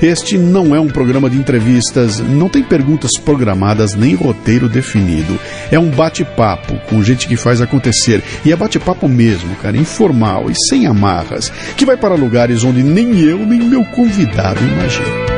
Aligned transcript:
Este 0.00 0.38
não 0.38 0.74
é 0.74 0.80
um 0.80 0.88
programa 0.88 1.28
de 1.28 1.36
entrevistas, 1.36 2.20
não 2.20 2.48
tem 2.48 2.62
perguntas 2.62 3.12
programadas 3.18 3.94
nem 3.94 4.14
roteiro 4.14 4.68
definido. 4.68 5.38
É 5.70 5.78
um 5.78 5.90
bate-papo 5.90 6.78
com 6.88 7.02
gente 7.02 7.26
que 7.26 7.36
faz 7.36 7.60
acontecer. 7.60 8.22
E 8.44 8.52
é 8.52 8.56
bate-papo 8.56 9.08
mesmo, 9.08 9.54
cara, 9.56 9.76
informal 9.76 10.50
e 10.50 10.54
sem 10.68 10.86
amarras, 10.86 11.52
que 11.76 11.86
vai 11.86 11.96
para 11.96 12.14
lugares 12.14 12.64
onde 12.64 12.82
nem 12.82 13.18
eu 13.20 13.38
nem 13.38 13.60
meu 13.60 13.84
convidado 13.84 14.60
imaginam. 14.64 15.37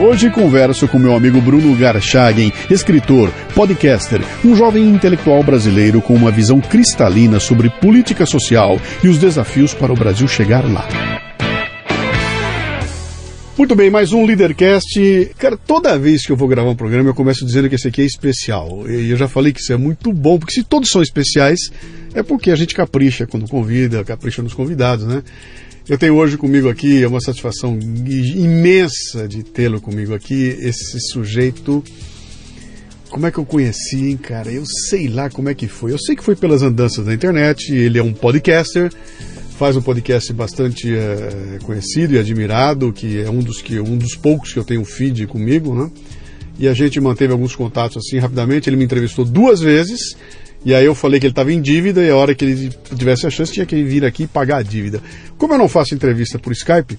Hoje 0.00 0.30
converso 0.30 0.88
com 0.88 0.98
meu 0.98 1.14
amigo 1.14 1.42
Bruno 1.42 1.76
Garchagen, 1.76 2.50
escritor, 2.70 3.30
podcaster, 3.54 4.22
um 4.42 4.56
jovem 4.56 4.88
intelectual 4.88 5.42
brasileiro 5.42 6.00
com 6.00 6.14
uma 6.14 6.30
visão 6.30 6.58
cristalina 6.58 7.38
sobre 7.38 7.68
política 7.68 8.24
social 8.24 8.80
e 9.04 9.08
os 9.08 9.18
desafios 9.18 9.74
para 9.74 9.92
o 9.92 9.94
Brasil 9.94 10.26
chegar 10.26 10.64
lá. 10.64 10.88
Muito 13.58 13.74
bem, 13.74 13.90
mais 13.90 14.10
um 14.14 14.24
Leadercast. 14.24 15.32
Cara, 15.36 15.58
toda 15.58 15.98
vez 15.98 16.24
que 16.24 16.32
eu 16.32 16.36
vou 16.36 16.48
gravar 16.48 16.70
um 16.70 16.74
programa, 16.74 17.10
eu 17.10 17.14
começo 17.14 17.44
dizendo 17.44 17.68
que 17.68 17.74
esse 17.74 17.88
aqui 17.88 18.00
é 18.00 18.06
especial. 18.06 18.88
E 18.88 19.10
eu 19.10 19.18
já 19.18 19.28
falei 19.28 19.52
que 19.52 19.60
isso 19.60 19.74
é 19.74 19.76
muito 19.76 20.14
bom, 20.14 20.38
porque 20.38 20.54
se 20.54 20.64
todos 20.64 20.88
são 20.88 21.02
especiais, 21.02 21.60
é 22.14 22.22
porque 22.22 22.50
a 22.50 22.56
gente 22.56 22.74
capricha 22.74 23.26
quando 23.26 23.46
convida, 23.46 24.02
capricha 24.02 24.42
nos 24.42 24.54
convidados, 24.54 25.04
né? 25.04 25.22
Eu 25.90 25.98
tenho 25.98 26.14
hoje 26.14 26.36
comigo 26.36 26.68
aqui, 26.68 27.02
é 27.02 27.08
uma 27.08 27.20
satisfação 27.20 27.76
imensa 27.76 29.26
de 29.26 29.42
tê-lo 29.42 29.80
comigo 29.80 30.14
aqui, 30.14 30.56
esse 30.60 31.00
sujeito. 31.00 31.82
Como 33.08 33.26
é 33.26 33.32
que 33.32 33.38
eu 33.38 33.44
conheci, 33.44 34.08
hein, 34.08 34.16
cara? 34.16 34.52
Eu 34.52 34.62
sei 34.88 35.08
lá 35.08 35.28
como 35.28 35.48
é 35.48 35.54
que 35.54 35.66
foi. 35.66 35.90
Eu 35.90 35.98
sei 35.98 36.14
que 36.14 36.22
foi 36.22 36.36
pelas 36.36 36.62
andanças 36.62 37.04
da 37.04 37.12
internet, 37.12 37.74
ele 37.74 37.98
é 37.98 38.02
um 38.04 38.12
podcaster, 38.12 38.92
faz 39.58 39.74
um 39.76 39.82
podcast 39.82 40.32
bastante 40.32 40.94
é, 40.94 41.58
conhecido 41.64 42.14
e 42.14 42.20
admirado, 42.20 42.92
que 42.92 43.20
é 43.20 43.28
um 43.28 43.40
dos, 43.40 43.60
que, 43.60 43.80
um 43.80 43.98
dos 43.98 44.14
poucos 44.14 44.52
que 44.52 44.60
eu 44.60 44.64
tenho 44.64 44.84
feed 44.84 45.26
comigo, 45.26 45.74
né? 45.74 45.90
E 46.56 46.68
a 46.68 46.72
gente 46.72 47.00
manteve 47.00 47.32
alguns 47.32 47.56
contatos 47.56 47.96
assim 47.96 48.20
rapidamente. 48.20 48.70
Ele 48.70 48.76
me 48.76 48.84
entrevistou 48.84 49.24
duas 49.24 49.60
vezes 49.60 50.14
e 50.64 50.74
aí 50.74 50.84
eu 50.84 50.94
falei 50.94 51.18
que 51.18 51.26
ele 51.26 51.32
estava 51.32 51.52
em 51.52 51.60
dívida 51.60 52.02
e 52.02 52.10
a 52.10 52.16
hora 52.16 52.34
que 52.34 52.44
ele 52.44 52.70
tivesse 52.96 53.26
a 53.26 53.30
chance 53.30 53.52
tinha 53.52 53.64
que 53.64 53.82
vir 53.82 54.04
aqui 54.04 54.24
e 54.24 54.26
pagar 54.26 54.58
a 54.58 54.62
dívida. 54.62 55.00
Como 55.38 55.54
eu 55.54 55.58
não 55.58 55.68
faço 55.68 55.94
entrevista 55.94 56.38
por 56.38 56.52
Skype, 56.52 56.98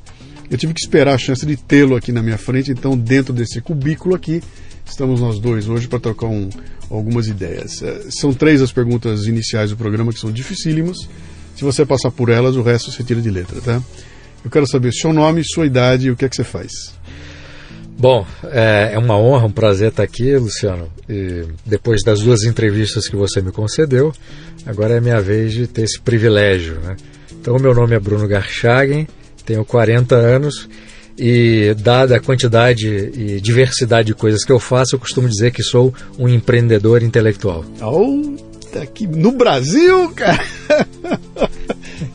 eu 0.49 0.57
tive 0.57 0.73
que 0.73 0.81
esperar 0.81 1.13
a 1.13 1.17
chance 1.17 1.45
de 1.45 1.55
tê-lo 1.55 1.95
aqui 1.95 2.11
na 2.11 2.21
minha 2.21 2.37
frente, 2.37 2.71
então 2.71 2.97
dentro 2.97 3.33
desse 3.33 3.61
cubículo 3.61 4.15
aqui 4.15 4.41
estamos 4.85 5.21
nós 5.21 5.39
dois 5.39 5.69
hoje 5.69 5.87
para 5.87 5.99
trocar 5.99 6.27
um, 6.27 6.49
algumas 6.89 7.27
ideias. 7.27 7.81
É, 7.81 8.07
são 8.09 8.33
três 8.33 8.61
as 8.61 8.71
perguntas 8.71 9.25
iniciais 9.25 9.69
do 9.69 9.77
programa 9.77 10.11
que 10.11 10.19
são 10.19 10.31
dificílimas. 10.31 10.97
Se 11.55 11.63
você 11.63 11.85
passar 11.85 12.11
por 12.11 12.29
elas, 12.29 12.55
o 12.55 12.61
resto 12.61 12.91
você 12.91 13.03
tira 13.03 13.21
de 13.21 13.29
letra, 13.29 13.61
tá? 13.61 13.81
Eu 14.43 14.49
quero 14.49 14.67
saber 14.67 14.91
seu 14.91 15.13
nome, 15.13 15.43
sua 15.45 15.67
idade 15.67 16.07
e 16.07 16.11
o 16.11 16.15
que 16.15 16.25
é 16.25 16.29
que 16.29 16.35
você 16.35 16.43
faz. 16.43 16.71
Bom, 18.01 18.25
é, 18.45 18.93
é, 18.93 18.97
uma 18.97 19.15
honra, 19.15 19.45
um 19.45 19.51
prazer 19.51 19.89
estar 19.89 20.01
aqui, 20.01 20.35
Luciano. 20.35 20.89
E 21.07 21.45
depois 21.63 22.01
das 22.03 22.21
duas 22.21 22.41
entrevistas 22.41 23.07
que 23.07 23.15
você 23.15 23.43
me 23.43 23.51
concedeu, 23.51 24.11
agora 24.65 24.95
é 24.95 24.99
minha 24.99 25.21
vez 25.21 25.53
de 25.53 25.67
ter 25.67 25.83
esse 25.83 26.01
privilégio. 26.01 26.79
Né? 26.79 26.95
Então, 27.31 27.59
meu 27.59 27.75
nome 27.75 27.95
é 27.95 27.99
Bruno 27.99 28.27
Garchagen, 28.27 29.07
tenho 29.45 29.63
40 29.63 30.15
anos 30.15 30.67
e, 31.15 31.75
dada 31.77 32.15
a 32.15 32.19
quantidade 32.19 32.87
e 32.87 33.39
diversidade 33.39 34.07
de 34.07 34.15
coisas 34.15 34.43
que 34.43 34.51
eu 34.51 34.59
faço, 34.59 34.95
eu 34.95 34.99
costumo 34.99 35.29
dizer 35.29 35.51
que 35.51 35.61
sou 35.61 35.93
um 36.17 36.27
empreendedor 36.27 37.03
intelectual. 37.03 37.63
Oh, 37.83 38.35
tá 38.73 38.81
aqui 38.81 39.05
no 39.05 39.31
Brasil, 39.31 40.09
cara! 40.15 40.43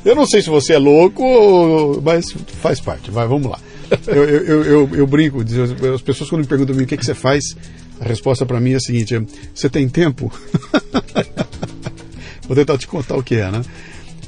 Eu 0.04 0.16
não 0.16 0.26
sei 0.26 0.42
se 0.42 0.48
você 0.48 0.72
é 0.72 0.78
louco, 0.78 2.00
mas 2.04 2.32
faz 2.60 2.80
parte. 2.80 3.10
Vai, 3.10 3.26
vamos 3.26 3.50
lá 3.50 3.58
eu, 4.06 4.24
eu, 4.24 4.64
eu, 4.64 4.90
eu, 4.94 5.06
brinco, 5.06 5.42
as 5.94 6.02
pessoas 6.02 6.30
quando 6.30 6.42
me 6.42 6.46
perguntam 6.46 6.76
o 6.76 6.86
que, 6.86 6.96
que 6.96 7.04
você 7.04 7.14
faz, 7.14 7.56
a 8.00 8.04
resposta 8.04 8.44
para 8.44 8.60
mim 8.60 8.72
é 8.72 8.76
a 8.76 8.80
seguinte: 8.80 9.14
é, 9.14 9.22
você 9.54 9.68
tem 9.68 9.88
tempo? 9.88 10.32
Vou 12.46 12.56
tentar 12.56 12.78
te 12.78 12.86
contar 12.86 13.16
o 13.16 13.22
que 13.22 13.36
é, 13.36 13.50
né? 13.50 13.62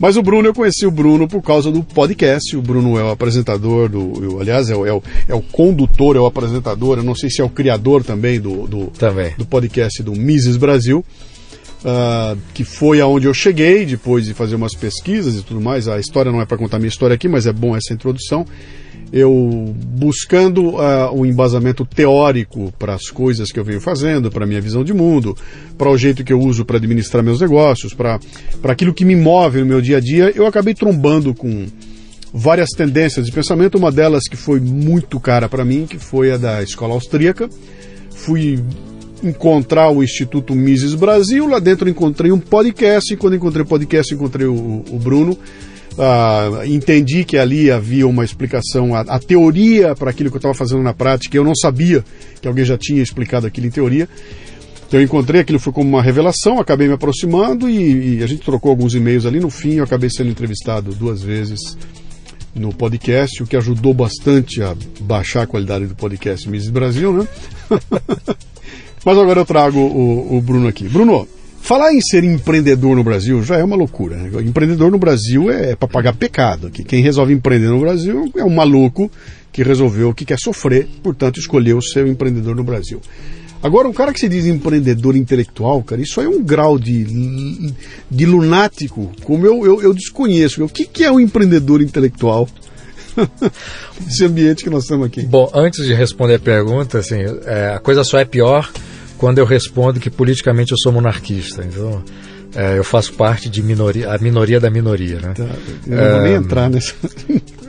Mas 0.00 0.16
o 0.16 0.22
Bruno, 0.22 0.48
eu 0.48 0.54
conheci 0.54 0.86
o 0.86 0.90
Bruno 0.90 1.26
por 1.26 1.42
causa 1.42 1.72
do 1.72 1.82
podcast. 1.82 2.56
O 2.56 2.62
Bruno 2.62 2.98
é 2.98 3.02
o 3.02 3.10
apresentador 3.10 3.88
do. 3.88 4.38
Aliás, 4.40 4.70
é 4.70 4.76
o, 4.76 4.86
é, 4.86 4.92
o, 4.92 5.02
é 5.28 5.34
o 5.34 5.40
condutor, 5.40 6.16
é 6.16 6.20
o 6.20 6.26
apresentador. 6.26 6.98
Eu 6.98 7.04
não 7.04 7.16
sei 7.16 7.30
se 7.30 7.40
é 7.40 7.44
o 7.44 7.48
criador 7.48 8.04
também 8.04 8.40
do, 8.40 8.66
do, 8.66 8.86
também. 8.86 9.34
do 9.36 9.44
podcast 9.44 10.02
do 10.02 10.12
Mises 10.12 10.56
Brasil. 10.56 11.04
Uh, 11.78 12.36
que 12.54 12.64
foi 12.64 13.00
aonde 13.00 13.26
eu 13.26 13.34
cheguei 13.34 13.86
depois 13.86 14.24
de 14.24 14.34
fazer 14.34 14.56
umas 14.56 14.74
pesquisas 14.74 15.36
e 15.36 15.42
tudo 15.42 15.60
mais. 15.60 15.86
A 15.86 15.98
história 15.98 16.30
não 16.30 16.40
é 16.40 16.46
para 16.46 16.58
contar 16.58 16.78
minha 16.78 16.88
história 16.88 17.14
aqui, 17.14 17.28
mas 17.28 17.46
é 17.46 17.52
bom 17.52 17.76
essa 17.76 17.92
introdução 17.92 18.44
eu 19.12 19.74
buscando 19.96 20.76
uh, 20.76 21.12
o 21.14 21.24
embasamento 21.24 21.84
teórico 21.84 22.72
para 22.78 22.94
as 22.94 23.08
coisas 23.08 23.50
que 23.50 23.58
eu 23.58 23.64
venho 23.64 23.80
fazendo, 23.80 24.30
para 24.30 24.44
a 24.44 24.46
minha 24.46 24.60
visão 24.60 24.84
de 24.84 24.92
mundo, 24.92 25.36
para 25.76 25.90
o 25.90 25.96
jeito 25.96 26.22
que 26.22 26.32
eu 26.32 26.40
uso 26.40 26.64
para 26.64 26.76
administrar 26.76 27.22
meus 27.22 27.40
negócios, 27.40 27.94
para 27.94 28.20
aquilo 28.64 28.92
que 28.92 29.04
me 29.04 29.16
move 29.16 29.60
no 29.60 29.66
meu 29.66 29.80
dia 29.80 29.96
a 29.96 30.00
dia, 30.00 30.32
eu 30.34 30.46
acabei 30.46 30.74
trombando 30.74 31.34
com 31.34 31.66
várias 32.32 32.68
tendências 32.70 33.26
de 33.26 33.32
pensamento, 33.32 33.78
uma 33.78 33.90
delas 33.90 34.24
que 34.28 34.36
foi 34.36 34.60
muito 34.60 35.18
cara 35.18 35.48
para 35.48 35.64
mim, 35.64 35.86
que 35.86 35.98
foi 35.98 36.30
a 36.30 36.36
da 36.36 36.62
escola 36.62 36.94
austríaca. 36.94 37.48
Fui 38.10 38.62
encontrar 39.22 39.90
o 39.90 40.02
Instituto 40.02 40.54
Mises 40.54 40.94
Brasil, 40.94 41.46
lá 41.48 41.58
dentro 41.58 41.88
encontrei 41.88 42.30
um 42.30 42.38
podcast, 42.38 43.12
e 43.12 43.16
quando 43.16 43.36
encontrei 43.36 43.62
o 43.62 43.66
podcast 43.66 44.14
encontrei 44.14 44.46
o, 44.46 44.84
o 44.90 44.98
Bruno, 44.98 45.36
Uh, 45.98 46.64
entendi 46.64 47.24
que 47.24 47.36
ali 47.36 47.72
havia 47.72 48.06
uma 48.06 48.24
explicação, 48.24 48.94
a, 48.94 49.00
a 49.00 49.18
teoria 49.18 49.96
para 49.96 50.10
aquilo 50.10 50.30
que 50.30 50.36
eu 50.36 50.38
estava 50.38 50.54
fazendo 50.54 50.80
na 50.80 50.94
prática, 50.94 51.36
eu 51.36 51.42
não 51.42 51.56
sabia 51.56 52.04
que 52.40 52.46
alguém 52.46 52.64
já 52.64 52.78
tinha 52.78 53.02
explicado 53.02 53.48
aquilo 53.48 53.66
em 53.66 53.70
teoria. 53.70 54.08
Então 54.86 55.00
eu 55.00 55.04
encontrei 55.04 55.40
aquilo, 55.40 55.58
foi 55.58 55.72
como 55.72 55.88
uma 55.88 56.00
revelação, 56.00 56.60
acabei 56.60 56.86
me 56.86 56.94
aproximando 56.94 57.68
e, 57.68 58.18
e 58.18 58.22
a 58.22 58.28
gente 58.28 58.42
trocou 58.42 58.70
alguns 58.70 58.94
e-mails 58.94 59.26
ali. 59.26 59.40
No 59.40 59.50
fim, 59.50 59.74
eu 59.74 59.84
acabei 59.84 60.08
sendo 60.08 60.30
entrevistado 60.30 60.94
duas 60.94 61.20
vezes 61.20 61.76
no 62.54 62.72
podcast, 62.72 63.42
o 63.42 63.46
que 63.46 63.56
ajudou 63.56 63.92
bastante 63.92 64.62
a 64.62 64.76
baixar 65.00 65.42
a 65.42 65.46
qualidade 65.46 65.86
do 65.86 65.96
podcast 65.96 66.48
Mises 66.48 66.70
Brasil, 66.70 67.12
né? 67.12 67.28
Mas 69.04 69.18
agora 69.18 69.40
eu 69.40 69.46
trago 69.46 69.78
o, 69.78 70.36
o 70.36 70.40
Bruno 70.40 70.68
aqui. 70.68 70.88
Bruno, 70.88 71.26
Falar 71.68 71.92
em 71.92 72.00
ser 72.00 72.24
empreendedor 72.24 72.96
no 72.96 73.04
Brasil 73.04 73.42
já 73.42 73.58
é 73.58 73.62
uma 73.62 73.76
loucura. 73.76 74.16
Né? 74.16 74.30
Empreendedor 74.40 74.90
no 74.90 74.96
Brasil 74.96 75.50
é 75.50 75.76
para 75.76 75.86
pagar 75.86 76.14
pecado. 76.14 76.70
Que 76.70 76.82
quem 76.82 77.02
resolve 77.02 77.34
empreender 77.34 77.68
no 77.68 77.78
Brasil 77.78 78.32
é 78.34 78.42
um 78.42 78.48
maluco 78.48 79.10
que 79.52 79.62
resolveu 79.62 80.14
que 80.14 80.24
quer 80.24 80.38
sofrer, 80.38 80.88
portanto 81.02 81.38
escolheu 81.38 81.82
ser 81.82 82.06
um 82.06 82.08
empreendedor 82.08 82.56
no 82.56 82.64
Brasil. 82.64 83.02
Agora, 83.62 83.86
um 83.86 83.92
cara 83.92 84.14
que 84.14 84.18
se 84.18 84.30
diz 84.30 84.46
empreendedor 84.46 85.14
intelectual, 85.14 85.82
cara, 85.82 86.00
isso 86.00 86.18
aí 86.20 86.26
é 86.26 86.30
um 86.30 86.42
grau 86.42 86.78
de, 86.78 87.74
de 88.10 88.24
lunático, 88.24 89.12
como 89.22 89.44
eu, 89.44 89.66
eu, 89.66 89.82
eu 89.82 89.92
desconheço. 89.92 90.64
O 90.64 90.70
que, 90.70 90.86
que 90.86 91.04
é 91.04 91.12
um 91.12 91.20
empreendedor 91.20 91.82
intelectual? 91.82 92.48
Esse 94.08 94.24
ambiente 94.24 94.64
que 94.64 94.70
nós 94.70 94.84
estamos 94.84 95.06
aqui. 95.06 95.20
Bom, 95.20 95.50
antes 95.52 95.84
de 95.84 95.92
responder 95.92 96.36
a 96.36 96.40
pergunta, 96.40 97.00
assim, 97.00 97.16
é, 97.44 97.74
a 97.74 97.78
coisa 97.78 98.02
só 98.04 98.18
é 98.18 98.24
pior 98.24 98.72
quando 99.18 99.38
eu 99.38 99.44
respondo 99.44 100.00
que 100.00 100.08
politicamente 100.08 100.72
eu 100.72 100.78
sou 100.78 100.92
monarquista. 100.92 101.62
Então, 101.62 102.02
é, 102.54 102.78
eu 102.78 102.84
faço 102.84 103.12
parte 103.12 103.48
de 103.50 103.62
minoria, 103.62 104.10
a 104.10 104.18
minoria 104.18 104.58
da 104.58 104.70
minoria, 104.70 105.20
né? 105.20 105.34
Tá, 105.36 105.44
eu 105.86 105.96
não 105.96 106.10
vou 106.12 106.22
nem 106.22 106.34
entrar 106.34 106.70
nessa. 106.70 106.94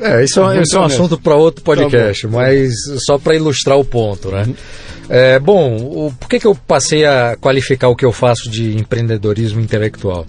É, 0.01 0.24
isso, 0.24 0.42
é, 0.42 0.62
isso 0.62 0.78
é 0.78 0.80
um 0.80 0.86
assunto 0.86 1.19
para 1.19 1.36
outro 1.36 1.62
tá 1.62 1.66
podcast, 1.66 2.25
tá 2.25 2.34
mas 2.34 2.72
só 3.06 3.18
para 3.18 3.36
ilustrar 3.36 3.78
o 3.78 3.84
ponto, 3.84 4.30
né? 4.31 4.44
Uhum. 4.48 4.56
É, 5.10 5.40
bom, 5.40 5.75
o, 5.75 6.13
por 6.18 6.30
que, 6.30 6.40
que 6.40 6.48
eu 6.48 6.56
passei 6.56 7.04
a 7.04 7.36
qualificar 7.36 7.90
o 7.90 7.96
que 7.96 8.06
eu 8.06 8.13
faço 8.13 8.50
de 8.50 8.78
empreendedorismo 8.78 9.60
intelectual? 9.60 10.25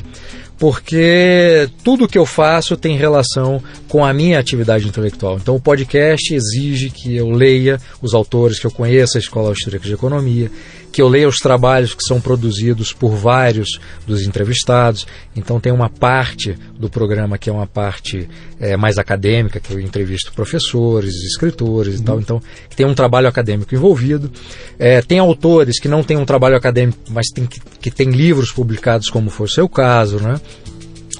porque 0.60 1.70
tudo 1.82 2.06
que 2.06 2.18
eu 2.18 2.26
faço 2.26 2.76
tem 2.76 2.94
relação 2.94 3.62
com 3.88 4.04
a 4.04 4.12
minha 4.12 4.38
atividade 4.38 4.86
intelectual. 4.86 5.38
Então, 5.38 5.56
o 5.56 5.60
podcast 5.60 6.34
exige 6.34 6.90
que 6.90 7.16
eu 7.16 7.30
leia 7.30 7.80
os 8.02 8.12
autores 8.12 8.60
que 8.60 8.66
eu 8.66 8.70
conheço, 8.70 9.16
a 9.16 9.20
Escola 9.20 9.48
Austríaca 9.48 9.86
de 9.86 9.94
Economia, 9.94 10.50
que 10.92 11.00
eu 11.00 11.08
leia 11.08 11.28
os 11.28 11.38
trabalhos 11.38 11.94
que 11.94 12.02
são 12.02 12.20
produzidos 12.20 12.92
por 12.92 13.10
vários 13.14 13.78
dos 14.06 14.22
entrevistados. 14.22 15.06
Então 15.34 15.60
tem 15.60 15.72
uma 15.72 15.88
parte 15.88 16.56
do 16.78 16.88
programa 16.88 17.38
que 17.38 17.48
é 17.48 17.52
uma 17.52 17.66
parte 17.66 18.28
é, 18.58 18.76
mais 18.76 18.98
acadêmica, 18.98 19.60
que 19.60 19.72
eu 19.72 19.80
entrevisto 19.80 20.32
professores, 20.32 21.14
escritores 21.24 21.96
uhum. 21.96 22.00
e 22.00 22.04
tal. 22.04 22.14
Uhum. 22.16 22.20
Então 22.20 22.42
tem 22.74 22.86
um 22.86 22.94
trabalho 22.94 23.28
acadêmico 23.28 23.74
envolvido. 23.74 24.30
É, 24.78 25.00
tem 25.02 25.18
autores 25.18 25.80
que 25.80 25.88
não 25.88 26.02
têm 26.02 26.16
um 26.16 26.24
trabalho 26.24 26.56
acadêmico, 26.56 26.98
mas 27.08 27.28
tem, 27.28 27.46
que, 27.46 27.60
que 27.80 27.90
tem 27.90 28.10
livros 28.10 28.52
publicados, 28.52 29.08
como 29.08 29.30
foi 29.30 29.46
o 29.46 29.50
seu 29.50 29.68
caso, 29.68 30.18
né? 30.18 30.40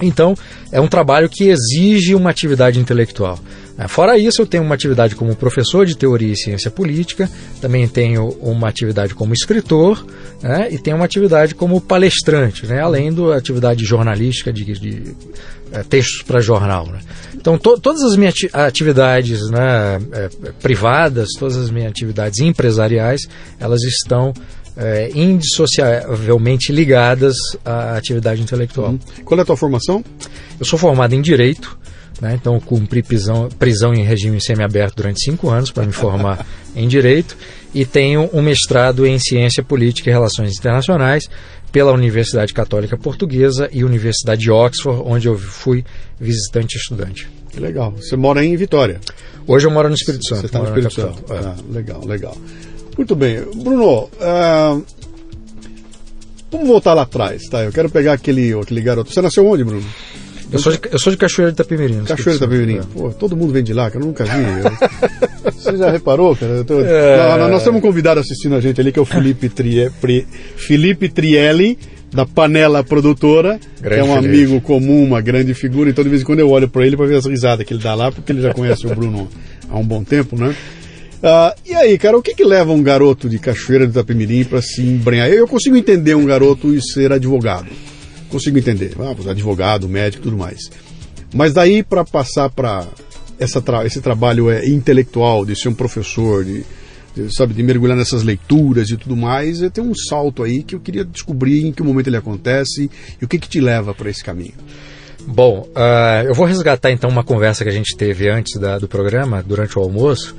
Então, 0.02 0.34
é 0.73 0.81
um 0.81 0.88
trabalho 0.88 1.28
que 1.28 1.49
exige 1.49 2.14
uma 2.14 2.31
atividade 2.31 2.81
intelectual. 2.81 3.38
É, 3.80 3.88
fora 3.88 4.18
isso, 4.18 4.42
eu 4.42 4.46
tenho 4.46 4.62
uma 4.62 4.74
atividade 4.74 5.16
como 5.16 5.34
professor 5.34 5.86
de 5.86 5.96
teoria 5.96 6.34
e 6.34 6.36
ciência 6.36 6.70
política, 6.70 7.30
também 7.62 7.88
tenho 7.88 8.28
uma 8.42 8.68
atividade 8.68 9.14
como 9.14 9.32
escritor 9.32 10.04
né, 10.42 10.68
e 10.70 10.76
tenho 10.76 10.96
uma 10.96 11.06
atividade 11.06 11.54
como 11.54 11.80
palestrante, 11.80 12.66
né, 12.66 12.82
além 12.82 13.10
da 13.10 13.34
atividade 13.34 13.82
jornalística 13.82 14.52
de, 14.52 14.64
de, 14.78 15.16
é, 15.72 15.82
textos 15.82 16.22
para 16.22 16.40
jornal. 16.40 16.88
Né. 16.88 16.98
Então, 17.34 17.56
to, 17.56 17.80
todas 17.80 18.02
as 18.02 18.16
minhas 18.16 18.34
atividades 18.52 19.48
né, 19.48 19.98
é, 20.12 20.28
privadas, 20.60 21.30
todas 21.38 21.56
as 21.56 21.70
minhas 21.70 21.90
atividades 21.90 22.40
empresariais, 22.40 23.22
elas 23.58 23.82
estão 23.82 24.34
é, 24.76 25.10
indissociavelmente 25.14 26.70
ligadas 26.70 27.34
à 27.64 27.96
atividade 27.96 28.42
intelectual. 28.42 28.90
Uhum. 28.90 28.98
Qual 29.24 29.40
é 29.40 29.42
a 29.42 29.46
tua 29.46 29.56
formação? 29.56 30.04
Eu 30.58 30.66
sou 30.66 30.78
formado 30.78 31.14
em 31.14 31.22
Direito, 31.22 31.78
né, 32.20 32.38
então 32.40 32.58
cumpri 32.60 33.02
prisão, 33.02 33.48
prisão 33.58 33.94
em 33.94 34.02
regime 34.02 34.40
semiaberto 34.40 34.96
durante 34.96 35.22
cinco 35.22 35.50
anos 35.50 35.70
para 35.70 35.84
me 35.84 35.92
formar 35.92 36.46
em 36.74 36.86
Direito 36.88 37.36
e 37.74 37.84
tenho 37.84 38.28
um 38.32 38.42
mestrado 38.42 39.06
em 39.06 39.18
Ciência 39.18 39.62
Política 39.62 40.10
e 40.10 40.12
Relações 40.12 40.56
Internacionais 40.58 41.28
pela 41.70 41.92
Universidade 41.92 42.52
Católica 42.52 42.96
Portuguesa 42.96 43.68
e 43.72 43.84
Universidade 43.84 44.40
de 44.40 44.50
Oxford, 44.50 45.02
onde 45.04 45.28
eu 45.28 45.38
fui 45.38 45.84
visitante 46.18 46.76
estudante. 46.76 47.28
Que 47.50 47.60
legal. 47.60 47.92
Você 47.92 48.16
mora 48.16 48.44
em 48.44 48.56
Vitória? 48.56 49.00
Hoje 49.46 49.66
eu 49.66 49.70
moro 49.70 49.88
no 49.88 49.94
Espírito 49.94 50.26
Santo. 50.26 50.40
Você 50.40 50.46
está 50.46 50.58
no 50.58 50.66
Espírito 50.66 50.94
Santo. 50.94 51.24
Ah, 51.30 51.56
legal, 51.70 52.04
legal. 52.04 52.36
Muito 52.96 53.14
bem. 53.16 53.40
Bruno, 53.54 54.04
uh, 54.04 54.84
vamos 56.50 56.68
voltar 56.68 56.94
lá 56.94 57.02
atrás, 57.02 57.48
tá? 57.48 57.64
Eu 57.64 57.72
quero 57.72 57.88
pegar 57.88 58.12
aquele, 58.12 58.52
aquele 58.52 58.80
garoto. 58.80 59.12
Você 59.12 59.22
nasceu 59.22 59.46
onde, 59.46 59.64
Bruno? 59.64 59.86
Eu 60.52 60.58
sou, 60.58 60.73
de, 60.73 60.81
eu 60.91 60.99
sou 60.99 61.12
de 61.12 61.17
Cachoeira 61.17 61.52
de 61.52 61.56
Itapemirim. 61.56 62.05
Cachoeira 62.05 62.38
de 62.38 62.44
Itapemirim. 62.44 62.79
É. 62.79 62.82
Pô, 62.93 63.11
todo 63.11 63.37
mundo 63.37 63.52
vem 63.52 63.62
de 63.62 63.73
lá, 63.73 63.91
que 63.91 63.97
eu 63.97 64.00
nunca 64.00 64.25
vi. 64.25 64.31
Eu... 64.31 65.52
Você 65.52 65.76
já 65.76 65.91
reparou, 65.91 66.35
cara? 66.35 66.64
Tô... 66.64 66.81
É... 66.81 67.38
Nós, 67.38 67.50
nós, 67.50 67.62
temos 67.62 67.79
um 67.79 67.81
convidado 67.81 68.20
assistindo 68.20 68.55
a 68.55 68.61
gente 68.61 68.81
ali, 68.81 68.93
que 68.93 68.99
é 68.99 69.02
o 69.02 69.05
Felipe, 69.05 69.49
Trie... 69.49 69.91
Felipe 70.56 71.08
Trielli, 71.08 71.79
da 72.12 72.26
Panela 72.26 72.82
Produtora, 72.82 73.61
grande 73.81 74.02
que 74.02 74.08
é 74.08 74.12
um 74.12 74.14
Felipe. 74.14 74.35
amigo 74.35 74.61
comum, 74.61 75.05
uma 75.05 75.20
grande 75.20 75.55
figura. 75.55 75.91
Então, 75.91 76.02
de 76.02 76.11
vez 76.11 76.23
em 76.23 76.25
quando 76.25 76.41
eu 76.41 76.50
olho 76.50 76.69
para 76.69 76.87
ele 76.87 76.97
para 76.97 77.06
ver 77.06 77.17
as 77.17 77.26
risadas 77.26 77.64
que 77.64 77.73
ele 77.73 77.82
dá 77.82 77.94
lá, 77.94 78.11
porque 78.11 78.32
ele 78.32 78.43
já 78.43 78.52
conhece 78.52 78.87
o 78.87 78.94
Bruno 78.94 79.29
há 79.69 79.79
um 79.79 79.85
bom 79.85 80.02
tempo, 80.02 80.37
né? 80.37 80.55
Uh, 81.23 81.52
e 81.69 81.75
aí, 81.75 81.99
cara, 81.99 82.17
o 82.17 82.23
que, 82.23 82.35
que 82.35 82.44
leva 82.44 82.73
um 82.73 82.82
garoto 82.82 83.29
de 83.29 83.38
Cachoeira 83.38 83.87
de 83.87 83.93
Itapemirim 83.93 84.44
para 84.44 84.62
se 84.62 84.82
embrenhar? 84.82 85.29
Eu 85.29 85.47
consigo 85.47 85.76
entender 85.76 86.14
um 86.14 86.25
garoto 86.25 86.75
e 86.75 86.81
ser 86.82 87.12
advogado. 87.12 87.69
Consigo 88.30 88.58
entender. 88.58 88.94
Ah, 88.98 89.30
advogado, 89.30 89.88
médico 89.88 90.22
tudo 90.22 90.36
mais. 90.36 90.70
Mas 91.34 91.52
daí 91.52 91.82
para 91.82 92.04
passar 92.04 92.50
para 92.50 92.86
tra 93.64 93.86
esse 93.86 94.00
trabalho 94.00 94.50
é, 94.50 94.68
intelectual, 94.68 95.44
de 95.46 95.56
ser 95.56 95.68
um 95.68 95.74
professor, 95.74 96.44
de, 96.44 96.64
de, 97.14 97.34
sabe, 97.34 97.54
de 97.54 97.62
mergulhar 97.62 97.96
nessas 97.96 98.22
leituras 98.22 98.90
e 98.90 98.96
tudo 98.96 99.16
mais, 99.16 99.60
tem 99.72 99.82
um 99.82 99.94
salto 99.94 100.42
aí 100.42 100.62
que 100.62 100.74
eu 100.74 100.80
queria 100.80 101.04
descobrir 101.04 101.66
em 101.66 101.72
que 101.72 101.82
momento 101.82 102.08
ele 102.08 102.16
acontece 102.16 102.90
e 103.20 103.24
o 103.24 103.28
que, 103.28 103.38
que 103.38 103.48
te 103.48 103.60
leva 103.60 103.94
para 103.94 104.10
esse 104.10 104.22
caminho. 104.22 104.54
Bom, 105.26 105.68
uh, 105.76 106.26
eu 106.26 106.34
vou 106.34 106.46
resgatar 106.46 106.90
então 106.90 107.08
uma 107.08 107.22
conversa 107.22 107.62
que 107.62 107.70
a 107.70 107.72
gente 107.72 107.96
teve 107.96 108.28
antes 108.28 108.58
da, 108.58 108.78
do 108.78 108.88
programa, 108.88 109.42
durante 109.42 109.78
o 109.78 109.82
almoço, 109.82 110.34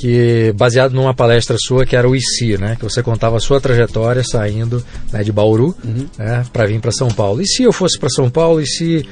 que 0.00 0.52
baseado 0.56 0.94
numa 0.94 1.12
palestra 1.12 1.58
sua 1.60 1.84
que 1.84 1.94
era 1.94 2.08
o 2.08 2.16
IC, 2.16 2.56
né? 2.58 2.74
Que 2.74 2.84
você 2.84 3.02
contava 3.02 3.36
a 3.36 3.38
sua 3.38 3.60
trajetória 3.60 4.24
saindo 4.24 4.82
né, 5.12 5.22
de 5.22 5.30
Bauru 5.30 5.76
uhum. 5.84 6.08
né, 6.16 6.42
para 6.50 6.64
vir 6.64 6.80
para 6.80 6.90
São 6.90 7.08
Paulo. 7.08 7.42
E 7.42 7.46
se 7.46 7.64
eu 7.64 7.70
fosse 7.70 7.98
para 7.98 8.08
São 8.08 8.30
Paulo? 8.30 8.62
E 8.62 8.66
se 8.66 9.06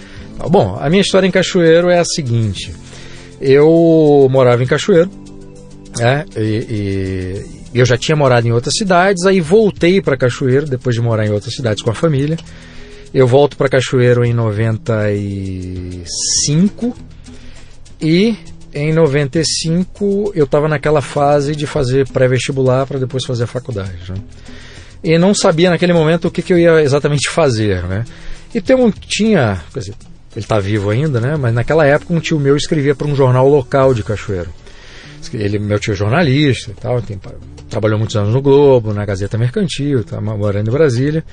bom, 0.48 0.78
a 0.80 0.88
minha 0.88 1.02
história 1.02 1.26
em 1.26 1.30
Cachoeiro 1.30 1.90
é 1.90 1.98
a 1.98 2.06
seguinte: 2.06 2.74
eu 3.38 4.26
morava 4.30 4.62
em 4.62 4.66
Cachoeiro, 4.66 5.10
né? 5.98 6.24
E, 6.34 7.44
e 7.74 7.78
eu 7.78 7.84
já 7.84 7.98
tinha 7.98 8.16
morado 8.16 8.48
em 8.48 8.52
outras 8.52 8.72
cidades, 8.74 9.26
aí 9.26 9.42
voltei 9.42 10.00
para 10.00 10.16
Cachoeiro 10.16 10.64
depois 10.64 10.96
de 10.96 11.02
morar 11.02 11.26
em 11.26 11.30
outras 11.30 11.52
cidades 11.52 11.82
com 11.82 11.90
a 11.90 11.94
família. 11.94 12.38
Eu 13.12 13.26
volto 13.26 13.58
para 13.58 13.68
Cachoeiro 13.68 14.24
em 14.24 14.32
95 14.32 16.96
e 18.00 18.38
em 18.78 18.92
95 18.92 20.32
eu 20.34 20.44
estava 20.44 20.68
naquela 20.68 21.02
fase 21.02 21.56
de 21.56 21.66
fazer 21.66 22.06
pré-vestibular 22.08 22.86
para 22.86 22.98
depois 22.98 23.24
fazer 23.24 23.44
a 23.44 23.46
faculdade. 23.46 23.98
Né? 24.08 24.16
E 25.02 25.18
não 25.18 25.34
sabia 25.34 25.70
naquele 25.70 25.92
momento 25.92 26.28
o 26.28 26.30
que, 26.30 26.42
que 26.42 26.52
eu 26.52 26.58
ia 26.58 26.80
exatamente 26.80 27.28
fazer. 27.28 27.82
Né? 27.84 28.04
E 28.54 28.60
tem 28.60 28.76
um, 28.76 28.90
tinha, 28.90 29.60
quer 29.72 29.80
dizer, 29.80 29.94
ele 30.34 30.44
está 30.44 30.60
vivo 30.60 30.90
ainda, 30.90 31.20
né? 31.20 31.36
mas 31.36 31.52
naquela 31.52 31.84
época 31.84 32.14
um 32.14 32.20
tio 32.20 32.38
meu 32.38 32.56
escrevia 32.56 32.94
para 32.94 33.08
um 33.08 33.16
jornal 33.16 33.48
local 33.48 33.92
de 33.92 34.02
Cachoeiro. 34.02 34.50
Ele, 35.32 35.58
meu 35.58 35.78
tio 35.78 35.92
é 35.92 35.96
jornalista 35.96 36.70
e 36.70 36.74
tal, 36.74 37.02
tem, 37.02 37.20
trabalhou 37.68 37.98
muitos 37.98 38.16
anos 38.16 38.32
no 38.32 38.40
Globo, 38.40 38.94
na 38.94 39.04
Gazeta 39.04 39.36
Mercantil, 39.36 40.00
está 40.00 40.20
morando 40.20 40.68
em 40.68 40.72
Brasília. 40.72 41.24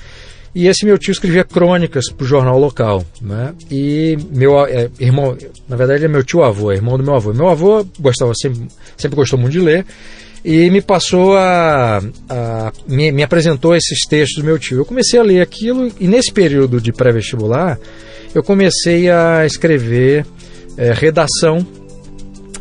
E 0.55 0.67
esse 0.67 0.85
meu 0.85 0.97
tio 0.97 1.11
escrevia 1.11 1.43
crônicas 1.43 2.09
para 2.09 2.23
o 2.23 2.27
jornal 2.27 2.57
local, 2.57 3.05
né? 3.21 3.53
E 3.69 4.17
meu 4.31 4.65
é, 4.65 4.89
irmão, 5.01 5.37
na 5.67 5.75
verdade 5.75 5.99
ele 5.99 6.05
é 6.05 6.07
meu 6.07 6.23
tio 6.23 6.43
avô, 6.43 6.71
é 6.71 6.75
irmão 6.75 6.97
do 6.97 7.03
meu 7.03 7.13
avô. 7.13 7.33
Meu 7.33 7.49
avô 7.49 7.85
gostava 7.99 8.31
sempre, 8.33 8.61
sempre 8.95 9.17
gostou 9.17 9.37
muito 9.37 9.51
de 9.51 9.59
ler 9.59 9.85
e 10.45 10.69
me 10.69 10.81
passou 10.81 11.35
a, 11.35 12.01
a 12.29 12.71
me, 12.87 13.11
me, 13.11 13.21
apresentou 13.21 13.75
esses 13.75 14.07
textos 14.07 14.41
do 14.41 14.45
meu 14.45 14.57
tio. 14.57 14.77
Eu 14.77 14.85
comecei 14.85 15.19
a 15.19 15.23
ler 15.23 15.41
aquilo 15.41 15.91
e 15.99 16.07
nesse 16.07 16.31
período 16.31 16.79
de 16.79 16.93
pré-vestibular 16.93 17.77
eu 18.33 18.41
comecei 18.41 19.09
a 19.09 19.45
escrever 19.45 20.25
é, 20.77 20.93
redação, 20.93 21.67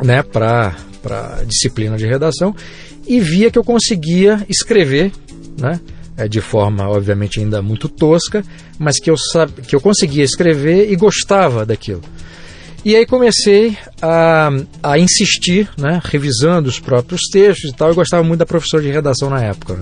né? 0.03 0.25
Para 0.25 0.75
para 1.01 1.45
disciplina 1.47 1.97
de 1.99 2.07
redação 2.07 2.57
e 3.07 3.21
via 3.21 3.51
que 3.51 3.59
eu 3.59 3.63
conseguia 3.63 4.45
escrever, 4.49 5.13
né? 5.61 5.79
É, 6.17 6.29
de 6.29 6.41
forma, 6.41 6.89
obviamente, 6.89 7.41
ainda 7.41 7.61
muito 7.61 7.89
tosca, 7.89 8.45
mas 8.79 8.99
que 8.99 9.11
eu, 9.11 9.17
que 9.67 9.75
eu 9.75 9.81
conseguia 9.81 10.25
escrever 10.25 10.91
e 10.91 10.97
gostava 10.97 11.67
daquilo. 11.67 12.03
E 12.85 12.95
aí 12.95 13.07
comecei 13.07 13.79
a, 14.03 14.51
a 14.83 14.99
insistir, 14.99 15.71
né, 15.79 16.01
revisando 16.05 16.69
os 16.69 16.79
próprios 16.79 17.23
textos 17.33 17.71
e 17.71 17.75
tal, 17.75 17.89
eu 17.89 17.95
gostava 17.95 18.23
muito 18.23 18.41
da 18.41 18.47
professora 18.47 18.83
de 18.83 18.91
redação 18.91 19.31
na 19.31 19.43
época. 19.43 19.81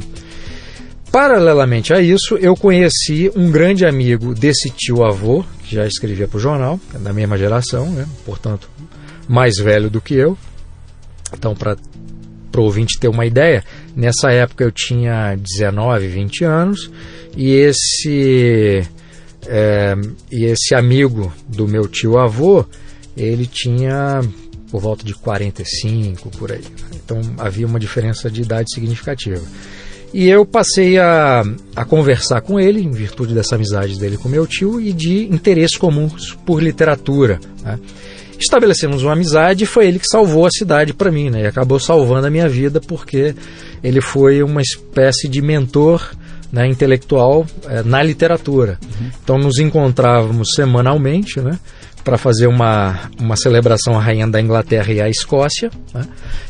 Paralelamente 1.10 1.92
a 1.92 2.00
isso, 2.00 2.36
eu 2.36 2.54
conheci 2.54 3.30
um 3.34 3.50
grande 3.50 3.84
amigo 3.84 4.34
desse 4.34 4.70
tio-avô, 4.70 5.44
que 5.64 5.74
já 5.74 5.86
escrevia 5.86 6.28
para 6.28 6.38
o 6.38 6.40
jornal, 6.40 6.80
da 7.00 7.12
mesma 7.12 7.36
geração, 7.36 7.90
né, 7.90 8.06
portanto, 8.24 8.70
mais 9.28 9.56
velho 9.56 9.90
do 9.90 10.00
que 10.00 10.14
eu. 10.14 10.38
Então, 11.34 11.54
para 11.54 11.76
para 12.52 12.60
o 12.60 12.64
ouvinte 12.64 13.00
ter 13.00 13.08
uma 13.08 13.24
ideia, 13.24 13.64
nessa 13.96 14.30
época 14.30 14.62
eu 14.62 14.70
tinha 14.70 15.34
19, 15.34 16.06
20 16.06 16.44
anos 16.44 16.90
e 17.36 17.54
esse, 17.54 18.86
é, 19.46 19.94
e 20.30 20.44
esse 20.44 20.74
amigo 20.74 21.32
do 21.48 21.66
meu 21.66 21.88
tio 21.88 22.18
avô, 22.18 22.64
ele 23.16 23.46
tinha 23.46 24.20
por 24.70 24.80
volta 24.80 25.04
de 25.04 25.14
45 25.14 26.30
por 26.30 26.52
aí. 26.52 26.64
Então 26.94 27.20
havia 27.38 27.66
uma 27.66 27.80
diferença 27.80 28.30
de 28.30 28.42
idade 28.42 28.72
significativa. 28.72 29.42
E 30.14 30.28
eu 30.28 30.44
passei 30.44 30.98
a, 30.98 31.42
a 31.74 31.84
conversar 31.86 32.42
com 32.42 32.60
ele, 32.60 32.82
em 32.82 32.90
virtude 32.90 33.34
dessa 33.34 33.54
amizade 33.54 33.98
dele 33.98 34.18
com 34.18 34.28
meu 34.28 34.46
tio, 34.46 34.78
e 34.78 34.92
de 34.92 35.24
interesses 35.24 35.76
comuns 35.76 36.34
por 36.44 36.62
literatura. 36.62 37.40
Né? 37.62 37.78
Estabelecemos 38.44 39.02
uma 39.02 39.12
amizade 39.12 39.64
e 39.64 39.66
foi 39.66 39.86
ele 39.86 39.98
que 39.98 40.06
salvou 40.06 40.46
a 40.46 40.50
cidade 40.50 40.92
para 40.92 41.10
mim, 41.10 41.30
né? 41.30 41.42
E 41.42 41.46
acabou 41.46 41.78
salvando 41.80 42.26
a 42.26 42.30
minha 42.30 42.48
vida 42.48 42.80
porque 42.80 43.34
ele 43.82 44.00
foi 44.00 44.42
uma 44.42 44.60
espécie 44.60 45.28
de 45.28 45.40
mentor 45.40 46.10
né, 46.52 46.66
intelectual 46.66 47.46
é, 47.66 47.82
na 47.82 48.02
literatura. 48.02 48.78
Uhum. 48.82 49.10
Então 49.22 49.38
nos 49.38 49.58
encontrávamos 49.58 50.48
semanalmente, 50.54 51.40
né? 51.40 51.58
Para 52.04 52.18
fazer 52.18 52.48
uma, 52.48 53.10
uma 53.18 53.36
celebração 53.36 53.96
à 53.96 54.02
rainha 54.02 54.26
da 54.26 54.40
Inglaterra 54.40 54.92
e 54.92 55.00
à 55.00 55.08
Escócia. 55.08 55.70
Né? 55.94 56.04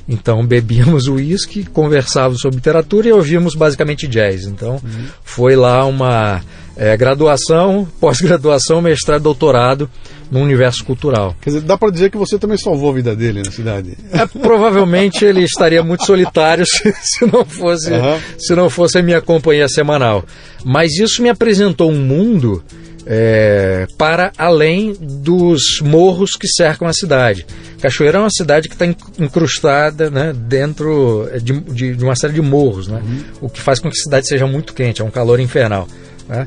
Então 0.08 0.44
bebíamos 0.44 1.06
uísque, 1.08 1.64
conversávamos 1.64 2.40
sobre 2.40 2.56
literatura 2.56 3.08
e 3.08 3.12
ouvíamos 3.12 3.54
basicamente 3.54 4.08
jazz. 4.08 4.46
Então 4.46 4.80
uhum. 4.82 5.06
foi 5.22 5.54
lá 5.54 5.84
uma 5.84 6.40
é, 6.76 6.96
graduação, 6.96 7.86
pós-graduação, 8.00 8.80
mestrado, 8.80 9.22
doutorado 9.22 9.88
no 10.32 10.40
universo 10.40 10.82
cultural. 10.82 11.36
Quer 11.42 11.50
dizer, 11.50 11.62
dá 11.62 11.76
para 11.76 11.90
dizer 11.90 12.10
que 12.10 12.16
você 12.16 12.38
também 12.38 12.56
salvou 12.56 12.88
a 12.88 12.94
vida 12.94 13.14
dele 13.14 13.42
na 13.44 13.50
cidade. 13.50 13.98
É, 14.10 14.24
provavelmente 14.26 15.26
ele 15.26 15.42
estaria 15.42 15.82
muito 15.82 16.06
solitário 16.06 16.64
se, 16.66 16.90
se 17.02 17.26
não 17.26 17.44
fosse 17.44 17.92
uhum. 17.92 18.18
se 18.38 18.54
não 18.54 18.70
fosse 18.70 18.98
a 18.98 19.02
minha 19.02 19.20
companhia 19.20 19.68
semanal. 19.68 20.24
Mas 20.64 20.96
isso 20.96 21.22
me 21.22 21.28
apresentou 21.28 21.90
um 21.90 22.00
mundo 22.00 22.64
é, 23.04 23.86
para 23.98 24.32
além 24.38 24.96
dos 24.98 25.80
morros 25.82 26.30
que 26.32 26.48
cercam 26.48 26.88
a 26.88 26.94
cidade. 26.94 27.44
Cachoeira 27.82 28.16
é 28.16 28.20
uma 28.22 28.30
cidade 28.30 28.70
que 28.70 28.74
está 28.74 28.86
incrustada 28.86 30.08
né, 30.08 30.32
dentro 30.34 31.28
de, 31.42 31.60
de, 31.60 31.94
de, 31.94 32.04
uma 32.04 32.16
série 32.16 32.32
de 32.32 32.40
morros, 32.40 32.88
né, 32.88 33.02
uhum. 33.04 33.24
o 33.42 33.48
que 33.50 33.60
faz 33.60 33.80
com 33.80 33.90
que 33.90 33.98
a 33.98 34.02
cidade 34.02 34.28
seja 34.28 34.46
muito 34.46 34.72
quente, 34.72 35.02
é 35.02 35.04
um 35.04 35.10
calor 35.10 35.40
infernal. 35.40 35.86
Né. 36.28 36.46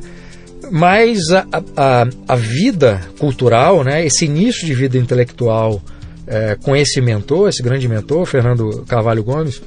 Mas 0.71 1.19
a, 1.31 1.45
a, 1.75 2.07
a, 2.27 2.35
vida 2.35 3.01
cultural, 3.19 3.83
né, 3.83 4.05
esse 4.05 4.25
início 4.25 4.65
de 4.65 4.73
vida 4.73 4.97
intelectual 4.97 5.81
é, 6.27 6.55
com 6.55 6.75
esse 6.75 6.99
mentor, 7.01 7.49
esse 7.49 7.61
grande 7.61 7.87
mentor, 7.87 8.25
Fernando 8.25 8.83
Carvalho 8.87 9.23
Gomes, 9.23 9.61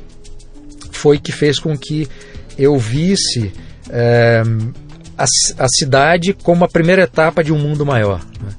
foi 0.91 1.19
que 1.19 1.33
fez 1.33 1.59
com 1.59 1.77
que 1.77 2.09
eu 2.59 2.77
visse 2.77 3.53
é, 3.91 4.43
a, 5.17 5.25
a, 5.25 5.69
cidade 5.69 6.33
como 6.33 6.65
a 6.65 6.69
primeira 6.69 7.03
etapa 7.03 7.43
de 7.43 7.53
um 7.53 7.59
mundo 7.59 7.87
maior. 7.87 8.21
Né? 8.41 8.51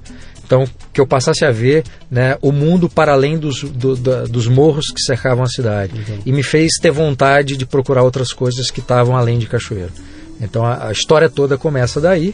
Então, 0.45 0.65
que 0.91 0.99
eu 0.99 1.05
passasse 1.05 1.45
a 1.45 1.51
ver 1.51 1.83
né, 2.09 2.37
o 2.41 2.51
mundo 2.51 2.89
para 2.89 3.13
além 3.13 3.37
dos, 3.37 3.61
do, 3.63 3.95
da, 3.95 4.23
dos 4.23 4.47
morros 4.47 4.87
que 4.87 5.01
cercavam 5.01 5.43
a 5.43 5.47
cidade. 5.47 5.93
Uhum. 5.93 6.19
E 6.25 6.31
me 6.31 6.41
fez 6.41 6.71
ter 6.81 6.89
vontade 6.89 7.55
de 7.55 7.67
procurar 7.67 8.01
outras 8.01 8.33
coisas 8.33 8.71
que 8.71 8.79
estavam 8.79 9.15
além 9.15 9.37
de 9.37 9.45
Cachoeiro. 9.45 9.91
Então, 10.39 10.65
a, 10.65 10.87
a 10.87 10.91
história 10.91 11.29
toda 11.29 11.57
começa 11.57 11.99
daí. 11.99 12.33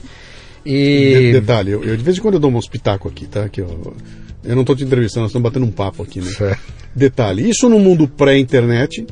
E... 0.65 1.31
De, 1.31 1.31
detalhe, 1.33 1.71
eu, 1.71 1.83
eu, 1.83 1.95
de 1.95 2.03
vez 2.03 2.17
em 2.17 2.21
quando 2.21 2.35
eu 2.35 2.39
dou 2.39 2.51
um 2.51 2.59
espetáculo 2.59 3.11
aqui, 3.11 3.27
tá? 3.27 3.47
Que 3.49 3.61
eu, 3.61 3.95
eu 4.43 4.55
não 4.55 4.61
estou 4.61 4.75
te 4.75 4.83
entrevistando, 4.83 5.23
nós 5.23 5.31
estamos 5.31 5.43
batendo 5.43 5.65
um 5.65 5.71
papo 5.71 6.03
aqui, 6.03 6.21
né? 6.21 6.57
Detalhe, 6.95 7.49
isso 7.49 7.69
no 7.69 7.79
mundo 7.79 8.07
pré-internet, 8.07 9.05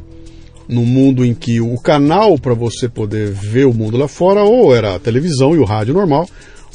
no 0.68 0.86
mundo 0.86 1.26
em 1.26 1.34
que 1.34 1.60
o 1.60 1.78
canal 1.78 2.40
para 2.40 2.54
você 2.54 2.88
poder 2.88 3.30
ver 3.32 3.66
o 3.66 3.74
mundo 3.74 3.98
lá 3.98 4.08
fora 4.08 4.42
ou 4.44 4.76
era 4.76 4.96
a 4.96 5.00
televisão 5.00 5.54
e 5.56 5.60
o 5.60 5.66
rádio 5.66 5.94
normal, 5.94 6.28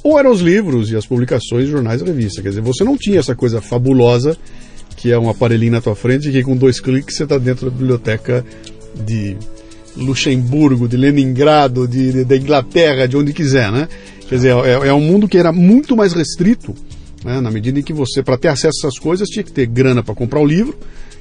ou 0.04 0.18
eram 0.18 0.30
os 0.30 0.40
livros 0.40 0.90
e 0.90 0.96
as 0.96 1.06
publicações, 1.06 1.68
jornais 1.68 2.00
e 2.00 2.04
revistas. 2.04 2.42
Quer 2.42 2.50
dizer, 2.50 2.60
você 2.60 2.84
não 2.84 2.96
tinha 2.96 3.18
essa 3.18 3.34
coisa 3.34 3.60
fabulosa 3.60 4.37
que 4.98 5.12
é 5.12 5.18
um 5.18 5.30
aparelhinho 5.30 5.72
na 5.72 5.80
tua 5.80 5.94
frente 5.94 6.28
e 6.28 6.32
que 6.32 6.42
com 6.42 6.56
dois 6.56 6.80
cliques 6.80 7.16
você 7.16 7.22
está 7.22 7.38
dentro 7.38 7.70
da 7.70 7.76
biblioteca 7.76 8.44
de 9.06 9.37
Luxemburgo, 9.98 10.88
de 10.88 10.96
Leningrado, 10.96 11.86
de, 11.86 12.12
de, 12.12 12.24
da 12.24 12.36
Inglaterra, 12.36 13.06
de 13.06 13.16
onde 13.16 13.32
quiser, 13.32 13.70
né? 13.70 13.88
Quer 14.28 14.36
dizer, 14.36 14.54
é, 14.56 14.88
é 14.88 14.94
um 14.94 15.00
mundo 15.00 15.26
que 15.26 15.38
era 15.38 15.52
muito 15.52 15.96
mais 15.96 16.12
restrito, 16.12 16.74
né? 17.24 17.40
na 17.40 17.50
medida 17.50 17.80
em 17.80 17.82
que 17.82 17.92
você, 17.92 18.22
para 18.22 18.36
ter 18.36 18.48
acesso 18.48 18.78
a 18.84 18.88
essas 18.88 18.98
coisas, 18.98 19.28
tinha 19.28 19.42
que 19.42 19.52
ter 19.52 19.66
grana 19.66 20.02
para 20.02 20.14
comprar 20.14 20.40
o 20.40 20.46
livro, 20.46 20.76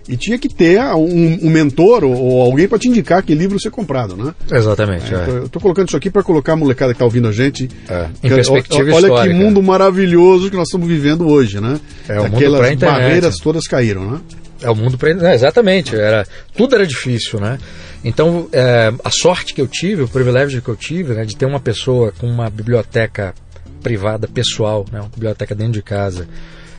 e 0.08 0.16
tinha 0.16 0.38
que 0.38 0.48
ter 0.48 0.80
um, 0.96 1.40
um 1.44 1.50
mentor 1.50 2.04
ou, 2.04 2.16
ou 2.16 2.42
alguém 2.42 2.68
para 2.68 2.80
te 2.80 2.88
indicar 2.88 3.22
que 3.22 3.36
livro 3.36 3.60
ser 3.60 3.70
comprado, 3.70 4.16
né? 4.16 4.34
Exatamente. 4.50 5.14
É, 5.14 5.18
é. 5.18 5.30
Eu 5.30 5.46
estou 5.46 5.62
colocando 5.62 5.90
isso 5.90 5.98
aqui 5.98 6.10
para 6.10 6.24
colocar 6.24 6.54
a 6.54 6.56
molecada 6.56 6.94
que 6.94 6.96
está 6.96 7.06
ouvindo 7.06 7.28
a 7.28 7.32
gente. 7.32 7.70
É. 7.90 8.08
Em 8.24 8.30
perspectiva 8.30 8.84
olha 8.84 9.08
histórica. 9.08 9.28
que 9.28 9.34
mundo 9.34 9.62
maravilhoso 9.62 10.50
que 10.50 10.56
nós 10.56 10.68
estamos 10.70 10.88
vivendo 10.88 11.28
hoje, 11.28 11.60
né? 11.60 11.80
É, 12.08 12.20
o 12.20 12.24
Aquelas 12.24 12.70
mundo 12.70 12.80
barreiras 12.80 13.38
todas 13.38 13.68
caíram, 13.68 14.10
né? 14.12 14.20
É 14.62 14.70
o 14.70 14.76
mundo 14.76 14.98
para 14.98 15.10
é, 15.10 15.36
exatamente. 15.36 15.96
Era 15.96 16.26
tudo 16.56 16.76
era 16.76 16.88
difícil, 16.88 17.40
né? 17.40 17.58
Então 18.04 18.48
é, 18.52 18.94
a 19.04 19.10
sorte 19.10 19.54
que 19.54 19.62
eu 19.62 19.68
tive, 19.68 20.04
o 20.04 20.08
privilégio 20.08 20.62
que 20.62 20.70
eu 20.70 20.76
tive, 20.76 21.14
né, 21.14 21.26
de 21.26 21.36
ter 21.36 21.46
uma 21.46 21.60
pessoa 21.60 22.12
com 22.18 22.28
uma 22.28 22.50
biblioteca 22.50 23.34
privada 23.82 24.28
pessoal, 24.28 24.86
né, 24.92 25.00
uma 25.00 25.10
biblioteca 25.10 25.56
dentro 25.56 25.74
de 25.74 25.82
casa 25.82 26.28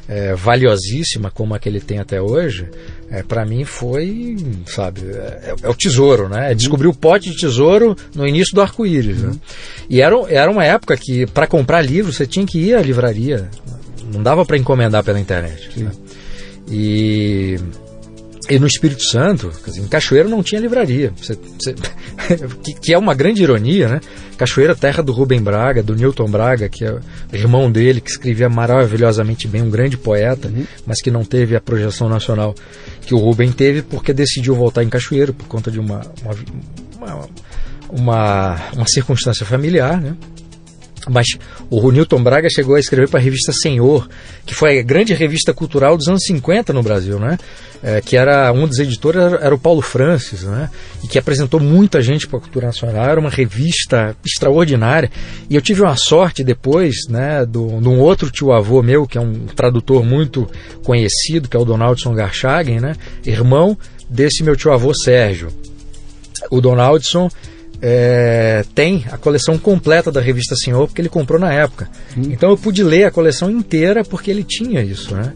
é, 0.09 0.35
valiosíssima 0.35 1.31
como 1.31 1.55
a 1.55 1.59
que 1.59 1.69
ele 1.69 1.81
tem 1.81 1.99
até 1.99 2.21
hoje, 2.21 2.67
é, 3.11 3.23
para 3.23 3.45
mim 3.45 3.65
foi, 3.65 4.37
sabe, 4.67 5.03
é, 5.03 5.55
é, 5.63 5.69
o 5.69 5.75
tesouro, 5.75 6.29
né? 6.29 6.53
É 6.53 6.55
descobrir 6.55 6.89
o 6.89 6.95
pote 6.95 7.31
de 7.31 7.37
tesouro 7.37 7.95
no 8.15 8.27
início 8.27 8.55
do 8.55 8.63
arco-íris. 8.63 9.19
Né? 9.19 9.33
E 9.91 10.01
era, 10.01 10.17
era 10.29 10.51
uma 10.51 10.65
época 10.65 10.97
que, 10.97 11.27
para 11.27 11.47
comprar 11.47 11.83
livro, 11.83 12.11
você 12.11 12.27
tinha 12.27 12.47
que 12.47 12.59
ir 12.59 12.75
à 12.75 12.81
livraria, 12.81 13.51
não 14.11 14.23
dava 14.23 14.47
para 14.47 14.57
encomendar 14.57 15.05
pela 15.05 15.21
internet. 15.21 15.79
Né? 15.79 15.93
E 16.71 17.59
e 18.49 18.59
no 18.59 18.67
Espírito 18.67 19.05
Santo, 19.05 19.51
dizer, 19.67 19.81
em 19.81 19.87
Cachoeira 19.87 20.29
não 20.29 20.43
tinha 20.43 20.61
livraria, 20.61 21.13
você, 21.17 21.37
você, 21.59 21.75
que, 22.65 22.75
que, 22.75 22.93
é 22.93 22.99
uma 22.99 23.15
grande 23.15 23.43
ironia, 23.43 23.89
né? 23.89 24.01
Cachoeira, 24.37 24.75
terra 24.75 25.03
do 25.03 25.13
Rubem 25.13 25.41
Braga, 25.41 25.83
do 25.83 25.95
Newton 25.95 26.31
Braga, 26.31 26.69
que 26.69 26.85
é 26.85 26.99
irmão 27.33 27.71
dele, 27.71 28.01
que 28.01 28.11
escrevia 28.11 28.49
maravilhosamente 28.49 29.47
bem, 29.47 29.63
um 29.63 29.71
grande 29.71 29.99
poeta, 29.99 30.49
uhum. 30.49 30.65
mas 30.87 31.03
que 31.03 31.11
não 31.11 31.25
teve 31.25 31.57
a 31.57 31.61
projeção 31.61 32.09
nacional 32.09 32.55
que 33.03 33.15
o 33.15 33.19
Rubem 33.19 33.53
teve, 33.53 33.83
porque 33.83 34.13
decidiu 34.13 34.55
voltar 34.55 34.83
em 34.83 34.89
Cachoeira 34.89 35.33
por 35.33 35.47
conta 35.47 35.71
de 35.71 35.79
uma, 35.79 36.01
uma, 36.99 37.29
uma, 37.91 38.57
uma 38.73 38.87
circunstância 38.87 39.45
familiar, 39.45 40.01
né? 40.01 40.17
Mas 41.09 41.27
o 41.71 41.91
Newton 41.91 42.23
Braga 42.23 42.49
chegou 42.51 42.75
a 42.75 42.81
escrever 42.81 43.09
para 43.09 43.21
a 43.21 43.23
revista 43.23 43.53
Senhor, 43.53 44.09
que 44.45 44.55
foi 44.55 44.79
a 44.79 44.83
grande 44.83 45.15
revista 45.15 45.53
cultural 45.53 45.97
dos 45.97 46.09
anos 46.09 46.23
50 46.25 46.73
no 46.73 46.83
Brasil, 46.83 47.19
né? 47.19 47.39
É, 47.81 48.01
que 48.01 48.17
era 48.17 48.53
um 48.53 48.67
dos 48.67 48.79
editores 48.79 49.21
era, 49.21 49.37
era, 49.37 49.55
o 49.55 49.59
Paulo 49.59 49.81
Francis, 49.81 50.43
né? 50.43 50.69
E 51.03 51.07
que 51.07 51.19
apresentou 51.19 51.61
muita 51.61 52.03
gente 52.03 52.27
para 52.27 52.39
a 52.39 52.43
cultura 52.43 52.67
nacional. 52.67 53.05
Era 53.05 53.21
uma 53.21 53.31
revista 53.31 54.17
extraordinária. 54.25 55.11
E 55.49 55.55
eu 55.55 55.63
tive 55.63 55.83
uma 55.83 55.97
sorte 55.97 56.43
depois, 56.43 57.07
né, 57.09 57.47
do, 57.47 57.81
de 57.81 57.89
um 57.89 58.01
outro 58.01 58.31
tio 58.31 58.53
avô 58.53 58.83
meu, 58.83 59.07
que 59.07 59.17
é 59.17 59.21
um 59.21 59.47
tradutor 59.47 60.05
muito 60.05 60.51
conhecido, 60.83 61.49
que 61.49 61.57
é 61.57 61.61
o 61.61 61.65
Donaldson 61.65 62.15
Garchagen, 62.15 62.81
né? 62.81 62.97
Irmão 63.25 63.79
desse 64.09 64.43
meu 64.43 64.57
tio 64.57 64.73
avô 64.73 64.93
Sérgio. 64.95 65.49
O 66.51 66.61
Donaldson 66.61 67.29
é, 67.81 68.65
tem 68.75 69.05
a 69.11 69.17
coleção 69.17 69.57
completa 69.57 70.11
da 70.11 70.21
revista 70.21 70.57
Senhor, 70.57 70.87
porque 70.87 71.01
ele 71.01 71.09
comprou 71.09 71.39
na 71.39 71.53
época. 71.53 71.89
Hum. 72.17 72.23
Então 72.31 72.51
eu 72.51 72.57
pude 72.57 72.83
ler 72.83 73.05
a 73.05 73.11
coleção 73.11 73.51
inteira 73.51 74.05
porque 74.05 74.31
ele 74.31 74.43
tinha 74.43 74.83
isso, 74.83 75.15
né? 75.15 75.33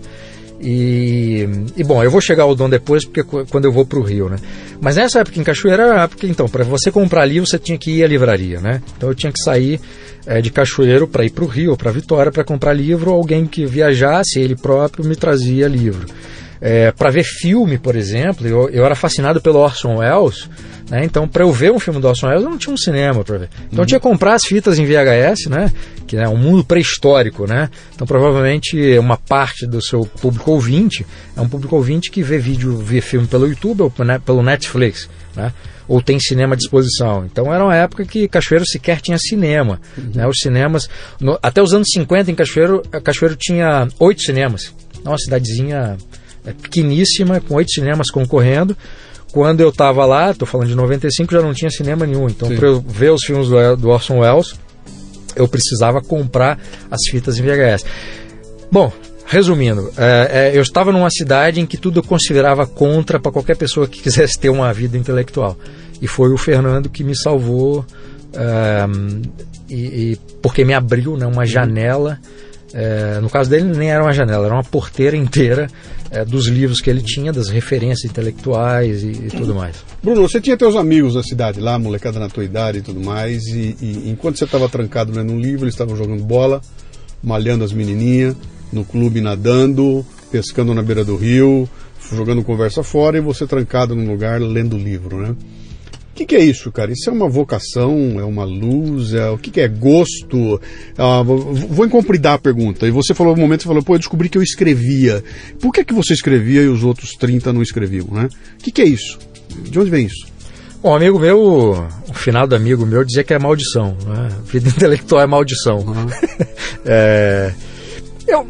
E, 0.65 1.49
e, 1.77 1.83
bom, 1.83 2.05
eu 2.05 2.11
vou 2.11 2.21
chegar 2.21 2.45
ao 2.45 2.55
Dom 2.55 2.71
depois, 2.71 3.05
porque 3.05 3.25
quando 3.25 3.65
eu 3.65 3.73
vou 3.73 3.85
para 3.85 3.99
o 3.99 4.03
Rio, 4.03 4.29
né? 4.29 4.37
Mas 4.81 4.95
nessa 4.95 5.19
época 5.19 5.41
em 5.41 5.43
Cachoeira 5.43 5.83
era 5.83 6.05
época, 6.05 6.25
então, 6.25 6.49
para 6.49 6.63
você 6.63 6.89
comprar 6.89 7.25
livro, 7.25 7.49
você 7.49 7.59
tinha 7.59 7.77
que 7.77 7.91
ir 7.91 8.05
à 8.05 8.07
livraria, 8.07 8.61
né? 8.61 8.81
Então 8.97 9.09
eu 9.09 9.15
tinha 9.15 9.33
que 9.33 9.41
sair 9.41 9.81
é, 10.25 10.41
de 10.41 10.53
Cachoeiro 10.53 11.09
para 11.09 11.25
ir 11.25 11.31
para 11.31 11.43
o 11.43 11.49
Rio, 11.49 11.77
para 11.77 11.91
Vitória, 11.91 12.31
para 12.31 12.45
comprar 12.45 12.73
livro. 12.73 13.11
Alguém 13.11 13.45
que 13.45 13.67
viajasse, 13.67 14.39
ele 14.39 14.55
próprio, 14.55 15.05
me 15.05 15.17
trazia 15.17 15.67
livro. 15.67 16.07
É, 16.65 16.93
para 16.93 17.11
ver 17.11 17.25
filme, 17.25 17.77
por 17.77 17.97
exemplo, 17.97 18.47
eu, 18.47 18.69
eu 18.69 18.85
era 18.85 18.95
fascinado 18.95 19.41
pelo 19.41 19.59
Orson 19.59 19.97
Welles, 19.97 20.49
né? 20.89 21.05
Então, 21.05 21.27
para 21.27 21.43
eu 21.43 21.51
ver 21.51 21.73
um 21.73 21.81
filme 21.81 22.01
do 22.01 22.07
Orson 22.07 22.29
Welles, 22.29 22.45
eu 22.45 22.51
não 22.51 22.57
tinha 22.57 22.73
um 22.73 22.77
cinema 22.77 23.25
para 23.25 23.39
ver. 23.39 23.49
Então, 23.65 23.79
uhum. 23.79 23.83
eu 23.83 23.87
tinha 23.87 23.99
que 23.99 24.07
comprar 24.07 24.35
as 24.35 24.45
fitas 24.45 24.79
em 24.79 24.85
VHS, 24.85 25.47
né? 25.51 25.73
Que 26.07 26.17
é 26.17 26.29
um 26.29 26.37
mundo 26.37 26.63
pré-histórico, 26.63 27.49
né? 27.49 27.69
Então, 27.93 28.07
provavelmente, 28.07 28.97
uma 28.97 29.17
parte 29.17 29.67
do 29.67 29.83
seu 29.83 30.05
público 30.05 30.53
ouvinte 30.53 31.05
é 31.37 31.41
um 31.41 31.49
público 31.49 31.75
ouvinte 31.75 32.13
que 32.13 32.23
vê 32.23 32.39
vídeo, 32.39 32.77
vê 32.77 33.01
filme 33.01 33.27
pelo 33.27 33.49
YouTube 33.49 33.83
ou 33.83 34.05
né, 34.05 34.21
pelo 34.25 34.41
Netflix, 34.41 35.09
né? 35.35 35.53
ou 35.89 36.01
tem 36.01 36.19
cinema 36.21 36.55
à 36.55 36.57
disposição. 36.57 37.25
Então 37.25 37.53
era 37.53 37.65
uma 37.65 37.75
época 37.75 38.05
que 38.05 38.29
Cachoeiro 38.29 38.65
sequer 38.67 39.01
tinha 39.01 39.19
cinema. 39.19 39.81
Uhum. 39.99 40.13
Né? 40.15 40.27
Os 40.27 40.39
cinemas. 40.39 40.89
No, 41.21 41.39
até 41.43 41.61
os 41.61 41.75
anos 41.75 41.89
50 41.93 42.31
em 42.31 42.35
Cachoeiro, 42.35 42.83
Cachoeiro 43.03 43.37
tinha 43.37 43.89
oito 43.99 44.23
cinemas. 44.23 44.73
Uma 45.05 45.19
cidadezinha 45.19 45.97
é 46.45 46.53
pequeníssima, 46.53 47.41
com 47.41 47.55
oito 47.55 47.73
cinemas 47.73 48.11
concorrendo. 48.11 48.77
Quando 49.33 49.61
eu 49.61 49.71
estava 49.71 50.05
lá, 50.05 50.31
estou 50.31 50.47
falando 50.47 50.69
de 50.69 50.75
95, 50.75 51.33
já 51.33 51.41
não 51.41 51.55
tinha 51.55 51.71
cinema 51.71 52.07
nenhum. 52.07 52.29
Então, 52.29 52.55
para 52.55 52.67
eu 52.67 52.81
ver 52.81 53.11
os 53.11 53.25
filmes 53.25 53.49
do, 53.49 53.77
do 53.77 53.89
Orson 53.89 54.19
Welles, 54.19 54.55
eu 55.35 55.49
precisava 55.49 56.03
comprar 56.03 56.59
as 56.91 57.01
fitas 57.11 57.39
em 57.39 57.43
VHS. 57.43 57.85
Bom, 58.71 58.93
resumindo, 59.25 59.91
é, 59.97 60.51
é, 60.53 60.57
eu 60.57 60.61
estava 60.61 60.93
numa 60.93 61.09
cidade 61.11 61.61
em 61.61 61.67
que 61.67 61.79
tudo 61.79 62.01
eu 62.01 62.03
considerava 62.03 62.67
contra 62.67 63.19
para 63.19 63.33
qualquer 63.33 63.57
pessoa 63.57 63.89
que 63.89 64.01
quisesse 64.03 64.39
ter 64.39 64.51
uma 64.51 64.73
vida 64.73 64.99
intelectual. 64.99 65.57
E 66.01 66.07
foi 66.07 66.31
o 66.31 66.37
Fernando 66.37 66.91
que 66.91 67.03
me 67.03 67.17
salvou, 67.17 67.87
é, 68.35 68.85
e, 69.71 69.75
e, 69.75 70.19
porque 70.43 70.65
me 70.65 70.75
abriu 70.75 71.17
né, 71.17 71.27
uma 71.27 71.47
janela 71.47 72.19
é, 72.75 73.21
no 73.21 73.29
caso 73.29 73.51
dele, 73.51 73.65
nem 73.65 73.91
era 73.91 74.03
uma 74.03 74.13
janela, 74.13 74.47
era 74.47 74.55
uma 74.55 74.65
porteira 74.65 75.17
inteira 75.17 75.69
é, 76.13 76.25
dos 76.27 76.47
livros 76.47 76.81
que 76.81 76.91
ele 76.91 77.01
tinha, 77.01 77.33
das 77.33 77.49
referências 77.49 78.05
intelectuais 78.05 79.03
e, 79.03 79.09
e, 79.09 79.29
tudo 79.31 79.55
mais. 79.55 79.77
Bruno, 80.03 80.21
você 80.21 80.41
tinha 80.41 80.57
teus 80.57 80.77
amigos 80.77 81.15
da 81.15 81.23
cidade 81.23 81.59
lá, 81.59 81.79
molecada 81.79 82.21
na 82.21 82.29
tua 82.29 82.45
idade 82.45 82.79
e 82.79 82.83
tudo 82.83 83.01
mais, 83.01 83.47
e, 83.47 83.77
e 83.81 84.11
enquanto 84.11 84.39
você 84.39 84.45
estava 84.45 84.69
trancado 84.69 85.11
lendo 85.11 85.33
um 85.33 85.41
livro, 85.41 85.65
eles 85.65 85.75
estavam 85.75 85.97
jogando 85.97 86.23
bola, 86.23 86.61
malhando 87.23 87.65
as 87.65 87.73
menininhas, 87.73 88.37
no 88.71 88.85
clube 88.85 89.23
nadando, 89.23 90.05
pescando 90.31 90.75
na 90.75 90.83
beira 90.83 91.03
do 91.03 91.17
rio, 91.17 91.69
jogando 92.13 92.45
conversa 92.45 92.83
fora, 92.83 93.17
e 93.17 93.21
você 93.21 93.47
trancado 93.47 93.97
num 93.97 94.11
lugar 94.11 94.39
lendo 94.41 94.77
livro, 94.77 95.17
né? 95.17 95.35
O 96.13 96.15
que, 96.15 96.27
que, 96.27 96.37
é 96.37 96.41
isso, 96.41 96.71
cara? 96.71 96.93
Isso 96.93 97.09
é 97.09 97.13
uma 97.13 97.27
vocação, 97.27 98.21
é 98.21 98.25
uma 98.25 98.45
luz, 98.45 99.15
é 99.15 99.31
o 99.31 99.39
que, 99.39 99.51
que 99.51 99.63
é 99.63 99.67
gosto? 99.67 100.61
Ah, 100.97 101.23
vou 101.23 101.87
incompridar 101.87 102.35
a 102.35 102.39
pergunta. 102.39 102.87
E 102.87 102.91
você 102.91 103.15
falou 103.15 103.35
um 103.35 103.41
momento, 103.41 103.63
você 103.63 103.69
falou, 103.69 103.83
pô, 103.83 103.95
eu 103.95 103.99
descobri 103.99 104.29
que 104.29 104.37
eu 104.37 104.43
escrevia. 104.43 105.25
Por 105.59 105.73
que, 105.73 105.83
que 105.83 105.95
você 105.95 106.13
escrevia 106.13 106.61
e 106.61 106.69
os 106.69 106.85
outros 106.85 107.13
30 107.13 107.55
não 107.55 107.63
escreviam, 107.63 108.09
né? 108.13 108.29
O 108.61 108.63
que, 108.63 108.71
que 108.71 108.83
é 108.83 108.85
isso? 108.85 109.19
De 109.65 109.79
onde 109.79 109.91
vem 109.91 110.05
isso? 110.05 110.27
Um 110.85 110.95
amigo 110.95 111.19
meu, 111.19 111.89
um 112.11 112.13
finado 112.13 112.55
amigo 112.55 112.85
meu, 112.85 113.05
dizia 113.05 113.25
que 113.25 113.33
é 113.33 113.39
maldição. 113.39 113.97
Né? 114.07 114.29
Vida 114.45 114.69
intelectual 114.75 115.23
é 115.23 115.27
maldição. 115.27 115.79
Uhum. 115.79 116.07
é, 116.85 117.55
eu, 118.27 118.47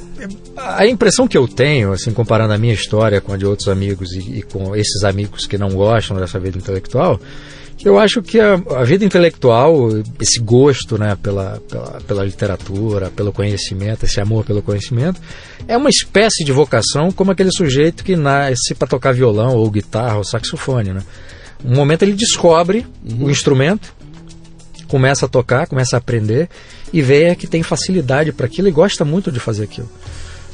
a 0.57 0.87
impressão 0.87 1.28
que 1.28 1.37
eu 1.37 1.47
tenho, 1.47 1.92
assim, 1.92 2.12
comparando 2.12 2.54
a 2.54 2.59
minha 2.59 2.75
história 2.75 3.21
com 3.21 3.33
a 3.33 3.37
de 3.37 3.47
outros 3.47 3.69
amigos 3.69 4.12
e, 4.12 4.38
e 4.38 4.42
com 4.42 4.75
esses 4.75 5.04
amigos 5.04 5.47
que 5.47 5.59
não 5.59 5.71
gostam 5.71 6.16
dessa 6.16 6.38
vida 6.38 6.57
intelectual, 6.57 7.21
eu 7.85 7.99
acho 7.99 8.23
que 8.23 8.39
a, 8.39 8.55
a, 8.55 8.85
vida 8.85 9.05
intelectual, 9.05 9.89
esse 10.21 10.39
gosto 10.41 10.97
né, 10.99 11.17
pela, 11.21 11.61
pela, 11.69 12.01
pela, 12.07 12.25
literatura, 12.25 13.11
pelo 13.11 13.33
conhecimento, 13.33 14.05
esse 14.05 14.21
amor 14.21 14.45
pelo 14.45 14.62
conhecimento, 14.62 15.21
é 15.67 15.77
uma 15.77 15.91
espécie 15.91 16.45
de 16.45 16.53
vocação 16.53 17.11
como 17.11 17.31
aquele 17.31 17.51
sujeito 17.51 18.05
que 18.05 18.17
nasce 18.17 18.75
para 18.75 18.89
tocar 18.89 19.12
violão 19.12 19.57
ou 19.57 19.71
guitarra 19.71 20.17
ou 20.17 20.25
saxofone. 20.25 20.93
Né? 20.93 21.03
Um 21.65 21.75
momento 21.75 22.03
ele 22.03 22.12
descobre 22.12 22.87
uhum. 23.05 23.27
o 23.27 23.31
instrumento, 23.31 23.95
começa 24.87 25.27
a 25.27 25.29
tocar, 25.29 25.67
começa 25.67 25.97
a 25.97 25.99
aprender 25.99 26.49
e 26.93 27.01
vê 27.01 27.35
que 27.35 27.47
tem 27.47 27.62
facilidade 27.62 28.33
para 28.33 28.47
aquilo 28.47 28.69
e 28.69 28.73
gosta 28.73 29.05
muito 29.05 29.33
de 29.33 29.41
fazer 29.41 29.65
aquilo. 29.65 29.89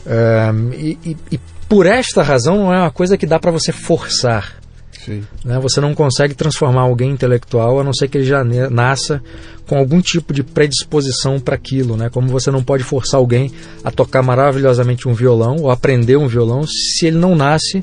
Um, 0.06 0.72
e, 0.72 0.98
e, 1.04 1.16
e 1.32 1.40
por 1.68 1.84
esta 1.84 2.22
razão 2.22 2.56
não 2.56 2.72
é 2.72 2.78
uma 2.78 2.90
coisa 2.90 3.18
que 3.18 3.26
dá 3.26 3.38
para 3.38 3.50
você 3.50 3.72
forçar. 3.72 4.58
Né? 5.44 5.58
Você 5.60 5.80
não 5.80 5.94
consegue 5.94 6.34
transformar 6.34 6.82
alguém 6.82 7.10
intelectual 7.10 7.80
a 7.80 7.84
não 7.84 7.92
ser 7.92 8.08
que 8.08 8.18
ele 8.18 8.24
já 8.26 8.42
nasça 8.44 9.22
com 9.66 9.76
algum 9.76 10.00
tipo 10.00 10.32
de 10.32 10.42
predisposição 10.42 11.38
para 11.38 11.54
aquilo. 11.54 11.96
Né? 11.96 12.08
Como 12.08 12.28
você 12.28 12.50
não 12.50 12.62
pode 12.62 12.82
forçar 12.82 13.18
alguém 13.18 13.52
a 13.84 13.90
tocar 13.90 14.22
maravilhosamente 14.22 15.08
um 15.08 15.14
violão 15.14 15.56
ou 15.56 15.70
aprender 15.70 16.16
um 16.16 16.26
violão 16.26 16.64
se 16.66 17.06
ele 17.06 17.18
não 17.18 17.34
nasce 17.34 17.82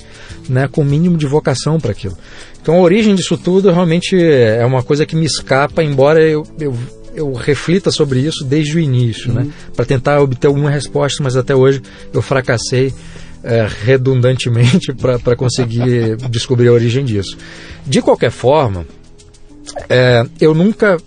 né, 0.49 0.67
com 0.67 0.81
o 0.81 0.85
mínimo 0.85 1.17
de 1.17 1.25
vocação 1.25 1.79
para 1.79 1.91
aquilo. 1.91 2.17
Então 2.61 2.75
a 2.75 2.81
origem 2.81 3.13
disso 3.15 3.37
tudo 3.37 3.71
realmente 3.71 4.15
é 4.17 4.65
uma 4.65 4.81
coisa 4.81 5.05
que 5.05 5.15
me 5.15 5.25
escapa, 5.25 5.83
embora 5.83 6.21
eu, 6.21 6.43
eu 6.59 6.75
eu 7.15 7.31
reflita 7.33 7.91
sobre 7.91 8.19
isso 8.19 8.43
desde 8.43 8.75
o 8.75 8.79
início, 8.79 9.31
né? 9.31 9.41
uhum. 9.41 9.47
né? 9.47 9.53
Para 9.73 9.85
tentar 9.85 10.19
obter 10.19 10.47
alguma 10.47 10.69
resposta, 10.69 11.23
mas 11.23 11.37
até 11.37 11.55
hoje 11.55 11.81
eu 12.13 12.21
fracassei 12.21 12.93
é, 13.45 13.67
redundantemente 13.83 14.91
para 14.97 15.35
conseguir 15.35 16.17
descobrir 16.29 16.67
a 16.67 16.73
origem 16.73 17.05
disso. 17.05 17.37
De 17.85 18.01
qualquer 18.01 18.31
forma, 18.31 18.85
é, 19.87 20.25
eu 20.41 20.53
nunca 20.53 20.97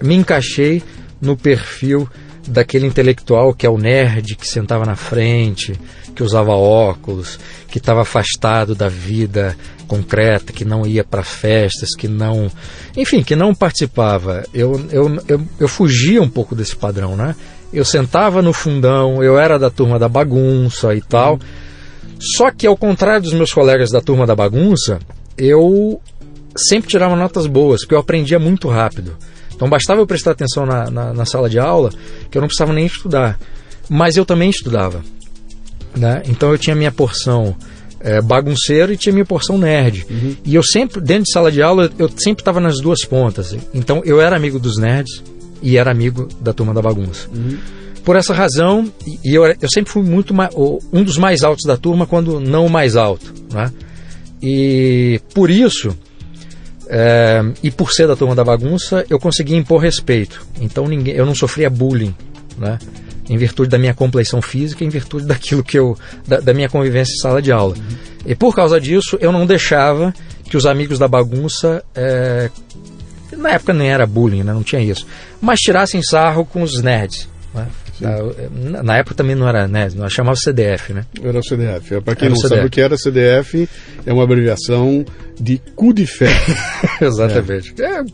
me 0.00 0.14
encaixei 0.14 0.82
no 1.20 1.36
perfil 1.36 2.08
daquele 2.46 2.86
intelectual 2.86 3.52
que 3.52 3.66
é 3.66 3.68
o 3.68 3.76
nerd 3.76 4.36
que 4.36 4.46
sentava 4.46 4.86
na 4.86 4.96
frente, 4.96 5.78
que 6.14 6.22
usava 6.22 6.52
óculos, 6.52 7.38
que 7.68 7.78
estava 7.78 8.02
afastado 8.02 8.74
da 8.74 8.88
vida 8.88 9.56
concreta, 9.86 10.52
que 10.52 10.64
não 10.64 10.86
ia 10.86 11.02
para 11.02 11.22
festas, 11.22 11.94
que 11.96 12.06
não. 12.06 12.50
Enfim, 12.96 13.22
que 13.22 13.34
não 13.34 13.54
participava. 13.54 14.44
Eu, 14.54 14.80
eu, 14.90 15.22
eu, 15.26 15.40
eu 15.58 15.68
fugia 15.68 16.22
um 16.22 16.28
pouco 16.28 16.54
desse 16.54 16.76
padrão, 16.76 17.16
né? 17.16 17.34
Eu 17.72 17.84
sentava 17.84 18.42
no 18.42 18.52
fundão, 18.52 19.22
eu 19.22 19.38
era 19.38 19.58
da 19.58 19.70
turma 19.70 19.98
da 19.98 20.08
bagunça 20.08 20.94
e 20.94 21.00
tal. 21.00 21.38
Só 22.20 22.50
que, 22.50 22.66
ao 22.66 22.76
contrário 22.76 23.22
dos 23.22 23.32
meus 23.32 23.52
colegas 23.52 23.90
da 23.90 24.00
turma 24.00 24.26
da 24.26 24.36
bagunça, 24.36 24.98
eu 25.38 26.00
sempre 26.56 26.90
tirava 26.90 27.16
notas 27.16 27.46
boas, 27.46 27.80
porque 27.80 27.94
eu 27.94 27.98
aprendia 27.98 28.38
muito 28.38 28.68
rápido. 28.68 29.16
Então 29.54 29.68
bastava 29.68 30.00
eu 30.00 30.06
prestar 30.06 30.32
atenção 30.32 30.64
na, 30.66 30.90
na, 30.90 31.12
na 31.12 31.24
sala 31.24 31.48
de 31.48 31.58
aula, 31.58 31.90
que 32.30 32.36
eu 32.36 32.40
não 32.40 32.48
precisava 32.48 32.72
nem 32.72 32.86
estudar. 32.86 33.38
Mas 33.88 34.16
eu 34.16 34.24
também 34.24 34.50
estudava. 34.50 35.02
Né? 35.96 36.22
Então 36.26 36.50
eu 36.50 36.58
tinha 36.58 36.76
minha 36.76 36.92
porção 36.92 37.56
é, 38.00 38.20
bagunceiro 38.20 38.92
e 38.92 38.96
tinha 38.96 39.12
minha 39.12 39.24
porção 39.24 39.58
nerd. 39.58 40.06
Uhum. 40.08 40.36
E 40.44 40.54
eu 40.54 40.62
sempre, 40.62 41.00
dentro 41.00 41.24
de 41.24 41.32
sala 41.32 41.50
de 41.50 41.62
aula, 41.62 41.90
eu 41.98 42.08
sempre 42.16 42.42
estava 42.42 42.60
nas 42.60 42.80
duas 42.80 43.04
pontas. 43.04 43.54
Então 43.74 44.02
eu 44.04 44.20
era 44.20 44.36
amigo 44.36 44.58
dos 44.58 44.78
nerds 44.78 45.22
e 45.62 45.76
era 45.76 45.90
amigo 45.90 46.28
da 46.40 46.52
turma 46.52 46.72
da 46.72 46.80
bagunça. 46.80 47.28
Uhum. 47.34 47.58
Por 48.04 48.16
essa 48.16 48.32
razão, 48.32 48.90
e 49.06 49.34
eu, 49.34 49.44
eu 49.44 49.68
sempre 49.72 49.92
fui 49.92 50.02
muito 50.02 50.34
um 50.92 51.04
dos 51.04 51.18
mais 51.18 51.42
altos 51.42 51.64
da 51.64 51.76
turma, 51.76 52.06
quando 52.06 52.40
não 52.40 52.66
o 52.66 52.70
mais 52.70 52.96
alto. 52.96 53.32
Né? 53.52 53.70
E 54.42 55.20
por 55.34 55.50
isso, 55.50 55.96
é, 56.88 57.42
e 57.62 57.70
por 57.70 57.92
ser 57.92 58.08
da 58.08 58.16
turma 58.16 58.34
da 58.34 58.42
bagunça, 58.42 59.04
eu 59.10 59.18
conseguia 59.18 59.56
impor 59.56 59.80
respeito. 59.80 60.46
Então 60.60 60.86
ninguém, 60.86 61.14
eu 61.14 61.26
não 61.26 61.34
sofria 61.34 61.68
bullying, 61.68 62.14
né? 62.58 62.78
em 63.28 63.36
virtude 63.36 63.68
da 63.68 63.78
minha 63.78 63.94
compleição 63.94 64.42
física, 64.42 64.84
em 64.84 64.88
virtude 64.88 65.24
daquilo 65.24 65.62
que 65.62 65.78
eu, 65.78 65.96
da, 66.26 66.40
da 66.40 66.52
minha 66.52 66.68
convivência 66.68 67.12
em 67.12 67.18
sala 67.18 67.40
de 67.40 67.52
aula. 67.52 67.76
Uhum. 67.76 67.96
E 68.26 68.34
por 68.34 68.54
causa 68.54 68.80
disso, 68.80 69.16
eu 69.20 69.30
não 69.30 69.46
deixava 69.46 70.12
que 70.44 70.56
os 70.56 70.66
amigos 70.66 70.98
da 70.98 71.06
bagunça 71.06 71.84
é, 71.94 72.50
na 73.36 73.50
época 73.50 73.72
nem 73.72 73.88
era 73.88 74.06
bullying, 74.06 74.42
né? 74.42 74.52
não 74.52 74.64
tinha 74.64 74.82
isso. 74.82 75.06
Mas 75.40 75.60
tirassem 75.60 76.02
sarro 76.02 76.44
com 76.44 76.62
os 76.62 76.82
nerds. 76.82 77.28
Né? 77.54 77.66
Na, 78.00 78.82
na, 78.82 78.96
época 78.96 79.14
também 79.14 79.36
não 79.36 79.48
era, 79.48 79.68
né? 79.68 79.88
Nós 79.94 80.12
chamava 80.12 80.36
CDF, 80.36 80.92
né? 80.92 81.04
Era 81.22 81.38
o 81.38 81.42
CDF. 81.42 81.94
É, 81.94 82.00
Para 82.00 82.14
quem 82.14 82.26
era 82.26 82.34
não 82.34 82.40
sabe 82.40 82.66
o 82.66 82.70
que 82.70 82.80
era 82.80 82.96
CDF, 82.96 83.68
é 84.06 84.12
uma 84.12 84.24
abreviação 84.24 85.04
de 85.38 85.60
cu 85.76 85.92
de 85.92 86.06
fé. 86.06 86.30
Exatamente. 87.00 87.74
É. 87.80 88.00
É, 88.00 88.04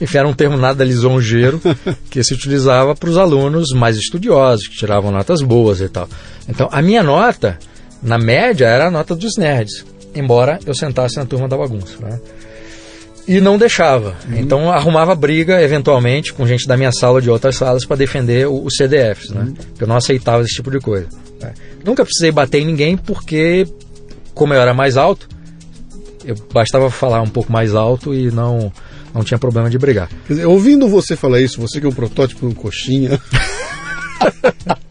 enfim, 0.00 0.18
era 0.18 0.28
um 0.28 0.32
termo 0.32 0.56
nada 0.56 0.84
lisonjeiro 0.84 1.60
que 2.10 2.22
se 2.22 2.32
utilizava 2.32 2.94
para 2.94 3.10
os 3.10 3.16
alunos 3.16 3.72
mais 3.72 3.96
estudiosos, 3.96 4.66
que 4.66 4.76
tiravam 4.76 5.10
notas 5.10 5.42
boas 5.42 5.80
e 5.80 5.88
tal. 5.88 6.08
Então, 6.48 6.68
a 6.72 6.80
minha 6.80 7.02
nota, 7.02 7.58
na 8.02 8.18
média, 8.18 8.66
era 8.66 8.88
a 8.88 8.90
nota 8.90 9.14
dos 9.14 9.36
nerds, 9.36 9.84
embora 10.14 10.58
eu 10.66 10.74
sentasse 10.74 11.16
na 11.16 11.26
turma 11.26 11.48
da 11.48 11.56
bagunça, 11.56 11.96
né? 12.00 12.18
E 13.26 13.40
não 13.40 13.58
deixava. 13.58 14.16
Uhum. 14.28 14.38
Então 14.38 14.70
arrumava 14.70 15.14
briga, 15.14 15.62
eventualmente, 15.62 16.32
com 16.32 16.46
gente 16.46 16.66
da 16.66 16.76
minha 16.76 16.92
sala 16.92 17.14
ou 17.14 17.20
de 17.20 17.30
outras 17.30 17.56
salas 17.56 17.84
para 17.84 17.96
defender 17.96 18.46
os 18.46 18.74
CDFs, 18.76 19.30
né? 19.30 19.42
Uhum. 19.42 19.54
Eu 19.80 19.86
não 19.86 19.96
aceitava 19.96 20.42
esse 20.42 20.54
tipo 20.54 20.70
de 20.70 20.78
coisa. 20.78 21.08
Né? 21.40 21.52
Nunca 21.84 22.04
precisei 22.04 22.30
bater 22.30 22.60
em 22.60 22.66
ninguém 22.66 22.96
porque, 22.96 23.66
como 24.34 24.54
eu 24.54 24.60
era 24.60 24.74
mais 24.74 24.96
alto, 24.96 25.28
eu 26.24 26.34
bastava 26.52 26.90
falar 26.90 27.20
um 27.22 27.28
pouco 27.28 27.52
mais 27.52 27.74
alto 27.74 28.14
e 28.14 28.30
não 28.30 28.72
não 29.14 29.22
tinha 29.22 29.38
problema 29.38 29.70
de 29.70 29.78
brigar. 29.78 30.08
Dizer, 30.28 30.44
ouvindo 30.44 30.88
você 30.88 31.14
falar 31.14 31.40
isso, 31.40 31.60
você 31.60 31.78
que 31.78 31.86
é 31.86 31.88
um 31.88 31.92
protótipo 31.92 32.40
de 32.40 32.52
um 32.52 32.54
coxinha. 32.54 33.20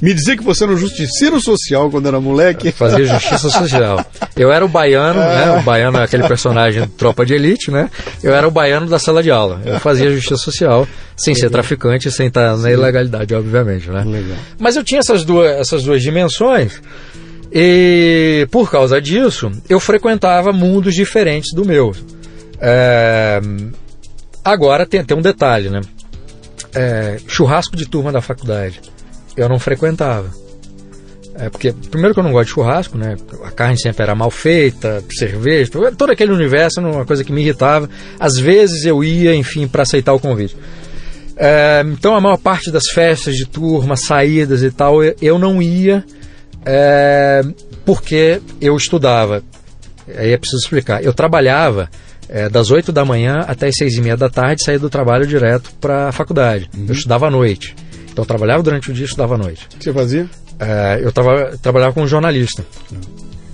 Me 0.00 0.14
dizer 0.14 0.36
que 0.38 0.42
você 0.42 0.64
era 0.64 0.72
um 0.72 0.76
justiceiro 0.76 1.38
social 1.40 1.90
quando 1.90 2.08
era 2.08 2.18
moleque. 2.20 2.72
Fazia 2.72 3.04
justiça 3.04 3.50
social. 3.50 4.04
Eu 4.34 4.50
era 4.50 4.64
o 4.64 4.68
baiano, 4.68 5.20
é. 5.20 5.46
né? 5.46 5.58
O 5.58 5.62
baiano 5.62 5.98
é 5.98 6.04
aquele 6.04 6.26
personagem 6.26 6.88
tropa 6.88 7.26
de 7.26 7.34
elite, 7.34 7.70
né? 7.70 7.90
Eu 8.22 8.34
era 8.34 8.48
o 8.48 8.50
baiano 8.50 8.86
da 8.86 8.98
sala 8.98 9.22
de 9.22 9.30
aula. 9.30 9.60
Eu 9.64 9.78
fazia 9.78 10.10
justiça 10.10 10.38
social, 10.38 10.88
sem 11.16 11.34
Legal. 11.34 11.48
ser 11.48 11.52
traficante, 11.52 12.10
sem 12.10 12.28
estar 12.28 12.56
na 12.56 12.70
ilegalidade, 12.70 13.34
obviamente, 13.34 13.90
né? 13.90 14.02
Legal. 14.04 14.36
Mas 14.58 14.76
eu 14.76 14.82
tinha 14.82 15.00
essas 15.00 15.22
duas, 15.22 15.50
essas 15.50 15.82
duas 15.82 16.02
dimensões. 16.02 16.80
E 17.52 18.46
por 18.50 18.70
causa 18.70 19.00
disso, 19.02 19.50
eu 19.68 19.78
frequentava 19.78 20.50
mundos 20.50 20.94
diferentes 20.94 21.52
do 21.52 21.64
meu. 21.66 21.92
É... 22.58 23.40
Agora 24.42 24.86
tem, 24.86 25.04
tem 25.04 25.16
um 25.16 25.22
detalhe, 25.22 25.68
né? 25.68 25.82
É... 26.74 27.18
churrasco 27.26 27.76
de 27.76 27.86
turma 27.86 28.10
da 28.10 28.22
faculdade 28.22 28.80
eu 29.40 29.48
não 29.48 29.58
frequentava. 29.58 30.30
É 31.34 31.48
porque, 31.48 31.72
primeiro 31.72 32.12
que 32.12 32.20
eu 32.20 32.24
não 32.24 32.32
gosto 32.32 32.48
de 32.48 32.54
churrasco, 32.54 32.98
né? 32.98 33.16
A 33.44 33.50
carne 33.50 33.78
sempre 33.78 34.02
era 34.02 34.14
mal 34.14 34.30
feita, 34.30 35.02
cerveja, 35.10 35.70
todo 35.96 36.10
aquele 36.10 36.32
universo 36.32 36.80
era 36.80 36.88
uma 36.88 37.06
coisa 37.06 37.24
que 37.24 37.32
me 37.32 37.40
irritava. 37.40 37.88
Às 38.18 38.36
vezes 38.36 38.84
eu 38.84 39.02
ia, 39.02 39.34
enfim, 39.34 39.66
para 39.66 39.82
aceitar 39.82 40.12
o 40.12 40.20
convite. 40.20 40.56
É, 41.36 41.82
então 41.86 42.14
a 42.14 42.20
maior 42.20 42.36
parte 42.36 42.70
das 42.70 42.88
festas 42.88 43.34
de 43.34 43.46
turma, 43.46 43.96
saídas 43.96 44.62
e 44.62 44.70
tal, 44.70 45.02
eu, 45.02 45.38
não 45.38 45.62
ia 45.62 46.04
é, 46.66 47.42
porque 47.86 48.42
eu 48.60 48.76
estudava. 48.76 49.42
Aí 50.18 50.32
é 50.32 50.36
preciso 50.36 50.62
explicar. 50.62 51.02
Eu 51.02 51.14
trabalhava 51.14 51.88
é, 52.28 52.50
das 52.50 52.70
8 52.70 52.92
da 52.92 53.04
manhã 53.06 53.44
até 53.48 53.68
as 53.68 53.76
6 53.76 53.94
e 53.94 54.00
meia 54.02 54.16
da 54.16 54.28
tarde, 54.28 54.62
saía 54.62 54.78
do 54.78 54.90
trabalho 54.90 55.26
direto 55.26 55.72
para 55.80 56.08
a 56.08 56.12
faculdade. 56.12 56.68
Uhum. 56.76 56.84
Eu 56.88 56.94
estudava 56.94 57.28
à 57.28 57.30
noite. 57.30 57.74
Então 58.20 58.24
eu 58.24 58.26
trabalhava 58.26 58.62
durante 58.62 58.90
o 58.90 58.92
dia 58.92 59.04
e 59.04 59.06
estudava 59.06 59.34
à 59.34 59.38
noite. 59.38 59.66
O 59.74 59.78
que 59.78 59.84
você 59.84 59.92
fazia? 59.92 60.28
É, 60.58 61.00
eu 61.02 61.10
tava, 61.10 61.56
trabalhava 61.62 61.94
como 61.94 62.06
jornalista. 62.06 62.64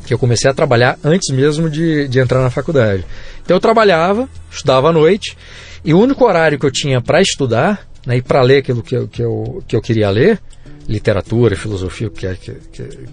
Que 0.05 0.12
eu 0.12 0.18
comecei 0.18 0.50
a 0.50 0.55
trabalhar 0.55 0.98
antes 1.05 1.35
mesmo 1.35 1.70
de, 1.70 2.09
de 2.09 2.18
entrar 2.18 2.42
na 2.42 2.50
faculdade. 2.50 3.05
Então 3.44 3.57
eu 3.57 3.61
trabalhava, 3.61 4.29
estudava 4.50 4.88
à 4.88 4.92
noite, 4.92 5.37
e 5.85 5.94
o 5.94 6.00
único 6.00 6.24
horário 6.24 6.59
que 6.59 6.66
eu 6.66 6.70
tinha 6.70 7.00
para 7.00 7.20
estudar 7.20 7.87
né, 8.05 8.16
e 8.16 8.22
para 8.22 8.42
ler 8.42 8.59
aquilo 8.59 8.83
que 8.83 8.96
eu, 8.96 9.07
que, 9.07 9.22
eu, 9.22 9.62
que 9.68 9.76
eu 9.76 9.81
queria 9.81 10.11
ler 10.11 10.40
literatura 10.88 11.57
filosofia 11.57 12.09
que, 12.09 12.33
que, 12.37 12.55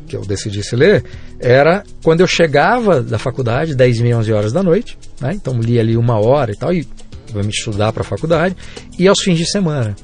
que, 0.08 0.16
eu 0.16 0.22
decidisse 0.22 0.76
ler, 0.76 1.04
era 1.40 1.84
quando 2.04 2.22
eu 2.22 2.28
chegava 2.28 3.02
da 3.02 3.18
faculdade, 3.18 3.76
10 3.76 4.00
e 4.00 4.04
meia, 4.04 4.18
11 4.20 4.32
horas 4.32 4.54
da 4.54 4.62
noite, 4.62 4.96
né? 5.20 5.34
então 5.34 5.60
lia 5.60 5.82
ali 5.82 5.98
uma 5.98 6.20
hora 6.20 6.52
e 6.52 6.56
tal, 6.56 6.72
e 6.72 6.88
ia 7.34 7.44
me 7.44 7.50
estudar 7.50 7.92
para 7.92 8.02
a 8.02 8.06
faculdade, 8.06 8.56
e 8.98 9.08
aos 9.08 9.20
fins 9.22 9.40
de 9.40 9.50
semana. 9.50 9.96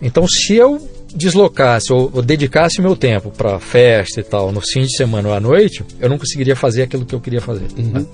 Então, 0.00 0.26
se 0.26 0.54
eu 0.54 0.80
deslocasse 1.14 1.92
ou, 1.92 2.10
ou 2.12 2.22
dedicasse 2.22 2.80
meu 2.80 2.96
tempo 2.96 3.30
para 3.30 3.58
festa 3.58 4.20
e 4.20 4.22
tal, 4.22 4.52
no 4.52 4.60
fim 4.60 4.82
de 4.82 4.96
semana 4.96 5.28
ou 5.28 5.34
à 5.34 5.40
noite, 5.40 5.84
eu 5.98 6.08
não 6.08 6.18
conseguiria 6.18 6.56
fazer 6.56 6.82
aquilo 6.82 7.04
que 7.04 7.14
eu 7.14 7.20
queria 7.20 7.40
fazer. 7.40 7.66
Uhum. 7.76 7.90
Né? 7.90 8.06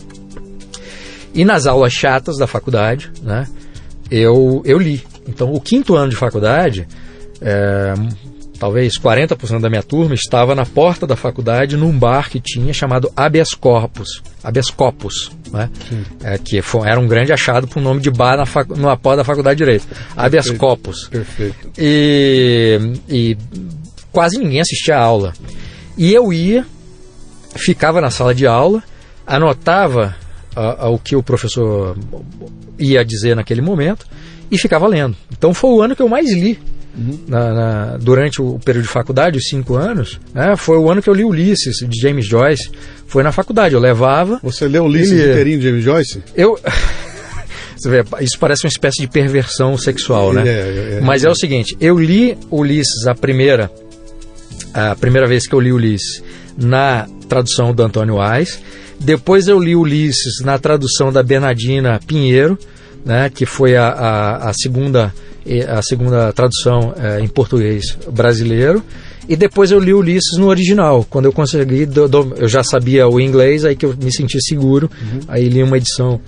E 1.34 1.44
nas 1.44 1.66
aulas 1.66 1.92
chatas 1.92 2.38
da 2.38 2.46
faculdade, 2.46 3.12
né, 3.22 3.46
eu, 4.10 4.62
eu 4.64 4.78
li. 4.78 5.02
Então, 5.28 5.52
o 5.52 5.60
quinto 5.60 5.94
ano 5.94 6.10
de 6.10 6.16
faculdade, 6.16 6.88
é, 7.40 7.94
talvez 8.58 8.98
40% 8.98 9.60
da 9.60 9.68
minha 9.68 9.82
turma 9.82 10.14
estava 10.14 10.54
na 10.54 10.64
porta 10.64 11.06
da 11.06 11.16
faculdade 11.16 11.76
num 11.76 11.96
bar 11.96 12.30
que 12.30 12.40
tinha 12.40 12.72
chamado 12.72 13.12
Habeas 13.16 13.54
Corpus, 13.54 14.22
Habeas 14.42 14.70
Corpus, 14.70 15.30
né? 15.52 15.70
É, 16.22 16.38
que 16.38 16.60
foi, 16.62 16.88
era 16.88 16.98
um 16.98 17.06
grande 17.06 17.32
achado 17.32 17.68
para 17.68 17.78
o 17.78 17.82
nome 17.82 18.00
de 18.00 18.10
bar 18.10 18.36
na, 18.36 18.46
fac, 18.46 18.68
na 18.70 18.96
porta 18.96 19.18
da 19.18 19.24
faculdade 19.24 19.58
de 19.58 19.64
Direito, 19.64 19.86
Habeas 20.16 20.50
Corpus. 20.52 21.08
Perfeito. 21.08 21.70
E, 21.78 22.78
e 23.08 23.36
quase 24.10 24.38
ninguém 24.38 24.60
assistia 24.60 24.96
a 24.96 25.02
aula. 25.02 25.32
E 25.96 26.12
eu 26.12 26.32
ia, 26.32 26.66
ficava 27.54 28.00
na 28.00 28.10
sala 28.10 28.34
de 28.34 28.46
aula, 28.46 28.82
anotava 29.26 30.14
uh, 30.56 30.86
uh, 30.86 30.94
o 30.94 30.98
que 30.98 31.16
o 31.16 31.22
professor 31.22 31.96
ia 32.78 33.04
dizer 33.04 33.34
naquele 33.34 33.60
momento 33.60 34.06
e 34.50 34.58
ficava 34.58 34.86
lendo. 34.86 35.16
Então 35.30 35.52
foi 35.52 35.70
o 35.70 35.82
ano 35.82 35.96
que 35.96 36.02
eu 36.02 36.08
mais 36.08 36.32
li 36.32 36.58
Uhum. 36.96 37.18
Na, 37.28 37.52
na, 37.52 37.96
durante 37.98 38.40
o 38.40 38.58
período 38.64 38.84
de 38.84 38.90
faculdade, 38.90 39.36
os 39.36 39.48
cinco 39.48 39.74
anos, 39.74 40.18
né, 40.34 40.56
foi 40.56 40.78
o 40.78 40.90
ano 40.90 41.02
que 41.02 41.10
eu 41.10 41.14
li 41.14 41.24
Ulisses, 41.24 41.76
de 41.86 42.00
James 42.00 42.26
Joyce. 42.26 42.70
Foi 43.06 43.22
na 43.22 43.32
faculdade, 43.32 43.74
eu 43.74 43.80
levava. 43.80 44.40
Você 44.42 44.66
leu 44.66 44.84
Ulisses 44.84 45.12
ele... 45.12 45.30
inteirinho 45.32 45.58
de 45.58 45.68
James 45.68 45.84
Joyce? 45.84 46.22
Eu. 46.34 46.58
Vê, 47.84 48.02
isso 48.20 48.38
parece 48.38 48.64
uma 48.64 48.70
espécie 48.70 49.02
de 49.02 49.06
perversão 49.06 49.76
sexual, 49.76 50.32
né? 50.32 50.42
É, 50.48 50.50
é, 50.50 50.98
é, 50.98 51.00
Mas 51.02 51.22
é 51.22 51.30
o 51.30 51.34
seguinte, 51.34 51.76
eu 51.80 51.98
li 51.98 52.36
Ulisses 52.50 53.06
a 53.06 53.14
primeira, 53.14 53.70
a 54.72 54.96
primeira 54.96 55.26
vez 55.26 55.46
que 55.46 55.54
eu 55.54 55.60
li 55.60 55.72
Ulisses 55.72 56.22
na 56.56 57.06
tradução 57.28 57.74
do 57.74 57.82
Antônio 57.82 58.20
Ais. 58.20 58.58
Depois 58.98 59.46
eu 59.46 59.60
li 59.60 59.76
Ulisses 59.76 60.40
na 60.42 60.58
tradução 60.58 61.12
da 61.12 61.22
Bernardina 61.22 62.00
Pinheiro, 62.06 62.58
né, 63.04 63.30
que 63.32 63.44
foi 63.44 63.76
a, 63.76 63.88
a, 63.88 64.50
a 64.50 64.52
segunda 64.54 65.14
a 65.68 65.80
segunda 65.82 66.32
tradução 66.32 66.94
é, 66.96 67.20
em 67.20 67.28
português 67.28 67.96
brasileiro. 68.10 68.82
E 69.28 69.34
depois 69.34 69.70
eu 69.70 69.78
li 69.78 69.92
Ulisses 69.92 70.38
no 70.38 70.46
original. 70.46 71.04
Quando 71.08 71.24
eu 71.24 71.32
consegui, 71.32 71.84
do, 71.84 72.08
do, 72.08 72.34
eu 72.36 72.48
já 72.48 72.62
sabia 72.62 73.08
o 73.08 73.20
inglês, 73.20 73.64
aí 73.64 73.74
que 73.74 73.84
eu 73.84 73.94
me 73.96 74.12
senti 74.12 74.40
seguro. 74.40 74.90
Uhum. 75.00 75.20
Aí 75.28 75.48
li 75.48 75.62
uma 75.62 75.76
edição 75.76 76.20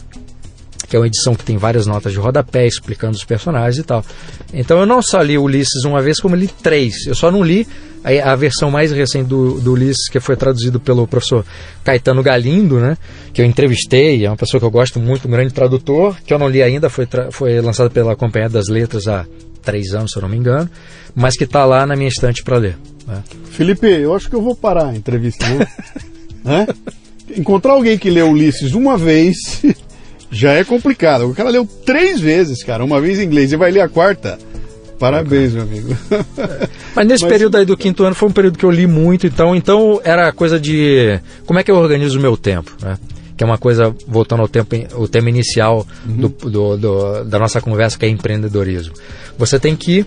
que 0.88 0.96
é 0.96 0.98
uma 0.98 1.06
edição 1.06 1.34
que 1.34 1.44
tem 1.44 1.58
várias 1.58 1.86
notas 1.86 2.12
de 2.12 2.18
rodapé 2.18 2.66
explicando 2.66 3.14
os 3.14 3.24
personagens 3.24 3.78
e 3.78 3.82
tal. 3.82 4.02
Então 4.54 4.78
eu 4.80 4.86
não 4.86 5.02
só 5.02 5.20
li 5.20 5.36
Ulisses 5.36 5.84
uma 5.84 6.00
vez, 6.00 6.18
como 6.18 6.34
li 6.34 6.48
três. 6.48 7.06
Eu 7.06 7.14
só 7.14 7.30
não 7.30 7.42
li 7.42 7.68
a, 8.02 8.32
a 8.32 8.36
versão 8.36 8.70
mais 8.70 8.90
recente 8.92 9.28
do, 9.28 9.60
do, 9.60 9.72
Ulisses, 9.72 10.08
que 10.10 10.20
foi 10.20 10.36
traduzido 10.36 10.78
pelo 10.78 11.06
professor 11.06 11.44
Caetano 11.84 12.22
Galindo, 12.22 12.78
né? 12.78 12.96
Que 13.32 13.42
eu 13.42 13.46
entrevistei, 13.46 14.24
é 14.24 14.30
uma 14.30 14.36
pessoa 14.36 14.60
que 14.60 14.66
eu 14.66 14.70
gosto 14.70 14.98
muito, 15.00 15.28
um 15.28 15.30
grande 15.30 15.52
tradutor, 15.52 16.16
que 16.24 16.32
eu 16.32 16.38
não 16.38 16.48
li 16.48 16.62
ainda, 16.62 16.88
foi, 16.88 17.06
foi 17.30 17.60
lançado 17.60 17.90
pela 17.90 18.16
Companhia 18.16 18.48
das 18.48 18.68
Letras 18.68 19.06
há 19.08 19.26
três 19.62 19.92
anos, 19.94 20.12
se 20.12 20.18
eu 20.18 20.22
não 20.22 20.28
me 20.28 20.36
engano, 20.36 20.68
mas 21.14 21.36
que 21.36 21.44
está 21.44 21.64
lá 21.64 21.86
na 21.86 21.96
minha 21.96 22.08
estante 22.08 22.42
para 22.42 22.58
ler. 22.58 22.76
Né? 23.06 23.22
Felipe, 23.50 23.86
eu 23.86 24.14
acho 24.14 24.28
que 24.28 24.36
eu 24.36 24.42
vou 24.42 24.54
parar 24.54 24.88
a 24.88 24.96
entrevista. 24.96 25.44
né? 26.44 26.66
Encontrar 27.36 27.72
alguém 27.72 27.98
que 27.98 28.08
leu 28.08 28.30
Ulisses 28.30 28.72
uma 28.72 28.96
vez 28.96 29.36
já 30.30 30.52
é 30.52 30.64
complicado. 30.64 31.28
O 31.28 31.34
cara 31.34 31.50
leu 31.50 31.66
três 31.84 32.20
vezes, 32.20 32.62
cara. 32.62 32.84
Uma 32.84 33.00
vez 33.00 33.18
em 33.18 33.24
inglês 33.24 33.52
e 33.52 33.56
vai 33.56 33.70
ler 33.70 33.80
a 33.80 33.88
quarta. 33.88 34.38
Parabéns, 34.98 35.52
meu 35.54 35.62
amigo. 35.62 35.96
Mas 36.94 37.06
nesse 37.06 37.24
Mas, 37.24 37.32
período 37.32 37.56
aí 37.56 37.64
do 37.64 37.76
quinto 37.76 38.04
ano 38.04 38.14
foi 38.14 38.28
um 38.28 38.32
período 38.32 38.58
que 38.58 38.64
eu 38.64 38.70
li 38.70 38.86
muito, 38.86 39.26
então, 39.26 39.54
então 39.54 40.00
era 40.02 40.32
coisa 40.32 40.58
de 40.58 41.20
como 41.46 41.58
é 41.58 41.62
que 41.62 41.70
eu 41.70 41.76
organizo 41.76 42.18
o 42.18 42.22
meu 42.22 42.36
tempo, 42.36 42.72
né? 42.82 42.98
Que 43.36 43.44
é 43.44 43.46
uma 43.46 43.58
coisa, 43.58 43.94
voltando 44.06 44.40
ao 44.40 44.48
tempo, 44.48 44.74
o 44.96 45.06
tema 45.06 45.28
inicial 45.28 45.86
uhum. 46.04 46.16
do, 46.16 46.28
do, 46.28 46.76
do, 46.76 47.24
da 47.24 47.38
nossa 47.38 47.60
conversa, 47.60 47.96
que 47.96 48.04
é 48.04 48.08
empreendedorismo. 48.08 48.94
Você 49.38 49.60
tem 49.60 49.76
que 49.76 50.04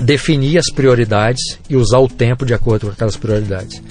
definir 0.00 0.56
as 0.58 0.70
prioridades 0.70 1.58
e 1.68 1.76
usar 1.76 1.98
o 1.98 2.08
tempo 2.08 2.46
de 2.46 2.54
acordo 2.54 2.86
com 2.86 2.92
aquelas 2.92 3.16
prioridades 3.16 3.82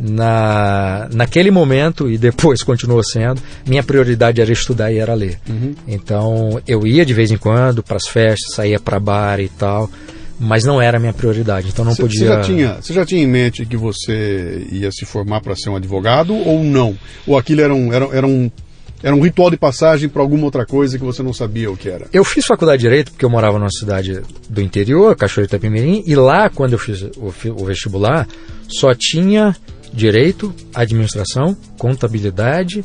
na, 0.00 1.08
naquele 1.12 1.50
momento, 1.50 2.10
e 2.10 2.16
depois 2.16 2.62
continuou 2.64 3.02
sendo, 3.04 3.40
minha 3.66 3.82
prioridade 3.82 4.40
era 4.40 4.50
estudar 4.50 4.90
e 4.90 4.98
era 4.98 5.14
ler. 5.14 5.38
Uhum. 5.48 5.74
Então 5.86 6.60
eu 6.66 6.86
ia 6.86 7.04
de 7.04 7.12
vez 7.12 7.30
em 7.30 7.36
quando 7.36 7.82
para 7.82 7.96
as 7.96 8.06
festas, 8.06 8.54
saía 8.54 8.80
para 8.80 8.98
bar 8.98 9.40
e 9.40 9.48
tal, 9.48 9.90
mas 10.38 10.64
não 10.64 10.80
era 10.80 10.96
a 10.96 11.00
minha 11.00 11.12
prioridade. 11.12 11.68
Então 11.68 11.84
não 11.84 11.94
cê, 11.94 12.02
podia. 12.02 12.20
Você 12.20 12.26
já, 12.26 12.40
tinha, 12.40 12.74
você 12.80 12.92
já 12.94 13.04
tinha 13.04 13.22
em 13.22 13.26
mente 13.26 13.66
que 13.66 13.76
você 13.76 14.66
ia 14.72 14.90
se 14.90 15.04
formar 15.04 15.42
para 15.42 15.54
ser 15.54 15.68
um 15.68 15.76
advogado 15.76 16.34
ou 16.34 16.64
não? 16.64 16.96
Ou 17.26 17.36
aquilo 17.36 17.60
era 17.60 17.74
um, 17.74 17.92
era, 17.92 18.08
era 18.12 18.26
um 18.26 18.50
era 19.02 19.16
um 19.16 19.20
ritual 19.20 19.50
de 19.50 19.56
passagem 19.56 20.10
para 20.10 20.20
alguma 20.20 20.44
outra 20.44 20.66
coisa 20.66 20.98
que 20.98 21.04
você 21.04 21.22
não 21.22 21.32
sabia 21.32 21.70
o 21.70 21.76
que 21.76 21.88
era? 21.88 22.06
Eu 22.12 22.22
fiz 22.22 22.44
faculdade 22.44 22.82
de 22.82 22.88
Direito 22.88 23.12
porque 23.12 23.24
eu 23.24 23.30
morava 23.30 23.58
numa 23.58 23.70
cidade 23.70 24.20
do 24.48 24.60
interior, 24.60 25.16
Cachoeiro 25.16 25.48
Itapemirim, 25.48 26.02
e 26.06 26.14
lá, 26.14 26.50
quando 26.50 26.74
eu 26.74 26.78
fiz 26.78 27.00
o, 27.00 27.32
o 27.56 27.64
vestibular, 27.64 28.28
só 28.68 28.92
tinha 28.94 29.56
Direito, 29.92 30.54
Administração, 30.74 31.56
Contabilidade 31.78 32.84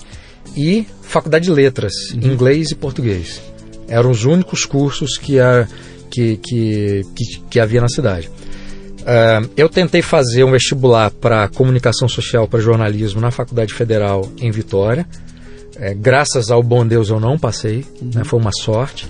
e 0.56 0.86
Faculdade 1.02 1.46
de 1.46 1.52
Letras, 1.52 1.94
uhum. 2.12 2.34
Inglês 2.34 2.72
e 2.72 2.76
Português. 2.76 3.42
Eram 3.88 4.10
os 4.10 4.26
únicos 4.26 4.66
cursos 4.66 5.18
que, 5.18 5.40
a, 5.40 5.68
que, 6.10 6.38
que, 6.38 7.02
que, 7.16 7.40
que 7.50 7.60
havia 7.60 7.82
na 7.82 7.88
cidade. 7.88 8.30
Uh, 9.02 9.48
eu 9.56 9.70
tentei 9.70 10.02
fazer 10.02 10.44
um 10.44 10.52
vestibular 10.52 11.12
para 11.12 11.48
comunicação 11.48 12.08
social, 12.08 12.48
para 12.48 12.60
jornalismo 12.60 13.22
na 13.22 13.30
Faculdade 13.30 13.74
Federal 13.74 14.28
em 14.40 14.50
Vitória. 14.50 15.06
É, 15.78 15.94
graças 15.94 16.50
ao 16.50 16.64
bom 16.64 16.88
Deus 16.88 17.10
eu 17.10 17.20
não 17.20 17.38
passei, 17.38 17.86
uhum. 18.02 18.12
né, 18.16 18.24
foi 18.24 18.40
uma 18.40 18.52
sorte 18.52 19.08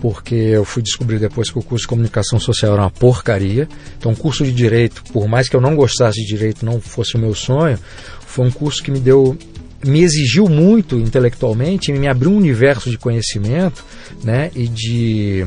porque 0.00 0.34
eu 0.34 0.64
fui 0.64 0.82
descobrir 0.82 1.18
depois 1.18 1.50
que 1.50 1.58
o 1.58 1.62
curso 1.62 1.82
de 1.82 1.88
comunicação 1.88 2.38
social 2.38 2.72
era 2.72 2.82
uma 2.82 2.90
porcaria. 2.90 3.68
Então, 3.98 4.12
o 4.12 4.16
curso 4.16 4.44
de 4.44 4.52
direito, 4.52 5.02
por 5.12 5.28
mais 5.28 5.48
que 5.48 5.56
eu 5.56 5.60
não 5.60 5.74
gostasse 5.74 6.20
de 6.20 6.26
direito, 6.26 6.64
não 6.64 6.80
fosse 6.80 7.16
o 7.16 7.18
meu 7.18 7.34
sonho, 7.34 7.78
foi 8.20 8.46
um 8.46 8.50
curso 8.50 8.82
que 8.82 8.90
me 8.90 9.00
deu 9.00 9.36
me 9.84 10.02
exigiu 10.02 10.48
muito 10.48 10.98
intelectualmente, 10.98 11.92
me 11.92 12.08
abriu 12.08 12.32
um 12.32 12.36
universo 12.36 12.90
de 12.90 12.98
conhecimento, 12.98 13.84
né, 14.24 14.50
e 14.52 14.66
de 14.66 15.46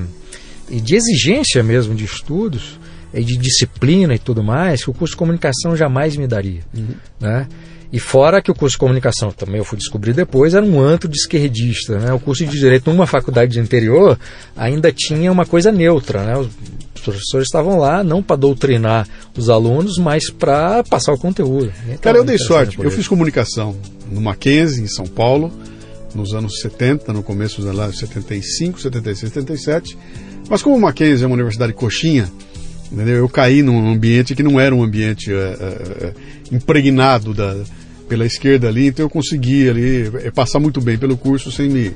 e 0.69 0.79
de 0.79 0.95
exigência 0.95 1.61
mesmo 1.61 1.93
de 1.93 2.05
estudos, 2.05 2.79
e 3.13 3.23
de 3.23 3.37
disciplina 3.37 4.15
e 4.15 4.19
tudo 4.19 4.41
mais, 4.41 4.83
que 4.83 4.89
o 4.89 4.93
curso 4.93 5.13
de 5.13 5.17
comunicação 5.17 5.75
jamais 5.75 6.15
me 6.15 6.27
daria, 6.27 6.61
uhum. 6.73 6.95
né? 7.19 7.47
E 7.91 7.99
fora 7.99 8.41
que 8.41 8.49
o 8.49 8.55
curso 8.55 8.75
de 8.75 8.79
comunicação, 8.79 9.31
também 9.31 9.57
eu 9.57 9.65
fui 9.65 9.77
descobrir 9.77 10.13
depois, 10.13 10.53
era 10.53 10.65
um 10.65 10.79
antro 10.79 11.09
de 11.09 11.17
esquerdista. 11.17 11.99
Né? 11.99 12.13
O 12.13 12.19
curso 12.19 12.45
de 12.45 12.57
direito 12.57 12.89
numa 12.89 13.05
faculdade 13.05 13.51
de 13.51 13.59
interior 13.59 14.17
ainda 14.55 14.93
tinha 14.93 15.29
uma 15.29 15.45
coisa 15.45 15.73
neutra. 15.73 16.23
Né? 16.23 16.37
Os 16.37 17.01
professores 17.01 17.47
estavam 17.47 17.77
lá 17.77 18.01
não 18.01 18.23
para 18.23 18.37
doutrinar 18.37 19.05
os 19.35 19.49
alunos, 19.49 19.97
mas 19.97 20.29
para 20.29 20.83
passar 20.85 21.11
o 21.11 21.17
conteúdo. 21.17 21.71
Então, 21.85 21.97
Cara, 21.97 22.17
eu 22.17 22.23
dei 22.23 22.37
sorte. 22.37 22.79
Eu 22.79 22.91
fiz 22.91 23.09
comunicação 23.09 23.75
no 24.09 24.21
Mackenzie, 24.21 24.83
em 24.83 24.87
São 24.87 25.05
Paulo, 25.05 25.51
nos 26.15 26.33
anos 26.33 26.61
70, 26.61 27.11
no 27.11 27.21
começo 27.21 27.61
dos 27.61 27.65
anos 27.69 27.99
75, 27.99 28.79
76, 28.79 29.33
77. 29.33 29.97
Mas 30.49 30.61
como 30.61 30.77
o 30.77 30.81
Mackenzie 30.81 31.25
é 31.25 31.27
uma 31.27 31.35
universidade 31.35 31.73
coxinha, 31.73 32.31
entendeu? 32.89 33.17
eu 33.17 33.29
caí 33.29 33.61
num 33.61 33.91
ambiente 33.91 34.33
que 34.33 34.43
não 34.43 34.59
era 34.59 34.73
um 34.73 34.81
ambiente 34.83 35.31
é, 35.31 35.35
é, 35.35 36.13
impregnado 36.51 37.33
da 37.33 37.55
pela 38.11 38.25
esquerda 38.25 38.67
ali, 38.67 38.87
então 38.87 39.05
eu 39.05 39.09
consegui 39.09 39.69
ali 39.69 40.11
eh, 40.25 40.31
passar 40.31 40.59
muito 40.59 40.81
bem 40.81 40.97
pelo 40.97 41.15
curso 41.15 41.49
sem 41.49 41.69
me 41.69 41.93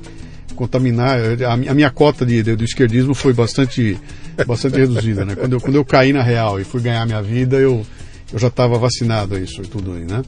contaminar. 0.55 1.19
A, 1.43 1.73
minha 1.73 1.91
cota 1.91 2.25
de, 2.25 2.41
de, 2.41 2.55
do 2.55 2.63
esquerdismo 2.63 3.13
foi 3.13 3.33
bastante, 3.33 3.99
bastante 4.47 4.77
reduzida, 4.77 5.25
né? 5.25 5.35
Quando 5.35 5.51
eu, 5.51 5.59
quando 5.59 5.75
eu 5.75 5.83
caí 5.83 6.13
na 6.13 6.23
real 6.23 6.57
e 6.57 6.63
fui 6.63 6.79
ganhar 6.79 7.05
minha 7.05 7.21
vida, 7.21 7.57
eu, 7.57 7.85
eu 8.31 8.39
já 8.39 8.47
estava 8.47 8.77
vacinado 8.77 9.35
a 9.35 9.39
isso 9.41 9.61
e 9.61 9.67
tudo 9.67 9.91
aí, 9.91 10.05
né? 10.05 10.21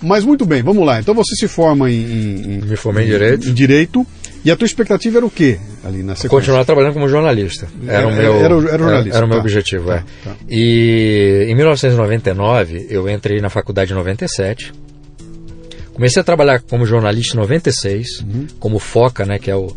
Mas 0.00 0.24
muito 0.24 0.46
bem, 0.46 0.62
vamos 0.62 0.86
lá. 0.86 0.98
Então 0.98 1.14
você 1.14 1.36
se 1.36 1.46
forma 1.46 1.90
em, 1.90 2.00
em 2.00 2.60
me 2.62 2.76
formei 2.76 3.04
em 3.04 3.08
direito. 3.08 3.48
Em 3.50 3.52
direito. 3.52 4.06
E 4.42 4.50
a 4.50 4.56
tua 4.56 4.64
expectativa 4.64 5.18
era 5.18 5.26
o 5.26 5.30
quê 5.30 5.58
ali 5.84 5.98
na 5.98 6.14
sequência? 6.14 6.30
Continuar 6.30 6.64
trabalhando 6.64 6.94
como 6.94 7.06
jornalista. 7.06 7.68
Era, 7.86 7.98
era 7.98 8.08
o 8.08 8.14
meu, 8.14 8.34
era, 8.36 8.54
era 8.54 8.78
jornalista. 8.78 9.16
Era, 9.18 9.26
o 9.26 9.28
meu 9.28 9.36
tá. 9.36 9.42
objetivo, 9.42 9.92
é. 9.92 9.96
tá, 9.96 10.04
é. 10.24 10.30
Tá. 10.30 10.36
E 10.48 11.46
em 11.50 11.54
1999 11.54 12.86
eu 12.88 13.06
entrei 13.10 13.42
na 13.42 13.50
faculdade 13.50 13.92
em 13.92 13.94
97 13.94 14.72
Comecei 15.98 16.20
a 16.20 16.24
trabalhar 16.24 16.60
como 16.60 16.86
jornalista 16.86 17.34
em 17.34 17.40
96, 17.40 18.20
uhum. 18.20 18.46
como 18.60 18.78
foca, 18.78 19.26
né, 19.26 19.36
que 19.36 19.50
é 19.50 19.56
o, 19.56 19.76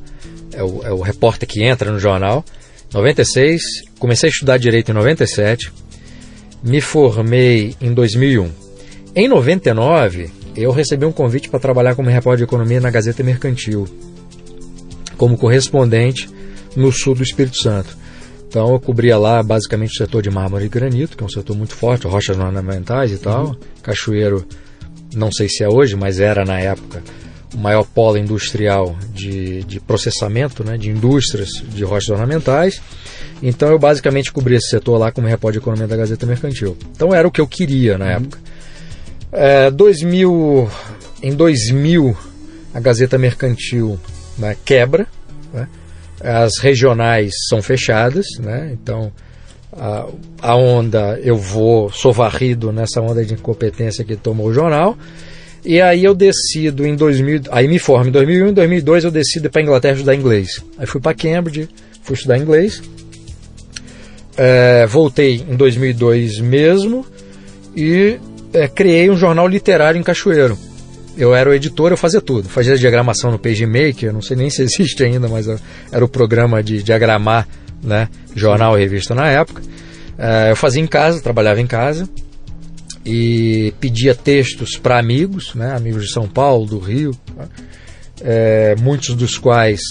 é 0.53 0.61
o, 0.61 0.83
é 0.83 0.91
o 0.91 1.01
repórter 1.01 1.49
que 1.49 1.63
entra 1.63 1.91
no 1.91 1.99
jornal. 1.99 2.45
96, 2.93 3.59
comecei 3.97 4.29
a 4.29 4.31
estudar 4.31 4.59
direito 4.59 4.91
em 4.91 4.93
97. 4.93 5.73
me 6.61 6.79
formei 6.79 7.75
em 7.81 7.91
2001. 7.91 8.51
Em 9.15 9.27
99, 9.27 10.29
eu 10.55 10.69
recebi 10.69 11.07
um 11.07 11.11
convite 11.11 11.49
para 11.49 11.59
trabalhar 11.59 11.95
como 11.95 12.07
repórter 12.07 12.37
de 12.37 12.43
economia 12.43 12.79
na 12.79 12.91
Gazeta 12.91 13.23
Mercantil, 13.23 13.87
como 15.17 15.35
correspondente 15.39 16.29
no 16.75 16.91
sul 16.91 17.15
do 17.15 17.23
Espírito 17.23 17.57
Santo. 17.59 17.97
Então 18.47 18.71
eu 18.71 18.79
cobria 18.79 19.17
lá 19.17 19.41
basicamente 19.41 19.93
o 19.93 19.97
setor 19.97 20.21
de 20.21 20.29
mármore 20.29 20.65
e 20.65 20.69
granito, 20.69 21.17
que 21.17 21.23
é 21.23 21.25
um 21.25 21.29
setor 21.29 21.57
muito 21.57 21.73
forte, 21.73 22.05
rochas 22.05 22.37
ornamentais 22.37 23.11
e 23.11 23.17
tal. 23.17 23.47
Uhum. 23.47 23.55
Cachoeiro, 23.81 24.45
não 25.15 25.31
sei 25.31 25.47
se 25.49 25.63
é 25.63 25.69
hoje, 25.69 25.95
mas 25.95 26.19
era 26.19 26.45
na 26.45 26.59
época 26.59 27.01
o 27.53 27.57
maior 27.57 27.83
polo 27.83 28.17
industrial 28.17 28.95
de, 29.13 29.63
de 29.63 29.79
processamento, 29.79 30.63
né, 30.63 30.77
de 30.77 30.89
indústrias 30.89 31.49
de 31.49 31.83
rochas 31.83 32.09
ornamentais. 32.09 32.81
Então 33.43 33.69
eu 33.69 33.79
basicamente 33.79 34.31
cobri 34.31 34.55
esse 34.55 34.69
setor 34.69 34.97
lá 34.97 35.11
como 35.11 35.27
repórter 35.27 35.59
de 35.59 35.63
economia 35.63 35.87
da 35.87 35.97
Gazeta 35.97 36.25
Mercantil. 36.25 36.77
Então 36.95 37.13
era 37.13 37.27
o 37.27 37.31
que 37.31 37.41
eu 37.41 37.47
queria 37.47 37.97
na 37.97 38.05
uhum. 38.05 38.11
época. 38.11 38.39
É, 39.31 39.71
2000, 39.71 40.69
em 41.23 41.35
2000, 41.35 42.17
a 42.73 42.79
Gazeta 42.79 43.17
Mercantil 43.17 43.99
né, 44.37 44.55
quebra, 44.63 45.07
né, 45.53 45.67
as 46.21 46.57
regionais 46.59 47.33
são 47.49 47.61
fechadas, 47.61 48.25
né, 48.39 48.71
então 48.73 49.11
a, 49.73 50.07
a, 50.41 50.55
onda, 50.55 51.19
eu 51.23 51.37
vou, 51.37 51.91
sou 51.91 52.11
varrido 52.11 52.71
nessa 52.71 53.01
onda 53.01 53.23
de 53.23 53.33
incompetência 53.33 54.03
que 54.03 54.15
tomou 54.15 54.47
o 54.47 54.53
jornal, 54.53 54.97
e 55.63 55.79
aí 55.79 56.03
eu 56.03 56.13
decido 56.13 56.85
em 56.85 56.95
2000, 56.95 57.43
aí 57.51 57.67
me 57.67 57.79
formo 57.79 58.09
em 58.09 58.11
2001, 58.11 58.49
em 58.49 58.53
2002 58.53 59.03
eu 59.03 59.11
decido 59.11 59.49
para 59.49 59.61
Inglaterra 59.61 59.93
estudar 59.93 60.15
inglês. 60.15 60.63
Aí 60.77 60.87
fui 60.87 60.99
para 60.99 61.13
Cambridge, 61.13 61.69
fui 62.01 62.15
estudar 62.15 62.37
inglês, 62.37 62.81
é, 64.37 64.85
voltei 64.87 65.45
em 65.47 65.55
2002 65.55 66.39
mesmo 66.39 67.05
e 67.75 68.19
é, 68.53 68.67
criei 68.67 69.09
um 69.09 69.15
jornal 69.15 69.47
literário 69.47 69.99
em 69.99 70.03
Cachoeiro. 70.03 70.57
Eu 71.17 71.35
era 71.35 71.49
o 71.49 71.53
editor, 71.53 71.91
eu 71.91 71.97
fazia 71.97 72.21
tudo. 72.21 72.47
Fazia 72.47 72.77
diagramação 72.77 73.31
no 73.31 73.37
PageMaker, 73.37 74.13
não 74.13 74.21
sei 74.21 74.37
nem 74.37 74.49
se 74.49 74.63
existe 74.63 75.03
ainda, 75.03 75.27
mas 75.27 75.47
era 75.91 76.03
o 76.03 76.07
programa 76.07 76.63
de 76.63 76.81
diagramar 76.81 77.47
né, 77.83 78.09
jornal 78.35 78.77
e 78.77 78.81
revista 78.81 79.15
na 79.15 79.27
época. 79.27 79.61
É, 80.17 80.51
eu 80.51 80.55
fazia 80.55 80.81
em 80.81 80.87
casa, 80.87 81.21
trabalhava 81.21 81.59
em 81.59 81.67
casa 81.67 82.07
e 83.05 83.73
pedia 83.79 84.13
textos 84.13 84.77
para 84.77 84.99
amigos, 84.99 85.55
né, 85.55 85.75
amigos 85.75 86.05
de 86.05 86.11
São 86.11 86.27
Paulo, 86.27 86.65
do 86.65 86.79
Rio, 86.79 87.11
é, 88.21 88.75
muitos 88.79 89.15
dos 89.15 89.37
quais 89.37 89.81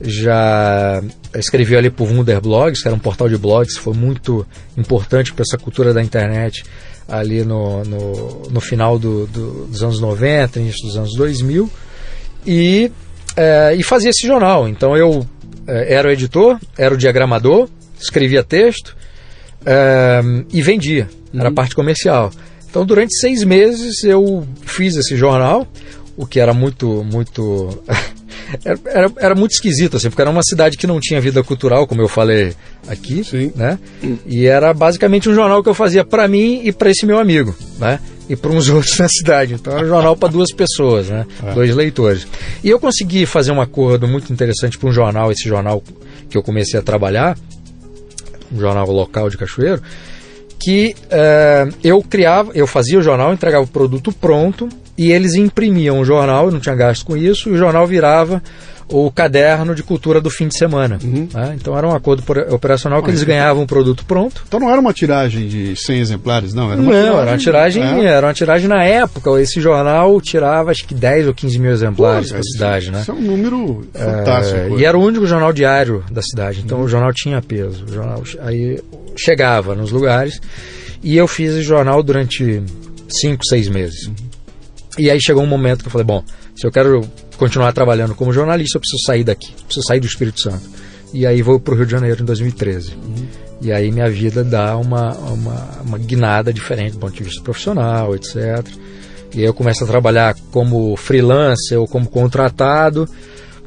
já 0.00 1.02
escrevi 1.34 1.76
ali 1.76 1.92
o 1.96 2.04
Wunder 2.04 2.40
Blogs, 2.40 2.80
que 2.80 2.88
era 2.88 2.94
um 2.94 3.00
portal 3.00 3.28
de 3.28 3.36
blogs, 3.36 3.76
foi 3.76 3.94
muito 3.94 4.46
importante 4.76 5.32
para 5.32 5.42
essa 5.42 5.58
cultura 5.58 5.92
da 5.92 6.02
internet 6.02 6.64
ali 7.08 7.42
no, 7.42 7.82
no, 7.84 8.42
no 8.50 8.60
final 8.60 8.98
do, 8.98 9.26
do, 9.26 9.66
dos 9.66 9.82
anos 9.82 10.00
90, 10.00 10.60
início 10.60 10.86
dos 10.86 10.96
anos 10.96 11.14
2000, 11.16 11.70
e, 12.46 12.92
é, 13.36 13.74
e 13.74 13.82
fazia 13.82 14.10
esse 14.10 14.26
jornal. 14.26 14.68
Então 14.68 14.96
eu 14.96 15.26
era 15.68 16.08
o 16.08 16.10
editor, 16.10 16.58
era 16.76 16.94
o 16.94 16.96
diagramador, 16.96 17.68
escrevia 18.00 18.42
texto 18.42 18.96
é, 19.64 20.20
e 20.52 20.62
vendia, 20.62 21.08
era 21.34 21.44
a 21.44 21.48
uhum. 21.48 21.54
parte 21.54 21.74
comercial. 21.74 22.30
Então 22.68 22.84
durante 22.84 23.14
seis 23.18 23.44
meses 23.44 24.02
eu 24.04 24.46
fiz 24.62 24.96
esse 24.96 25.16
jornal, 25.16 25.66
o 26.16 26.26
que 26.26 26.40
era 26.40 26.52
muito, 26.54 27.04
muito 27.04 27.82
era, 28.64 28.78
era, 28.86 29.12
era, 29.18 29.34
muito 29.34 29.52
esquisito, 29.52 29.96
assim, 29.96 30.08
porque 30.08 30.22
era 30.22 30.30
uma 30.30 30.42
cidade 30.42 30.76
que 30.76 30.86
não 30.86 31.00
tinha 31.00 31.20
vida 31.20 31.42
cultural, 31.42 31.86
como 31.86 32.02
eu 32.02 32.08
falei 32.08 32.54
aqui, 32.86 33.22
Sim. 33.24 33.52
né? 33.54 33.78
E 34.26 34.46
era 34.46 34.72
basicamente 34.72 35.28
um 35.28 35.34
jornal 35.34 35.62
que 35.62 35.68
eu 35.68 35.74
fazia 35.74 36.04
para 36.04 36.26
mim 36.28 36.62
e 36.64 36.72
para 36.72 36.90
esse 36.90 37.06
meu 37.06 37.18
amigo, 37.18 37.54
né? 37.78 38.00
E 38.28 38.36
para 38.36 38.50
uns 38.50 38.68
outros 38.70 38.98
na 38.98 39.08
cidade. 39.08 39.54
Então 39.54 39.72
era 39.72 39.84
um 39.84 39.88
jornal 39.88 40.16
para 40.16 40.28
duas 40.28 40.52
pessoas, 40.52 41.08
né? 41.08 41.26
É. 41.44 41.54
Dois 41.54 41.74
leitores. 41.74 42.26
E 42.62 42.68
eu 42.68 42.78
consegui 42.78 43.26
fazer 43.26 43.52
um 43.52 43.60
acordo 43.60 44.06
muito 44.06 44.32
interessante 44.32 44.78
para 44.78 44.88
um 44.88 44.92
jornal, 44.92 45.30
esse 45.32 45.48
jornal 45.48 45.82
que 46.28 46.36
eu 46.36 46.42
comecei 46.42 46.78
a 46.78 46.82
trabalhar, 46.82 47.36
um 48.52 48.58
jornal 48.58 48.90
local 48.90 49.30
de 49.30 49.38
Cachoeiro, 49.38 49.82
que 50.58 50.94
uh, 51.06 51.74
eu 51.82 52.02
criava, 52.02 52.50
eu 52.54 52.66
fazia 52.66 52.98
o 52.98 53.02
jornal, 53.02 53.32
entregava 53.32 53.64
o 53.64 53.68
produto 53.68 54.12
pronto 54.12 54.68
e 54.96 55.12
eles 55.12 55.34
imprimiam 55.34 56.00
o 56.00 56.04
jornal, 56.04 56.46
eu 56.46 56.52
não 56.52 56.58
tinha 56.58 56.74
gasto 56.74 57.06
com 57.06 57.16
isso, 57.16 57.48
e 57.48 57.52
o 57.52 57.56
jornal 57.56 57.86
virava 57.86 58.42
o 58.90 59.10
caderno 59.10 59.74
de 59.74 59.82
cultura 59.82 60.20
do 60.20 60.30
fim 60.30 60.48
de 60.48 60.56
semana. 60.56 60.98
Uhum. 61.02 61.28
Né? 61.32 61.56
Então 61.60 61.76
era 61.76 61.86
um 61.86 61.94
acordo 61.94 62.24
operacional 62.50 63.02
que 63.02 63.10
eles 63.10 63.22
ganhavam 63.22 63.62
o 63.62 63.66
produto 63.66 64.04
pronto. 64.04 64.42
Então 64.46 64.58
não 64.58 64.70
era 64.70 64.80
uma 64.80 64.92
tiragem 64.92 65.46
de 65.46 65.76
100 65.76 66.00
exemplares, 66.00 66.54
não? 66.54 66.72
Era 66.72 66.80
uma 66.80 66.92
não, 66.92 66.98
tiragem, 66.98 67.20
era 67.20 67.30
uma 67.30 67.38
tiragem, 67.38 67.82
é. 67.82 68.04
era 68.06 68.26
uma 68.26 68.34
tiragem 68.34 68.68
na 68.68 68.84
época. 68.84 69.40
Esse 69.40 69.60
jornal 69.60 70.20
tirava 70.20 70.70
acho 70.70 70.86
que 70.86 70.94
10 70.94 71.28
ou 71.28 71.34
15 71.34 71.58
mil 71.58 71.70
exemplares 71.70 72.30
para 72.30 72.40
a 72.40 72.42
cidade, 72.42 72.90
né? 72.90 73.02
Isso 73.02 73.10
é 73.10 73.14
um 73.14 73.20
número 73.20 73.86
fantástico. 73.92 74.58
É, 74.58 74.70
e 74.80 74.84
era 74.84 74.96
o 74.96 75.02
único 75.02 75.26
jornal 75.26 75.52
diário 75.52 76.02
da 76.10 76.22
cidade, 76.22 76.62
então 76.64 76.78
uhum. 76.78 76.84
o 76.84 76.88
jornal 76.88 77.12
tinha 77.12 77.40
peso. 77.42 77.84
O 77.84 77.92
jornal 77.92 78.22
aí 78.40 78.80
chegava 79.16 79.74
nos 79.74 79.90
lugares 79.90 80.40
e 81.02 81.16
eu 81.16 81.28
fiz 81.28 81.52
esse 81.52 81.62
jornal 81.62 82.02
durante 82.02 82.62
5, 83.20 83.44
6 83.44 83.68
meses. 83.68 84.06
Uhum. 84.06 84.14
E 84.98 85.10
aí 85.10 85.20
chegou 85.20 85.42
um 85.42 85.46
momento 85.46 85.82
que 85.82 85.86
eu 85.86 85.92
falei, 85.92 86.04
bom, 86.04 86.24
se 86.58 86.66
eu 86.66 86.72
quero 86.72 87.08
continuar 87.36 87.72
trabalhando 87.72 88.16
como 88.16 88.32
jornalista, 88.32 88.78
eu 88.78 88.80
preciso 88.80 89.04
sair 89.06 89.22
daqui, 89.22 89.52
preciso 89.64 89.86
sair 89.86 90.00
do 90.00 90.06
Espírito 90.06 90.40
Santo. 90.40 90.68
E 91.14 91.24
aí 91.24 91.40
vou 91.40 91.60
para 91.60 91.72
o 91.72 91.76
Rio 91.76 91.86
de 91.86 91.92
Janeiro 91.92 92.20
em 92.20 92.24
2013. 92.24 92.94
Uhum. 92.94 93.26
E 93.62 93.72
aí 93.72 93.92
minha 93.92 94.10
vida 94.10 94.42
dá 94.42 94.76
uma, 94.76 95.12
uma, 95.18 95.80
uma 95.84 95.98
guinada 95.98 96.52
diferente 96.52 96.94
do 96.94 96.98
ponto 96.98 97.14
de 97.14 97.22
vista 97.22 97.40
profissional, 97.42 98.12
etc. 98.14 98.66
E 99.32 99.38
aí 99.38 99.44
eu 99.44 99.54
começo 99.54 99.84
a 99.84 99.86
trabalhar 99.86 100.34
como 100.50 100.96
freelancer 100.96 101.78
ou 101.78 101.86
como 101.86 102.08
contratado 102.08 103.08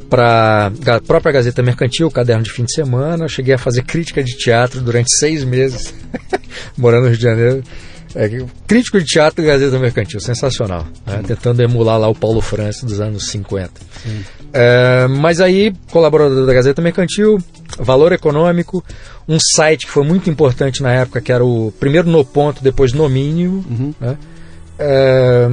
para 0.09 0.69
a 0.87 0.99
própria 0.99 1.31
Gazeta 1.31 1.63
Mercantil, 1.63 2.11
caderno 2.11 2.43
de 2.43 2.51
fim 2.51 2.65
de 2.65 2.73
semana. 2.73 3.25
Cheguei 3.29 3.53
a 3.53 3.57
fazer 3.57 3.83
crítica 3.83 4.21
de 4.21 4.37
teatro 4.37 4.81
durante 4.81 5.07
seis 5.17 5.45
meses, 5.45 5.93
morando 6.77 7.03
no 7.03 7.07
Rio 7.07 7.17
de 7.17 7.23
Janeiro. 7.23 7.63
É, 8.15 8.29
crítico 8.67 8.99
de 8.99 9.05
teatro 9.05 9.43
Gazeta 9.43 9.79
Mercantil, 9.79 10.19
sensacional. 10.19 10.85
Né? 11.05 11.21
Tentando 11.25 11.61
emular 11.61 11.99
lá 11.99 12.07
o 12.07 12.15
Paulo 12.15 12.41
França 12.41 12.85
dos 12.85 12.99
anos 12.99 13.27
50. 13.27 13.71
É, 14.53 15.07
mas 15.07 15.39
aí, 15.39 15.73
colaborador 15.91 16.45
da 16.45 16.53
Gazeta 16.53 16.81
Mercantil, 16.81 17.37
Valor 17.79 18.11
Econômico, 18.11 18.83
um 19.27 19.37
site 19.39 19.85
que 19.85 19.91
foi 19.91 20.03
muito 20.03 20.29
importante 20.29 20.83
na 20.83 20.91
época, 20.93 21.21
que 21.21 21.31
era 21.31 21.43
o 21.43 21.71
primeiro 21.79 22.09
no 22.09 22.25
ponto, 22.25 22.63
depois 22.63 22.93
no 22.93 23.07
mínimo. 23.07 23.65
Uhum. 23.69 23.93
Né? 23.99 24.17
É, 24.77 25.47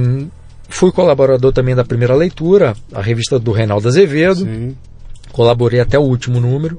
fui 0.67 0.91
colaborador 0.91 1.53
também 1.53 1.75
da 1.75 1.85
primeira 1.85 2.15
leitura, 2.15 2.75
a 2.93 3.01
revista 3.01 3.39
do 3.39 3.51
Reinaldo 3.51 3.87
Azevedo. 3.87 4.41
Sim. 4.41 4.75
Colaborei 5.31 5.79
até 5.79 5.97
o 5.97 6.01
último 6.01 6.39
número 6.39 6.77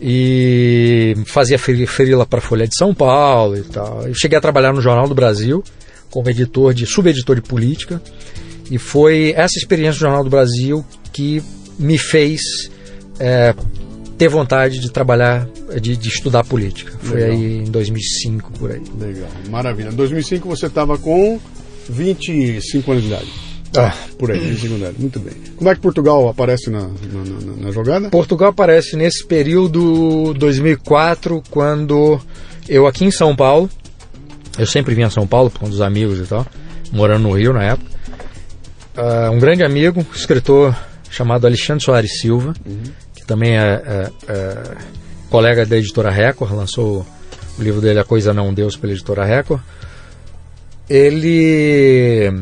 e 0.00 1.14
fazia 1.26 1.58
ferila 1.58 2.24
para 2.24 2.38
a 2.38 2.42
Folha 2.42 2.66
de 2.66 2.74
São 2.74 2.94
Paulo 2.94 3.56
e 3.56 3.62
tal. 3.62 4.06
Eu 4.06 4.14
cheguei 4.14 4.38
a 4.38 4.40
trabalhar 4.40 4.72
no 4.72 4.80
Jornal 4.80 5.06
do 5.06 5.14
Brasil 5.14 5.62
como 6.10 6.28
editor 6.30 6.72
de 6.72 6.86
subeditor 6.86 7.36
de 7.36 7.42
política 7.42 8.02
e 8.70 8.78
foi 8.78 9.34
essa 9.36 9.58
experiência 9.58 9.98
do 9.98 10.00
Jornal 10.00 10.24
do 10.24 10.30
Brasil 10.30 10.84
que 11.12 11.42
me 11.78 11.98
fez 11.98 12.40
é, 13.18 13.54
ter 14.16 14.28
vontade 14.28 14.80
de 14.80 14.90
trabalhar, 14.90 15.46
de, 15.80 15.96
de 15.96 16.08
estudar 16.08 16.44
política. 16.44 16.92
Foi 17.02 17.20
Legal. 17.20 17.36
aí 17.36 17.58
em 17.58 17.70
2005 17.70 18.52
por 18.52 18.70
aí. 18.70 18.82
Legal, 18.98 19.28
maravilha. 19.50 19.88
Em 19.88 19.94
2005 19.94 20.48
você 20.48 20.66
estava 20.66 20.96
com 20.96 21.38
25 21.88 22.90
anos 22.90 23.02
de 23.02 23.08
idade. 23.08 23.49
Ah, 23.76 23.94
por 24.18 24.30
aí, 24.32 24.52
em 24.52 24.56
secundário. 24.56 24.96
Muito 24.98 25.20
bem. 25.20 25.32
Como 25.56 25.70
é 25.70 25.74
que 25.74 25.80
Portugal 25.80 26.28
aparece 26.28 26.70
na, 26.70 26.80
na, 26.80 26.88
na, 26.88 27.56
na, 27.64 27.70
jogada? 27.70 28.08
Portugal 28.10 28.50
aparece 28.50 28.96
nesse 28.96 29.24
período 29.24 30.34
2004, 30.34 31.42
quando 31.50 32.20
eu 32.68 32.86
aqui 32.86 33.04
em 33.04 33.10
São 33.10 33.34
Paulo, 33.36 33.70
eu 34.58 34.66
sempre 34.66 34.94
vinha 34.94 35.06
a 35.06 35.10
São 35.10 35.26
Paulo 35.26 35.50
por 35.50 35.66
um 35.66 35.70
dos 35.70 35.80
amigos 35.80 36.18
e 36.18 36.24
tal, 36.24 36.44
morando 36.92 37.28
no 37.28 37.36
Rio 37.36 37.52
na 37.52 37.62
época. 37.62 37.90
Uh, 38.96 39.30
um 39.30 39.38
grande 39.38 39.62
amigo, 39.62 40.04
escritor 40.14 40.76
chamado 41.08 41.46
Alexandre 41.46 41.84
Soares 41.84 42.20
Silva, 42.20 42.54
uhum. 42.66 42.82
que 43.14 43.24
também 43.24 43.56
é, 43.56 43.62
é, 43.62 44.10
é, 44.28 44.76
colega 45.28 45.64
da 45.64 45.76
editora 45.76 46.10
Record, 46.10 46.52
lançou 46.52 47.06
o 47.58 47.62
livro 47.62 47.80
dele 47.80 48.00
A 48.00 48.04
Coisa 48.04 48.34
Não 48.34 48.52
Deus 48.52 48.76
pela 48.76 48.92
editora 48.92 49.24
Record. 49.24 49.60
Ele 50.88 52.32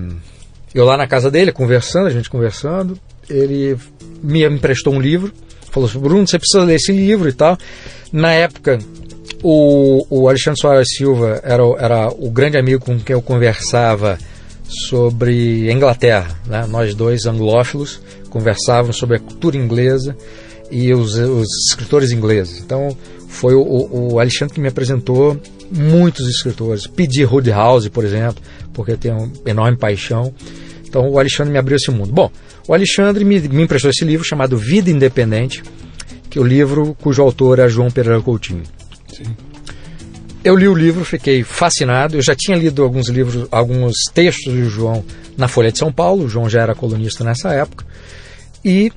eu 0.74 0.84
lá 0.84 0.96
na 0.96 1.06
casa 1.06 1.30
dele, 1.30 1.52
conversando, 1.52 2.06
a 2.06 2.10
gente 2.10 2.30
conversando, 2.30 2.98
ele 3.28 3.76
me 4.22 4.44
emprestou 4.44 4.94
um 4.94 5.00
livro, 5.00 5.32
falou 5.70 5.88
assim, 5.88 5.98
Bruno, 5.98 6.26
você 6.26 6.38
precisa 6.38 6.64
ler 6.64 6.76
esse 6.76 6.92
livro 6.92 7.28
e 7.28 7.32
tal. 7.32 7.56
Na 8.12 8.32
época, 8.32 8.78
o, 9.42 10.06
o 10.10 10.28
Alexandre 10.28 10.60
Soares 10.60 10.88
Silva 10.96 11.40
era, 11.42 11.62
era 11.78 12.08
o 12.08 12.30
grande 12.30 12.58
amigo 12.58 12.84
com 12.84 12.98
quem 12.98 13.14
eu 13.14 13.22
conversava 13.22 14.18
sobre 14.64 15.70
Inglaterra. 15.70 16.38
Né? 16.46 16.66
Nós 16.68 16.94
dois, 16.94 17.26
anglófilos, 17.26 18.00
conversávamos 18.28 18.96
sobre 18.96 19.16
a 19.16 19.20
cultura 19.20 19.56
inglesa 19.56 20.16
e 20.70 20.92
os, 20.92 21.14
os 21.14 21.48
escritores 21.70 22.10
ingleses. 22.10 22.60
Então, 22.60 22.96
foi 23.28 23.54
o, 23.54 24.12
o 24.12 24.20
Alexandre 24.20 24.54
que 24.54 24.60
me 24.60 24.68
apresentou 24.68 25.40
muitos 25.70 26.28
escritores. 26.28 26.86
Pedi 26.86 27.24
House, 27.50 27.88
por 27.88 28.04
exemplo, 28.04 28.42
porque 28.72 28.92
eu 28.92 28.98
tenho 28.98 29.16
uma 29.16 29.30
enorme 29.46 29.76
paixão. 29.76 30.32
Então 30.86 31.08
o 31.08 31.18
Alexandre 31.18 31.52
me 31.52 31.58
abriu 31.58 31.76
esse 31.76 31.90
mundo. 31.90 32.12
Bom, 32.12 32.30
o 32.66 32.74
Alexandre 32.74 33.24
me, 33.24 33.40
me 33.40 33.62
emprestou 33.62 33.90
esse 33.90 34.04
livro 34.04 34.26
chamado 34.26 34.56
Vida 34.56 34.90
Independente, 34.90 35.62
que 36.30 36.38
é 36.38 36.40
o 36.40 36.44
livro 36.44 36.96
cujo 37.00 37.22
autor 37.22 37.58
é 37.58 37.68
João 37.68 37.90
Pereira 37.90 38.20
Coutinho. 38.20 38.62
Sim. 39.12 39.24
Eu 40.44 40.56
li 40.56 40.68
o 40.68 40.74
livro, 40.74 41.04
fiquei 41.04 41.42
fascinado. 41.42 42.16
Eu 42.16 42.22
já 42.22 42.34
tinha 42.34 42.56
lido 42.56 42.82
alguns 42.82 43.08
livros, 43.08 43.46
alguns 43.50 43.94
textos 44.14 44.52
do 44.52 44.68
João 44.70 45.04
na 45.36 45.48
Folha 45.48 45.72
de 45.72 45.78
São 45.78 45.92
Paulo. 45.92 46.24
O 46.24 46.28
João 46.28 46.48
já 46.48 46.62
era 46.62 46.74
colunista 46.74 47.24
nessa 47.24 47.52
época. 47.52 47.84
E 48.64 48.92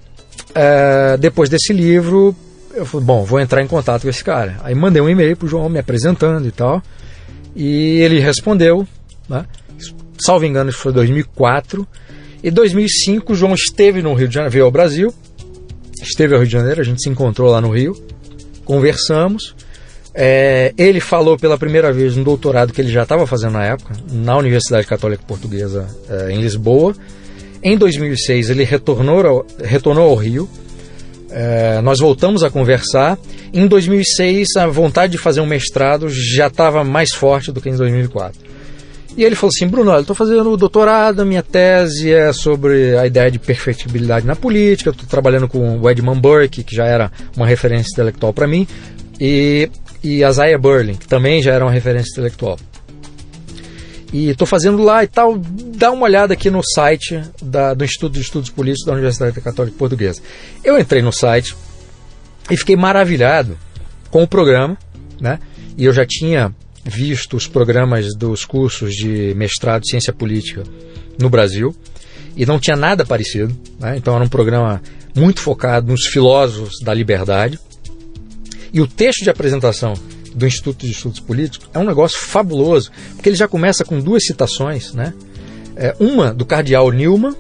é, 0.54 1.18
depois 1.18 1.50
desse 1.50 1.74
livro, 1.74 2.36
eu 2.74 2.86
falei, 2.86 3.06
bom, 3.06 3.24
vou 3.24 3.40
entrar 3.40 3.62
em 3.62 3.68
contato 3.68 4.04
com 4.04 4.10
esse 4.10 4.24
cara. 4.24 4.58
Aí 4.64 4.74
mandei 4.74 5.02
um 5.02 5.10
e-mail 5.10 5.36
pro 5.36 5.48
João 5.48 5.70
me 5.70 5.80
apresentando 5.80 6.48
e 6.48 6.52
tal. 6.52 6.82
E 7.56 8.00
ele 8.00 8.20
respondeu, 8.20 8.88
né? 9.30 9.46
Salvo 10.20 10.46
engano, 10.46 10.70
isso 10.70 10.80
foi 10.80 10.94
2004. 10.94 11.88
E 12.44 12.50
2005 12.50 13.34
o 13.34 13.36
João 13.36 13.54
esteve 13.54 14.02
no 14.02 14.14
Rio 14.14 14.28
de 14.28 14.34
Janeiro, 14.34 14.54
veio 14.54 14.66
ao 14.66 14.72
Brasil, 14.72 15.14
esteve 16.02 16.34
ao 16.34 16.40
Rio 16.40 16.48
de 16.48 16.54
Janeiro, 16.54 16.82
a 16.82 16.84
gente 16.84 17.02
se 17.02 17.10
encontrou 17.10 17.52
lá 17.52 17.62
no 17.62 17.70
Rio, 17.70 17.96
conversamos. 18.66 19.56
É, 20.14 20.74
ele 20.78 21.00
falou 21.00 21.38
pela 21.38 21.58
primeira 21.58 21.92
vez 21.94 22.18
no 22.18 22.24
doutorado 22.24 22.74
que 22.74 22.82
ele 22.82 22.92
já 22.92 23.04
estava 23.04 23.26
fazendo 23.26 23.54
na 23.54 23.64
época, 23.64 23.94
na 24.12 24.36
Universidade 24.36 24.86
Católica 24.86 25.24
Portuguesa 25.26 25.88
é, 26.10 26.32
em 26.32 26.42
Lisboa. 26.42 26.94
Em 27.64 27.78
2006 27.78 28.50
ele 28.50 28.64
retornou 28.64 29.26
ao, 29.26 29.46
retornou 29.64 30.10
ao 30.10 30.16
Rio. 30.16 30.50
É, 31.32 31.82
nós 31.82 32.00
voltamos 32.00 32.44
a 32.44 32.50
conversar. 32.50 33.18
Em 33.54 33.66
2006 33.66 34.50
a 34.58 34.68
vontade 34.68 35.14
de 35.14 35.18
fazer 35.18 35.42
um 35.42 35.46
mestrado 35.46 36.10
já 36.10 36.48
estava 36.48 36.84
mais 36.84 37.14
forte 37.14 37.52
do 37.52 37.62
que 37.62 37.70
em 37.70 37.76
2004. 37.76 38.52
E 39.16 39.24
ele 39.24 39.36
falou 39.36 39.52
assim: 39.56 39.68
Bruno, 39.68 39.92
eu 39.92 40.02
estou 40.02 40.16
fazendo 40.16 40.56
doutorado, 40.56 41.26
minha 41.26 41.44
tese 41.44 42.12
é 42.12 42.32
sobre 42.32 42.98
a 42.98 43.06
ideia 43.06 43.30
de 43.30 43.40
perfectibilidade 43.40 44.26
na 44.26 44.36
política. 44.36 44.92
Estou 44.92 45.08
trabalhando 45.08 45.48
com 45.48 45.80
o 45.80 45.90
Edmund 45.90 46.22
Burke, 46.22 46.64
que 46.64 46.76
já 46.76 46.86
era 46.86 47.12
uma 47.36 47.46
referência 47.46 47.92
intelectual 47.92 48.34
para 48.34 48.48
mim, 48.48 48.66
e, 49.20 49.70
e 50.04 50.24
a 50.24 50.32
Zaya 50.32 50.58
Berlin, 50.58 50.96
que 50.96 51.08
também 51.08 51.42
já 51.42 51.54
era 51.54 51.66
uma 51.66 51.72
referência 51.72 52.12
intelectual. 52.12 52.58
E 54.14 54.30
estou 54.30 54.46
fazendo 54.46 54.84
lá 54.84 55.04
e 55.04 55.08
tal. 55.08 55.38
Dá 55.38 55.92
uma 55.92 56.04
olhada 56.04 56.34
aqui 56.34 56.50
no 56.50 56.62
site 56.64 57.22
da, 57.42 57.74
do 57.74 57.84
Instituto 57.86 58.14
de 58.14 58.22
Estudos 58.22 58.50
Políticos 58.50 58.86
da 58.86 58.94
Universidade 58.94 59.40
Católica 59.40 59.78
Portuguesa. 59.78 60.22
Eu 60.64 60.78
entrei 60.78 61.02
no 61.02 61.12
site 61.12 61.56
e 62.50 62.58
fiquei 62.58 62.76
maravilhado 62.76 63.58
com 64.10 64.24
o 64.24 64.28
programa, 64.28 64.78
né? 65.20 65.40
E 65.78 65.86
eu 65.86 65.94
já 65.94 66.06
tinha 66.06 66.54
visto 66.84 67.38
os 67.38 67.48
programas 67.48 68.08
dos 68.18 68.44
cursos 68.44 68.94
de 68.94 69.34
mestrado 69.36 69.84
em 69.84 69.90
ciência 69.90 70.12
política 70.12 70.64
no 71.20 71.30
Brasil 71.30 71.76
e 72.36 72.46
não 72.46 72.60
tinha 72.60 72.76
nada 72.76 73.06
parecido. 73.06 73.56
Né? 73.80 73.98
Então 73.98 74.16
era 74.16 74.24
um 74.24 74.30
programa 74.30 74.82
muito 75.16 75.42
focado 75.42 75.92
nos 75.92 76.06
filósofos 76.06 76.80
da 76.84 76.94
liberdade. 76.94 77.60
E 78.74 78.82
o 78.82 78.88
texto 78.88 79.24
de 79.24 79.30
apresentação 79.30 79.94
do 80.34 80.46
Instituto 80.46 80.86
de 80.86 80.92
Estudos 80.92 81.20
Políticos 81.20 81.70
é 81.74 81.80
um 81.80 81.84
negócio 81.84 82.20
fabuloso, 82.20 82.92
porque 83.16 83.30
ele 83.30 83.36
já 83.36 83.48
começa 83.48 83.84
com 83.84 84.00
duas 84.00 84.26
citações, 84.26 84.94
né? 84.94 85.14
É, 85.76 85.96
uma 86.00 86.34
do 86.34 86.46
cardeal 86.46 86.92
Newman, 86.92 87.36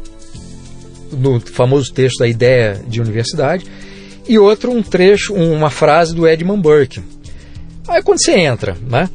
no 1.11 1.39
famoso 1.39 1.91
texto 1.93 2.19
da 2.19 2.27
ideia 2.27 2.81
de 2.87 3.01
universidade, 3.01 3.65
e 4.27 4.39
outro 4.39 4.71
um 4.71 4.81
trecho, 4.81 5.33
uma 5.33 5.69
frase 5.69 6.15
do 6.15 6.27
Edmund 6.27 6.61
Burke. 6.61 7.01
Aí 7.87 8.01
quando 8.01 8.23
você 8.23 8.33
entra, 8.33 8.77
né? 8.87 9.09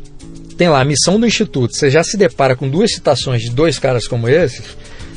tem 0.56 0.68
lá 0.68 0.80
a 0.80 0.84
missão 0.84 1.20
do 1.20 1.26
Instituto, 1.26 1.76
você 1.76 1.90
já 1.90 2.02
se 2.02 2.16
depara 2.16 2.56
com 2.56 2.68
duas 2.68 2.92
citações 2.92 3.42
de 3.42 3.50
dois 3.50 3.78
caras 3.78 4.08
como 4.08 4.28
esses, 4.28 4.64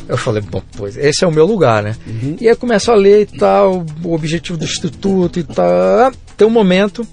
eu 0.08 0.18
falei, 0.18 0.42
bom, 0.42 0.62
pois 0.76 0.98
esse 0.98 1.24
é 1.24 1.28
o 1.28 1.32
meu 1.32 1.46
lugar, 1.46 1.84
né? 1.84 1.96
Uhum. 2.08 2.36
E 2.42 2.50
aí 2.50 2.56
começo 2.56 2.92
a 2.92 2.96
ler 2.96 3.22
e 3.22 3.38
tal, 3.38 3.86
o 4.04 4.14
objetivo 4.14 4.58
do 4.58 4.66
Instituto 4.66 5.40
e 5.40 5.44
tal. 5.44 6.12
Tem 6.36 6.48
um 6.48 6.52
momento, 6.52 7.08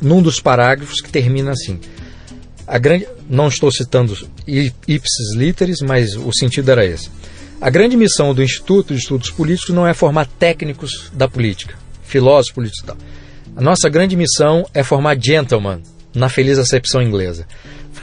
num 0.00 0.22
dos 0.22 0.40
parágrafos, 0.40 1.00
que 1.00 1.10
termina 1.10 1.52
assim. 1.52 1.78
A 2.66 2.78
grande, 2.78 3.06
não 3.28 3.48
estou 3.48 3.70
citando 3.70 4.16
ipsis 4.46 5.34
literis, 5.34 5.80
mas 5.80 6.14
o 6.16 6.30
sentido 6.32 6.70
era 6.70 6.84
esse. 6.84 7.10
A 7.60 7.70
grande 7.70 7.96
missão 7.96 8.34
do 8.34 8.42
Instituto 8.42 8.94
de 8.94 9.00
Estudos 9.00 9.30
Políticos 9.30 9.74
não 9.74 9.86
é 9.86 9.94
formar 9.94 10.26
técnicos 10.26 11.10
da 11.12 11.28
política, 11.28 11.74
filósofos 12.02 12.54
políticos 12.54 12.82
e 12.82 12.86
tal. 12.86 12.96
A 13.56 13.60
nossa 13.60 13.88
grande 13.88 14.16
missão 14.16 14.66
é 14.74 14.82
formar 14.82 15.18
gentlemen, 15.18 15.82
na 16.14 16.28
feliz 16.28 16.58
acepção 16.58 17.02
inglesa. 17.02 17.46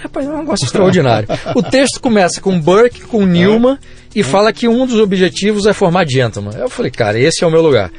Rapaz, 0.01 0.25
é 0.25 0.29
um 0.29 0.39
negócio 0.39 0.65
extraordinário. 0.65 1.27
O 1.55 1.61
texto 1.61 1.99
começa 1.99 2.41
com 2.41 2.59
Burke, 2.59 3.01
com 3.01 3.25
Newman, 3.25 3.77
e 4.15 4.23
fala 4.23 4.51
que 4.51 4.67
um 4.67 4.85
dos 4.85 4.99
objetivos 4.99 5.65
é 5.65 5.73
formar 5.73 6.07
gentleman. 6.07 6.53
Eu 6.57 6.69
falei, 6.69 6.91
cara, 6.91 7.19
esse 7.19 7.43
é 7.43 7.47
o 7.47 7.51
meu 7.51 7.61
lugar. 7.61 7.91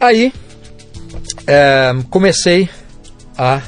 Aí, 0.00 0.32
é, 1.46 1.94
comecei 2.10 2.68
a 3.36 3.62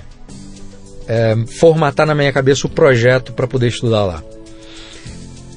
é, 1.08 1.36
formatar 1.58 2.06
na 2.06 2.14
minha 2.14 2.32
cabeça 2.32 2.66
o 2.66 2.70
projeto 2.70 3.32
para 3.32 3.46
poder 3.46 3.68
estudar 3.68 4.04
lá. 4.04 4.22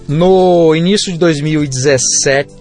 No 0.08 0.76
início 0.76 1.12
de 1.12 1.17
2017, 1.17 2.54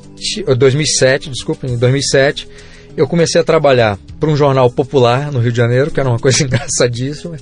2007, 0.56 1.30
desculpa, 1.30 1.66
em 1.66 1.78
2007, 1.78 2.48
eu 2.96 3.06
comecei 3.06 3.40
a 3.40 3.44
trabalhar 3.44 3.98
para 4.18 4.28
um 4.28 4.36
jornal 4.36 4.70
popular 4.70 5.30
no 5.30 5.38
Rio 5.38 5.52
de 5.52 5.56
Janeiro, 5.56 5.90
que 5.90 6.00
era 6.00 6.08
uma 6.08 6.18
coisa 6.20 6.42
engraçadíssima, 6.42 7.36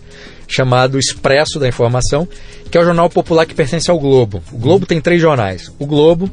chamado 0.46 0.98
Expresso 0.98 1.58
da 1.58 1.66
Informação, 1.66 2.28
que 2.70 2.76
é 2.76 2.80
o 2.80 2.84
jornal 2.84 3.08
popular 3.08 3.46
que 3.46 3.54
pertence 3.54 3.90
ao 3.90 3.98
Globo. 3.98 4.42
O 4.52 4.58
Globo 4.58 4.86
tem 4.86 5.00
três 5.00 5.20
jornais: 5.20 5.72
o 5.78 5.86
Globo, 5.86 6.30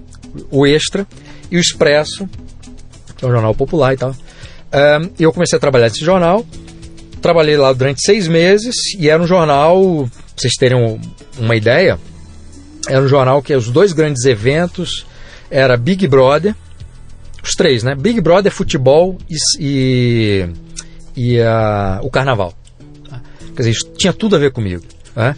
o 0.51 0.67
Extra 0.67 1.07
e 1.49 1.57
o 1.57 1.59
Expresso, 1.59 2.27
que 3.15 3.25
é 3.25 3.27
um 3.27 3.31
jornal 3.31 3.55
popular 3.55 3.93
e 3.93 3.97
tal. 3.97 4.15
E 5.17 5.23
eu 5.23 5.31
comecei 5.31 5.55
a 5.55 5.59
trabalhar 5.59 5.86
nesse 5.86 6.03
jornal, 6.03 6.45
trabalhei 7.23 7.57
lá 7.57 7.73
durante 7.73 8.01
seis 8.05 8.27
meses 8.27 8.75
e 8.99 9.09
era 9.09 9.23
um 9.23 9.25
jornal, 9.25 10.07
pra 10.12 10.21
vocês 10.38 10.53
terem 10.53 10.99
uma 11.39 11.55
ideia, 11.55 11.97
era 12.88 13.01
um 13.01 13.07
jornal 13.07 13.41
que 13.41 13.55
os 13.55 13.69
dois 13.71 13.93
grandes 13.93 14.25
eventos 14.25 15.07
era 15.49 15.75
Big 15.75 16.07
Brother 16.07 16.53
os 17.43 17.51
três, 17.55 17.83
né? 17.83 17.93
Big 17.93 18.21
Brother, 18.21 18.51
futebol 18.51 19.17
e, 19.29 19.36
e, 19.59 20.49
e 21.15 21.38
o 22.01 22.09
carnaval. 22.09 22.53
Quer 23.55 23.63
dizer, 23.63 23.73
tinha 23.97 24.13
tudo 24.13 24.36
a 24.36 24.39
ver 24.39 24.51
comigo. 24.51 24.81
Né? 25.15 25.36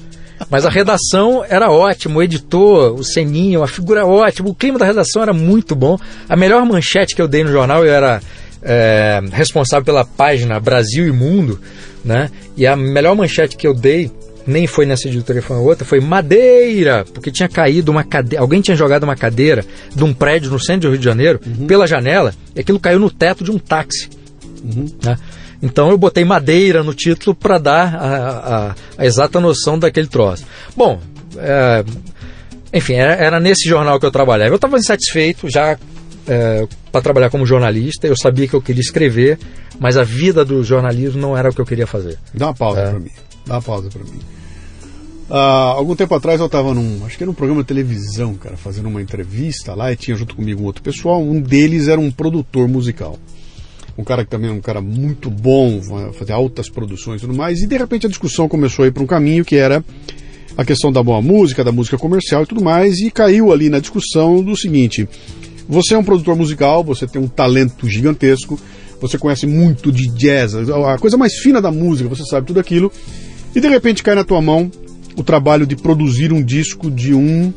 Mas 0.49 0.65
a 0.65 0.69
redação 0.69 1.43
era 1.47 1.71
ótima, 1.71 2.17
o 2.17 2.23
editor, 2.23 2.93
o 2.93 3.03
Seninho, 3.03 3.63
a 3.63 3.67
figura 3.67 4.05
ótima, 4.05 4.49
o 4.49 4.55
clima 4.55 4.77
da 4.77 4.85
redação 4.85 5.23
era 5.23 5.33
muito 5.33 5.75
bom. 5.75 5.97
A 6.29 6.35
melhor 6.35 6.63
manchete 6.65 7.15
que 7.15 7.21
eu 7.21 7.27
dei 7.27 7.43
no 7.43 7.51
jornal 7.51 7.83
eu 7.83 7.91
era 7.91 8.21
é, 8.65 9.21
responsável 9.31 9.85
pela 9.85 10.03
página 10.03 10.59
Brasil 10.59 11.07
e 11.07 11.11
Mundo, 11.11 11.59
né? 12.03 12.31
E 12.57 12.65
a 12.65 12.75
melhor 12.75 13.15
manchete 13.15 13.55
que 13.55 13.67
eu 13.67 13.73
dei 13.73 14.11
nem 14.45 14.67
foi 14.67 14.85
nessa 14.85 15.07
editoria, 15.07 15.41
foi 15.41 15.57
outra, 15.57 15.85
foi 15.85 15.99
madeira, 15.99 17.03
porque 17.13 17.31
tinha 17.31 17.49
caído 17.49 17.91
uma 17.91 18.03
cadeira, 18.03 18.43
alguém 18.43 18.61
tinha 18.61 18.77
jogado 18.77 19.03
uma 19.03 19.15
cadeira 19.15 19.65
de 19.93 20.03
um 20.03 20.13
prédio 20.13 20.51
no 20.51 20.59
centro 20.59 20.81
do 20.81 20.91
Rio 20.91 20.99
de 20.99 21.05
Janeiro 21.05 21.39
uhum. 21.45 21.65
pela 21.65 21.87
janela 21.87 22.33
e 22.55 22.59
aquilo 22.59 22.79
caiu 22.79 22.99
no 22.99 23.09
teto 23.09 23.43
de 23.43 23.51
um 23.51 23.57
táxi. 23.57 24.09
Uhum. 24.63 24.85
Né? 25.03 25.17
Então 25.63 25.89
eu 25.89 25.97
botei 25.97 26.23
madeira 26.23 26.83
no 26.83 26.93
título 26.93 27.35
para 27.35 27.57
dar 27.57 27.95
a, 27.95 28.07
a, 28.07 28.75
a, 28.99 29.05
exata 29.05 29.39
noção 29.39 29.79
daquele 29.79 30.07
troço. 30.07 30.45
Bom, 30.75 30.99
é, 31.37 31.83
enfim, 32.71 32.93
era, 32.93 33.13
era, 33.13 33.39
nesse 33.39 33.67
jornal 33.67 33.99
que 33.99 34.05
eu 34.05 34.11
trabalhava. 34.11 34.51
Eu 34.51 34.57
estava 34.57 34.77
insatisfeito 34.77 35.49
já 35.49 35.77
é, 36.27 36.67
para 36.91 37.01
trabalhar 37.01 37.29
como 37.29 37.45
jornalista, 37.45 38.07
eu 38.07 38.15
sabia 38.15 38.47
que 38.47 38.53
eu 38.53 38.61
queria 38.61 38.81
escrever, 38.81 39.39
mas 39.79 39.97
a 39.97 40.03
vida 40.03 40.43
do 40.43 40.63
jornalismo 40.63 41.21
não 41.21 41.37
era 41.37 41.49
o 41.49 41.53
que 41.53 41.61
eu 41.61 41.65
queria 41.65 41.87
fazer. 41.87 42.17
Dá 42.33 42.47
uma 42.47 42.53
pausa 42.53 42.79
é. 42.79 42.89
para 42.89 42.99
mim. 42.99 43.11
Dá 43.45 43.55
uma 43.55 43.61
pausa 43.61 43.89
para 43.89 44.03
mim. 44.03 44.19
Uh, 45.27 45.33
algum 45.33 45.95
tempo 45.95 46.13
atrás 46.13 46.39
eu 46.39 46.45
estava 46.45 46.71
num, 46.73 47.03
acho 47.03 47.17
que 47.17 47.23
era 47.23 47.31
um 47.31 47.33
programa 47.33 47.63
de 47.63 47.67
televisão, 47.67 48.35
cara, 48.35 48.55
fazendo 48.55 48.87
uma 48.87 49.01
entrevista 49.01 49.73
lá 49.73 49.91
e 49.91 49.95
tinha 49.95 50.15
junto 50.15 50.35
comigo 50.35 50.61
um 50.61 50.65
outro 50.65 50.83
pessoal. 50.83 51.21
Um 51.21 51.41
deles 51.41 51.87
era 51.87 51.99
um 51.99 52.11
produtor 52.11 52.67
musical. 52.67 53.17
Um 53.97 54.03
cara 54.03 54.23
que 54.23 54.29
também 54.29 54.49
é 54.49 54.53
um 54.53 54.61
cara 54.61 54.81
muito 54.81 55.29
bom, 55.29 55.81
fazer 56.13 56.33
altas 56.33 56.69
produções 56.69 57.21
e 57.21 57.25
tudo 57.25 57.35
mais. 57.35 57.61
E 57.61 57.67
de 57.67 57.77
repente 57.77 58.05
a 58.05 58.09
discussão 58.09 58.47
começou 58.47 58.83
a 58.83 58.87
ir 58.87 58.91
para 58.91 59.01
um 59.01 59.07
caminho 59.07 59.43
que 59.43 59.55
era 59.55 59.83
a 60.57 60.63
questão 60.63 60.91
da 60.91 61.01
boa 61.01 61.21
música, 61.21 61.63
da 61.63 61.71
música 61.71 61.97
comercial 61.97 62.43
e 62.43 62.45
tudo 62.45 62.63
mais. 62.63 62.99
E 62.99 63.09
caiu 63.09 63.51
ali 63.51 63.69
na 63.69 63.79
discussão 63.79 64.43
do 64.43 64.55
seguinte: 64.55 65.07
você 65.67 65.95
é 65.95 65.97
um 65.97 66.03
produtor 66.03 66.35
musical, 66.35 66.83
você 66.83 67.07
tem 67.07 67.21
um 67.21 67.27
talento 67.27 67.87
gigantesco, 67.87 68.59
você 69.01 69.17
conhece 69.17 69.45
muito 69.45 69.91
de 69.91 70.07
jazz, 70.09 70.55
a 70.55 70.97
coisa 70.97 71.17
mais 71.17 71.35
fina 71.35 71.61
da 71.61 71.71
música, 71.71 72.09
você 72.09 72.23
sabe 72.25 72.47
tudo 72.47 72.59
aquilo. 72.59 72.91
E 73.55 73.59
de 73.59 73.67
repente 73.67 74.03
cai 74.03 74.15
na 74.15 74.23
tua 74.23 74.41
mão 74.41 74.69
o 75.15 75.23
trabalho 75.23 75.65
de 75.65 75.75
produzir 75.75 76.33
um 76.33 76.43
disco 76.43 76.91
de 76.91 77.13
um 77.13 77.53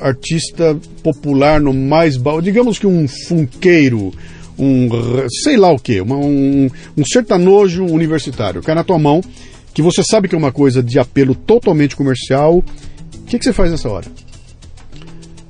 artista 0.00 0.76
popular 1.02 1.60
no 1.60 1.72
mais 1.72 2.14
digamos 2.42 2.78
que 2.78 2.86
um 2.86 3.08
funkeiro, 3.08 4.12
um 4.58 4.88
sei 5.42 5.56
lá 5.56 5.72
o 5.72 5.78
que, 5.78 6.00
um, 6.00 6.68
um 6.96 7.04
sertanojo 7.04 7.84
universitário, 7.84 8.62
cai 8.62 8.74
na 8.74 8.84
tua 8.84 8.98
mão, 8.98 9.22
que 9.72 9.82
você 9.82 10.02
sabe 10.02 10.28
que 10.28 10.34
é 10.34 10.38
uma 10.38 10.52
coisa 10.52 10.82
de 10.82 10.98
apelo 10.98 11.34
totalmente 11.34 11.96
comercial, 11.96 12.58
o 12.58 13.24
que, 13.26 13.38
que 13.38 13.44
você 13.44 13.52
faz 13.52 13.70
nessa 13.70 13.88
hora? 13.88 14.06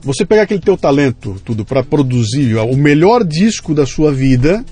Você 0.03 0.25
pega 0.25 0.43
aquele 0.43 0.61
teu 0.61 0.77
talento, 0.77 1.37
tudo, 1.45 1.65
para 1.65 1.83
produzir 1.83 2.57
o 2.57 2.77
melhor 2.77 3.23
disco 3.23 3.75
da 3.75 3.85
sua 3.85 4.11
vida, 4.11 4.65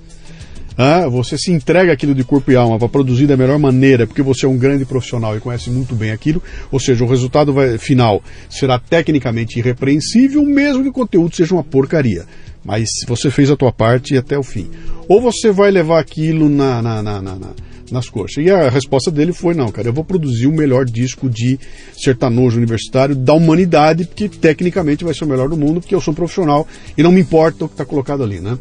ah, 0.81 1.09
você 1.09 1.37
se 1.37 1.51
entrega 1.51 1.93
aquilo 1.93 2.15
de 2.15 2.23
corpo 2.23 2.53
e 2.53 2.57
alma 2.57 2.79
para 2.79 2.89
produzir 2.89 3.27
da 3.27 3.37
melhor 3.37 3.59
maneira, 3.59 4.07
porque 4.07 4.23
você 4.23 4.47
é 4.47 4.49
um 4.49 4.57
grande 4.57 4.85
profissional 4.85 5.37
e 5.37 5.41
conhece 5.41 5.71
muito 5.71 5.95
bem 5.95 6.13
aquilo, 6.13 6.41
ou 6.71 6.79
seja, 6.79 7.05
o 7.05 7.09
resultado 7.09 7.53
vai, 7.53 7.77
final 7.79 8.23
será 8.49 8.79
tecnicamente 8.79 9.59
irrepreensível, 9.59 10.45
mesmo 10.45 10.85
que 10.85 10.89
o 10.89 10.93
conteúdo 10.93 11.35
seja 11.35 11.53
uma 11.53 11.65
porcaria. 11.65 12.25
Mas 12.65 12.89
você 13.09 13.29
fez 13.31 13.51
a 13.51 13.57
tua 13.57 13.73
parte 13.73 14.17
até 14.17 14.39
o 14.39 14.43
fim. 14.43 14.71
Ou 15.09 15.21
você 15.21 15.51
vai 15.51 15.71
levar 15.71 15.99
aquilo 15.99 16.49
na, 16.49 16.81
na, 16.81 17.03
na, 17.03 17.21
na 17.23 17.51
nas 17.91 18.09
coxas. 18.09 18.45
E 18.45 18.51
a 18.51 18.69
resposta 18.69 19.11
dele 19.11 19.33
foi: 19.33 19.55
não, 19.55 19.71
cara, 19.71 19.89
eu 19.89 19.93
vou 19.93 20.05
produzir 20.05 20.47
o 20.47 20.53
melhor 20.53 20.85
disco 20.85 21.29
de 21.29 21.59
sertanojo 21.93 22.57
universitário 22.57 23.15
da 23.15 23.33
humanidade, 23.33 24.05
porque 24.05 24.29
tecnicamente 24.29 25.05
vai 25.05 25.15
ser 25.15 25.25
o 25.25 25.29
melhor 25.29 25.49
do 25.49 25.57
mundo, 25.57 25.81
porque 25.81 25.95
eu 25.95 26.01
sou 26.01 26.13
um 26.13 26.15
profissional 26.15 26.67
e 26.97 27.03
não 27.03 27.13
me 27.13 27.21
importa 27.21 27.65
o 27.65 27.69
que 27.69 27.75
está 27.75 27.85
colocado 27.85 28.23
ali, 28.23 28.41
né? 28.41 28.59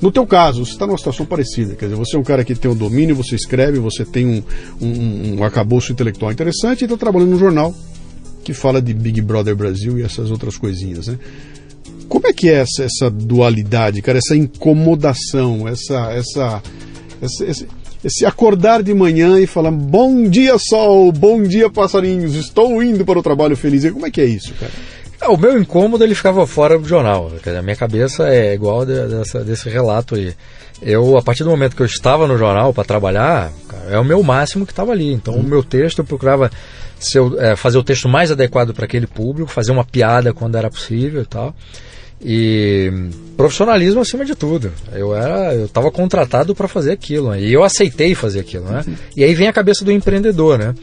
No 0.00 0.12
teu 0.12 0.26
caso, 0.26 0.64
você 0.64 0.72
está 0.72 0.86
numa 0.86 0.98
situação 0.98 1.24
parecida, 1.24 1.74
quer 1.74 1.86
dizer, 1.86 1.96
você 1.96 2.16
é 2.16 2.18
um 2.18 2.22
cara 2.22 2.44
que 2.44 2.54
tem 2.54 2.70
o 2.70 2.74
um 2.74 2.76
domínio, 2.76 3.16
você 3.16 3.34
escreve, 3.34 3.78
você 3.78 4.04
tem 4.04 4.26
um, 4.26 4.42
um, 4.80 5.40
um 5.40 5.78
intelectual 5.90 6.30
interessante 6.30 6.82
e 6.82 6.84
está 6.84 6.98
trabalhando 6.98 7.30
num 7.30 7.38
jornal 7.38 7.74
que 8.44 8.52
fala 8.52 8.80
de 8.82 8.92
Big 8.92 9.22
Brother 9.22 9.56
Brasil 9.56 9.98
e 9.98 10.02
essas 10.02 10.30
outras 10.30 10.58
coisinhas, 10.58 11.08
né? 11.08 11.18
Como 12.08 12.26
é 12.26 12.32
que 12.32 12.48
é 12.48 12.60
essa, 12.60 12.84
essa 12.84 13.10
dualidade, 13.10 14.02
cara, 14.02 14.18
essa 14.18 14.36
incomodação, 14.36 15.66
essa, 15.66 16.12
essa, 16.12 16.62
essa 17.20 17.44
esse, 17.44 17.66
esse 18.06 18.24
acordar 18.24 18.84
de 18.84 18.94
manhã 18.94 19.40
e 19.40 19.48
falar 19.48 19.72
bom 19.72 20.28
dia 20.28 20.56
sol, 20.58 21.10
bom 21.10 21.42
dia 21.42 21.68
passarinhos, 21.68 22.36
estou 22.36 22.80
indo 22.80 23.04
para 23.04 23.18
o 23.18 23.22
trabalho 23.22 23.56
feliz. 23.56 23.90
Como 23.90 24.06
é 24.06 24.10
que 24.12 24.20
é 24.20 24.24
isso, 24.24 24.54
cara? 24.54 24.70
É, 25.20 25.26
o 25.26 25.36
meu 25.36 25.58
incômodo 25.58 26.04
ele 26.04 26.14
ficava 26.14 26.46
fora 26.46 26.78
do 26.78 26.86
jornal. 26.86 27.32
A 27.44 27.62
minha 27.62 27.74
cabeça 27.74 28.28
é 28.28 28.54
igual 28.54 28.86
de, 28.86 29.08
dessa, 29.08 29.42
desse 29.42 29.68
relato 29.68 30.14
aí. 30.14 30.32
Eu, 30.80 31.18
a 31.18 31.22
partir 31.22 31.42
do 31.42 31.50
momento 31.50 31.74
que 31.74 31.82
eu 31.82 31.86
estava 31.86 32.28
no 32.28 32.38
jornal 32.38 32.72
para 32.72 32.84
trabalhar, 32.84 33.50
é 33.90 33.98
o 33.98 34.04
meu 34.04 34.22
máximo 34.22 34.64
que 34.64 34.72
estava 34.72 34.92
ali. 34.92 35.12
Então, 35.12 35.34
o 35.34 35.42
meu 35.42 35.64
texto 35.64 35.98
eu 35.98 36.04
procurava 36.04 36.48
é, 37.38 37.56
fazer 37.56 37.78
o 37.78 37.82
texto 37.82 38.08
mais 38.08 38.30
adequado 38.30 38.72
para 38.72 38.84
aquele 38.84 39.08
público, 39.08 39.50
fazer 39.50 39.72
uma 39.72 39.84
piada 39.84 40.32
quando 40.32 40.56
era 40.56 40.70
possível 40.70 41.22
e 41.22 41.26
tal. 41.26 41.52
E 42.20 42.90
profissionalismo 43.36 44.00
acima 44.00 44.24
de 44.24 44.34
tudo. 44.34 44.72
Eu 44.92 45.14
era, 45.14 45.54
eu 45.54 45.66
estava 45.66 45.90
contratado 45.90 46.54
para 46.54 46.66
fazer 46.66 46.92
aquilo, 46.92 47.30
né? 47.30 47.40
e 47.40 47.52
eu 47.52 47.62
aceitei 47.62 48.14
fazer 48.14 48.40
aquilo, 48.40 48.64
né? 48.64 48.84
E 49.16 49.22
aí 49.22 49.34
vem 49.34 49.48
a 49.48 49.52
cabeça 49.52 49.84
do 49.84 49.92
empreendedor, 49.92 50.58
né? 50.58 50.74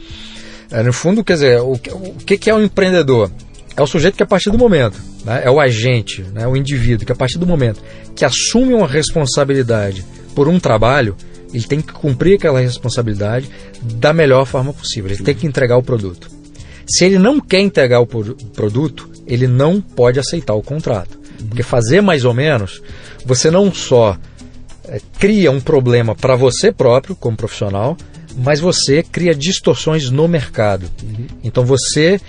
É, 0.70 0.82
no 0.82 0.92
fundo, 0.92 1.24
quer 1.24 1.34
dizer, 1.34 1.60
o, 1.60 1.72
o 1.72 2.14
que, 2.24 2.48
é 2.48 2.54
um 2.54 2.62
empreendedor? 2.62 3.30
é 3.76 3.82
o 3.82 3.86
sujeito 3.86 4.16
que 4.16 4.22
a 4.22 4.26
partir 4.26 4.50
do 4.50 4.58
momento, 4.58 5.00
né, 5.24 5.42
é 5.44 5.50
o 5.50 5.60
agente, 5.60 6.22
né, 6.32 6.46
o 6.46 6.56
indivíduo 6.56 7.04
que 7.04 7.12
a 7.12 7.16
partir 7.16 7.38
do 7.38 7.46
momento 7.46 7.82
que 8.14 8.24
assume 8.24 8.72
uma 8.72 8.86
responsabilidade 8.86 10.04
por 10.34 10.46
um 10.48 10.60
trabalho, 10.60 11.16
ele 11.52 11.64
tem 11.64 11.80
que 11.80 11.92
cumprir 11.92 12.36
aquela 12.36 12.60
responsabilidade 12.60 13.48
da 13.82 14.12
melhor 14.12 14.44
forma 14.44 14.72
possível. 14.72 15.10
Ele 15.10 15.22
tem 15.22 15.34
que 15.34 15.46
entregar 15.46 15.76
o 15.76 15.82
produto. 15.82 16.30
Se 16.86 17.04
ele 17.04 17.18
não 17.18 17.40
quer 17.40 17.60
entregar 17.60 18.00
o 18.00 18.06
produto, 18.06 19.08
ele 19.26 19.46
não 19.46 19.80
pode 19.80 20.18
aceitar 20.18 20.54
o 20.54 20.62
contrato. 20.62 21.18
Porque 21.48 21.62
fazer 21.62 22.00
mais 22.00 22.24
ou 22.24 22.34
menos, 22.34 22.82
você 23.24 23.50
não 23.50 23.72
só 23.72 24.16
é, 24.86 25.00
cria 25.18 25.50
um 25.50 25.60
problema 25.60 26.14
para 26.14 26.36
você 26.36 26.70
próprio, 26.70 27.16
como 27.16 27.36
profissional, 27.36 27.96
mas 28.36 28.60
você 28.60 29.02
cria 29.02 29.34
distorções 29.34 30.10
no 30.10 30.26
mercado. 30.28 30.90
Uhum. 31.02 31.26
Então 31.42 31.64
você 31.64 32.20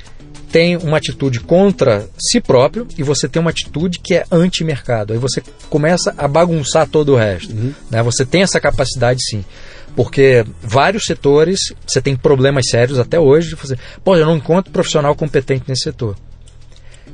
tem 0.51 0.77
uma 0.77 0.97
atitude 0.97 1.41
contra 1.41 2.07
si 2.17 2.39
próprio 2.39 2.87
e 2.97 3.03
você 3.03 3.27
tem 3.27 3.41
uma 3.41 3.49
atitude 3.49 3.99
que 3.99 4.13
é 4.13 4.25
anti-mercado. 4.31 5.11
Aí 5.11 5.19
você 5.19 5.43
começa 5.69 6.13
a 6.17 6.27
bagunçar 6.27 6.87
todo 6.87 7.13
o 7.13 7.17
resto. 7.17 7.53
Uhum. 7.53 7.73
Né? 7.91 8.01
Você 8.03 8.25
tem 8.25 8.41
essa 8.41 8.59
capacidade 8.59 9.19
sim. 9.21 9.43
Porque 9.95 10.45
vários 10.61 11.05
setores, 11.05 11.73
você 11.85 12.01
tem 12.01 12.15
problemas 12.15 12.69
sérios 12.69 12.99
até 12.99 13.19
hoje 13.19 13.49
de 13.49 13.55
fazer, 13.55 13.79
pô, 14.03 14.15
eu 14.15 14.25
não 14.25 14.37
encontro 14.37 14.71
profissional 14.71 15.15
competente 15.15 15.65
nesse 15.67 15.83
setor. 15.83 16.15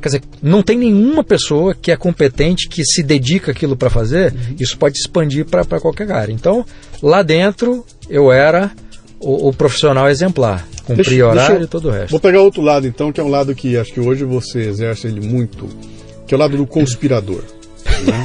Quer 0.01 0.07
dizer, 0.07 0.23
não 0.41 0.63
tem 0.63 0.77
nenhuma 0.77 1.23
pessoa 1.23 1.75
que 1.75 1.91
é 1.91 1.95
competente, 1.95 2.67
que 2.67 2.83
se 2.83 3.03
dedica 3.03 3.51
aquilo 3.51 3.77
para 3.77 3.89
fazer, 3.89 4.33
uhum. 4.33 4.55
isso 4.59 4.77
pode 4.77 4.97
expandir 4.97 5.45
para 5.45 5.79
qualquer 5.79 6.11
área. 6.11 6.33
Então, 6.33 6.65
lá 7.01 7.21
dentro, 7.21 7.85
eu 8.09 8.31
era 8.31 8.71
o, 9.19 9.49
o 9.49 9.53
profissional 9.53 10.09
exemplar. 10.09 10.67
Cumprir 10.83 11.05
deixa, 11.05 11.25
horário 11.25 11.39
deixa 11.39 11.61
eu, 11.61 11.65
e 11.65 11.67
todo 11.67 11.87
o 11.87 11.91
resto. 11.91 12.09
Vou 12.09 12.19
pegar 12.19 12.41
outro 12.41 12.61
lado 12.61 12.87
então, 12.87 13.11
que 13.11 13.21
é 13.21 13.23
um 13.23 13.29
lado 13.29 13.53
que 13.53 13.77
acho 13.77 13.93
que 13.93 13.99
hoje 13.99 14.25
você 14.25 14.61
exerce 14.61 15.07
ele 15.07 15.21
muito, 15.21 15.69
que 16.25 16.33
é 16.33 16.37
o 16.37 16.39
lado 16.39 16.57
do 16.57 16.65
conspirador. 16.65 17.43
Né? 18.05 18.23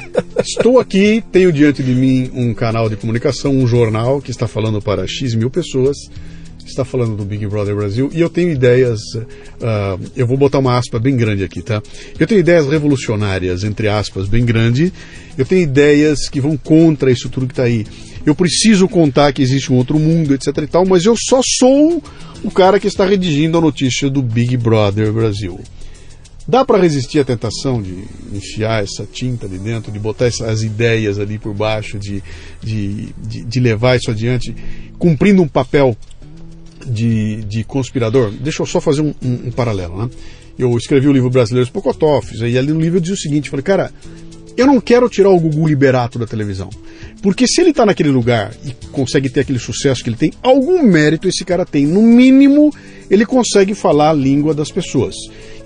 Estou 0.40 0.78
aqui, 0.78 1.22
tenho 1.32 1.52
diante 1.52 1.82
de 1.82 1.94
mim 1.94 2.30
um 2.34 2.52
canal 2.52 2.88
de 2.88 2.96
comunicação, 2.96 3.52
um 3.52 3.66
jornal 3.66 4.20
que 4.20 4.30
está 4.30 4.46
falando 4.46 4.80
para 4.80 5.06
X 5.06 5.34
mil 5.34 5.50
pessoas, 5.50 5.96
está 6.66 6.84
falando 6.84 7.16
do 7.16 7.24
Big 7.24 7.46
Brother 7.46 7.74
Brasil, 7.74 8.10
e 8.12 8.20
eu 8.20 8.30
tenho 8.30 8.50
ideias, 8.50 9.00
uh, 9.14 10.00
eu 10.16 10.26
vou 10.26 10.36
botar 10.36 10.58
uma 10.58 10.78
aspa 10.78 10.98
bem 10.98 11.16
grande 11.16 11.44
aqui, 11.44 11.62
tá? 11.62 11.82
Eu 12.18 12.26
tenho 12.26 12.40
ideias 12.40 12.66
revolucionárias, 12.66 13.64
entre 13.64 13.88
aspas, 13.88 14.28
bem 14.28 14.44
grande, 14.44 14.92
eu 15.36 15.44
tenho 15.44 15.62
ideias 15.62 16.28
que 16.28 16.40
vão 16.40 16.56
contra 16.56 17.10
isso 17.10 17.28
tudo 17.28 17.46
que 17.46 17.52
está 17.52 17.64
aí 17.64 17.84
eu 18.26 18.34
preciso 18.34 18.88
contar 18.88 19.32
que 19.32 19.42
existe 19.42 19.72
um 19.72 19.76
outro 19.76 19.98
mundo, 19.98 20.32
etc 20.34 20.56
e 20.58 20.66
tal, 20.66 20.86
mas 20.86 21.04
eu 21.04 21.14
só 21.16 21.40
sou 21.58 22.02
o 22.42 22.50
cara 22.50 22.80
que 22.80 22.86
está 22.86 23.04
redigindo 23.04 23.58
a 23.58 23.60
notícia 23.60 24.08
do 24.08 24.22
Big 24.22 24.56
Brother 24.56 25.12
Brasil. 25.12 25.60
Dá 26.46 26.62
para 26.64 26.78
resistir 26.78 27.20
à 27.20 27.24
tentação 27.24 27.80
de 27.80 28.04
enfiar 28.32 28.82
essa 28.82 29.06
tinta 29.10 29.46
ali 29.46 29.58
dentro, 29.58 29.90
de 29.90 29.98
botar 29.98 30.26
essas 30.26 30.62
ideias 30.62 31.18
ali 31.18 31.38
por 31.38 31.54
baixo, 31.54 31.98
de, 31.98 32.22
de, 32.62 33.14
de, 33.16 33.44
de 33.44 33.60
levar 33.60 33.96
isso 33.96 34.10
adiante, 34.10 34.54
cumprindo 34.98 35.42
um 35.42 35.48
papel 35.48 35.96
de, 36.86 37.42
de 37.44 37.64
conspirador? 37.64 38.30
Deixa 38.30 38.62
eu 38.62 38.66
só 38.66 38.80
fazer 38.80 39.02
um, 39.02 39.14
um, 39.22 39.48
um 39.48 39.50
paralelo, 39.50 39.96
né? 39.96 40.10
Eu 40.58 40.76
escrevi 40.76 41.08
o 41.08 41.12
livro 41.12 41.30
Brasileiros 41.30 41.70
Pocotofes, 41.70 42.40
e 42.40 42.56
ali 42.56 42.72
no 42.72 42.80
livro 42.80 42.98
eu 42.98 43.00
dizia 43.00 43.14
o 43.14 43.18
seguinte, 43.18 43.50
falei, 43.50 43.64
cara, 43.64 43.92
eu 44.56 44.66
não 44.66 44.80
quero 44.80 45.08
tirar 45.08 45.30
o 45.30 45.40
Gugu 45.40 45.66
Liberato 45.66 46.18
da 46.18 46.26
televisão. 46.26 46.70
Porque 47.20 47.46
se 47.46 47.60
ele 47.60 47.70
está 47.70 47.84
naquele 47.84 48.10
lugar 48.10 48.52
e 48.64 48.72
consegue 48.92 49.28
ter 49.28 49.40
aquele 49.40 49.58
sucesso 49.58 50.02
que 50.02 50.10
ele 50.10 50.16
tem, 50.16 50.32
algum 50.42 50.82
mérito 50.82 51.26
esse 51.26 51.44
cara 51.44 51.64
tem. 51.66 51.86
No 51.86 52.02
mínimo, 52.02 52.72
ele 53.10 53.26
consegue 53.26 53.74
falar 53.74 54.10
a 54.10 54.12
língua 54.12 54.54
das 54.54 54.70
pessoas. 54.70 55.14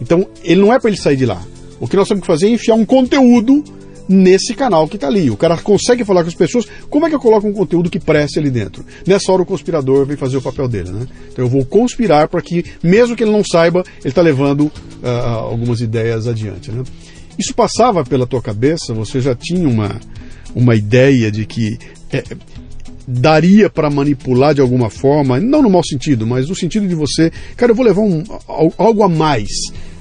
Então, 0.01 0.27
ele 0.43 0.61
não 0.61 0.73
é 0.73 0.79
para 0.79 0.89
ele 0.89 0.97
sair 0.97 1.17
de 1.17 1.27
lá. 1.27 1.43
O 1.81 1.87
que 1.87 1.97
nós 1.97 2.09
temos 2.09 2.23
que 2.23 2.27
fazer 2.27 2.47
é 2.47 2.51
enfiar 2.51 2.75
um 2.75 2.85
conteúdo 2.85 3.63
nesse 4.09 4.55
canal 4.55 4.89
que 4.89 4.97
está 4.97 5.07
ali. 5.07 5.31
O 5.31 5.37
cara 5.37 5.57
consegue 5.59 6.05
falar 6.05 6.23
com 6.23 6.29
as 6.29 6.35
pessoas. 6.35 6.67
Como 6.89 7.07
é 7.07 7.09
que 7.09 7.15
eu 7.15 7.21
coloco 7.21 7.47
um 7.47 7.53
conteúdo 7.53 7.91
que 7.91 8.01
preste 8.01 8.39
ali 8.39 8.51
dentro? 8.51 8.85
Nessa 9.07 9.31
hora 9.31 9.43
o 9.43 9.47
conspirador 9.47 10.07
vem 10.07 10.17
fazer 10.17 10.37
o 10.37 10.43
papel 10.43 10.69
dele, 10.69 10.91
né? 10.91 11.07
Então 11.31 11.45
eu 11.45 11.49
vou 11.49 11.65
conspirar 11.65 12.29
para 12.29 12.41
que, 12.41 12.65
mesmo 12.83 13.15
que 13.15 13.25
ele 13.25 13.33
não 13.33 13.43
saiba, 13.45 13.85
ele 14.01 14.09
está 14.09 14.23
levando 14.23 14.63
uh, 14.63 15.29
algumas 15.51 15.81
ideias 15.81 16.27
adiante, 16.27 16.71
né? 16.71 16.83
Isso 17.39 17.55
passava 17.55 18.05
pela 18.05 18.27
tua 18.27 18.43
cabeça? 18.43 18.93
Você 18.95 19.21
já 19.21 19.35
tinha 19.35 19.69
uma, 19.69 20.01
uma 20.55 20.75
ideia 20.75 21.31
de 21.31 21.47
que 21.47 21.79
é, 22.11 22.25
daria 23.07 23.71
para 23.71 23.89
manipular 23.89 24.55
de 24.55 24.61
alguma 24.61 24.91
forma, 24.91 25.41
não 25.41 25.63
no 25.63 25.71
mau 25.71 25.83
sentido, 25.83 26.27
mas 26.27 26.49
no 26.49 26.55
sentido 26.55 26.87
de 26.87 26.95
você, 26.95 27.33
cara, 27.57 27.73
eu 27.73 27.77
vou 27.77 27.85
levar 27.85 28.03
um, 28.03 28.23
algo 28.77 29.03
a 29.03 29.09
mais. 29.09 29.49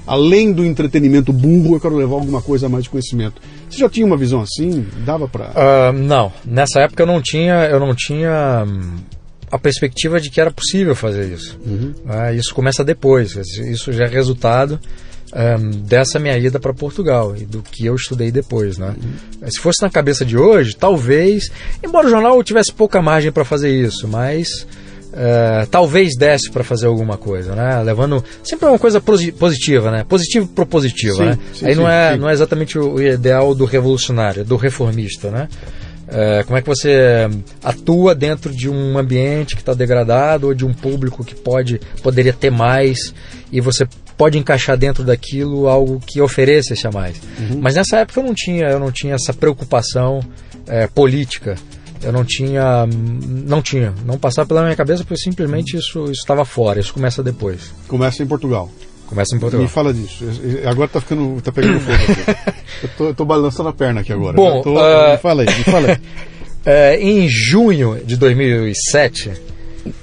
Além 0.08 0.52
do 0.52 0.64
entretenimento 0.64 1.32
burro, 1.32 1.76
eu 1.76 1.80
quero 1.80 1.96
levar 1.96 2.14
alguma 2.14 2.40
coisa 2.40 2.66
a 2.66 2.68
mais 2.68 2.84
de 2.84 2.90
conhecimento. 2.90 3.40
Você 3.68 3.78
já 3.78 3.88
tinha 3.88 4.06
uma 4.06 4.16
visão 4.16 4.40
assim? 4.40 4.86
Dava 5.04 5.28
para? 5.28 5.50
Uh, 5.50 5.92
não, 5.92 6.32
nessa 6.44 6.80
época 6.80 7.02
eu 7.02 7.06
não 7.06 7.20
tinha, 7.20 7.66
eu 7.66 7.78
não 7.78 7.94
tinha 7.94 8.64
hum, 8.66 8.96
a 9.50 9.58
perspectiva 9.58 10.20
de 10.20 10.30
que 10.30 10.40
era 10.40 10.50
possível 10.50 10.96
fazer 10.96 11.32
isso. 11.32 11.58
Uhum. 11.64 11.92
Uh, 12.06 12.34
isso 12.34 12.54
começa 12.54 12.82
depois. 12.82 13.36
Isso 13.36 13.92
já 13.92 14.04
é 14.04 14.08
resultado 14.08 14.80
um, 15.32 15.70
dessa 15.82 16.18
minha 16.18 16.36
ida 16.38 16.58
para 16.58 16.72
Portugal 16.72 17.36
e 17.36 17.44
do 17.44 17.62
que 17.62 17.86
eu 17.86 17.94
estudei 17.94 18.30
depois, 18.30 18.78
né? 18.78 18.94
Uhum. 18.96 19.50
Se 19.50 19.58
fosse 19.60 19.82
na 19.82 19.90
cabeça 19.90 20.24
de 20.24 20.36
hoje, 20.36 20.74
talvez, 20.76 21.50
embora 21.84 22.06
o 22.06 22.10
jornal 22.10 22.42
tivesse 22.42 22.72
pouca 22.72 23.02
margem 23.02 23.30
para 23.30 23.44
fazer 23.44 23.70
isso, 23.70 24.08
mas 24.08 24.66
uh, 25.08 25.66
talvez 25.70 26.16
desse 26.16 26.50
para 26.50 26.64
fazer 26.64 26.86
alguma 26.86 27.16
coisa, 27.16 27.54
né? 27.54 27.82
Levando 27.82 28.24
sempre 28.42 28.66
é 28.66 28.70
uma 28.70 28.78
coisa 28.78 29.00
positiva, 29.00 29.90
né? 29.90 30.04
Positivo 30.08 30.46
propositiva, 30.48 31.16
sim, 31.16 31.24
né? 31.24 31.38
Sim, 31.52 31.66
Aí 31.66 31.74
sim, 31.74 31.80
não 31.80 31.88
é 31.88 32.16
não 32.16 32.28
é 32.28 32.32
exatamente 32.32 32.78
o 32.78 33.00
ideal 33.00 33.54
do 33.54 33.64
revolucionário, 33.64 34.44
do 34.44 34.56
reformista, 34.56 35.30
né? 35.30 35.48
É, 36.10 36.42
como 36.44 36.56
é 36.56 36.62
que 36.62 36.66
você 36.66 37.28
atua 37.62 38.14
dentro 38.14 38.50
de 38.50 38.68
um 38.68 38.96
ambiente 38.96 39.54
que 39.54 39.60
está 39.60 39.74
degradado 39.74 40.46
ou 40.46 40.54
de 40.54 40.64
um 40.64 40.72
público 40.72 41.22
que 41.22 41.34
pode 41.34 41.78
poderia 42.02 42.32
ter 42.32 42.50
mais 42.50 43.12
e 43.52 43.60
você 43.60 43.86
pode 44.16 44.38
encaixar 44.38 44.76
dentro 44.76 45.04
daquilo 45.04 45.68
algo 45.68 46.00
que 46.04 46.20
ofereça-se 46.20 46.86
a 46.86 46.90
mais. 46.90 47.20
Uhum. 47.38 47.60
Mas 47.60 47.76
nessa 47.76 47.98
época 47.98 48.20
eu 48.20 48.24
não 48.24 48.34
tinha, 48.34 48.66
eu 48.68 48.80
não 48.80 48.90
tinha 48.90 49.14
essa 49.14 49.32
preocupação 49.32 50.20
é, 50.66 50.86
política. 50.86 51.56
Eu 52.02 52.12
não 52.12 52.24
tinha, 52.24 52.86
não 52.86 53.60
tinha, 53.60 53.92
não 54.04 54.18
passava 54.18 54.46
pela 54.48 54.62
minha 54.62 54.76
cabeça 54.76 55.02
porque 55.04 55.20
simplesmente 55.20 55.76
isso, 55.76 56.04
estava 56.10 56.44
fora. 56.44 56.78
Isso 56.78 56.92
começa 56.94 57.22
depois. 57.22 57.72
Começa 57.88 58.22
em 58.22 58.26
Portugal. 58.26 58.70
Começa 59.06 59.34
em 59.34 59.38
Portugal. 59.38 59.62
Me 59.62 59.68
fala 59.68 59.92
disso. 59.92 60.24
Agora 60.66 60.88
tá 60.88 61.00
ficando, 61.00 61.40
tá 61.40 61.50
pegando 61.50 61.80
fogo 61.80 61.94
aqui. 61.94 62.52
eu, 62.84 62.88
tô, 62.96 63.04
eu 63.06 63.14
tô 63.14 63.24
balançando 63.24 63.68
a 63.68 63.72
perna 63.72 64.00
aqui 64.02 64.12
agora. 64.12 64.36
Bom, 64.36 64.62
tô- 64.62 64.78
ah, 64.78 65.12
me 65.12 65.18
fala 65.18 65.42
aí, 65.42 65.48
me 65.48 65.64
fala 65.64 65.88
aí. 65.92 65.98
É, 66.66 67.00
em 67.00 67.26
junho 67.28 67.98
de 68.04 68.16
2007, 68.16 69.32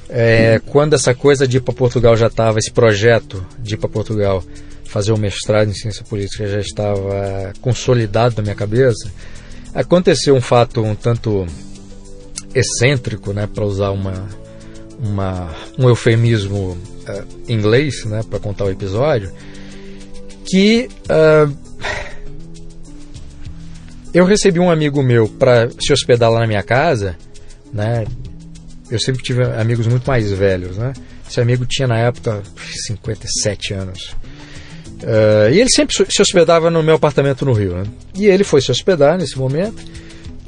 é, 0.10 0.60
quando 0.66 0.93
essa 0.93 1.14
coisa 1.14 1.48
de 1.48 1.58
ir 1.58 1.60
para 1.60 1.74
Portugal 1.76 2.16
já 2.18 2.26
estava, 2.26 2.58
esse 2.58 2.72
projeto 2.72 3.46
de 3.60 3.76
ir 3.76 3.78
para 3.78 3.89
Portugal 3.89 4.41
fazer 4.86 5.12
o 5.12 5.18
mestrado 5.18 5.70
em 5.70 5.74
ciência 5.74 6.04
política 6.06 6.48
já 6.48 6.60
estava 6.60 7.54
consolidado 7.62 8.36
na 8.38 8.41
minha 8.43 8.56
cabeça, 8.56 9.12
aconteceu 9.76 10.34
um 10.34 10.41
fato 10.41 10.82
um 10.82 10.96
tanto 10.96 11.46
excêntrico, 12.56 13.34
né, 13.34 13.47
para 13.47 13.66
usar 13.66 13.91
uma, 13.91 14.28
uma, 14.99 15.53
um 15.78 15.89
eufemismo 15.89 16.78
eh, 17.06 17.24
inglês, 17.47 18.06
né, 18.06 18.24
para 18.28 18.39
contar 18.39 18.66
o 18.66 18.72
episódio, 18.72 19.32
que 20.45 20.88
ah, 21.10 21.49
eu 24.16 24.24
recebi 24.24 24.62
um 24.62 24.72
amigo 24.72 25.03
meu 25.03 25.28
para 25.28 25.70
se 25.72 25.91
hospedar 25.91 26.32
lá 26.32 26.39
na 26.39 26.47
minha 26.47 26.64
casa, 26.64 27.18
né? 27.74 28.06
Eu 28.89 28.97
sempre 28.97 29.22
tive 29.22 29.43
amigos 29.43 29.88
muito 29.88 30.08
mais 30.08 30.32
velhos, 30.32 30.78
né? 30.78 30.93
Esse 31.30 31.41
amigo 31.41 31.66
tinha 31.66 31.86
na 31.86 31.97
época 31.97 32.41
57 32.88 33.74
anos. 33.74 34.16
Eh, 35.03 35.49
e 35.56 35.60
ele 35.60 35.70
sempre 35.70 35.93
se 35.93 36.22
hospedava 36.22 36.70
no 36.70 36.82
meu 36.82 36.95
apartamento 36.95 37.43
no 37.43 37.51
Rio, 37.51 37.76
né? 37.76 37.84
E 38.16 38.28
ele 38.28 38.45
foi 38.45 38.62
se 38.62 38.72
hospedar 38.72 39.18
nesse 39.18 39.38
momento. 39.38 39.84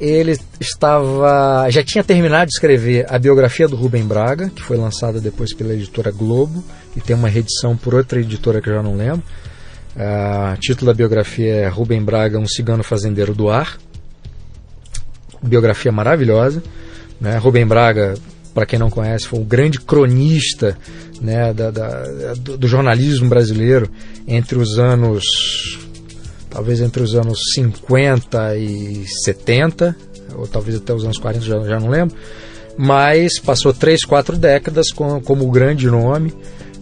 Ele 0.00 0.38
estava, 0.60 1.66
já 1.70 1.82
tinha 1.82 2.04
terminado 2.04 2.46
de 2.48 2.54
escrever 2.54 3.04
a 3.08 3.18
biografia 3.18 3.66
do 3.66 3.74
Rubem 3.74 4.04
Braga, 4.04 4.48
que 4.48 4.62
foi 4.62 4.76
lançada 4.76 5.20
depois 5.20 5.52
pela 5.52 5.74
editora 5.74 6.12
Globo 6.12 6.62
e 6.96 7.00
tem 7.00 7.16
uma 7.16 7.28
reedição 7.28 7.76
por 7.76 7.94
outra 7.94 8.20
editora 8.20 8.60
que 8.60 8.68
eu 8.70 8.74
já 8.74 8.82
não 8.82 8.96
lembro. 8.96 9.22
Ah, 9.96 10.54
o 10.56 10.60
título 10.60 10.86
da 10.92 10.94
biografia 10.96 11.52
é 11.52 11.68
Rubem 11.68 12.00
Braga, 12.00 12.38
um 12.38 12.46
cigano 12.46 12.84
fazendeiro 12.84 13.34
do 13.34 13.48
ar. 13.50 13.76
Biografia 15.42 15.90
maravilhosa. 15.90 16.62
Né? 17.20 17.36
Rubem 17.38 17.66
Braga, 17.66 18.14
para 18.54 18.66
quem 18.66 18.78
não 18.78 18.90
conhece, 18.90 19.26
foi 19.26 19.40
um 19.40 19.44
grande 19.44 19.80
cronista 19.80 20.78
né, 21.20 21.52
da- 21.52 21.70
da- 21.72 22.34
do, 22.34 22.56
do 22.56 22.68
jornalismo 22.68 23.28
brasileiro 23.28 23.90
entre 24.28 24.56
os 24.58 24.78
anos. 24.78 25.24
Talvez 26.50 26.80
entre 26.80 27.02
os 27.02 27.14
anos 27.14 27.38
50 27.54 28.56
e 28.56 29.06
70, 29.24 29.96
ou 30.34 30.46
talvez 30.46 30.76
até 30.76 30.92
os 30.92 31.04
anos 31.04 31.18
40, 31.18 31.44
já, 31.44 31.60
já 31.60 31.78
não 31.80 31.88
lembro. 31.88 32.16
Mas 32.76 33.38
passou 33.38 33.72
três, 33.72 34.04
quatro 34.04 34.36
décadas 34.36 34.92
com, 34.92 35.20
como 35.20 35.44
o 35.44 35.50
grande 35.50 35.86
nome 35.88 36.32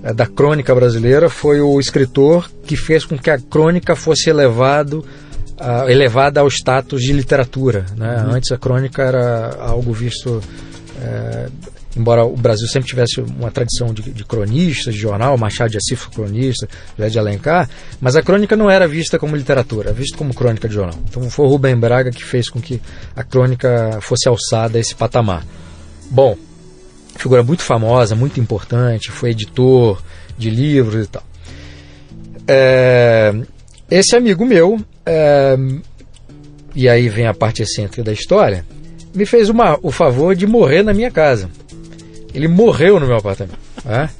eh, 0.02 0.12
da 0.12 0.26
crônica 0.26 0.74
brasileira. 0.74 1.30
Foi 1.30 1.60
o 1.60 1.80
escritor 1.80 2.50
que 2.66 2.76
fez 2.76 3.04
com 3.04 3.16
que 3.18 3.30
a 3.30 3.38
crônica 3.38 3.96
fosse 3.96 4.28
elevado 4.28 5.04
ah, 5.58 5.90
elevada 5.90 6.40
ao 6.40 6.48
status 6.48 7.00
de 7.00 7.12
literatura. 7.14 7.86
Né? 7.96 8.26
Antes 8.30 8.52
a 8.52 8.58
crônica 8.58 9.02
era 9.02 9.56
algo 9.58 9.92
visto. 9.92 10.42
eh, 11.00 11.48
embora 11.96 12.24
o 12.24 12.36
Brasil 12.36 12.68
sempre 12.68 12.88
tivesse 12.88 13.20
uma 13.20 13.50
tradição 13.50 13.92
de, 13.92 14.02
de 14.02 14.24
cronistas, 14.24 14.94
de 14.94 15.00
jornal, 15.00 15.36
Machado 15.38 15.70
de 15.70 15.78
Assis 15.78 15.98
foi 15.98 16.12
cronista, 16.12 16.68
José 16.96 17.08
de 17.08 17.18
Alencar, 17.18 17.68
mas 18.00 18.16
a 18.16 18.22
crônica 18.22 18.54
não 18.56 18.70
era 18.70 18.86
vista 18.86 19.18
como 19.18 19.34
literatura, 19.34 19.88
era 19.88 19.96
vista 19.96 20.16
como 20.16 20.34
crônica 20.34 20.68
de 20.68 20.74
jornal. 20.74 20.98
Então 21.08 21.28
foi 21.30 21.46
o 21.46 21.48
Rubem 21.48 21.76
Braga 21.76 22.10
que 22.10 22.22
fez 22.22 22.48
com 22.48 22.60
que 22.60 22.80
a 23.14 23.24
crônica 23.24 23.98
fosse 24.02 24.28
alçada 24.28 24.76
a 24.76 24.80
esse 24.80 24.94
patamar. 24.94 25.44
Bom, 26.10 26.36
figura 27.16 27.42
muito 27.42 27.62
famosa, 27.62 28.14
muito 28.14 28.38
importante, 28.38 29.10
foi 29.10 29.30
editor 29.30 30.02
de 30.36 30.50
livros 30.50 31.06
e 31.06 31.08
tal. 31.08 31.22
É, 32.46 33.34
esse 33.90 34.14
amigo 34.14 34.44
meu, 34.44 34.78
é, 35.04 35.56
e 36.74 36.88
aí 36.88 37.08
vem 37.08 37.26
a 37.26 37.34
parte 37.34 37.62
excêntrica 37.62 38.04
da 38.04 38.12
história, 38.12 38.64
me 39.14 39.24
fez 39.24 39.48
uma, 39.48 39.78
o 39.82 39.90
favor 39.90 40.36
de 40.36 40.46
morrer 40.46 40.82
na 40.82 40.92
minha 40.92 41.10
casa. 41.10 41.48
Ele 42.36 42.48
morreu 42.48 43.00
no 43.00 43.06
meu 43.06 43.16
apartamento. 43.16 43.58
né? 43.82 44.10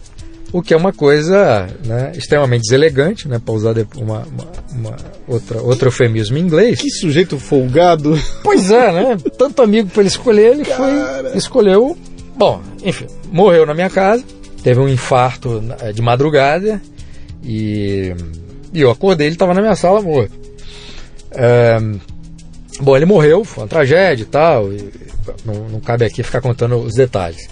O 0.51 0.63
que 0.63 0.73
é 0.73 0.77
uma 0.77 0.93
coisa 0.93 1.67
né, 1.85 2.13
extremamente 2.17 2.63
deselegante, 2.63 3.29
né, 3.29 3.39
para 3.45 3.53
usar 3.53 3.75
uma, 3.97 4.23
uma, 4.23 4.47
uma 4.73 4.97
outra, 5.29 5.61
outro 5.61 5.89
eufemismo 5.89 6.39
em 6.39 6.41
inglês. 6.41 6.81
Que 6.81 6.89
sujeito 6.89 7.39
folgado. 7.39 8.19
Pois 8.43 8.71
é, 8.71 8.93
né? 8.93 9.17
Tanto 9.37 9.61
amigo 9.61 9.91
para 9.91 10.01
ele 10.01 10.09
escolher, 10.09 10.53
ele 10.53 10.65
foi 10.65 11.37
escolheu. 11.37 11.97
Bom, 12.37 12.63
enfim, 12.83 13.07
morreu 13.31 13.67
na 13.67 13.75
minha 13.75 13.91
casa, 13.91 14.25
teve 14.63 14.81
um 14.81 14.89
infarto 14.89 15.63
eh, 15.81 15.93
de 15.93 16.01
madrugada 16.01 16.81
e, 17.43 18.15
e 18.73 18.81
eu 18.81 18.91
acordei, 18.91 19.27
ele 19.27 19.35
estava 19.35 19.53
na 19.53 19.61
minha 19.61 19.77
sala 19.77 20.01
morto. 20.01 20.33
É, 21.33 21.79
bom, 22.81 22.97
ele 22.97 23.05
morreu, 23.05 23.45
foi 23.45 23.65
uma 23.65 23.69
tragédia 23.69 24.23
e 24.23 24.27
tal, 24.27 24.73
e 24.73 24.91
não, 25.45 25.69
não 25.69 25.81
cabe 25.81 26.05
aqui 26.05 26.23
ficar 26.23 26.41
contando 26.41 26.77
os 26.77 26.95
detalhes. 26.95 27.49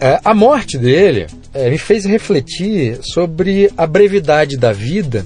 É, 0.00 0.20
a 0.24 0.34
morte 0.34 0.76
dele 0.76 1.26
é, 1.54 1.70
me 1.70 1.78
fez 1.78 2.04
refletir 2.04 2.98
sobre 3.02 3.70
a 3.76 3.86
brevidade 3.86 4.56
da 4.56 4.72
vida 4.72 5.24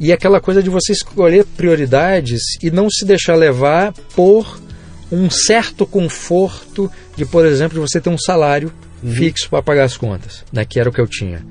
e 0.00 0.12
aquela 0.12 0.40
coisa 0.40 0.62
de 0.62 0.70
você 0.70 0.92
escolher 0.92 1.44
prioridades 1.44 2.40
e 2.62 2.70
não 2.70 2.88
se 2.88 3.04
deixar 3.04 3.34
levar 3.34 3.92
por 4.14 4.60
um 5.10 5.28
certo 5.28 5.86
conforto 5.86 6.90
de, 7.16 7.26
por 7.26 7.44
exemplo, 7.44 7.80
você 7.80 8.00
ter 8.00 8.10
um 8.10 8.18
salário 8.18 8.72
fixo 9.02 9.48
para 9.50 9.62
pagar 9.62 9.84
as 9.84 9.96
contas, 9.96 10.44
né, 10.52 10.64
que 10.64 10.78
era 10.78 10.88
o 10.88 10.92
que 10.92 11.00
eu 11.00 11.06
tinha. 11.06 11.44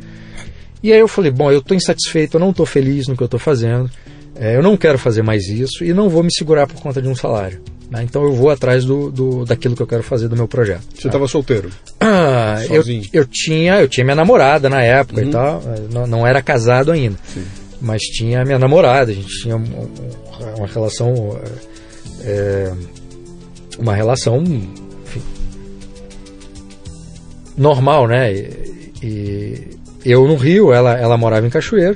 E 0.82 0.94
aí 0.94 1.00
eu 1.00 1.08
falei, 1.08 1.32
bom, 1.32 1.52
eu 1.52 1.60
estou 1.60 1.76
insatisfeito, 1.76 2.38
eu 2.38 2.40
não 2.40 2.52
estou 2.52 2.66
feliz 2.66 3.08
no 3.08 3.16
que 3.16 3.24
eu 3.24 3.26
estou 3.26 3.40
fazendo, 3.40 3.90
é, 4.36 4.56
eu 4.56 4.64
não 4.64 4.78
quero 4.78 4.98
fazer 4.98 5.24
mais 5.24 5.48
isso 5.48 5.84
e 5.84 5.94
não 5.94 6.10
vou 6.10 6.24
me 6.24 6.32
segurar 6.32 6.68
por 6.68 6.80
conta 6.80 7.02
de 7.02 7.08
um 7.08 7.16
salário. 7.16 7.62
Né, 7.90 8.04
então 8.04 8.24
eu 8.24 8.34
vou 8.34 8.50
atrás 8.50 8.84
do, 8.86 9.10
do, 9.12 9.46
daquilo 9.46 9.76
que 9.76 9.82
eu 9.82 9.88
quero 9.88 10.04
fazer 10.04 10.28
do 10.28 10.36
meu 10.36 10.48
projeto. 10.48 10.84
Você 10.94 11.08
estava 11.08 11.28
solteiro. 11.28 11.70
Ah, 12.00 12.58
eu, 12.70 12.84
eu 13.14 13.26
tinha 13.26 13.80
eu 13.80 13.88
tinha 13.88 14.04
minha 14.04 14.16
namorada 14.16 14.70
na 14.70 14.82
época 14.84 15.22
e 15.22 15.30
tal, 15.30 15.62
eh, 15.66 15.82
não, 15.94 16.06
não 16.08 16.28
era 16.28 16.42
casado 16.42 16.92
ainda, 16.92 17.18
Sim. 17.34 17.44
mas 17.82 18.02
tinha 18.02 18.44
minha 18.46 18.60
namorada, 18.60 19.12
a 19.12 19.14
gente 19.16 19.28
tinha 19.42 19.56
um- 19.56 19.62
um- 19.62 20.56
uma 20.58 20.68
relação 20.68 21.40
eh, 22.24 22.74
uma 23.80 23.96
relação 23.96 24.44
enfim, 24.44 25.22
normal, 27.58 28.08
né? 28.08 28.34
E, 28.34 28.48
e 29.04 29.68
eu 30.06 30.28
no 30.28 30.36
Rio, 30.36 30.72
ela 30.74 30.94
ela 30.98 31.18
morava 31.18 31.46
em 31.46 31.50
Cachoeiro 31.50 31.96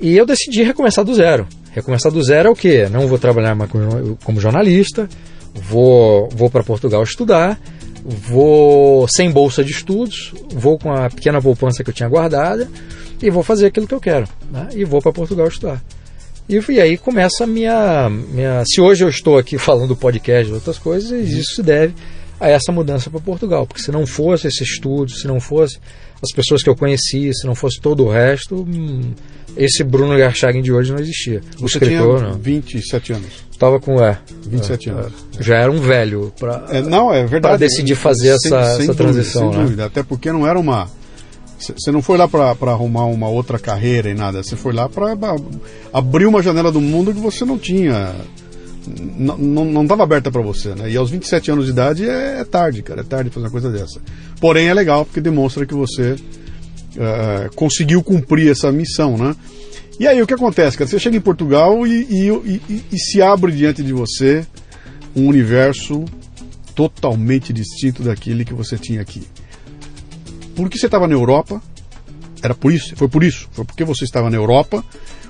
e 0.00 0.16
eu 0.16 0.26
decidi 0.26 0.62
recomeçar 0.62 1.04
do 1.04 1.14
zero. 1.14 1.46
Recomeçar 1.72 2.12
do 2.12 2.22
zero 2.22 2.48
é 2.48 2.52
o 2.52 2.54
quê? 2.54 2.86
Não 2.90 3.08
vou 3.08 3.18
trabalhar 3.18 3.54
mais 3.54 3.70
como, 4.22 4.40
jornalista, 4.40 5.08
vou, 5.54 6.28
vou 6.30 6.50
para 6.50 6.62
Portugal 6.62 7.02
estudar, 7.02 7.58
vou 8.04 9.06
sem 9.08 9.30
bolsa 9.30 9.64
de 9.64 9.72
estudos, 9.72 10.34
vou 10.54 10.78
com 10.78 10.92
a 10.92 11.08
pequena 11.08 11.40
poupança 11.40 11.82
que 11.82 11.88
eu 11.88 11.94
tinha 11.94 12.08
guardada 12.08 12.68
e 13.22 13.30
vou 13.30 13.42
fazer 13.42 13.66
aquilo 13.66 13.86
que 13.86 13.94
eu 13.94 14.00
quero. 14.00 14.28
Né? 14.50 14.68
E 14.74 14.84
vou 14.84 15.00
para 15.00 15.12
Portugal 15.12 15.48
estudar. 15.48 15.82
E, 16.46 16.60
e 16.72 16.80
aí 16.80 16.98
começa 16.98 17.44
a 17.44 17.46
minha, 17.46 18.10
minha. 18.10 18.62
Se 18.66 18.80
hoje 18.80 19.04
eu 19.04 19.08
estou 19.08 19.38
aqui 19.38 19.56
falando 19.58 19.88
do 19.88 19.96
podcast 19.96 20.50
e 20.50 20.54
outras 20.54 20.78
coisas, 20.78 21.10
isso 21.10 21.54
se 21.54 21.62
deve 21.62 21.94
a 22.38 22.48
essa 22.48 22.70
mudança 22.70 23.08
para 23.08 23.20
Portugal. 23.20 23.66
Porque 23.66 23.80
se 23.80 23.90
não 23.90 24.06
fosse 24.06 24.48
esse 24.48 24.62
estudo, 24.62 25.10
se 25.10 25.26
não 25.26 25.40
fosse 25.40 25.78
as 26.22 26.32
pessoas 26.34 26.62
que 26.62 26.68
eu 26.68 26.76
conheci, 26.76 27.32
se 27.32 27.46
não 27.46 27.54
fosse 27.54 27.80
todo 27.80 28.04
o 28.04 28.10
resto, 28.10 28.66
hum, 28.68 29.12
esse 29.56 29.82
Bruno 29.84 30.16
Garchagen 30.16 30.62
de 30.62 30.72
hoje 30.72 30.92
não 30.92 30.98
existia. 31.00 31.40
O 31.58 31.68
Você 31.68 31.78
escritor, 31.78 32.18
tinha 32.18 32.30
não. 32.30 32.38
27 32.38 33.12
anos. 33.12 33.28
Tava 33.58 33.78
com. 33.78 34.02
É, 34.02 34.18
27 34.46 34.88
é, 34.88 34.92
anos. 34.92 35.12
já 35.38 35.56
era 35.56 35.70
um 35.70 35.78
velho. 35.80 36.32
Pra, 36.38 36.66
É, 36.70 36.82
não, 36.82 37.12
é 37.12 37.24
verdade. 37.26 37.58
Decidir 37.58 37.94
fazer 37.94 38.30
essa- 38.30 38.56
essa 38.58 38.74
dúvida, 38.78 38.94
transição, 38.94 39.50
Sem 39.50 39.58
né? 39.58 39.64
dúvida, 39.64 39.84
até 39.86 40.02
porque 40.02 40.32
não 40.32 40.46
era 40.46 40.58
uma. 40.58 40.88
Você 41.58 41.92
não 41.92 42.02
foi 42.02 42.18
lá 42.18 42.26
para 42.26 42.72
arrumar 42.72 43.04
uma 43.04 43.28
outra 43.28 43.56
carreira 43.56 44.10
e 44.10 44.14
nada. 44.14 44.42
Você 44.42 44.56
foi 44.56 44.72
lá 44.72 44.88
para 44.88 45.14
abrir 45.92 46.26
uma 46.26 46.42
janela 46.42 46.72
do 46.72 46.80
mundo 46.80 47.14
que 47.14 47.20
você 47.20 47.44
não 47.44 47.56
tinha. 47.56 48.12
Não 49.16 49.82
estava 49.84 50.02
aberta 50.02 50.28
para 50.28 50.42
você, 50.42 50.70
né? 50.74 50.90
E 50.90 50.96
aos 50.96 51.08
27 51.08 51.52
anos 51.52 51.66
de 51.66 51.70
idade 51.70 52.04
é, 52.08 52.40
é 52.40 52.44
tarde, 52.44 52.82
cara. 52.82 53.02
É 53.02 53.04
tarde 53.04 53.30
fazer 53.30 53.46
uma 53.46 53.52
coisa 53.52 53.70
dessa. 53.70 54.00
Porém, 54.40 54.66
é 54.66 54.74
legal 54.74 55.04
porque 55.04 55.20
demonstra 55.20 55.64
que 55.64 55.72
você 55.74 56.16
eh, 56.96 57.50
conseguiu 57.54 58.02
cumprir 58.02 58.50
essa 58.50 58.70
missão, 58.72 59.16
né? 59.16 59.34
E 60.00 60.06
aí, 60.06 60.20
o 60.22 60.26
que 60.26 60.34
acontece, 60.34 60.76
cara? 60.76 60.88
Você 60.90 60.98
chega 60.98 61.16
em 61.16 61.20
Portugal 61.20 61.86
e, 61.86 62.02
e- 62.10 62.60
e- 62.68 62.84
e 62.92 62.98
se 62.98 63.20
abre 63.22 63.52
diante 63.52 63.82
de 63.82 63.92
você 63.92 64.44
um 65.14 65.26
universo 65.28 66.04
totalmente 66.74 67.52
distinto 67.52 68.02
daquele 68.02 68.44
que 68.44 68.54
você 68.54 68.76
tinha 68.78 69.00
aqui. 69.00 69.22
Porque 70.56 70.78
você 70.78 70.86
estava 70.86 71.06
na 71.06 71.14
Europa, 71.14 71.60
Era 72.42 72.54
por 72.56 72.72
isso? 72.72 72.96
Foi 72.96 73.06
por 73.08 73.22
isso? 73.22 73.48
Foi 73.52 73.64
porque 73.64 73.84
você 73.84 74.02
estava 74.04 74.28
na 74.28 74.36
Europa? 74.36 74.84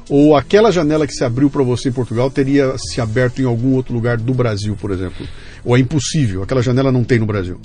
Ou 0.09 0.35
aquela 0.35 0.73
janela 0.73 1.07
que 1.07 1.13
se 1.13 1.23
abriu 1.23 1.51
para 1.51 1.63
você 1.63 1.91
em 1.91 1.93
Portugal 1.93 2.31
teria 2.31 2.75
se 2.79 3.03
aberto 3.03 3.43
em 3.43 3.45
algum 3.45 3.75
outro 3.75 3.93
lugar 3.93 4.17
do 4.17 4.33
Brasil, 4.33 4.75
por 4.81 4.91
exemplo? 4.91 5.27
Ou 5.63 5.77
é 5.77 5.81
impossível? 5.81 6.43
Aquela 6.43 6.63
janela 6.63 6.91
não 6.91 7.05
tem 7.05 7.19
no 7.19 7.27
Brasil? 7.27 7.61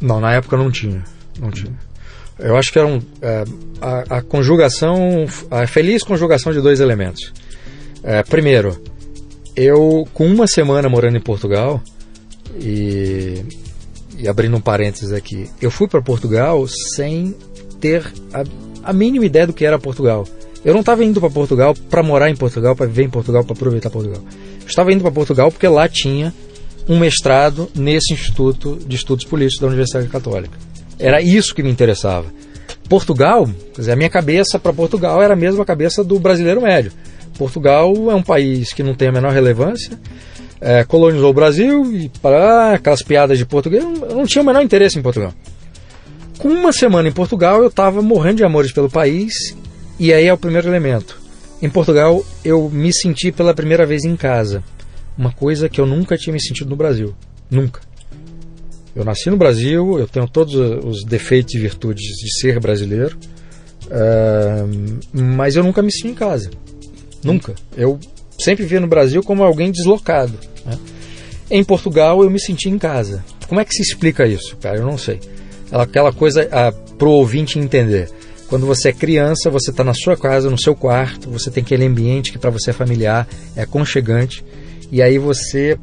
Não, 0.00 0.20
na 0.20 0.32
época 0.32 0.56
não 0.56 0.72
tinha. 0.72 1.04
Não 1.38 1.52
tinha. 1.52 1.72
Eu 2.38 2.56
acho 2.56 2.72
que 2.72 2.78
era 2.78 2.88
um, 2.88 3.00
é, 3.22 3.44
a, 3.80 4.18
a, 4.18 4.22
conjugação, 4.22 5.26
a 5.50 5.66
feliz 5.66 6.02
conjugação 6.02 6.52
de 6.52 6.60
dois 6.60 6.80
elementos. 6.80 7.32
É, 8.02 8.22
primeiro, 8.22 8.80
eu, 9.56 10.06
com 10.12 10.26
uma 10.26 10.46
semana 10.46 10.88
morando 10.88 11.16
em 11.16 11.20
Portugal, 11.20 11.80
e, 12.58 13.44
e 14.18 14.28
abrindo 14.28 14.56
um 14.56 14.60
parênteses 14.60 15.12
aqui, 15.12 15.48
eu 15.60 15.70
fui 15.70 15.88
para 15.88 16.02
Portugal 16.02 16.66
sem 16.96 17.34
ter 17.80 18.04
a, 18.32 18.44
a 18.90 18.92
mínima 18.92 19.24
ideia 19.24 19.46
do 19.46 19.52
que 19.52 19.64
era 19.64 19.78
Portugal. 19.78 20.26
Eu 20.64 20.72
não 20.72 20.80
estava 20.80 21.04
indo 21.04 21.20
para 21.20 21.30
Portugal 21.30 21.74
para 21.90 22.02
morar 22.02 22.30
em 22.30 22.36
Portugal, 22.36 22.74
para 22.74 22.86
viver 22.86 23.04
em 23.04 23.10
Portugal, 23.10 23.44
para 23.44 23.54
aproveitar 23.54 23.90
Portugal. 23.90 24.22
Eu 24.60 24.66
estava 24.66 24.92
indo 24.92 25.02
para 25.02 25.12
Portugal 25.12 25.50
porque 25.50 25.68
lá 25.68 25.88
tinha 25.88 26.32
um 26.88 26.98
mestrado 26.98 27.68
nesse 27.74 28.14
Instituto 28.14 28.76
de 28.76 28.96
Estudos 28.96 29.24
Políticos 29.24 29.60
da 29.60 29.66
Universidade 29.66 30.08
Católica. 30.08 30.56
Era 30.98 31.20
isso 31.20 31.54
que 31.54 31.62
me 31.62 31.70
interessava. 31.70 32.26
Portugal, 32.88 33.48
dizer, 33.76 33.92
a 33.92 33.96
minha 33.96 34.10
cabeça 34.10 34.58
para 34.58 34.72
Portugal 34.72 35.22
era 35.22 35.34
a 35.34 35.36
mesma 35.36 35.64
cabeça 35.64 36.04
do 36.04 36.18
brasileiro 36.18 36.60
médio. 36.60 36.92
Portugal 37.38 37.92
é 38.10 38.14
um 38.14 38.22
país 38.22 38.72
que 38.72 38.82
não 38.82 38.94
tem 38.94 39.08
a 39.08 39.12
menor 39.12 39.32
relevância, 39.32 39.98
é, 40.60 40.84
colonizou 40.84 41.30
o 41.30 41.34
Brasil 41.34 41.92
e 41.92 42.08
para 42.08 42.74
aquelas 42.74 43.02
piadas 43.02 43.38
de 43.38 43.44
português, 43.44 43.82
eu 43.82 44.14
não 44.14 44.26
tinha 44.26 44.42
o 44.42 44.46
menor 44.46 44.62
interesse 44.62 44.98
em 44.98 45.02
Portugal. 45.02 45.32
Com 46.38 46.48
uma 46.48 46.72
semana 46.72 47.08
em 47.08 47.12
Portugal, 47.12 47.62
eu 47.62 47.68
estava 47.68 48.02
morrendo 48.02 48.36
de 48.36 48.44
amores 48.44 48.72
pelo 48.72 48.90
país, 48.90 49.32
e 49.98 50.12
aí 50.12 50.26
é 50.26 50.32
o 50.32 50.38
primeiro 50.38 50.68
elemento. 50.68 51.20
Em 51.62 51.70
Portugal, 51.70 52.24
eu 52.44 52.68
me 52.68 52.92
senti 52.92 53.30
pela 53.30 53.54
primeira 53.54 53.86
vez 53.86 54.04
em 54.04 54.16
casa, 54.16 54.62
uma 55.16 55.32
coisa 55.32 55.68
que 55.68 55.80
eu 55.80 55.86
nunca 55.86 56.16
tinha 56.16 56.32
me 56.32 56.42
sentido 56.42 56.70
no 56.70 56.76
Brasil. 56.76 57.14
Nunca. 57.50 57.80
Eu 58.94 59.04
nasci 59.04 59.28
no 59.28 59.36
Brasil, 59.36 59.98
eu 59.98 60.06
tenho 60.06 60.28
todos 60.28 60.54
os 60.54 61.04
defeitos 61.04 61.54
e 61.54 61.58
virtudes 61.58 62.04
de 62.04 62.40
ser 62.40 62.60
brasileiro, 62.60 63.16
uh, 63.86 64.98
mas 65.12 65.56
eu 65.56 65.64
nunca 65.64 65.82
me 65.82 65.92
senti 65.92 66.08
em 66.08 66.14
casa. 66.14 66.50
Nunca. 67.22 67.54
Eu 67.76 67.98
sempre 68.38 68.64
via 68.64 68.80
no 68.80 68.86
Brasil 68.86 69.22
como 69.22 69.42
alguém 69.42 69.72
deslocado. 69.72 70.38
Né? 70.64 70.78
Em 71.50 71.64
Portugal 71.64 72.22
eu 72.22 72.30
me 72.30 72.38
senti 72.38 72.68
em 72.68 72.78
casa. 72.78 73.24
Como 73.48 73.60
é 73.60 73.64
que 73.64 73.74
se 73.74 73.82
explica 73.82 74.26
isso, 74.26 74.56
cara? 74.56 74.78
Eu 74.78 74.86
não 74.86 74.96
sei. 74.96 75.18
Aquela 75.72 76.12
coisa 76.12 76.48
ah, 76.52 76.72
para 76.72 77.08
o 77.08 77.12
ouvinte 77.12 77.58
entender. 77.58 78.08
Quando 78.48 78.66
você 78.66 78.90
é 78.90 78.92
criança, 78.92 79.50
você 79.50 79.70
está 79.70 79.82
na 79.82 79.94
sua 79.94 80.16
casa, 80.16 80.50
no 80.50 80.58
seu 80.58 80.76
quarto, 80.76 81.30
você 81.30 81.50
tem 81.50 81.62
aquele 81.62 81.84
ambiente 81.84 82.30
que 82.30 82.38
para 82.38 82.50
você 82.50 82.70
é 82.70 82.72
familiar, 82.72 83.26
é 83.56 83.62
aconchegante, 83.62 84.44
e 84.92 85.02
aí 85.02 85.18
você, 85.18 85.78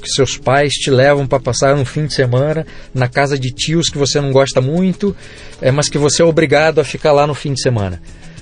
porque 0.00 0.12
seus 0.12 0.38
pais 0.38 0.72
te 0.72 0.90
levam 0.90 1.26
para 1.26 1.38
passar 1.38 1.74
um 1.76 1.84
fim 1.84 2.06
de 2.06 2.14
semana 2.14 2.66
na 2.94 3.06
casa 3.06 3.38
de 3.38 3.50
tios 3.50 3.90
que 3.90 3.98
você 3.98 4.18
não 4.20 4.32
gosta 4.32 4.60
muito, 4.60 5.14
é, 5.60 5.70
mas 5.70 5.90
que 5.90 5.98
você 5.98 6.22
é 6.22 6.24
obrigado 6.24 6.80
a 6.80 6.84
ficar 6.84 7.12
lá 7.12 7.26
no 7.26 7.34
fim 7.34 7.52
de 7.52 7.60
semana. 7.60 8.00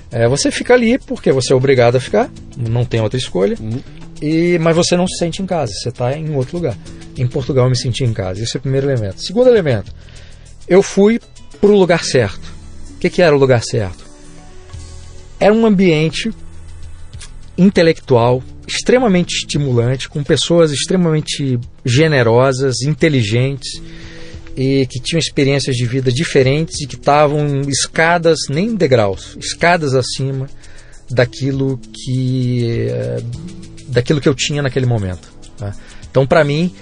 É, 0.09 0.27
você 0.27 0.49
fica 0.51 0.73
ali 0.73 0.97
porque 0.97 1.31
você 1.31 1.51
é 1.51 1.55
obrigado 1.55 1.97
a 1.97 1.99
ficar, 1.99 2.31
não 2.57 2.85
tem 2.85 3.01
outra 3.01 3.19
escolha, 3.19 3.57
uhum. 3.59 3.81
e, 4.21 4.57
mas 4.59 4.75
você 4.75 4.95
não 4.95 5.05
se 5.05 5.17
sente 5.17 5.41
em 5.41 5.45
casa, 5.45 5.71
você 5.73 5.89
está 5.89 6.17
em 6.17 6.33
outro 6.33 6.57
lugar. 6.57 6.77
Em 7.17 7.27
Portugal 7.27 7.65
eu 7.65 7.69
me 7.69 7.77
senti 7.77 8.05
em 8.05 8.13
casa, 8.13 8.41
esse 8.41 8.55
é 8.55 8.59
o 8.59 8.61
primeiro 8.61 8.89
elemento. 8.89 9.21
Segundo 9.21 9.49
elemento, 9.49 9.93
eu 10.67 10.81
fui 10.81 11.19
para 11.59 11.69
o 11.69 11.77
lugar 11.77 12.05
certo. 12.05 12.47
O 12.95 12.99
que, 12.99 13.09
que 13.09 13.21
era 13.21 13.35
o 13.35 13.39
lugar 13.39 13.61
certo? 13.61 14.05
Era 15.39 15.53
um 15.53 15.65
ambiente 15.65 16.31
intelectual 17.57 18.41
extremamente 18.69 19.35
estimulante, 19.35 20.07
com 20.07 20.23
pessoas 20.23 20.71
extremamente 20.71 21.59
generosas, 21.85 22.81
inteligentes 22.81 23.81
e 24.55 24.85
que 24.87 24.99
tinham 24.99 25.19
experiências 25.19 25.75
de 25.75 25.85
vida 25.85 26.11
diferentes 26.11 26.81
e 26.81 26.87
que 26.87 26.95
estavam 26.95 27.61
escadas, 27.61 28.37
nem 28.49 28.75
degraus, 28.75 29.37
escadas 29.39 29.93
acima 29.93 30.49
daquilo 31.09 31.79
que 31.93 32.87
eh, 32.89 33.23
daquilo 33.87 34.21
que 34.21 34.29
eu 34.29 34.35
tinha 34.35 34.61
naquele 34.61 34.85
momento. 34.85 35.31
Tá? 35.57 35.73
Então, 36.09 36.25
para 36.25 36.43
mim, 36.43 36.73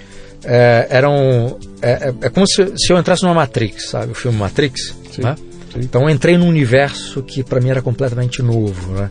é, 0.44 0.86
eram 0.90 1.58
é, 1.82 2.12
é, 2.20 2.28
como 2.28 2.46
se, 2.46 2.72
se, 2.76 2.92
eu 2.92 2.98
entrasse 2.98 3.22
numa 3.22 3.34
Matrix, 3.34 3.90
sabe, 3.90 4.12
o 4.12 4.14
filme 4.14 4.38
Matrix. 4.38 4.94
Sim, 5.12 5.22
né? 5.22 5.34
Então, 5.76 6.02
eu 6.02 6.10
entrei 6.10 6.36
num 6.36 6.48
universo 6.48 7.22
que 7.22 7.42
para 7.42 7.60
mim 7.60 7.70
era 7.70 7.82
completamente 7.82 8.42
novo. 8.42 8.92
Né? 8.92 9.10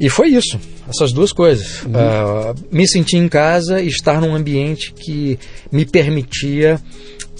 E 0.00 0.08
foi 0.08 0.28
isso, 0.28 0.58
essas 0.88 1.12
duas 1.12 1.32
coisas. 1.32 1.82
Uhum. 1.82 1.92
Uh, 1.92 2.54
me 2.70 2.88
sentir 2.88 3.16
em 3.16 3.28
casa 3.28 3.80
e 3.80 3.88
estar 3.88 4.20
num 4.20 4.34
ambiente 4.34 4.92
que 4.92 5.38
me 5.70 5.84
permitia 5.84 6.80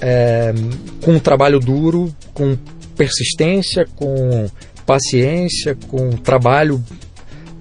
é, 0.00 0.52
com 1.02 1.12
um 1.12 1.18
trabalho 1.18 1.58
duro, 1.58 2.14
com 2.32 2.56
persistência, 2.96 3.86
com 3.96 4.48
paciência, 4.84 5.76
com 5.88 6.10
trabalho, 6.12 6.82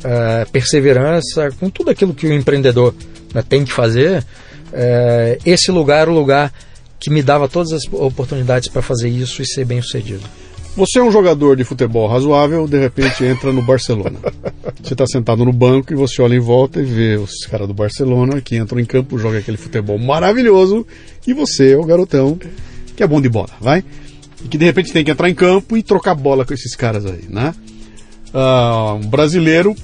é, 0.04 0.46
perseverança, 0.46 1.50
com 1.60 1.70
tudo 1.70 1.92
aquilo 1.92 2.14
que 2.14 2.28
o 2.28 2.34
empreendedor 2.34 2.94
né, 3.34 3.44
tem 3.48 3.66
que 3.66 3.72
fazer, 3.72 4.24
é, 4.72 5.38
esse 5.46 5.72
lugar 5.72 6.10
o 6.10 6.14
lugar 6.14 6.54
que 7.00 7.10
me 7.10 7.22
dava 7.22 7.48
todas 7.48 7.72
as 7.74 7.84
oportunidades 7.92 8.70
para 8.70 8.82
fazer 8.82 9.10
isso 9.10 9.42
e 9.42 9.46
ser 9.46 9.66
bem 9.66 9.82
sucedido. 9.82 10.24
Você 10.78 11.00
é 11.00 11.04
um 11.04 11.12
jogador 11.12 11.58
de 11.58 11.64
futebol 11.64 12.08
razoável, 12.08 12.68
de 12.68 12.80
repente 12.80 13.26
entra 13.26 13.52
no 13.52 13.64
Barcelona. 13.64 14.20
Você 14.80 14.94
está 14.94 15.08
sentado 15.08 15.44
no 15.44 15.52
banco 15.52 15.92
e 15.92 15.96
você 15.96 16.22
olha 16.22 16.36
em 16.36 16.40
volta 16.40 16.80
e 16.80 16.86
vê 16.86 17.16
os 17.16 17.48
caras 17.50 17.68
do 17.68 17.74
Barcelona 17.74 18.40
que 18.40 18.56
entram 18.56 18.80
em 18.80 18.86
campo, 18.86 19.18
jogam 19.18 19.40
aquele 19.40 19.58
futebol 19.58 19.98
maravilhoso 19.98 20.86
e 21.26 21.34
você 21.34 21.72
é 21.72 21.78
o 21.78 21.84
garotão 21.84 22.40
que 22.96 23.02
é 23.02 23.08
bom 23.08 23.20
de 23.20 23.28
bola, 23.28 23.50
vai? 23.60 23.84
E 24.46 24.48
que 24.48 24.58
de 24.58 24.66
repente 24.66 24.94
tem 24.94 25.04
que 25.04 25.10
entrar 25.10 25.28
em 25.28 25.34
campo 25.34 25.76
e 25.76 25.82
trocar 25.82 26.14
bola 26.14 26.46
com 26.46 26.54
esses 26.54 26.76
caras 26.76 27.06
aí, 27.08 27.26
né? 27.28 27.56
Uh, 28.32 29.04
um 29.04 29.08
brasileiro, 29.10 29.76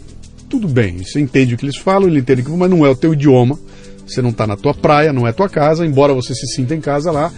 tudo 0.47 0.67
bem, 0.67 0.99
você 0.99 1.19
entende 1.19 1.55
o 1.55 1.57
que 1.57 1.65
eles 1.65 1.77
falam, 1.77 2.07
ele 2.07 2.19
entende 2.19 2.43
que 2.43 2.51
mas 2.51 2.69
não 2.69 2.85
é 2.85 2.89
o 2.89 2.95
teu 2.95 3.13
idioma, 3.13 3.59
você 4.05 4.21
não 4.21 4.29
está 4.29 4.45
na 4.45 4.55
tua 4.55 4.75
praia, 4.75 5.11
não 5.11 5.27
é 5.27 5.33
tua 5.33 5.49
casa, 5.49 5.85
embora 5.85 6.13
você 6.13 6.35
se 6.35 6.45
sinta 6.55 6.75
em 6.75 6.79
casa 6.79 7.11
lá, 7.11 7.33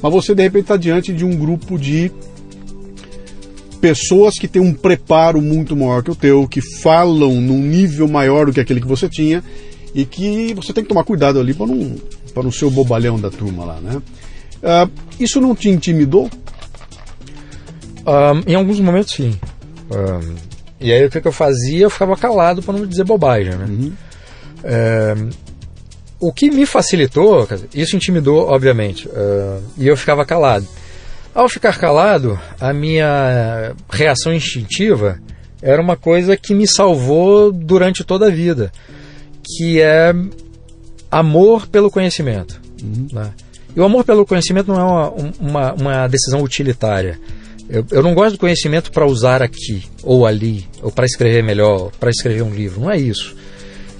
mas 0.00 0.12
você 0.12 0.36
de 0.36 0.42
repente 0.42 0.62
está 0.62 0.76
diante 0.76 1.12
de 1.12 1.24
um 1.24 1.36
grupo 1.36 1.76
de 1.76 2.12
pessoas 3.82 4.38
que 4.38 4.46
têm 4.46 4.62
um 4.62 4.72
preparo 4.72 5.42
muito 5.42 5.74
maior 5.76 6.04
que 6.04 6.10
o 6.12 6.14
teu, 6.14 6.46
que 6.46 6.60
falam 6.60 7.34
num 7.40 7.58
nível 7.58 8.06
maior 8.06 8.46
do 8.46 8.52
que 8.52 8.60
aquele 8.60 8.80
que 8.80 8.86
você 8.86 9.08
tinha 9.08 9.42
e 9.92 10.04
que 10.04 10.54
você 10.54 10.72
tem 10.72 10.84
que 10.84 10.88
tomar 10.88 11.02
cuidado 11.02 11.40
ali 11.40 11.52
para 11.52 11.66
não, 11.66 11.96
não 12.36 12.52
ser 12.52 12.64
o 12.64 12.70
bobalhão 12.70 13.18
da 13.18 13.28
turma 13.28 13.64
lá, 13.64 13.80
né? 13.80 13.96
Uh, 14.62 14.88
isso 15.18 15.40
não 15.40 15.52
te 15.52 15.68
intimidou? 15.68 16.30
Um, 18.06 18.52
em 18.52 18.54
alguns 18.54 18.78
momentos, 18.78 19.14
sim. 19.14 19.34
Um, 19.90 20.36
e 20.80 20.92
aí 20.92 21.04
o 21.04 21.10
que, 21.10 21.20
que, 21.20 21.26
eu 21.26 21.32
fazia? 21.32 21.82
Eu 21.82 21.90
ficava 21.90 22.16
calado 22.16 22.62
para 22.62 22.78
não 22.78 22.86
dizer 22.86 23.02
bobagem, 23.02 23.56
né? 23.56 23.66
Uhum. 23.68 23.92
Um, 24.64 25.30
o 26.20 26.32
que 26.32 26.52
me 26.52 26.64
facilitou, 26.66 27.48
isso 27.74 27.96
intimidou, 27.96 28.48
obviamente, 28.48 29.08
uh, 29.08 29.60
e 29.76 29.88
eu 29.88 29.96
ficava 29.96 30.24
calado. 30.24 30.68
Ao 31.34 31.48
ficar 31.48 31.78
calado, 31.78 32.38
a 32.60 32.72
minha 32.72 33.74
reação 33.90 34.34
instintiva 34.34 35.18
era 35.62 35.80
uma 35.80 35.96
coisa 35.96 36.36
que 36.36 36.54
me 36.54 36.66
salvou 36.66 37.50
durante 37.50 38.04
toda 38.04 38.26
a 38.26 38.30
vida, 38.30 38.70
que 39.42 39.80
é 39.80 40.12
amor 41.10 41.66
pelo 41.68 41.90
conhecimento. 41.90 42.60
Uhum. 42.82 43.06
Né? 43.12 43.30
E 43.74 43.80
o 43.80 43.84
amor 43.84 44.04
pelo 44.04 44.26
conhecimento 44.26 44.68
não 44.68 44.76
é 44.76 44.84
uma, 44.84 45.10
uma, 45.40 45.72
uma 45.72 46.08
decisão 46.08 46.42
utilitária. 46.42 47.18
Eu, 47.68 47.86
eu, 47.90 48.02
não 48.02 48.14
gosto 48.14 48.32
do 48.32 48.38
conhecimento 48.38 48.92
para 48.92 49.06
usar 49.06 49.40
aqui 49.40 49.84
ou 50.02 50.26
ali, 50.26 50.66
ou 50.82 50.90
para 50.90 51.06
escrever 51.06 51.42
melhor, 51.42 51.90
para 51.98 52.10
escrever 52.10 52.42
um 52.42 52.52
livro. 52.52 52.82
Não 52.82 52.90
é 52.90 52.98
isso. 52.98 53.34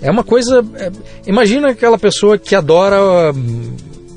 É 0.03 0.11
uma 0.11 0.25
coisa. 0.25 0.63
É, 0.75 0.91
imagina 1.27 1.71
aquela 1.71 1.97
pessoa 1.97 2.37
que 2.37 2.55
adora 2.55 2.99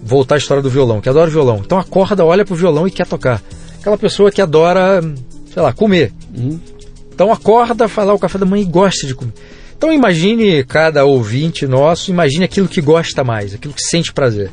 voltar 0.06 0.36
à 0.36 0.38
história 0.38 0.62
do 0.62 0.70
violão, 0.70 1.02
que 1.02 1.10
adora 1.10 1.32
violão. 1.32 1.62
Então 1.66 1.80
acorda, 1.80 2.24
olha 2.24 2.46
pro 2.46 2.56
violão 2.56 2.88
e 2.88 2.92
quer 2.92 3.08
tocar. 3.08 3.42
Aquela 3.80 3.98
pessoa 3.98 4.32
que 4.32 4.40
adora, 4.40 5.02
sei 5.52 5.64
lá, 5.64 5.74
comer. 5.74 6.14
Uhum. 6.38 6.60
Então 7.12 7.34
acorda, 7.34 7.88
faz 7.88 8.08
lá 8.08 8.14
o 8.14 8.20
café 8.20 8.38
da 8.38 8.46
manhã 8.46 8.62
e 8.62 8.66
gosta 8.66 9.08
de 9.08 9.16
comer. 9.16 9.34
Então 9.76 9.92
imagine 9.92 10.64
cada 10.64 11.06
ouvinte 11.06 11.66
nosso, 11.66 12.12
imagine 12.12 12.46
aquilo 12.46 12.68
que 12.68 12.82
gosta 12.82 13.24
mais, 13.24 13.56
aquilo 13.56 13.74
que 13.74 13.82
sente 13.82 14.14
prazer. 14.14 14.52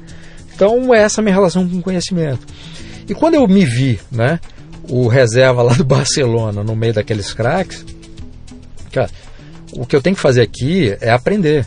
Então 0.54 0.94
essa 0.94 1.20
é 1.20 1.22
a 1.22 1.24
minha 1.24 1.34
relação 1.34 1.68
com 1.68 1.76
o 1.76 1.82
conhecimento. 1.82 2.46
E 3.06 3.14
quando 3.14 3.34
eu 3.34 3.46
me 3.46 3.64
vi, 3.66 4.00
né, 4.10 4.40
o 4.88 5.06
reserva 5.06 5.62
lá 5.62 5.74
do 5.74 5.84
Barcelona 5.84 6.64
no 6.64 6.74
meio 6.74 6.94
daqueles 6.94 7.34
craques, 7.34 7.84
cara, 8.90 9.10
o 9.74 9.84
que 9.84 9.94
eu 9.94 10.00
tenho 10.00 10.16
que 10.16 10.22
fazer 10.22 10.40
aqui 10.40 10.96
é 11.00 11.10
aprender. 11.10 11.66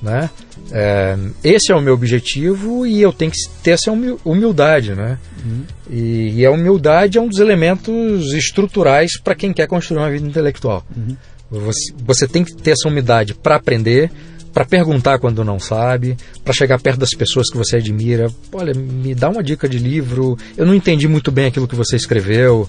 né? 0.00 0.30
É, 0.72 1.16
esse 1.44 1.72
é 1.72 1.76
o 1.76 1.80
meu 1.80 1.94
objetivo 1.94 2.86
e 2.86 3.00
eu 3.00 3.12
tenho 3.12 3.30
que 3.30 3.38
ter 3.62 3.72
essa 3.72 3.92
humildade, 4.24 4.94
né? 4.94 5.18
Uhum. 5.44 5.62
E, 5.90 6.40
e, 6.40 6.46
a 6.46 6.50
humildade 6.50 7.18
é 7.18 7.20
um 7.20 7.28
dos 7.28 7.38
elementos 7.38 8.32
estruturais 8.32 9.18
para 9.20 9.34
quem 9.34 9.52
quer 9.52 9.68
construir 9.68 9.98
uma 9.98 10.10
vida 10.10 10.26
intelectual. 10.26 10.84
Uhum. 10.96 11.16
Você, 11.50 11.92
você 12.04 12.26
tem 12.26 12.44
que 12.44 12.54
ter 12.56 12.72
essa 12.72 12.88
humildade 12.88 13.34
para 13.34 13.56
aprender, 13.56 14.10
para 14.52 14.64
perguntar 14.64 15.18
quando 15.18 15.44
não 15.44 15.60
sabe, 15.60 16.16
para 16.42 16.52
chegar 16.52 16.80
perto 16.80 16.98
das 16.98 17.10
pessoas 17.10 17.48
que 17.48 17.56
você 17.56 17.76
admira. 17.76 18.28
Olha, 18.52 18.74
me 18.74 19.14
dá 19.14 19.28
uma 19.28 19.42
dica 19.42 19.68
de 19.68 19.78
livro. 19.78 20.36
Eu 20.56 20.66
não 20.66 20.74
entendi 20.74 21.06
muito 21.06 21.30
bem 21.30 21.46
aquilo 21.46 21.68
que 21.68 21.76
você 21.76 21.94
escreveu. 21.94 22.68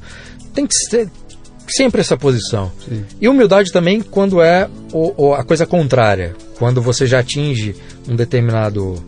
Tem 0.53 0.67
que 0.67 0.75
ser 0.75 1.09
sempre 1.67 2.01
essa 2.01 2.17
posição. 2.17 2.71
Sim. 2.87 3.03
E 3.19 3.27
humildade 3.27 3.71
também 3.71 4.01
quando 4.01 4.41
é 4.41 4.69
o, 4.91 5.27
o, 5.29 5.33
a 5.33 5.43
coisa 5.43 5.65
contrária, 5.65 6.35
quando 6.57 6.81
você 6.81 7.05
já 7.05 7.19
atinge 7.19 7.75
um 8.07 8.15
determinado 8.15 8.93
um, 8.93 9.03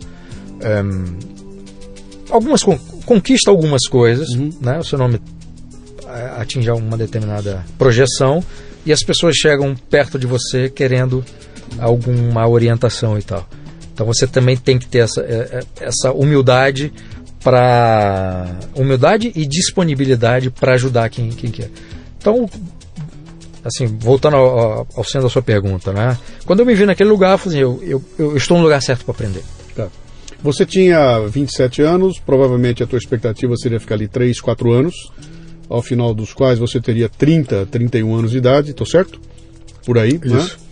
ehm, 0.61 1.17
algumas 2.29 2.63
conquista 3.05 3.49
algumas 3.49 3.87
coisas, 3.87 4.29
uhum. 4.29 4.51
né? 4.61 4.79
O 4.79 4.83
seu 4.83 4.97
nome 4.97 5.21
é, 6.07 6.41
atinge 6.41 6.69
uma 6.71 6.97
determinada 6.97 7.65
projeção 7.77 8.43
e 8.85 8.91
as 8.91 9.03
pessoas 9.03 9.35
chegam 9.35 9.75
perto 9.75 10.17
de 10.17 10.25
você 10.25 10.69
querendo 10.69 11.23
alguma 11.77 12.47
orientação 12.47 13.17
e 13.17 13.21
tal. 13.21 13.47
Então 13.93 14.05
você 14.05 14.25
também 14.25 14.55
tem 14.55 14.77
que 14.79 14.87
ter 14.87 14.99
essa, 14.99 15.21
é, 15.21 15.59
é, 15.59 15.63
essa 15.81 16.11
humildade 16.11 16.91
para 17.43 18.45
humildade 18.75 19.31
e 19.35 19.45
disponibilidade 19.45 20.49
para 20.49 20.73
ajudar 20.73 21.09
quem, 21.09 21.29
quem 21.29 21.51
quer. 21.51 21.69
Então, 22.19 22.47
assim, 23.63 23.85
voltando 23.87 24.35
ao, 24.35 24.87
ao, 24.95 25.03
centro 25.03 25.23
da 25.23 25.29
sua 25.29 25.41
pergunta, 25.41 25.93
né? 25.93 26.17
Quando 26.45 26.59
eu 26.59 26.65
me 26.65 26.75
vi 26.75 26.85
naquele 26.85 27.09
lugar, 27.09 27.31
eu, 27.31 27.37
falei, 27.37 27.59
assim, 27.59 27.63
eu, 27.63 27.81
eu, 27.83 28.03
eu 28.17 28.37
estou 28.37 28.57
no 28.57 28.63
lugar 28.63 28.81
certo 28.81 29.05
para 29.05 29.13
aprender. 29.13 29.43
Tá. 29.75 29.87
Você 30.41 30.65
tinha 30.65 31.19
27 31.27 31.81
anos, 31.81 32.19
provavelmente 32.19 32.83
a 32.83 32.87
tua 32.87 32.99
expectativa 32.99 33.55
seria 33.57 33.79
ficar 33.79 33.95
ali 33.95 34.07
3, 34.07 34.39
4 34.39 34.71
anos, 34.71 34.95
ao 35.69 35.81
final 35.81 36.13
dos 36.13 36.33
quais 36.33 36.59
você 36.59 36.79
teria 36.79 37.09
30, 37.09 37.65
31 37.65 38.15
anos 38.15 38.31
de 38.31 38.37
idade, 38.37 38.73
tô 38.73 38.85
certo? 38.85 39.19
Por 39.85 39.97
aí, 39.97 40.13
né? 40.13 40.37
Isso. 40.37 40.57
né? 40.57 40.69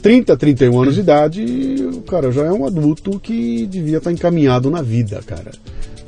30, 0.00 0.36
31 0.36 0.80
anos 0.80 0.94
de 0.94 1.00
idade, 1.00 1.44
o 1.92 2.02
cara 2.02 2.30
já 2.30 2.44
é 2.44 2.52
um 2.52 2.64
adulto 2.64 3.18
que 3.18 3.66
devia 3.66 3.98
estar 3.98 4.12
encaminhado 4.12 4.70
na 4.70 4.80
vida, 4.80 5.20
cara. 5.26 5.50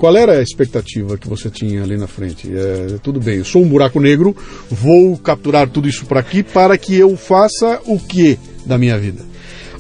Qual 0.01 0.16
era 0.16 0.38
a 0.38 0.42
expectativa 0.42 1.18
que 1.18 1.28
você 1.28 1.51
tinha 1.51 1.82
ali 1.82 1.94
na 1.94 2.07
frente? 2.07 2.51
É, 2.51 2.96
tudo 3.03 3.20
bem, 3.20 3.36
eu 3.36 3.44
sou 3.44 3.62
um 3.62 3.68
buraco 3.68 4.01
negro, 4.01 4.34
vou 4.70 5.18
capturar 5.18 5.68
tudo 5.68 5.86
isso 5.86 6.07
para 6.07 6.20
aqui 6.20 6.42
para 6.42 6.78
que 6.78 6.96
eu 6.96 7.14
faça 7.18 7.78
o 7.84 8.01
que 8.01 8.38
da 8.64 8.78
minha 8.78 8.98
vida? 8.98 9.22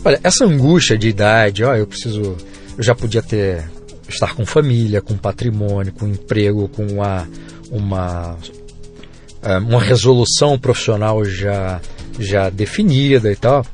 Olha, 0.04 0.20
essa 0.22 0.44
angústia 0.44 0.98
de 0.98 1.08
idade, 1.08 1.64
ó, 1.64 1.74
eu 1.74 1.86
preciso, 1.86 2.36
eu 2.76 2.84
já 2.84 2.94
podia 2.94 3.22
ter 3.22 3.64
estar 4.10 4.34
com 4.34 4.44
família, 4.44 5.00
com 5.00 5.16
patrimônio, 5.16 5.90
com 5.94 6.06
emprego, 6.06 6.68
com 6.68 6.86
uma 6.86 7.26
uma 7.70 8.36
é, 9.40 9.56
uma 9.56 9.80
resolução 9.80 10.58
profissional 10.58 11.24
já 11.24 11.80
já 12.18 12.50
definida 12.50 13.32
e 13.32 13.36
tal. 13.36 13.64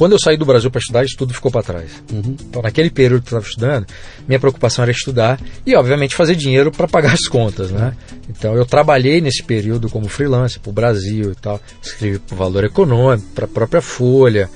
Quando 0.00 0.12
eu 0.12 0.18
saí 0.18 0.38
do 0.38 0.46
Brasil 0.46 0.70
para 0.70 0.78
estudar, 0.78 1.04
isso 1.04 1.14
tudo 1.14 1.34
ficou 1.34 1.50
para 1.50 1.62
trás. 1.62 2.02
Uhum. 2.10 2.34
Então, 2.48 2.62
naquele 2.62 2.88
período 2.88 3.20
que 3.20 3.34
eu 3.34 3.38
estava 3.38 3.46
estudando, 3.46 3.86
minha 4.26 4.40
preocupação 4.40 4.82
era 4.82 4.90
estudar 4.90 5.38
e, 5.66 5.76
obviamente, 5.76 6.16
fazer 6.16 6.34
dinheiro 6.36 6.72
para 6.72 6.88
pagar 6.88 7.12
as 7.12 7.28
contas, 7.28 7.70
né? 7.70 7.94
Então, 8.26 8.54
eu 8.54 8.64
trabalhei 8.64 9.20
nesse 9.20 9.42
período 9.42 9.90
como 9.90 10.08
freelancer 10.08 10.58
para 10.62 10.70
o 10.70 10.72
Brasil 10.72 11.32
e 11.32 11.34
tal. 11.34 11.60
Escrevi 11.82 12.18
para 12.18 12.34
o 12.34 12.38
Valor 12.38 12.64
Econômico, 12.64 13.28
para 13.34 13.44
a 13.44 13.48
própria 13.48 13.82
Folha. 13.82 14.48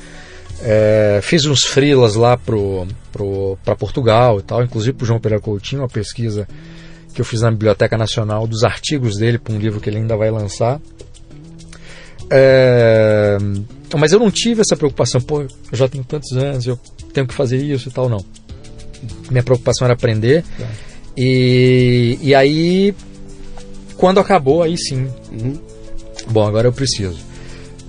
É, 0.63 1.21
fiz 1.23 1.45
uns 1.45 1.65
freelas 1.65 2.15
lá 2.15 2.39
para 2.39 3.77
Portugal 3.77 4.39
e 4.39 4.43
tal, 4.45 4.65
inclusive 4.65 4.95
para 4.95 5.05
o 5.05 5.07
João 5.07 5.21
Pereira 5.21 5.43
Coutinho, 5.43 5.83
uma 5.83 5.89
pesquisa 5.89 6.49
que 7.15 7.21
eu 7.21 7.25
fiz 7.27 7.43
na 7.43 7.51
Biblioteca 7.51 7.99
Nacional 7.99 8.47
dos 8.47 8.65
artigos 8.65 9.19
dele 9.19 9.39
para 9.39 9.53
um 9.53 9.59
livro 9.59 9.79
que 9.79 9.91
ele 9.91 9.99
ainda 9.99 10.17
vai 10.17 10.31
lançar. 10.31 10.81
É, 12.31 13.37
mas 13.97 14.13
eu 14.13 14.19
não 14.19 14.31
tive 14.31 14.61
essa 14.61 14.77
preocupação, 14.77 15.21
pô, 15.21 15.43
eu 15.43 15.49
já 15.73 15.89
tenho 15.89 16.05
tantos 16.05 16.33
anos, 16.33 16.67
eu 16.67 16.79
tenho 17.13 17.27
que 17.27 17.35
fazer 17.35 17.59
isso 17.59 17.89
e 17.89 17.93
tal, 17.93 18.09
não. 18.09 18.25
Minha 19.31 19.43
preocupação 19.43 19.85
era 19.85 19.95
aprender. 19.95 20.45
É. 20.61 20.67
E, 21.17 22.19
e 22.21 22.35
aí, 22.35 22.95
quando 23.97 24.19
acabou, 24.19 24.63
aí 24.63 24.77
sim. 24.77 25.09
Uhum. 25.31 25.59
Bom, 26.31 26.47
agora 26.47 26.69
eu 26.69 26.73
preciso. 26.73 27.19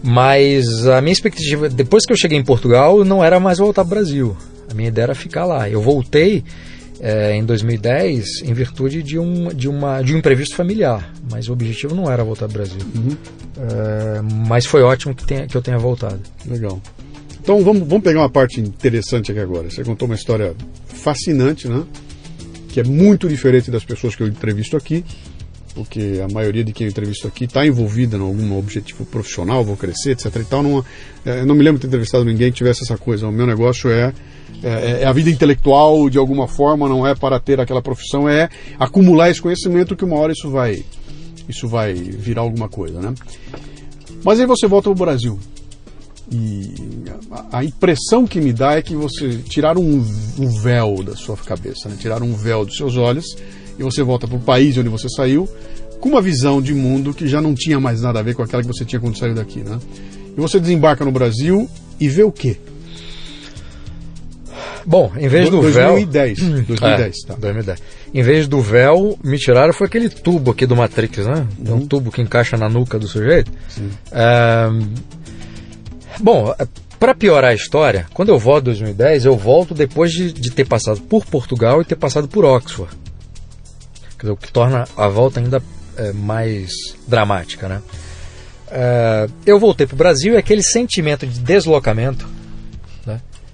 Mas 0.04 0.86
a 0.86 1.02
minha 1.02 1.14
expectativa, 1.14 1.68
depois 1.68 2.06
que 2.06 2.14
eu 2.14 2.18
cheguei 2.18 2.38
em 2.38 2.44
Portugal, 2.44 3.04
não 3.04 3.24
era 3.24 3.40
mais 3.40 3.58
voltar 3.58 3.84
para 3.84 3.88
o 3.88 3.96
Brasil. 3.96 4.38
A 4.70 4.74
minha 4.74 4.90
ideia 4.90 5.06
era 5.06 5.16
ficar 5.16 5.46
lá. 5.46 5.68
Eu 5.68 5.82
voltei 5.82 6.44
é, 7.06 7.36
em 7.36 7.46
2010 7.46 8.42
em 8.46 8.54
virtude 8.54 9.04
de 9.04 9.20
um, 9.20 9.50
de, 9.50 9.70
uma, 9.70 10.02
de 10.02 10.16
um 10.16 10.18
imprevisto 10.18 10.56
familiar. 10.56 11.14
Mas 11.30 11.48
o 11.48 11.54
objetivo 11.54 11.94
não 11.94 12.12
era 12.12 12.24
voltar 12.24 12.46
ao 12.46 12.52
Brasil. 12.52 12.82
Uhum. 12.96 13.16
É, 13.58 14.22
mas 14.48 14.66
foi 14.66 14.82
ótimo 14.82 15.14
que, 15.14 15.24
tenha, 15.24 15.46
que 15.46 15.56
eu 15.56 15.62
tenha 15.62 15.78
voltado. 15.78 16.20
Legal. 16.48 16.82
Então 17.40 17.64
vamos, 17.64 17.88
vamos 17.88 18.04
pegar 18.04 18.22
uma 18.22 18.30
parte 18.30 18.60
interessante 18.60 19.32
aqui 19.32 19.40
agora. 19.40 19.70
Você 19.70 19.84
contou 19.84 20.08
uma 20.08 20.16
história 20.16 20.56
fascinante, 20.88 21.68
né? 21.68 21.84
Que 22.70 22.80
é 22.80 22.84
muito 22.84 23.30
diferente 23.30 23.70
das 23.70 23.86
pessoas 23.86 24.16
que 24.16 24.24
eu 24.24 24.28
entrevisto 24.28 24.76
aqui, 24.76 25.06
porque 25.76 26.20
a 26.28 26.34
maioria 26.34 26.64
de 26.64 26.74
quem 26.74 26.88
eu 26.88 26.90
entrevisto 26.92 27.28
aqui 27.28 27.46
está 27.46 27.64
envolvida 27.68 28.18
em 28.18 28.22
algum 28.22 28.58
objetivo 28.58 29.06
profissional, 29.06 29.64
vou 29.64 29.78
crescer, 29.78 30.12
etc. 30.12 30.36
E 30.38 30.44
tal. 30.44 30.64
Numa, 30.64 30.84
é, 31.24 31.46
não 31.46 31.54
me 31.54 31.62
lembro 31.62 31.78
de 31.78 31.82
ter 31.82 31.88
entrevistado 31.88 32.26
ninguém 32.26 32.52
que 32.52 32.58
tivesse 32.58 32.82
essa 32.82 32.98
coisa. 32.98 33.28
O 33.28 33.32
meu 33.32 33.46
negócio 33.46 33.92
é 33.92 34.12
é, 34.64 35.02
é, 35.02 35.06
a 35.06 35.12
vida 35.12 35.30
intelectual 35.30 36.10
de 36.10 36.18
alguma 36.18 36.48
forma, 36.48 36.88
não 36.90 37.06
é 37.06 37.14
para 37.16 37.40
ter 37.40 37.60
aquela 37.60 37.82
profissão, 37.82 38.28
é 38.28 38.50
acumular 38.80 39.30
esse 39.30 39.42
conhecimento 39.42 39.96
que 39.96 40.06
uma 40.06 40.18
hora 40.18 40.34
isso 40.34 40.50
vai, 40.50 40.84
isso 41.48 41.68
vai 41.68 41.94
virar 41.94 42.42
alguma 42.42 42.68
coisa, 42.70 43.00
né? 43.00 43.14
Mas 44.24 44.40
aí 44.40 44.46
você 44.46 44.68
volta 44.68 44.90
ao 44.90 44.96
Brasil. 44.96 45.40
E 46.32 46.74
a, 47.52 47.64
impressão 47.64 48.26
que 48.26 48.42
me 48.42 48.52
dá 48.52 48.74
é 48.74 48.82
que 48.82 48.96
você 48.96 49.38
tirar 49.38 49.78
um, 49.78 50.04
um 50.40 50.50
véu 50.62 51.04
da 51.04 51.16
sua 51.16 51.38
cabeça, 51.38 51.88
né? 51.88 51.96
tirar 52.00 52.24
um 52.24 52.34
véu 52.34 52.66
dos 52.66 52.76
seus 52.76 52.98
olhos 52.98 53.38
e 53.78 53.84
você 53.84 54.02
volta 54.02 54.28
para 54.28 54.38
o 54.38 54.42
país 54.42 54.76
onde 54.76 54.90
você 54.90 55.08
saiu 55.08 55.48
com 56.00 56.10
uma 56.10 56.22
visão 56.22 56.62
de 56.62 56.74
mundo 56.74 57.14
que 57.14 57.28
já 57.28 57.40
não 57.42 57.54
tinha 57.54 57.80
mais 57.80 58.02
nada 58.02 58.20
a 58.20 58.24
ver 58.24 58.34
com 58.34 58.42
aquela 58.42 58.64
que 58.64 58.68
você 58.68 58.84
tinha 58.84 59.00
quando 59.00 59.18
saiu 59.18 59.36
daqui, 59.36 59.60
né? 59.60 59.80
E 60.36 60.42
você 60.42 60.60
desembarca 60.60 61.06
no 61.06 61.12
Brasil 61.12 61.70
e 62.00 62.10
vê 62.10 62.24
o 62.24 62.32
quê? 62.32 62.58
Bom, 64.86 65.12
em 65.18 65.28
vez 65.28 65.50
do, 65.50 65.58
do 65.58 65.62
2010, 65.64 66.40
véu. 66.40 66.50
2010, 66.50 66.68
2010, 66.68 67.16
é, 67.24 67.28
tá. 67.28 67.34
2010. 67.40 67.84
Em 68.14 68.22
vez 68.22 68.48
do 68.48 68.62
véu, 68.62 69.18
me 69.24 69.38
tiraram 69.38 69.74
foi 69.74 69.88
aquele 69.88 70.10
tubo 70.10 70.52
aqui 70.52 70.66
do 70.66 70.76
Matrix, 70.76 71.26
né? 71.26 71.48
Uhum. 71.60 71.76
um 71.76 71.88
tubo 71.88 72.12
que 72.12 72.22
encaixa 72.22 72.56
na 72.56 72.70
nuca 72.70 73.00
do 73.00 73.08
sujeito. 73.08 73.52
É, 74.12 74.70
bom, 76.20 76.54
para 77.00 77.16
piorar 77.16 77.52
a 77.52 77.56
história, 77.56 78.06
quando 78.14 78.30
eu 78.30 78.38
volto 78.38 78.64
em 78.64 78.66
2010, 78.66 79.26
eu 79.26 79.36
volto 79.36 79.74
depois 79.74 80.12
de, 80.12 80.32
de, 80.32 80.52
ter 80.52 80.66
passado 80.66 81.02
por 81.02 81.26
Portugal 81.26 81.82
e 81.82 81.86
ter 81.86 81.96
passado 81.96 82.28
por 82.28 82.46
Oxford. 82.46 82.96
Dizer, 84.20 84.32
o 84.32 84.38
que 84.38 84.52
torna 84.52 84.86
a 84.96 85.08
volta 85.08 85.40
ainda 85.40 85.62
é, 85.98 86.14
mais 86.14 86.72
dramática, 87.08 87.68
né? 87.68 87.82
É, 88.70 89.28
eu 89.46 89.60
voltei 89.60 89.86
para 89.86 89.96
o 89.96 89.98
Brasil 89.98 90.34
e 90.34 90.38
aquele 90.38 90.64
sentimento 90.64 91.26
de 91.26 91.40
deslocamento 91.40 92.28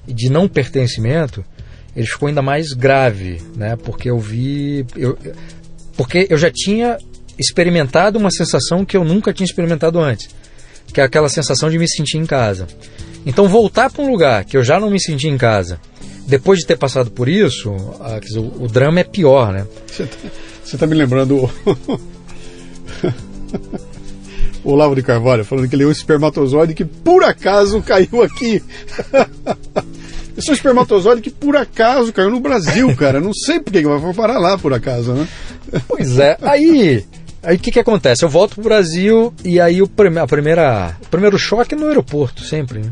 de 0.07 0.29
não 0.29 0.47
pertencimento, 0.47 1.43
ele 1.95 2.07
ficou 2.07 2.27
ainda 2.27 2.41
mais 2.41 2.73
grave, 2.73 3.41
né? 3.55 3.75
Porque 3.75 4.09
eu 4.09 4.19
vi, 4.19 4.85
eu, 4.95 5.17
porque 5.95 6.27
eu 6.29 6.37
já 6.37 6.49
tinha 6.49 6.97
experimentado 7.37 8.17
uma 8.17 8.31
sensação 8.31 8.85
que 8.85 8.95
eu 8.95 9.03
nunca 9.03 9.33
tinha 9.33 9.45
experimentado 9.45 9.99
antes, 9.99 10.29
que 10.93 11.01
é 11.01 11.03
aquela 11.03 11.29
sensação 11.29 11.69
de 11.69 11.77
me 11.77 11.89
sentir 11.89 12.17
em 12.17 12.25
casa. 12.25 12.67
Então 13.25 13.47
voltar 13.47 13.91
para 13.91 14.03
um 14.03 14.09
lugar 14.09 14.45
que 14.45 14.57
eu 14.57 14.63
já 14.63 14.79
não 14.79 14.89
me 14.89 14.99
senti 14.99 15.27
em 15.27 15.37
casa, 15.37 15.79
depois 16.27 16.59
de 16.59 16.65
ter 16.65 16.77
passado 16.77 17.11
por 17.11 17.27
isso, 17.27 17.75
ah, 17.99 18.19
dizer, 18.19 18.39
o, 18.39 18.63
o, 18.63 18.67
drama 18.67 18.99
é 18.99 19.03
pior, 19.03 19.51
né? 19.51 19.67
Você 19.87 20.07
está 20.63 20.79
tá 20.79 20.87
me 20.87 20.95
lembrando 20.95 21.49
Olavo 24.63 24.95
de 24.95 25.03
Carvalho 25.03 25.43
falando 25.43 25.67
que 25.67 25.75
ele 25.75 25.83
é 25.83 25.87
um 25.87 25.91
espermatozoide 25.91 26.73
que 26.73 26.85
por 26.85 27.23
acaso 27.23 27.81
caiu 27.81 28.21
aqui. 28.21 28.61
Eu 30.35 30.41
sou 30.41 30.53
um 30.53 30.55
espermatozoide 30.55 31.21
que 31.21 31.29
por 31.29 31.57
acaso 31.57 32.13
caiu 32.13 32.29
no 32.29 32.39
Brasil, 32.39 32.95
cara. 32.95 33.19
Não 33.19 33.33
sei 33.33 33.59
por 33.59 33.73
que 33.73 33.81
vai 33.81 34.13
parar 34.13 34.39
lá 34.39 34.57
por 34.57 34.73
acaso, 34.73 35.13
né? 35.13 35.27
Pois 35.87 36.17
é. 36.17 36.37
Aí, 36.41 37.05
aí 37.43 37.57
o 37.57 37.59
que, 37.59 37.71
que 37.71 37.79
acontece? 37.79 38.23
Eu 38.23 38.29
volto 38.29 38.55
pro 38.55 38.63
Brasil 38.63 39.33
e 39.43 39.59
aí 39.59 39.81
o, 39.81 39.89
a 40.21 40.27
primeira, 40.27 40.97
o 41.03 41.07
primeiro 41.09 41.37
choque 41.37 41.75
é 41.75 41.77
no 41.77 41.87
aeroporto, 41.87 42.43
sempre. 42.43 42.79
Né? 42.79 42.91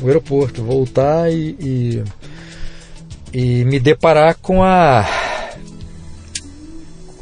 No 0.00 0.06
aeroporto, 0.06 0.62
voltar 0.62 1.30
e, 1.30 1.56
e, 1.60 2.04
e 3.32 3.64
me 3.64 3.80
deparar 3.80 4.36
com 4.40 4.62
a 4.62 5.04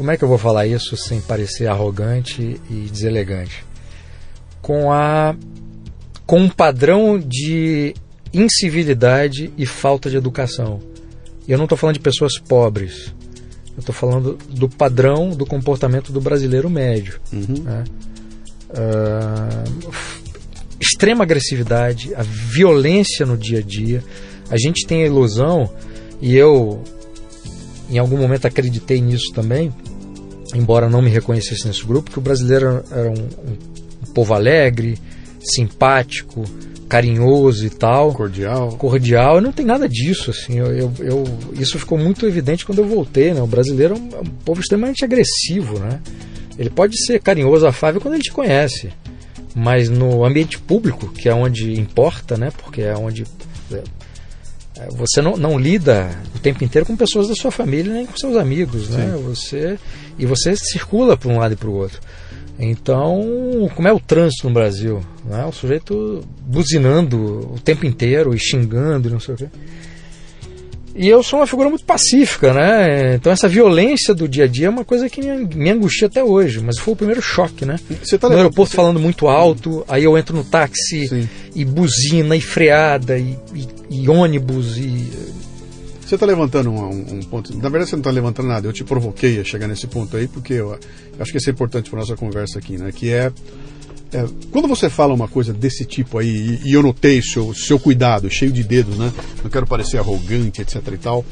como 0.03 0.11
é 0.11 0.17
que 0.17 0.25
eu 0.25 0.29
vou 0.29 0.37
falar 0.37 0.67
isso 0.67 0.97
sem 0.97 1.21
parecer 1.21 1.69
arrogante 1.69 2.61
e 2.69 2.89
deselegante? 2.91 3.65
Com 4.61 4.91
a 4.91 5.37
com 6.27 6.41
um 6.41 6.49
padrão 6.49 7.21
de 7.21 7.95
incivilidade 8.35 9.53
e 9.57 9.65
falta 9.65 10.11
de 10.11 10.17
educação. 10.17 10.81
E 11.47 11.53
eu 11.53 11.57
não 11.57 11.67
estou 11.67 11.79
falando 11.79 11.95
de 11.95 12.01
pessoas 12.01 12.37
pobres. 12.37 13.15
Eu 13.77 13.79
estou 13.79 13.95
falando 13.95 14.37
do 14.51 14.69
padrão 14.69 15.31
do 15.31 15.47
comportamento 15.47 16.11
do 16.11 16.21
brasileiro 16.21 16.69
médio. 16.69 17.21
Uhum. 17.33 17.63
Né? 17.63 17.85
Uh, 18.71 19.93
extrema 20.81 21.23
agressividade, 21.23 22.13
a 22.17 22.25
violência 22.25 23.25
no 23.25 23.39
dia 23.39 23.61
a 23.61 23.63
dia. 23.63 24.03
A 24.51 24.57
gente 24.59 24.85
tem 24.85 25.05
a 25.05 25.07
ilusão, 25.07 25.71
e 26.21 26.35
eu 26.35 26.83
em 27.93 27.99
algum 27.99 28.17
momento 28.17 28.47
acreditei 28.47 29.01
nisso 29.01 29.33
também, 29.35 29.71
embora 30.55 30.89
não 30.89 31.03
me 31.03 31.11
reconhecesse 31.11 31.67
nesse 31.67 31.85
grupo, 31.85 32.11
que 32.11 32.19
o 32.19 32.23
brasileiro 32.23 32.85
era 32.91 33.11
um, 33.11 33.15
um, 33.15 34.13
povo 34.13 34.35
alegre, 34.35 34.99
simpático, 35.41 36.45
carinhoso 36.89 37.67
e 37.67 37.71
tal. 37.71 38.13
Cordial. 38.13 38.69
Cordial. 38.77 39.41
Não 39.41 39.53
tem 39.53 39.65
nada 39.65 39.89
disso, 39.89 40.31
assim. 40.31 40.59
Eu, 40.59 40.67
eu, 40.67 40.93
eu, 41.01 41.25
isso 41.55 41.79
ficou 41.79 41.97
muito 41.97 42.27
evidente 42.27 42.67
quando 42.67 42.79
eu 42.81 42.87
voltei, 42.87 43.33
né? 43.33 43.41
O 43.41 43.47
brasileiro 43.47 43.95
é 43.95 43.99
um, 43.99 44.09
é 44.19 44.21
um, 44.21 44.31
povo 44.45 44.61
extremamente 44.61 45.05
agressivo, 45.05 45.79
né? 45.79 46.01
Ele 46.59 46.69
pode 46.69 47.03
ser 47.05 47.21
carinhoso, 47.21 47.67
afável 47.67 48.01
quando 48.01 48.15
ele 48.15 48.23
te 48.23 48.33
conhece. 48.33 48.91
Mas 49.55 49.89
no 49.89 50.25
ambiente 50.25 50.59
público, 50.59 51.09
que 51.09 51.29
é 51.29 51.35
onde 51.35 51.79
importa, 51.79 52.37
né? 52.37 52.51
Porque 52.63 52.83
é 52.83 52.95
onde... 52.95 53.25
É, 54.83 54.89
você 54.91 55.21
não, 55.21 55.37
não 55.37 55.59
lida 55.59 56.11
o 56.35 56.39
tempo 56.39 56.65
inteiro 56.65 56.87
com 56.87 56.97
pessoas 56.97 57.29
da 57.29 57.35
sua 57.35 57.51
família 57.51 57.93
nem 57.93 58.07
com 58.07 58.17
seus 58.17 58.37
amigos, 58.37 58.89
né? 58.89 59.17
Você, 59.25 59.79
e 60.19 60.27
você 60.27 60.57
circula 60.57 61.17
para 61.17 61.31
um 61.31 61.39
lado 61.39 61.55
e 61.55 61.57
para 61.57 61.69
o 61.69 61.75
outro. 61.75 62.01
Então, 62.59 63.71
como 63.75 63.89
é 63.89 63.93
o 63.93 64.01
trânsito 64.01 64.47
no 64.47 64.55
Brasil? 64.55 65.01
Né? 65.25 65.45
O 65.45 65.53
sujeito 65.53 66.23
buzinando 66.47 67.55
o 67.55 67.61
tempo 67.61 67.87
inteiro 67.87 68.35
e 68.35 68.39
xingando 68.39 69.09
e 69.09 69.13
não 69.13 69.21
sei 69.21 69.35
o 69.35 69.39
quê. 69.39 69.49
E 70.95 71.09
eu 71.09 71.23
sou 71.23 71.41
uma 71.41 71.47
figura 71.47 71.69
muito 71.69 71.85
pacífica, 71.85 72.53
né? 72.53 73.15
Então 73.15 73.33
essa 73.33 73.49
violência 73.49 74.15
do 74.15 74.29
dia 74.29 74.45
a 74.45 74.47
dia 74.47 74.67
é 74.67 74.71
uma 74.71 74.85
coisa 74.85 75.09
que 75.09 75.23
me 75.23 75.71
angustia 75.71 76.07
até 76.07 76.23
hoje. 76.23 76.61
Mas 76.61 76.79
foi 76.79 76.93
o 76.93 76.97
primeiro 76.97 77.23
choque, 77.23 77.65
né? 77.65 77.79
Você 78.03 78.19
tá 78.19 78.29
no 78.29 78.37
aeroporto 78.37 78.71
você... 78.71 78.77
falando 78.77 79.01
muito 79.01 79.27
alto, 79.27 79.85
aí 79.89 80.05
eu 80.05 80.19
entro 80.19 80.37
no 80.37 80.45
táxi 80.45 81.09
Sim. 81.09 81.29
e 81.55 81.65
buzina 81.65 82.37
e 82.37 82.41
freada 82.41 83.19
e, 83.19 83.39
e, 83.55 84.03
e 84.03 84.09
ônibus 84.09 84.77
e 84.77 85.11
você 86.13 86.17
está 86.17 86.27
levantando 86.27 86.71
um, 86.71 86.91
um, 86.91 87.21
ponto. 87.21 87.57
Na 87.57 87.71
verdade, 87.71 87.89
você 87.89 87.97
não 87.97 88.01
está 88.01 88.11
levantando 88.11 88.47
nada. 88.47 88.69
Eu 88.69 88.73
te 88.75 88.85
provoquei 88.85 89.41
a 89.41 89.45
chegar 89.45 89.67
nesse 89.67 89.87
ponto 89.87 90.15
aí, 90.15 90.29
porque 90.29 90.53
eu, 90.53 90.73
eu 90.73 90.79
acho 91.19 91.33
que 91.33 91.39
isso 91.39 91.49
é 91.49 91.53
importante 91.55 91.89
para 91.89 92.01
nossa 92.01 92.15
conversa 92.15 92.59
aqui, 92.59 92.77
né? 92.77 92.93
Que 92.93 93.11
é, 93.11 93.33
é, 94.13 94.27
quando 94.51 94.69
você 94.69 94.91
fala 94.91 95.15
uma 95.15 95.29
coisa 95.29 95.53
desse 95.53 95.85
tipo 95.85 96.19
aí, 96.19 96.61
e, 96.65 96.71
e 96.71 96.73
eu 96.75 96.83
notei 96.83 97.23
seu, 97.23 97.55
seu 97.55 97.79
cuidado, 97.79 98.31
cheio 98.31 98.53
de 98.53 98.63
dedos, 98.63 98.97
né? 98.99 99.13
Não 99.43 99.51
quero 99.51 99.67
parecer 99.67 99.99
arrogante, 99.99 100.61
etc 100.61 100.87
e 100.93 100.99
tal. 100.99 101.25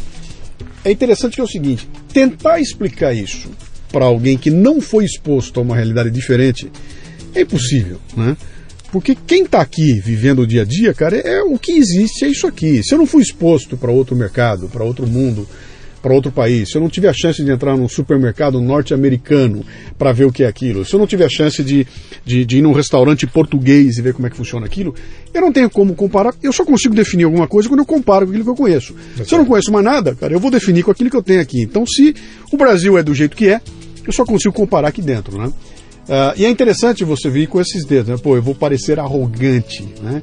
É 0.84 0.90
interessante 0.90 1.34
que 1.34 1.40
é 1.40 1.44
o 1.44 1.48
seguinte: 1.48 1.88
tentar 2.12 2.58
explicar 2.58 3.12
isso 3.12 3.50
para 3.92 4.04
alguém 4.04 4.38
que 4.38 4.50
não 4.50 4.80
foi 4.80 5.04
exposto 5.04 5.60
a 5.60 5.62
uma 5.62 5.76
realidade 5.76 6.10
diferente 6.10 6.70
é 7.34 7.42
impossível, 7.42 8.00
né? 8.16 8.36
Porque 8.90 9.14
quem 9.14 9.44
está 9.44 9.60
aqui 9.60 10.00
vivendo 10.00 10.40
o 10.40 10.46
dia 10.46 10.62
a 10.62 10.64
dia, 10.64 10.92
cara, 10.92 11.16
é, 11.16 11.34
é 11.34 11.42
o 11.42 11.58
que 11.58 11.72
existe, 11.72 12.24
é 12.24 12.28
isso 12.28 12.46
aqui. 12.46 12.82
Se 12.82 12.94
eu 12.94 12.98
não 12.98 13.06
fui 13.06 13.22
exposto 13.22 13.76
para 13.76 13.92
outro 13.92 14.16
mercado, 14.16 14.68
para 14.68 14.82
outro 14.82 15.06
mundo, 15.06 15.46
para 16.02 16.14
outro 16.14 16.32
país, 16.32 16.70
se 16.70 16.76
eu 16.76 16.80
não 16.80 16.88
tive 16.88 17.06
a 17.06 17.12
chance 17.12 17.42
de 17.44 17.50
entrar 17.50 17.76
num 17.76 17.88
supermercado 17.88 18.60
norte-americano 18.60 19.64
para 19.98 20.12
ver 20.12 20.24
o 20.24 20.32
que 20.32 20.44
é 20.44 20.46
aquilo, 20.46 20.84
se 20.84 20.94
eu 20.94 20.98
não 20.98 21.06
tive 21.06 21.24
a 21.24 21.28
chance 21.28 21.62
de, 21.62 21.86
de, 22.24 22.44
de, 22.44 22.58
ir 22.58 22.62
num 22.62 22.72
restaurante 22.72 23.26
português 23.26 23.98
e 23.98 24.02
ver 24.02 24.14
como 24.14 24.26
é 24.26 24.30
que 24.30 24.36
funciona 24.36 24.66
aquilo, 24.66 24.94
eu 25.32 25.40
não 25.40 25.52
tenho 25.52 25.68
como 25.68 25.94
comparar. 25.94 26.34
Eu 26.42 26.52
só 26.52 26.64
consigo 26.64 26.94
definir 26.94 27.24
alguma 27.24 27.46
coisa 27.46 27.68
quando 27.68 27.80
eu 27.80 27.86
comparo 27.86 28.26
com 28.26 28.32
aquilo 28.32 28.44
que 28.44 28.50
eu 28.50 28.56
conheço. 28.56 28.94
Se 29.24 29.34
eu 29.34 29.38
não 29.38 29.46
conheço 29.46 29.70
mais 29.70 29.84
nada, 29.84 30.14
cara, 30.14 30.32
eu 30.32 30.40
vou 30.40 30.50
definir 30.50 30.82
com 30.82 30.90
aquilo 30.90 31.10
que 31.10 31.16
eu 31.16 31.22
tenho 31.22 31.40
aqui. 31.40 31.62
Então, 31.62 31.86
se 31.86 32.14
o 32.50 32.56
Brasil 32.56 32.96
é 32.96 33.02
do 33.02 33.14
jeito 33.14 33.36
que 33.36 33.48
é, 33.48 33.60
eu 34.06 34.12
só 34.12 34.24
consigo 34.24 34.54
comparar 34.54 34.88
aqui 34.88 35.02
dentro, 35.02 35.38
né? 35.38 35.52
Uh, 36.10 36.34
e 36.36 36.44
é 36.44 36.50
interessante 36.50 37.04
você 37.04 37.30
vir 37.30 37.46
com 37.46 37.60
esses 37.60 37.84
dedos, 37.84 38.08
né? 38.08 38.16
Pô, 38.20 38.34
eu 38.34 38.42
vou 38.42 38.54
parecer 38.54 38.98
arrogante, 38.98 39.86
né? 40.02 40.22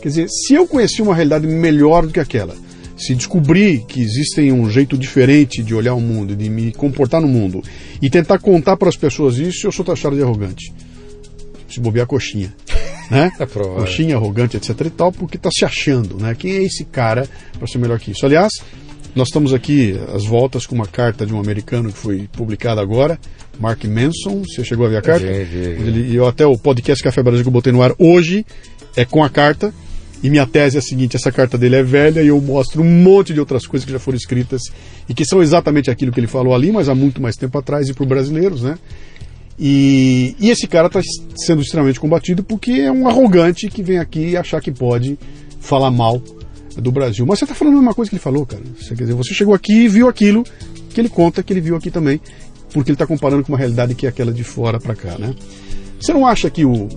Quer 0.00 0.08
dizer, 0.08 0.28
se 0.28 0.54
eu 0.54 0.66
conheci 0.66 1.02
uma 1.02 1.14
realidade 1.14 1.46
melhor 1.46 2.06
do 2.06 2.12
que 2.12 2.20
aquela, 2.20 2.56
se 2.98 3.14
descobrir 3.14 3.84
que 3.86 4.00
existem 4.00 4.52
um 4.52 4.68
jeito 4.68 4.98
diferente 4.98 5.62
de 5.62 5.74
olhar 5.74 5.94
o 5.94 6.00
mundo, 6.00 6.34
de 6.34 6.50
me 6.50 6.72
comportar 6.72 7.20
no 7.20 7.28
mundo, 7.28 7.62
e 8.02 8.10
tentar 8.10 8.38
contar 8.38 8.76
para 8.76 8.88
as 8.88 8.96
pessoas 8.96 9.38
isso, 9.38 9.66
eu 9.66 9.72
sou 9.72 9.84
taxado 9.84 10.16
de 10.16 10.22
arrogante. 10.22 10.72
Se 11.68 11.80
bobear 11.80 12.06
coxinha. 12.06 12.54
Né? 13.10 13.32
É 13.40 13.46
coxinha, 13.46 14.16
arrogante, 14.16 14.58
etc 14.58 14.78
e 14.84 14.90
tal, 14.90 15.10
porque 15.10 15.38
está 15.38 15.48
se 15.50 15.64
achando, 15.64 16.18
né? 16.18 16.34
Quem 16.38 16.52
é 16.52 16.62
esse 16.62 16.84
cara 16.84 17.26
para 17.58 17.66
ser 17.66 17.78
melhor 17.78 17.98
que 17.98 18.10
isso? 18.10 18.26
Aliás, 18.26 18.52
nós 19.14 19.28
estamos 19.28 19.54
aqui 19.54 19.98
às 20.14 20.26
voltas 20.26 20.66
com 20.66 20.74
uma 20.74 20.86
carta 20.86 21.24
de 21.24 21.32
um 21.32 21.40
americano 21.40 21.90
que 21.90 21.98
foi 21.98 22.28
publicada 22.30 22.80
agora, 22.80 23.18
Mark 23.58 23.82
Manson. 23.84 24.42
Você 24.42 24.62
chegou 24.62 24.84
a 24.86 24.90
ver 24.90 24.98
a 24.98 25.02
carta? 25.02 25.26
Vi, 25.26 25.44
vi, 25.44 25.74
vi. 25.74 25.88
Ele, 25.88 26.14
eu 26.14 26.26
até 26.26 26.46
o 26.46 26.58
podcast 26.58 27.02
Café 27.02 27.22
Brasil 27.22 27.42
que 27.42 27.48
eu 27.48 27.52
botei 27.52 27.72
no 27.72 27.82
ar 27.82 27.94
hoje 27.98 28.44
é 28.94 29.04
com 29.04 29.24
a 29.24 29.30
carta. 29.30 29.72
E 30.22 30.30
minha 30.30 30.46
tese 30.46 30.76
é 30.76 30.80
a 30.80 30.82
seguinte: 30.82 31.16
essa 31.16 31.30
carta 31.30 31.56
dele 31.56 31.76
é 31.76 31.82
velha 31.82 32.22
e 32.22 32.28
eu 32.28 32.40
mostro 32.40 32.82
um 32.82 33.02
monte 33.02 33.32
de 33.32 33.40
outras 33.40 33.66
coisas 33.66 33.84
que 33.86 33.92
já 33.92 33.98
foram 33.98 34.16
escritas 34.16 34.62
e 35.08 35.14
que 35.14 35.24
são 35.24 35.42
exatamente 35.42 35.90
aquilo 35.90 36.12
que 36.12 36.20
ele 36.20 36.26
falou 36.26 36.54
ali, 36.54 36.72
mas 36.72 36.88
há 36.88 36.94
muito 36.94 37.22
mais 37.22 37.36
tempo 37.36 37.56
atrás 37.58 37.88
e 37.88 37.94
para 37.94 38.02
os 38.02 38.08
brasileiros, 38.08 38.62
né? 38.62 38.78
E, 39.58 40.36
e 40.38 40.50
esse 40.50 40.68
cara 40.68 40.86
está 40.86 41.00
sendo 41.36 41.62
extremamente 41.62 41.98
combatido 41.98 42.44
porque 42.44 42.72
é 42.72 42.92
um 42.92 43.08
arrogante 43.08 43.68
que 43.68 43.82
vem 43.82 43.98
aqui 43.98 44.36
achar 44.36 44.60
que 44.60 44.70
pode 44.70 45.18
falar 45.60 45.90
mal 45.90 46.22
do 46.76 46.92
Brasil. 46.92 47.26
Mas 47.26 47.40
você 47.40 47.44
está 47.44 47.54
falando 47.54 47.74
a 47.74 47.78
mesma 47.78 47.94
coisa 47.94 48.08
que 48.08 48.14
ele 48.14 48.22
falou, 48.22 48.46
cara. 48.46 48.62
Você, 48.78 48.94
quer 48.94 49.04
dizer, 49.04 49.14
você 49.14 49.34
chegou 49.34 49.54
aqui 49.54 49.84
e 49.84 49.88
viu 49.88 50.08
aquilo 50.08 50.44
que 50.90 51.00
ele 51.00 51.08
conta 51.08 51.42
que 51.42 51.52
ele 51.52 51.60
viu 51.60 51.76
aqui 51.76 51.90
também, 51.90 52.20
porque 52.72 52.90
ele 52.90 52.94
está 52.94 53.06
comparando 53.06 53.42
com 53.42 53.52
uma 53.52 53.58
realidade 53.58 53.94
que 53.94 54.06
é 54.06 54.08
aquela 54.08 54.32
de 54.32 54.44
fora 54.44 54.78
para 54.78 54.94
cá, 54.94 55.18
né? 55.18 55.34
Você 56.00 56.12
não 56.12 56.26
acha 56.26 56.48
que 56.48 56.64
o, 56.64 56.88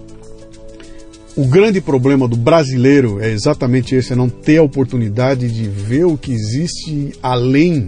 o 1.36 1.45
grande 1.45 1.79
problema 1.79 2.27
do 2.27 2.36
brasileiro 2.36 3.21
é 3.21 3.32
exatamente 3.32 3.95
esse, 3.95 4.13
é 4.13 4.15
não 4.15 4.29
ter 4.29 4.57
a 4.57 4.63
oportunidade 4.63 5.49
de 5.49 5.67
ver 5.67 6.05
o 6.05 6.17
que 6.17 6.32
existe 6.32 7.13
além 7.23 7.88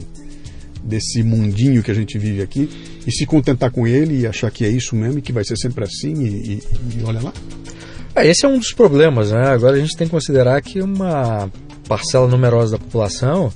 desse 0.83 1.23
mundinho 1.23 1.81
que 1.81 1.91
a 1.91 1.93
gente 1.93 2.17
vive 2.17 2.41
aqui 2.41 2.69
e 3.05 3.11
se 3.11 3.25
contentar 3.25 3.71
com 3.71 3.87
ele 3.87 4.19
e 4.19 4.27
achar 4.27 4.51
que 4.51 4.65
é 4.65 4.69
isso 4.69 4.95
mesmo 4.95 5.19
e 5.19 5.21
que 5.21 5.31
vai 5.31 5.43
ser 5.43 5.57
sempre 5.57 5.83
assim 5.83 6.13
e, 6.13 6.27
e, 6.27 6.63
e 6.99 7.03
olha 7.03 7.21
lá? 7.21 7.33
É, 8.15 8.27
esse 8.27 8.45
é 8.45 8.49
um 8.49 8.59
dos 8.59 8.73
problemas, 8.73 9.31
né? 9.31 9.47
Agora 9.47 9.75
a 9.75 9.79
gente 9.79 9.95
tem 9.95 10.07
que 10.07 10.11
considerar 10.11 10.61
que 10.61 10.81
uma 10.81 11.49
parcela 11.87 12.27
numerosa 12.27 12.77
da 12.77 12.83
população 12.83 13.51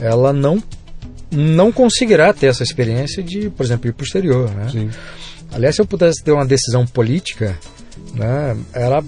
ela 0.00 0.32
não 0.32 0.62
não 1.30 1.70
conseguirá 1.70 2.32
ter 2.32 2.46
essa 2.46 2.64
experiência 2.64 3.22
de, 3.22 3.50
por 3.50 3.64
exemplo, 3.64 3.88
ir 3.88 3.92
para 3.92 4.02
o 4.02 4.06
exterior. 4.06 4.50
Né? 4.50 4.68
Sim. 4.68 4.90
Aliás, 5.52 5.76
se 5.76 5.82
eu 5.82 5.86
pudesse 5.86 6.24
ter 6.24 6.32
uma 6.32 6.44
decisão 6.44 6.84
política, 6.84 7.56
né, 8.14 8.56
era 8.72 9.00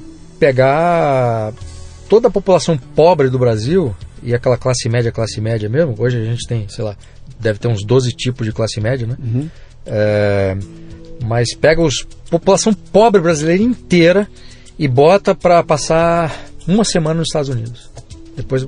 pegar 0.42 1.52
toda 2.08 2.26
a 2.26 2.30
população 2.30 2.76
pobre 2.76 3.30
do 3.30 3.38
Brasil 3.38 3.94
e 4.24 4.34
aquela 4.34 4.56
classe 4.56 4.88
média, 4.88 5.12
classe 5.12 5.40
média 5.40 5.68
mesmo. 5.68 5.94
Hoje 5.96 6.20
a 6.20 6.24
gente 6.24 6.48
tem, 6.48 6.66
sei 6.68 6.84
lá, 6.84 6.96
deve 7.38 7.60
ter 7.60 7.68
uns 7.68 7.84
12 7.84 8.10
tipos 8.10 8.44
de 8.44 8.52
classe 8.52 8.80
média, 8.80 9.06
né? 9.06 9.16
Uhum. 9.22 9.48
É, 9.86 10.56
mas 11.24 11.54
pega 11.54 11.80
a 11.80 11.88
população 12.28 12.74
pobre 12.74 13.20
brasileira 13.20 13.62
inteira 13.62 14.28
e 14.76 14.88
bota 14.88 15.32
para 15.32 15.62
passar 15.62 16.36
uma 16.66 16.84
semana 16.84 17.20
nos 17.20 17.28
Estados 17.28 17.48
Unidos. 17.48 17.88
Depois 18.36 18.66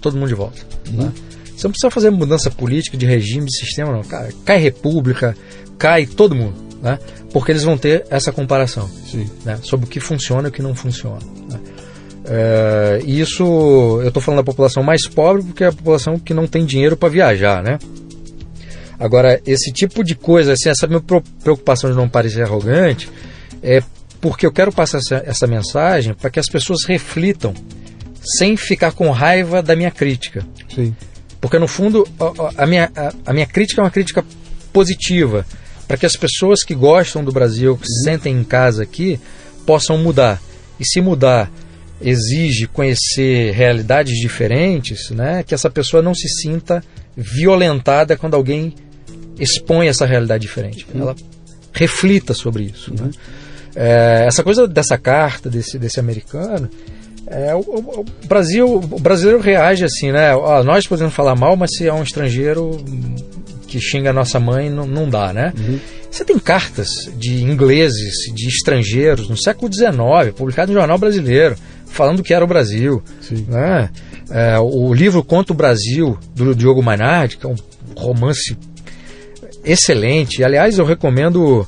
todo 0.00 0.16
mundo 0.16 0.28
de 0.28 0.34
volta. 0.34 0.60
Uhum. 0.90 1.04
Né? 1.04 1.12
Você 1.56 1.68
não 1.68 1.70
precisa 1.70 1.90
fazer 1.92 2.10
mudança 2.10 2.50
política, 2.50 2.96
de 2.96 3.06
regime, 3.06 3.46
de 3.46 3.60
sistema, 3.60 3.92
não. 3.92 4.02
Cai, 4.02 4.32
cai 4.44 4.58
república, 4.58 5.36
cai 5.78 6.04
todo 6.04 6.34
mundo, 6.34 6.56
né? 6.82 6.98
Porque 7.32 7.52
eles 7.52 7.62
vão 7.62 7.78
ter 7.78 8.04
essa 8.10 8.32
comparação 8.32 8.90
né? 9.44 9.58
sobre 9.62 9.86
o 9.86 9.88
que 9.88 10.00
funciona 10.00 10.48
e 10.48 10.50
o 10.50 10.52
que 10.52 10.60
não 10.60 10.74
funciona. 10.74 11.20
Né? 11.48 11.60
É, 12.24 13.00
isso, 13.04 13.42
eu 14.02 14.08
estou 14.08 14.22
falando 14.22 14.38
da 14.38 14.44
população 14.44 14.82
mais 14.82 15.06
pobre 15.06 15.42
porque 15.42 15.64
é 15.64 15.68
a 15.68 15.72
população 15.72 16.18
que 16.18 16.34
não 16.34 16.46
tem 16.46 16.64
dinheiro 16.64 16.96
para 16.96 17.08
viajar, 17.08 17.62
né? 17.62 17.78
Agora, 18.98 19.40
esse 19.44 19.72
tipo 19.72 20.04
de 20.04 20.14
coisa, 20.14 20.52
assim, 20.52 20.68
essa 20.68 20.86
minha 20.86 21.02
preocupação 21.42 21.90
de 21.90 21.96
não 21.96 22.08
parecer 22.08 22.42
arrogante, 22.42 23.10
é 23.60 23.82
porque 24.20 24.46
eu 24.46 24.52
quero 24.52 24.70
passar 24.70 24.98
essa, 24.98 25.22
essa 25.26 25.46
mensagem 25.48 26.14
para 26.14 26.30
que 26.30 26.38
as 26.38 26.46
pessoas 26.46 26.84
reflitam 26.86 27.52
sem 28.38 28.56
ficar 28.56 28.92
com 28.92 29.10
raiva 29.10 29.60
da 29.60 29.74
minha 29.74 29.90
crítica. 29.90 30.46
Sim. 30.72 30.94
Porque, 31.40 31.58
no 31.58 31.66
fundo, 31.66 32.06
a, 32.20 32.62
a 32.62 32.66
minha, 32.68 32.92
a, 32.94 33.12
a, 33.26 33.32
minha 33.32 33.46
crítica 33.46 33.80
é 33.80 33.84
uma 33.84 33.90
crítica 33.90 34.24
positiva, 34.72 35.44
para 35.92 35.98
que 35.98 36.06
as 36.06 36.16
pessoas 36.16 36.64
que 36.64 36.74
gostam 36.74 37.22
do 37.22 37.30
Brasil, 37.30 37.76
que 37.76 37.86
se 37.86 38.04
sentem 38.04 38.34
em 38.34 38.42
casa 38.42 38.82
aqui, 38.82 39.20
possam 39.66 39.98
mudar. 39.98 40.40
E 40.80 40.86
se 40.86 41.02
mudar 41.02 41.52
exige 42.00 42.66
conhecer 42.66 43.52
realidades 43.52 44.18
diferentes, 44.18 45.10
né, 45.10 45.42
que 45.42 45.54
essa 45.54 45.68
pessoa 45.68 46.02
não 46.02 46.14
se 46.14 46.30
sinta 46.30 46.82
violentada 47.14 48.16
quando 48.16 48.32
alguém 48.32 48.74
expõe 49.38 49.86
essa 49.86 50.06
realidade 50.06 50.40
diferente. 50.40 50.86
Uhum. 50.94 51.02
Ela 51.02 51.16
reflita 51.74 52.32
sobre 52.32 52.62
isso. 52.62 52.90
Né? 52.94 53.02
Uhum. 53.02 53.06
Né? 53.08 53.12
É, 53.76 54.24
essa 54.26 54.42
coisa 54.42 54.66
dessa 54.66 54.96
carta, 54.96 55.50
desse, 55.50 55.78
desse 55.78 56.00
americano, 56.00 56.70
É, 57.26 57.54
o, 57.54 57.60
o, 57.60 58.04
Brasil, 58.26 58.66
o 58.76 58.98
brasileiro 58.98 59.40
reage 59.40 59.84
assim, 59.84 60.10
né? 60.10 60.34
Ó, 60.34 60.62
nós 60.64 60.86
podemos 60.86 61.14
falar 61.14 61.34
mal, 61.34 61.56
mas 61.56 61.70
se 61.76 61.86
é 61.86 61.92
um 61.92 62.02
estrangeiro 62.02 62.82
que 63.72 63.80
xinga 63.80 64.10
a 64.10 64.12
nossa 64.12 64.38
mãe, 64.38 64.68
não, 64.68 64.86
não 64.86 65.08
dá, 65.08 65.32
né? 65.32 65.50
Uhum. 65.58 65.80
Você 66.10 66.26
tem 66.26 66.38
cartas 66.38 67.10
de 67.16 67.42
ingleses, 67.42 68.30
de 68.34 68.46
estrangeiros, 68.46 69.30
no 69.30 69.36
século 69.36 69.72
XIX, 69.72 70.34
publicadas 70.36 70.68
no 70.68 70.78
Jornal 70.78 70.98
Brasileiro, 70.98 71.56
falando 71.86 72.22
que 72.22 72.34
era 72.34 72.44
o 72.44 72.48
Brasil. 72.48 73.02
Né? 73.48 73.88
É, 74.30 74.58
o 74.58 74.92
livro 74.92 75.24
Conta 75.24 75.54
o 75.54 75.56
Brasil, 75.56 76.18
do 76.34 76.54
Diogo 76.54 76.82
Mainardi, 76.82 77.38
que 77.38 77.46
é 77.46 77.48
um 77.48 77.56
romance 77.96 78.58
excelente. 79.64 80.44
Aliás, 80.44 80.78
eu 80.78 80.84
recomendo 80.84 81.66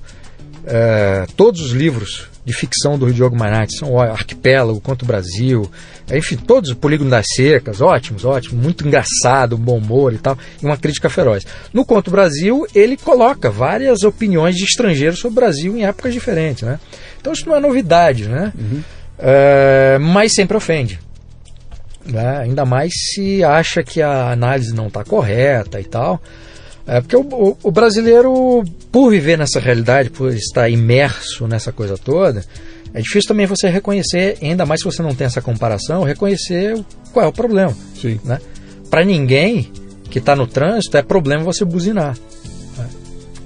é, 0.67 1.27
todos 1.35 1.63
os 1.63 1.73
livros 1.73 2.29
de 2.45 2.53
ficção 2.53 2.99
do 2.99 3.13
Diogo 3.13 3.37
Mainardi. 3.37 3.79
São 3.79 3.93
o 3.93 4.01
Arquipélago, 4.01 4.81
Conta 4.81 5.05
o 5.05 5.09
Brasil, 5.09 5.71
enfim, 6.13 6.37
todos 6.37 6.71
o 6.71 6.77
Polígono 6.77 7.11
das 7.11 7.27
Secas, 7.35 7.81
ótimos, 7.81 8.25
ótimos, 8.25 8.63
muito 8.63 8.87
engraçado, 8.87 9.57
bom 9.57 9.79
humor 9.79 10.13
e 10.13 10.19
tal, 10.19 10.37
e 10.63 10.67
uma 10.67 10.77
crítica 10.77 11.09
feroz. 11.09 11.47
No 11.73 11.85
Conto 11.85 12.11
Brasil, 12.11 12.67
ele 12.75 12.97
coloca 12.97 13.51
várias 13.51 14.03
opiniões 14.03 14.57
de 14.57 14.65
estrangeiros 14.65 15.19
sobre 15.19 15.39
o 15.39 15.41
Brasil 15.41 15.77
em 15.77 15.85
épocas 15.85 16.13
diferentes, 16.13 16.63
né? 16.63 16.79
Então 17.21 17.33
isso 17.33 17.49
não 17.49 17.57
é 17.57 17.61
novidade, 17.61 18.29
né? 18.29 18.53
Uhum. 18.59 18.83
É, 19.19 19.99
mas 19.99 20.35
sempre 20.35 20.57
ofende. 20.57 21.01
Né? 22.05 22.39
Ainda 22.41 22.67
mais 22.67 22.93
se 22.93 23.43
acha 23.43 23.83
que 23.83 24.03
a 24.03 24.31
análise 24.31 24.75
não 24.75 24.89
está 24.89 25.03
correta 25.03 25.81
e 25.81 25.85
tal. 25.85 26.21
É 26.87 27.01
porque 27.01 27.17
o, 27.17 27.23
o, 27.23 27.57
o, 27.63 27.71
brasileiro, 27.71 28.63
por 28.93 29.11
viver 29.11 29.39
nessa 29.39 29.59
realidade, 29.59 30.11
por 30.11 30.33
estar 30.33 30.69
imerso 30.69 31.47
nessa 31.47 31.73
coisa 31.73 31.97
toda, 31.97 32.45
é 32.93 33.01
difícil 33.01 33.29
também 33.29 33.47
você 33.47 33.69
reconhecer, 33.69 34.37
ainda 34.43 34.67
mais 34.67 34.81
se 34.81 34.85
você 34.85 35.03
não 35.03 35.15
tem 35.15 35.27
essa 35.27 35.41
comparação, 35.41 36.05
reconhecer 36.05 36.79
qual 37.13 37.25
é 37.25 37.29
o 37.29 37.33
problema. 37.33 37.75
Sim. 38.01 38.21
Né? 38.23 38.39
Para 38.91 39.05
ninguém 39.05 39.73
que 40.11 40.19
está 40.19 40.37
no 40.37 40.47
trânsito 40.47 40.97
é 40.97 41.03
problema 41.03 41.43
você 41.43 41.65
buzinar. 41.65 42.17
Né? 42.77 42.89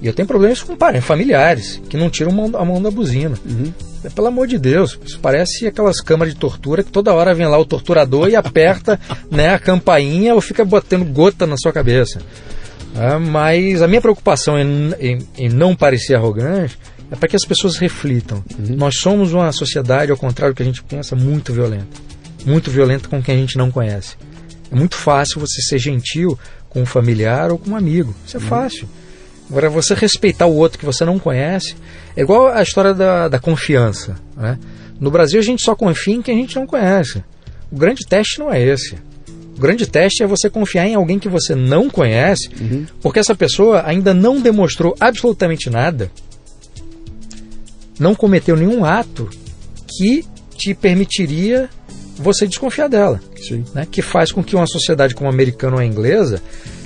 E 0.01 0.07
eu 0.07 0.13
tenho 0.13 0.27
problemas 0.27 0.61
com 0.61 0.75
parentes, 0.75 1.07
familiares, 1.07 1.81
que 1.89 1.97
não 1.97 2.09
tiram 2.09 2.31
a 2.55 2.65
mão 2.65 2.81
da 2.81 2.91
buzina. 2.91 3.35
Uhum. 3.45 3.73
É, 4.03 4.09
pelo 4.09 4.27
amor 4.27 4.47
de 4.47 4.57
Deus, 4.57 4.99
isso 5.05 5.19
parece 5.19 5.65
aquelas 5.65 5.99
câmaras 6.01 6.33
de 6.33 6.39
tortura 6.39 6.83
que 6.83 6.91
toda 6.91 7.13
hora 7.13 7.33
vem 7.33 7.47
lá 7.47 7.57
o 7.57 7.65
torturador 7.65 8.29
e 8.29 8.35
aperta 8.35 8.99
né, 9.31 9.49
a 9.49 9.59
campainha 9.59 10.35
ou 10.35 10.41
fica 10.41 10.63
botando 10.63 11.05
gota 11.05 11.47
na 11.47 11.55
sua 11.57 11.71
cabeça. 11.71 12.21
É, 12.95 13.17
mas 13.17 13.81
a 13.81 13.87
minha 13.87 14.01
preocupação 14.01 14.57
em, 14.57 14.93
em, 14.99 15.27
em 15.37 15.49
não 15.49 15.75
parecer 15.75 16.15
arrogante 16.15 16.77
é 17.11 17.15
para 17.15 17.27
que 17.27 17.35
as 17.35 17.45
pessoas 17.45 17.77
reflitam. 17.77 18.43
Uhum. 18.57 18.75
Nós 18.75 18.97
somos 18.97 19.33
uma 19.33 19.51
sociedade, 19.51 20.11
ao 20.11 20.17
contrário 20.17 20.53
do 20.53 20.57
que 20.57 20.63
a 20.63 20.65
gente 20.65 20.83
pensa, 20.83 21.15
muito 21.15 21.53
violenta. 21.53 21.87
Muito 22.45 22.71
violenta 22.71 23.07
com 23.07 23.21
quem 23.21 23.35
a 23.35 23.37
gente 23.37 23.57
não 23.57 23.71
conhece. 23.71 24.15
É 24.71 24.75
muito 24.75 24.95
fácil 24.95 25.39
você 25.39 25.61
ser 25.61 25.79
gentil 25.79 26.37
com 26.69 26.81
um 26.81 26.85
familiar 26.85 27.51
ou 27.51 27.57
com 27.57 27.71
um 27.71 27.75
amigo. 27.75 28.15
Isso 28.25 28.37
é 28.37 28.39
uhum. 28.39 28.45
fácil. 28.47 28.87
Agora, 29.49 29.69
você 29.69 29.95
respeitar 29.95 30.45
o 30.45 30.55
outro 30.55 30.77
que 30.77 30.85
você 30.85 31.03
não 31.03 31.17
conhece, 31.17 31.75
é 32.15 32.21
igual 32.21 32.49
a 32.49 32.61
história 32.61 32.93
da, 32.93 33.27
da 33.27 33.39
confiança. 33.39 34.15
Né? 34.37 34.59
No 34.99 35.09
Brasil, 35.09 35.39
a 35.39 35.43
gente 35.43 35.63
só 35.63 35.75
confia 35.75 36.13
em 36.13 36.21
quem 36.21 36.37
a 36.37 36.41
gente 36.41 36.55
não 36.55 36.67
conhece. 36.67 37.23
O 37.71 37.75
grande 37.75 38.05
teste 38.05 38.37
não 38.39 38.53
é 38.53 38.61
esse. 38.61 38.95
O 39.59 39.61
grande 39.61 39.85
teste 39.85 40.23
é 40.23 40.27
você 40.27 40.49
confiar 40.49 40.87
em 40.87 40.95
alguém 40.95 41.19
que 41.19 41.27
você 41.27 41.53
não 41.53 41.89
conhece, 41.89 42.49
uhum. 42.59 42.85
porque 43.01 43.19
essa 43.19 43.35
pessoa 43.35 43.83
ainda 43.85 44.13
não 44.13 44.39
demonstrou 44.41 44.95
absolutamente 44.99 45.69
nada 45.69 46.09
não 47.99 48.15
cometeu 48.15 48.55
nenhum 48.55 48.85
ato 48.85 49.29
que 49.87 50.25
te 50.55 50.73
permitiria 50.73 51.69
você 52.15 52.47
desconfiar 52.47 52.87
dela. 52.87 53.19
Né? 53.73 53.85
Que 53.89 54.01
faz 54.01 54.31
com 54.31 54.43
que 54.43 54.55
uma 54.55 54.65
sociedade 54.65 55.13
como 55.13 55.29
a 55.29 55.33
americana 55.33 55.75
ou 55.75 55.81
a 55.81 55.85
inglesa 55.85 56.41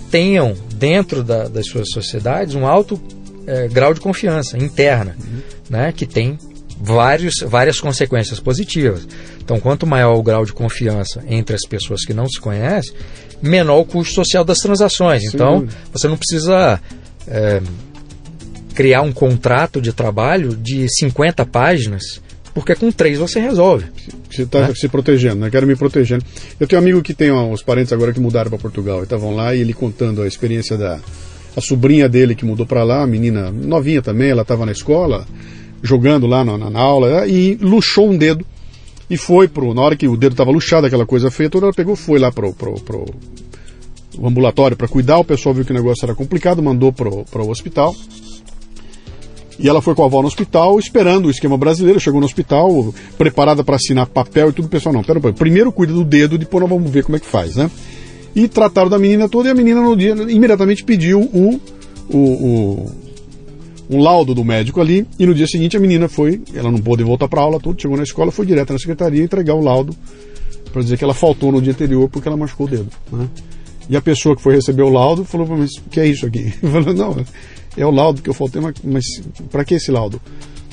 tenham, 0.10 0.56
dentro 0.76 1.24
da, 1.24 1.48
das 1.48 1.68
suas 1.68 1.90
sociedades, 1.90 2.56
um 2.56 2.66
alto 2.66 3.00
é, 3.46 3.68
grau 3.68 3.94
de 3.94 4.00
confiança 4.00 4.58
interna, 4.58 5.16
uhum. 5.20 5.42
né? 5.70 5.92
que 5.92 6.06
tem 6.06 6.38
vários, 6.84 7.36
várias 7.48 7.80
consequências 7.80 8.42
positivas. 8.42 9.08
Então, 9.42 9.58
quanto 9.58 9.88
maior 9.88 10.16
o 10.16 10.22
grau 10.22 10.44
de 10.44 10.52
confiança 10.52 11.24
entre 11.28 11.56
as 11.56 11.66
pessoas 11.66 12.04
que 12.06 12.14
não 12.14 12.28
se 12.28 12.40
conhecem, 12.40 12.94
menor 13.42 13.80
o 13.80 13.86
custo 13.86 14.14
social 14.14 14.44
das 14.44 14.58
transações. 14.58 15.24
Então, 15.24 15.66
você 15.92 16.08
não 16.08 16.18
precisa. 16.18 16.80
É, 17.26 17.62
criar 18.74 19.04
um 19.04 19.14
contrato 19.14 19.80
de 19.80 19.94
trabalho 19.94 20.56
de 20.56 20.88
50 20.98 21.46
páginas, 21.46 22.20
porque 22.56 22.74
com 22.74 22.92
três 22.92 23.20
você 23.20 23.40
resolve. 23.40 23.86
Você 24.30 24.42
está 24.42 24.68
né? 24.68 24.74
se 24.76 24.88
protegendo, 24.88 25.36
né? 25.36 25.50
Quero 25.52 25.68
me 25.68 25.76
protegendo. 25.76 26.26
Eu 26.60 26.68
tenho 26.68 26.82
um 26.82 26.84
amigo 26.84 27.02
que 27.04 27.14
tem 27.14 27.32
uns 27.32 27.62
parentes 27.62 27.94
agora 27.94 28.12
que 28.12 28.20
mudaram 28.20 28.50
para 28.50 28.58
Portugal 28.58 29.02
e 29.02 29.04
estavam 29.04 29.36
lá 29.36 29.54
e 29.54 29.62
ele 29.62 29.74
contando 29.74 30.24
a 30.24 30.28
experiência 30.28 30.76
da 30.76 31.00
a 31.56 31.62
sobrinha 31.62 32.10
dele 32.10 32.34
que 32.34 32.44
mudou 32.44 32.66
para 32.66 32.84
lá, 32.84 33.04
a 33.04 33.08
menina 33.08 33.52
novinha 33.52 34.02
também, 34.02 34.32
ela 34.32 34.42
estava 34.42 34.66
na 34.66 34.72
escola, 34.72 35.24
jogando 35.84 36.26
lá 36.26 36.46
na, 36.46 36.58
na, 36.58 36.80
aula 36.80 37.28
e 37.28 37.56
luxou 37.62 38.10
um 38.10 38.18
dedo 38.18 38.46
e 39.10 39.18
foi 39.18 39.50
pro 39.50 39.74
na 39.74 39.82
hora 39.82 39.98
que 39.98 40.08
o 40.08 40.16
dedo 40.16 40.32
estava 40.32 40.50
luxado, 40.50 40.88
aquela 40.88 41.06
coisa 41.06 41.30
feia, 41.30 41.50
toda 41.50 41.66
ela 41.66 41.74
pegou, 41.74 41.96
foi 41.96 42.18
lá 42.18 42.32
pro, 42.32 42.54
pro, 42.54 42.74
pro 42.76 43.06
o 44.18 44.28
ambulatório 44.28 44.78
para 44.78 44.88
cuidar, 44.88 45.18
o 45.18 45.26
pessoal 45.26 45.54
viu 45.54 45.66
que 45.66 45.72
o 45.72 45.76
negócio 45.76 46.06
era 46.06 46.16
complicado, 46.16 46.64
mandou 46.64 46.94
pro, 46.94 47.26
pro 47.26 47.50
hospital 47.50 47.94
e 49.60 49.70
ela 49.70 49.82
foi 49.82 49.94
com 49.94 50.04
a 50.04 50.06
avó 50.06 50.22
no 50.22 50.28
hospital, 50.28 50.80
esperando 50.80 51.26
o 51.26 51.30
esquema 51.30 51.58
brasileiro, 51.58 52.00
chegou 52.00 52.20
no 52.20 52.26
hospital, 52.26 52.94
preparada 53.18 53.64
para 53.64 53.76
assinar 53.76 54.08
papel 54.08 54.50
e 54.50 54.54
tudo, 54.54 54.66
o 54.66 54.70
pessoal, 54.70 54.94
não, 54.94 55.04
pera, 55.04 55.20
pera, 55.20 55.34
primeiro 55.34 55.72
cuida 55.72 55.94
do 55.94 56.04
dedo, 56.04 56.38
depois 56.38 56.62
nós 56.62 56.70
vamos 56.70 56.90
ver 56.90 57.04
como 57.04 57.18
é 57.18 57.20
que 57.20 57.26
faz, 57.26 57.56
né? 57.56 57.70
E 58.36 58.48
trataram 58.48 58.90
da 58.90 58.98
menina 58.98 59.30
toda 59.30 59.50
e 59.50 59.52
a 59.52 59.54
menina 59.54 59.80
no 59.80 59.96
dia 59.96 60.14
imediatamente 60.14 60.84
pediu 60.84 61.22
o, 61.22 61.62
o, 62.10 62.18
o 62.18 63.03
um 63.96 64.02
laudo 64.02 64.34
do 64.34 64.44
médico 64.44 64.82
ali 64.82 65.08
e 65.18 65.26
no 65.26 65.34
dia 65.34 65.48
seguinte 65.48 65.78
a 65.78 65.80
menina 65.80 66.08
foi, 66.08 66.42
ela 66.54 66.72
não 66.72 66.80
pôde 66.80 67.04
voltar 67.04 67.28
para 67.28 67.42
aula, 67.42 67.60
tudo, 67.60 67.82
chegou 67.82 67.98
na 67.98 68.04
escola, 68.04 68.32
foi 68.32 68.46
direto 68.46 68.74
na 68.74 68.80
secretaria 68.80 69.24
entregar 69.24 69.54
o 69.54 69.62
laudo 69.62 69.96
para 70.72 70.82
dizer 70.82 70.98
que 70.98 71.04
ela 71.04 71.14
faltou 71.14 71.52
no 71.52 71.62
dia 71.62 71.72
anterior 71.72 72.10
porque 72.10 72.28
ela 72.28 72.38
machucou 72.38 72.68
o 72.68 72.70
dedo, 72.70 72.90
né? 73.12 73.28
E 73.90 73.98
a 73.98 74.02
pessoa 74.02 74.36
que 74.36 74.42
foi 74.42 74.56
receber 74.56 74.82
o 74.82 74.90
laudo 74.90 75.26
falou, 75.26 75.46
mas 75.48 75.72
o 75.86 75.90
que 75.90 76.00
é 76.00 76.08
isso 76.08 76.26
aqui? 76.26 76.52
Falou, 76.62 76.94
não, 76.94 77.26
é 77.76 77.86
o 77.86 77.92
laudo 77.92 78.22
que 78.22 78.30
eu 78.30 78.34
faltei, 78.34 78.62
mas, 78.62 78.76
mas 78.82 79.04
para 79.52 79.66
que 79.66 79.76
esse 79.76 79.92
laudo? 79.92 80.22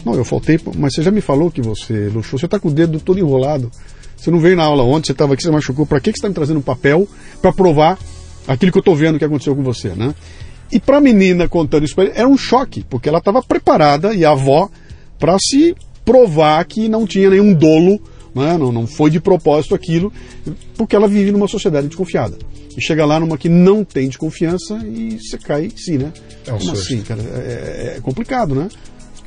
Não, 0.05 0.15
eu 0.15 0.25
faltei, 0.25 0.59
mas 0.79 0.95
você 0.95 1.03
já 1.03 1.11
me 1.11 1.21
falou 1.21 1.51
que 1.51 1.61
você 1.61 2.09
luxou, 2.09 2.39
você 2.39 2.47
está 2.47 2.59
com 2.59 2.69
o 2.69 2.71
dedo 2.71 3.01
todo 3.01 3.19
enrolado. 3.19 3.71
Você 4.17 4.31
não 4.31 4.39
veio 4.39 4.57
na 4.57 4.65
aula 4.65 4.83
ontem, 4.83 5.07
você 5.07 5.13
estava 5.13 5.35
aqui, 5.35 5.43
você 5.43 5.51
machucou. 5.51 5.87
Para 5.87 6.01
que, 6.01 6.13
que 6.13 6.19
você 6.19 6.21
está 6.21 6.29
me 6.29 6.35
trazendo 6.35 6.59
um 6.59 6.63
papel 6.63 7.09
para 7.41 7.53
provar 7.53 7.99
aquilo 8.47 8.71
que 8.71 8.79
eu 8.79 8.81
estou 8.81 8.95
vendo 8.95 9.19
que 9.19 9.25
aconteceu 9.25 9.57
com 9.57 9.63
você, 9.63 9.89
né? 9.91 10.15
E 10.73 10.79
para 10.79 10.99
a 10.99 11.01
menina 11.01 11.49
contando 11.49 11.85
isso, 11.85 11.95
era 12.01 12.29
um 12.29 12.39
choque, 12.39 12.85
porque 12.89 13.09
ela 13.09 13.19
estava 13.19 13.43
preparada 13.43 14.15
e 14.15 14.25
a 14.25 14.31
avó 14.31 14.71
para 15.19 15.37
se 15.39 15.75
provar 16.05 16.65
que 16.65 16.89
não 16.89 17.07
tinha 17.07 17.31
nenhum 17.31 17.53
dolo, 17.53 18.01
né? 18.35 18.57
não, 18.57 18.73
não 18.73 18.87
foi 18.87 19.11
de 19.11 19.21
propósito 19.21 19.75
aquilo, 19.75 20.13
porque 20.77 20.95
ela 20.95 21.09
vive 21.09 21.33
numa 21.33 21.49
sociedade 21.49 21.89
desconfiada 21.89 22.37
e 22.77 22.81
chega 22.81 23.05
lá 23.05 23.19
numa 23.19 23.37
que 23.37 23.49
não 23.49 23.85
tem 23.85 24.09
desconfiança 24.09 24.79
e 24.85 25.19
você 25.19 25.39
cai 25.39 25.71
sim, 25.77 25.99
né? 25.99 26.13
É 26.47 26.53
um 26.53 26.59
Como 26.59 26.73
assim, 26.73 27.03
cara? 27.03 27.21
É, 27.23 27.95
é 27.97 28.01
complicado, 28.01 28.55
né? 28.55 28.69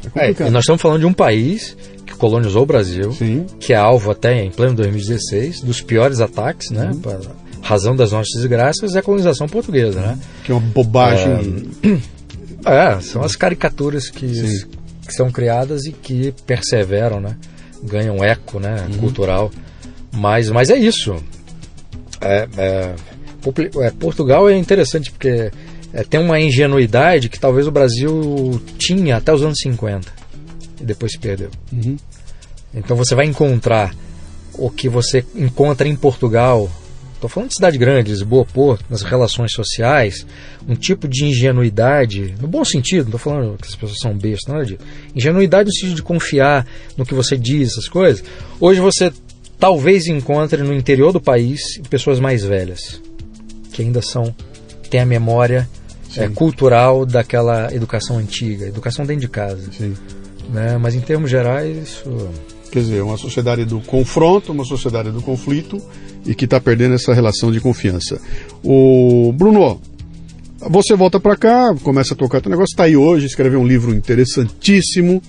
É, 0.04 0.08
é 0.08 0.10
complicado. 0.10 0.48
É, 0.48 0.50
nós 0.50 0.64
estamos 0.64 0.82
falando 0.82 1.00
de 1.00 1.06
um 1.06 1.14
país 1.14 1.78
que 2.06 2.16
colonizou 2.16 2.64
o 2.64 2.66
Brasil, 2.66 3.12
sim. 3.12 3.46
que 3.60 3.74
é 3.74 3.76
alvo 3.76 4.12
até 4.12 4.44
em 4.44 4.52
pleno 4.52 4.76
2016 4.76 5.62
dos 5.62 5.82
piores 5.82 6.20
ataques, 6.20 6.70
né? 6.70 6.91
Pra, 7.02 7.20
razão 7.64 7.95
das 7.95 8.11
nossas 8.11 8.34
desgraças 8.36 8.95
é 8.95 8.99
a 8.99 9.01
colonização 9.01 9.47
portuguesa, 9.47 9.99
né? 9.99 10.20
Que 10.43 10.51
é 10.51 10.55
uma 10.55 10.61
bobagem. 10.61 11.70
É, 12.66 12.93
é 12.95 12.99
são 13.01 13.24
as 13.24 13.36
caricaturas 13.36 14.09
que, 14.09 14.66
que 15.07 15.14
são 15.14 15.32
criadas 15.32 15.86
e 15.86 15.91
que 15.91 16.34
perseveram, 16.45 17.20
né? 17.20 17.38
Ganham 17.82 18.24
eco, 18.24 18.59
né? 18.59 18.86
Uhum. 18.91 18.97
Cultural. 18.99 19.51
Mas, 20.11 20.49
mas 20.49 20.70
é 20.70 20.78
isso. 20.78 21.16
É, 22.22 22.47
é, 22.57 22.95
é, 23.82 23.91
Portugal 23.91 24.49
é 24.49 24.55
interessante 24.55 25.11
porque 25.11 25.51
é, 25.93 26.03
tem 26.03 26.20
uma 26.20 26.39
ingenuidade 26.39 27.30
que 27.30 27.39
talvez 27.39 27.68
o 27.68 27.72
Brasil 27.72 28.61
tinha 28.78 29.18
até 29.18 29.34
os 29.34 29.41
anos 29.41 29.57
50 29.61 30.11
e 30.82 30.86
depois 30.86 31.14
se 31.14 31.20
perdeu. 31.20 31.49
Uhum. 31.72 31.97
Então 32.74 32.95
você 32.95 33.16
vai 33.16 33.26
encontrar 33.26 33.93
o 34.53 34.70
que 34.70 34.88
você 34.88 35.26
encontra 35.36 35.88
em 35.88 35.95
Portugal. 35.95 36.70
Estou 37.24 37.36
falando 37.36 37.51
de 37.51 37.55
cidade 37.55 37.78
grande, 37.78 38.11
Lisboa, 38.11 38.43
Porto, 38.43 38.84
nas 38.89 39.01
relações 39.01 39.53
sociais, 39.53 40.28
um 40.67 40.76
tipo 40.76 41.07
de 41.07 41.24
ingenuidade, 41.24 42.36
no 42.41 42.49
bom 42.49 42.65
sentido, 42.65 43.09
não 43.09 43.15
estou 43.15 43.19
falando 43.32 43.57
que 43.57 43.65
as 43.65 43.76
pessoas 43.76 43.99
são 44.01 44.13
bestas, 44.13 44.53
nada 44.53 44.65
disso. 44.65 44.82
Ingenuidade 45.15 45.67
no 45.67 45.74
sentido 45.74 45.95
de 45.95 46.03
confiar 46.03 46.67
no 46.97 47.05
que 47.05 47.13
você 47.13 47.38
diz, 47.38 47.71
essas 47.71 47.88
coisas. 47.88 48.26
Hoje 48.59 48.82
você 48.82 49.09
talvez 49.57 50.07
encontre 50.07 50.63
no 50.63 50.74
interior 50.74 51.13
do 51.13 51.21
país 51.21 51.61
pessoas 51.89 52.19
mais 52.19 52.43
velhas 52.43 53.01
que 53.71 53.82
ainda 53.82 54.01
são 54.01 54.36
têm 54.89 54.99
a 54.99 55.05
memória 55.05 55.69
é, 56.17 56.28
cultural 56.28 57.05
daquela 57.05 57.74
educação 57.74 58.17
antiga, 58.17 58.67
educação 58.67 59.05
dentro 59.05 59.21
de 59.21 59.30
casa. 59.30 59.69
Né? 60.49 60.78
Mas 60.78 60.93
em 60.93 60.99
termos 60.99 61.32
gerais, 61.32 61.88
isso 61.88 62.30
Quer 62.74 62.80
dizer, 62.80 63.03
uma 63.03 63.17
sociedade 63.17 63.65
do 63.65 63.80
confronto, 63.82 64.51
uma 64.51 64.65
sociedade 64.65 65.11
do 65.11 65.21
conflito 65.21 65.80
e 66.26 66.34
que 66.34 66.45
está 66.45 66.59
perdendo 66.59 66.95
essa 66.95 67.13
relação 67.13 67.51
de 67.51 67.59
confiança. 67.59 68.19
O 68.63 69.34
Bruno, 69.34 69.82
você 70.59 70.95
volta 70.95 71.19
para 71.19 71.36
cá, 71.36 71.76
começa 71.84 72.13
a 72.13 72.17
tocar 72.17 72.41
teu 72.41 72.49
negócio, 72.49 72.74
está 72.74 72.84
aí 72.84 72.95
hoje, 72.95 73.26
escreveu 73.26 73.59
um 73.59 73.67
livro 73.67 73.93
interessantíssimo. 73.93 75.21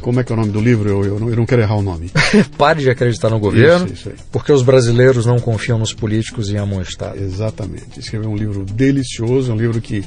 Como 0.00 0.18
é 0.18 0.24
que 0.24 0.32
é 0.32 0.34
o 0.34 0.38
nome 0.38 0.50
do 0.50 0.60
livro? 0.60 0.88
Eu, 0.88 1.04
eu, 1.04 1.20
não, 1.20 1.30
eu 1.30 1.36
não 1.36 1.46
quero 1.46 1.62
errar 1.62 1.76
o 1.76 1.82
nome. 1.82 2.10
Pare 2.58 2.82
de 2.82 2.90
acreditar 2.90 3.30
no 3.30 3.38
governo, 3.38 3.86
Isso, 3.86 4.08
isso 4.08 4.24
porque 4.32 4.52
os 4.52 4.62
brasileiros 4.62 5.26
não 5.26 5.38
confiam 5.38 5.78
nos 5.78 5.92
políticos 5.92 6.50
e 6.50 6.56
amam 6.56 6.80
o 6.80 6.82
Estado. 6.82 7.18
Exatamente. 7.18 8.00
Escreveu 8.00 8.28
um 8.28 8.36
livro 8.36 8.64
delicioso, 8.64 9.52
um 9.52 9.56
livro 9.56 9.80
que 9.80 10.04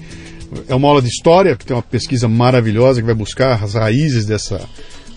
é 0.68 0.76
uma 0.76 0.88
aula 0.88 1.02
de 1.02 1.08
história, 1.08 1.56
que 1.56 1.66
tem 1.66 1.76
uma 1.76 1.82
pesquisa 1.82 2.28
maravilhosa 2.28 3.00
que 3.00 3.06
vai 3.06 3.16
buscar 3.16 3.64
as 3.64 3.74
raízes 3.74 4.26
dessa, 4.26 4.62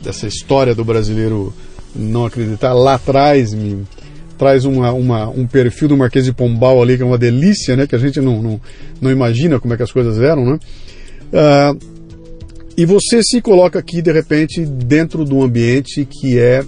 dessa 0.01 0.26
história 0.26 0.74
do 0.74 0.84
brasileiro 0.84 1.53
não 1.94 2.26
acreditar. 2.26 2.72
Lá 2.72 2.94
atrás 2.94 3.53
me 3.53 3.84
traz 4.39 4.64
uma, 4.64 4.93
uma, 4.93 5.28
um 5.28 5.47
perfil 5.47 5.89
do 5.89 5.97
Marquês 5.97 6.24
de 6.24 6.32
Pombal 6.32 6.80
ali 6.80 6.97
que 6.97 7.03
é 7.03 7.07
uma 7.07 7.18
delícia, 7.18 7.76
né? 7.76 7.86
Que 7.86 7.97
a 7.97 7.99
gente 7.99 8.20
não, 8.20 8.41
não, 8.41 8.61
não 9.01 9.11
imagina 9.11 9.59
como 9.59 9.74
é 9.74 9.76
que 9.76 9.82
as 9.82 9.93
coisas 9.93 10.18
eram, 10.18 10.45
né? 10.45 10.59
Ah, 11.32 11.74
e 12.76 12.86
você 12.86 13.20
se 13.22 13.41
coloca 13.41 13.78
aqui 13.78 14.01
de 14.01 14.12
repente 14.12 14.64
dentro 14.64 15.24
de 15.24 15.34
um 15.34 15.43
ambiente 15.43 16.07
que 16.09 16.39
é 16.39 16.64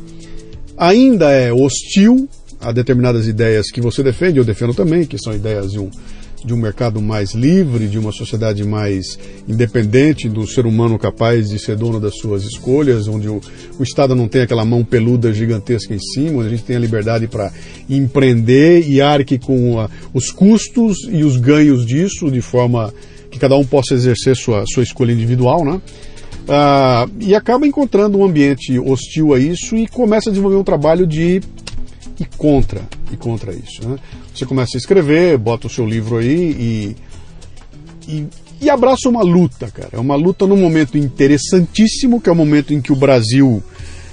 ainda 0.76 1.30
é 1.30 1.52
hostil 1.52 2.28
a 2.60 2.72
determinadas 2.72 3.26
ideias 3.26 3.70
que 3.70 3.80
você 3.80 4.02
defende, 4.02 4.38
eu 4.38 4.44
defendo 4.44 4.74
também, 4.74 5.06
que 5.06 5.16
são 5.18 5.32
ideias 5.32 5.70
de 5.70 5.78
um, 5.78 5.88
de 6.44 6.54
um 6.54 6.56
mercado 6.56 7.00
mais 7.00 7.32
livre, 7.32 7.86
de 7.86 7.98
uma 7.98 8.12
sociedade 8.12 8.64
mais 8.64 9.18
independente, 9.48 10.28
do 10.28 10.46
ser 10.46 10.66
humano 10.66 10.98
capaz 10.98 11.50
de 11.50 11.58
ser 11.58 11.76
dono 11.76 12.00
das 12.00 12.16
suas 12.16 12.44
escolhas, 12.44 13.08
onde 13.08 13.28
o, 13.28 13.40
o 13.78 13.82
Estado 13.82 14.14
não 14.14 14.28
tem 14.28 14.42
aquela 14.42 14.64
mão 14.64 14.84
peluda 14.84 15.32
gigantesca 15.32 15.94
em 15.94 15.98
cima, 15.98 16.38
onde 16.38 16.48
a 16.48 16.50
gente 16.50 16.64
tem 16.64 16.76
a 16.76 16.80
liberdade 16.80 17.26
para 17.26 17.52
empreender 17.88 18.88
e 18.88 19.00
arque 19.00 19.38
com 19.38 19.78
a, 19.78 19.88
os 20.14 20.30
custos 20.30 20.96
e 21.10 21.24
os 21.24 21.36
ganhos 21.36 21.86
disso, 21.86 22.30
de 22.30 22.40
forma 22.40 22.92
que 23.30 23.38
cada 23.38 23.56
um 23.56 23.64
possa 23.64 23.94
exercer 23.94 24.36
sua, 24.36 24.64
sua 24.66 24.82
escolha 24.82 25.12
individual, 25.12 25.64
né? 25.64 25.80
Ah, 26.48 27.06
e 27.20 27.34
acaba 27.34 27.66
encontrando 27.66 28.18
um 28.18 28.24
ambiente 28.24 28.76
hostil 28.78 29.34
a 29.34 29.38
isso 29.38 29.76
e 29.76 29.86
começa 29.86 30.30
a 30.30 30.32
desenvolver 30.32 30.56
um 30.56 30.64
trabalho 30.64 31.06
de 31.06 31.40
e 32.20 32.24
contra 32.36 32.82
e 33.10 33.16
contra 33.16 33.52
isso. 33.54 33.88
Né? 33.88 33.98
Você 34.34 34.44
começa 34.44 34.76
a 34.76 34.78
escrever, 34.78 35.38
bota 35.38 35.66
o 35.66 35.70
seu 35.70 35.86
livro 35.86 36.18
aí 36.18 36.36
e, 36.36 36.96
e, 38.06 38.26
e 38.60 38.68
abraça 38.70 39.08
uma 39.08 39.22
luta, 39.22 39.70
cara. 39.70 39.88
É 39.92 39.98
uma 39.98 40.14
luta 40.16 40.46
num 40.46 40.56
momento 40.56 40.98
interessantíssimo, 40.98 42.20
que 42.20 42.28
é 42.28 42.32
o 42.32 42.36
momento 42.36 42.74
em 42.74 42.80
que 42.80 42.92
o 42.92 42.96
Brasil 42.96 43.62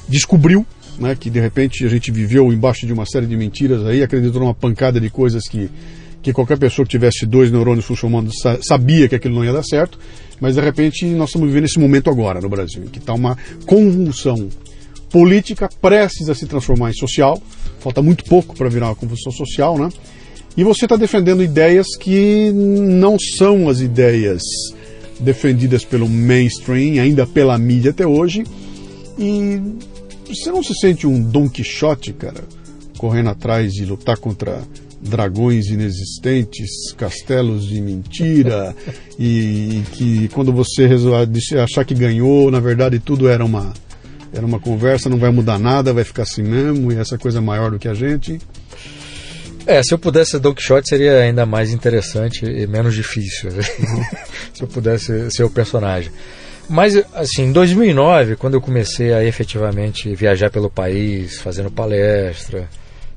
descobriu 0.08 0.66
né, 0.98 1.16
que 1.20 1.30
de 1.30 1.40
repente 1.40 1.86
a 1.86 1.90
gente 1.90 2.12
viveu 2.12 2.52
embaixo 2.52 2.88
de 2.88 2.94
uma 2.94 3.06
série 3.06 3.28
de 3.28 3.36
mentiras 3.38 3.86
aí, 3.86 4.02
acreditou 4.02 4.40
numa 4.42 4.54
pancada 4.54 5.00
de 5.00 5.10
coisas 5.10 5.44
que, 5.48 5.70
que 6.24 6.34
qualquer 6.34 6.58
pessoa 6.58 6.86
que 6.86 6.92
tivesse 6.92 7.26
dois 7.26 7.52
neurônios 7.52 7.86
funcionando 7.86 8.32
sa- 8.34 8.58
sabia 8.68 9.08
que 9.08 9.14
aquilo 9.16 9.36
não 9.36 9.46
ia 9.46 9.54
dar 9.54 9.64
certo, 9.64 10.00
mas 10.40 10.56
de 10.56 10.62
repente 10.62 11.06
nós 11.06 11.30
estamos 11.30 11.48
vivendo 11.50 11.66
esse 11.66 11.78
momento 11.80 12.10
agora 12.10 12.42
no 12.42 12.50
Brasil, 12.50 12.84
em 12.84 12.88
que 12.88 12.98
está 13.00 13.14
uma 13.14 13.38
convulsão 13.68 14.50
política 15.12 15.70
prestes 15.82 16.30
a 16.30 16.36
se 16.36 16.48
transformar 16.48 16.90
em 16.90 16.94
social, 16.94 17.40
falta 17.88 18.02
muito 18.02 18.26
pouco 18.26 18.54
para 18.54 18.68
virar 18.68 18.88
uma 18.88 18.96
convulsão 18.96 19.32
social, 19.32 19.78
né? 19.78 19.90
E 20.58 20.64
você 20.64 20.86
está 20.86 20.98
defendendo 20.98 21.42
ideias 21.42 21.88
que 21.98 22.52
não 22.52 23.18
são 23.18 23.70
as 23.70 23.80
ideias 23.80 24.42
defendidas 25.20 25.86
pelo 25.86 26.10
mainstream, 26.10 27.02
ainda 27.02 27.26
pela 27.26 27.58
mídia 27.58 27.92
até 27.92 28.06
hoje, 28.06 28.44
e 29.18 29.62
você 30.28 30.52
não 30.52 30.62
se 30.62 30.74
sente 30.76 31.08
um 31.08 31.22
Don 31.22 31.48
Quixote, 31.48 32.12
cara, 32.12 32.44
correndo 32.98 33.30
atrás 33.30 33.72
de 33.72 33.86
lutar 33.86 34.18
contra 34.18 34.62
dragões 35.02 35.68
inexistentes, 35.68 36.92
castelos 36.98 37.66
de 37.68 37.80
mentira, 37.80 38.76
e, 39.18 39.78
e 39.78 39.84
que 39.94 40.28
quando 40.30 40.52
você 40.52 40.90
achar 41.64 41.86
que 41.86 41.94
ganhou, 41.94 42.52
na 42.52 42.60
verdade 42.60 43.00
tudo 43.00 43.30
era 43.30 43.46
uma 43.46 43.74
era 44.34 44.46
uma 44.46 44.60
conversa, 44.60 45.10
não 45.10 45.18
vai 45.18 45.32
mudar 45.32 45.58
nada, 45.58 45.94
vai 45.94 46.04
ficar 46.04 46.24
assim 46.24 46.44
mesmo, 46.44 46.92
e 46.92 46.98
essa 46.98 47.18
coisa 47.18 47.40
é 47.40 47.42
maior 47.42 47.72
do 47.72 47.80
que 47.80 47.88
a 47.88 47.94
gente. 47.94 48.40
É, 49.66 49.84
se 49.84 49.94
eu 49.94 50.00
pudesse 50.00 50.32
ser 50.32 50.40
Don 50.40 50.54
Quixote 50.54 50.88
seria 50.88 51.20
ainda 51.20 51.46
mais 51.46 51.72
interessante 51.72 52.46
e 52.46 52.66
menos 52.66 52.96
difícil. 52.96 53.52
né? 53.52 53.62
se 54.54 54.64
eu 54.64 54.68
pudesse 54.68 55.30
ser 55.30 55.44
o 55.44 55.50
personagem. 55.50 56.10
Mas, 56.70 56.96
assim, 57.14 57.44
em 57.44 57.52
2009, 57.52 58.36
quando 58.36 58.56
eu 58.56 58.62
comecei 58.62 59.14
a 59.14 59.24
efetivamente 59.24 60.14
viajar 60.16 60.50
pelo 60.50 60.70
país, 60.70 61.38
fazendo 61.40 61.72
palestra, 61.72 62.70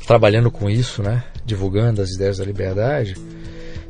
trabalhando 0.06 0.50
com 0.50 0.70
isso, 0.70 1.02
né? 1.02 1.22
Divulgando 1.44 2.02
as 2.02 2.10
ideias 2.10 2.38
da 2.38 2.44
liberdade, 2.44 3.16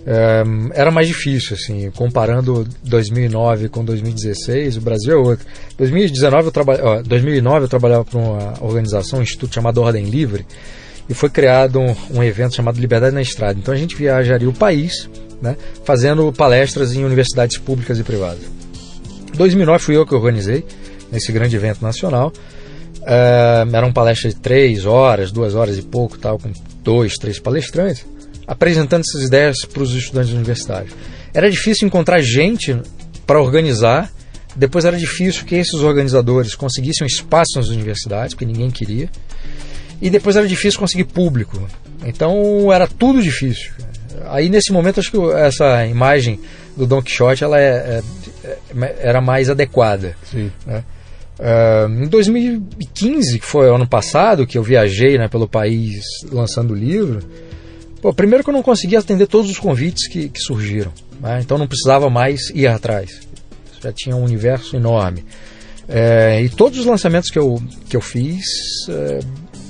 eh, 0.07 0.45
era 0.73 0.91
mais 0.91 1.07
difícil, 1.07 1.57
assim, 1.57 1.91
comparando 1.91 2.67
2009 2.85 3.69
com 3.69 3.85
2016, 3.85 4.77
o 4.79 4.81
Brasil 4.81 5.13
é 5.13 5.17
outro. 5.17 5.47
2019 5.77 6.47
eu 6.47 6.53
traba... 6.53 6.79
ó, 6.83 7.03
2009 7.03 7.65
eu 7.65 7.69
trabalhava 7.69 8.05
para 8.05 8.19
uma 8.19 8.55
organização, 8.63 9.19
um 9.19 9.23
instituto 9.23 9.55
chamado 9.55 9.81
Ordem 9.81 10.05
Livre, 10.05 10.47
e 11.09 11.15
foi 11.15 11.29
criado 11.29 11.79
um, 11.79 11.95
um 12.11 12.23
evento 12.23 12.55
chamado 12.55 12.81
Liberdade 12.81 13.15
na 13.15 13.23
Estrada. 13.23 13.59
Então 13.59 13.75
a 13.75 13.77
gente 13.77 13.97
viajaria 13.97 14.49
o 14.49 14.53
país, 14.53 15.09
né, 15.43 15.57
fazendo 15.85 16.33
palestras 16.33 16.95
em 16.95 17.05
universidades 17.05 17.59
públicas 17.59 17.99
e 17.99 18.03
privadas. 18.03 18.43
2009 19.35 19.79
fui 19.83 19.97
eu 19.97 20.07
que 20.07 20.15
organizei 20.15 20.65
nesse 21.11 21.33
grande 21.33 21.57
evento 21.57 21.83
nacional. 21.83 22.33
Eh, 23.07 23.67
era 23.73 23.87
uma 23.87 23.93
palestra 23.93 24.29
de 24.29 24.37
três 24.37 24.87
horas, 24.87 25.33
duas 25.33 25.55
horas 25.55 25.79
e 25.79 25.83
pouco, 25.83 26.19
tal, 26.19 26.39
com 26.39 26.53
dois, 26.83 27.15
três 27.15 27.39
palestrantes, 27.39 28.05
apresentando 28.51 29.03
essas 29.03 29.23
ideias 29.23 29.65
para 29.65 29.81
os 29.81 29.95
estudantes 29.95 30.33
universitários. 30.33 30.93
Era 31.33 31.49
difícil 31.49 31.87
encontrar 31.87 32.21
gente 32.21 32.77
para 33.25 33.41
organizar. 33.41 34.11
Depois 34.57 34.85
era 34.85 34.97
difícil 34.97 35.45
que 35.45 35.55
esses 35.55 35.75
organizadores 35.75 36.57
conseguissem 36.57 37.05
um 37.05 37.07
espaço 37.07 37.53
nas 37.55 37.69
universidades, 37.69 38.35
porque 38.35 38.45
ninguém 38.45 38.69
queria. 38.69 39.09
E 40.03 40.11
depois 40.11 40.35
era 40.35 40.49
difícil 40.49 40.81
conseguir 40.81 41.05
público. 41.05 41.63
Então 42.05 42.73
era 42.73 42.89
tudo 42.89 43.23
difícil. 43.23 43.71
Aí 44.27 44.49
nesse 44.49 44.73
momento 44.73 44.99
acho 44.99 45.13
que 45.13 45.33
essa 45.35 45.87
imagem 45.87 46.41
do 46.77 46.89
Don 46.89 47.01
Quixote 47.01 47.45
ela 47.45 47.57
é, 47.57 48.03
é, 48.43 48.49
é, 48.49 48.97
era 48.99 49.21
mais 49.21 49.49
adequada. 49.49 50.17
Sim. 50.29 50.51
Né? 50.67 50.83
Uh, 51.39 52.03
em 52.03 52.09
2015, 52.09 53.39
que 53.39 53.47
foi 53.47 53.73
ano 53.73 53.87
passado, 53.87 54.45
que 54.45 54.59
eu 54.59 54.63
viajei 54.65 55.17
né, 55.17 55.29
pelo 55.29 55.49
país 55.49 56.03
lançando 56.33 56.73
o 56.73 56.77
livro, 56.77 57.21
pô, 58.01 58.13
primeiro 58.13 58.43
que 58.43 58.51
eu 58.51 58.55
não 58.55 58.63
conseguia 58.63 58.99
atender 58.99 59.27
todos 59.27 59.51
os 59.51 59.59
convites 59.59 60.09
que, 60.09 60.29
que 60.29 60.41
surgiram. 60.41 60.93
Né? 61.21 61.41
Então 61.41 61.59
não 61.59 61.67
precisava 61.67 62.09
mais 62.09 62.51
ir 62.51 62.67
atrás. 62.67 63.21
Já 63.83 63.93
tinha 63.93 64.17
um 64.17 64.25
universo 64.25 64.77
enorme. 64.77 65.25
É, 65.89 66.41
e 66.43 66.49
todos 66.49 66.79
os 66.79 66.87
lançamentos 66.87 67.31
que 67.31 67.39
eu, 67.39 67.61
que 67.89 67.97
eu 67.97 68.01
fiz, 68.01 68.45
é, 68.89 69.21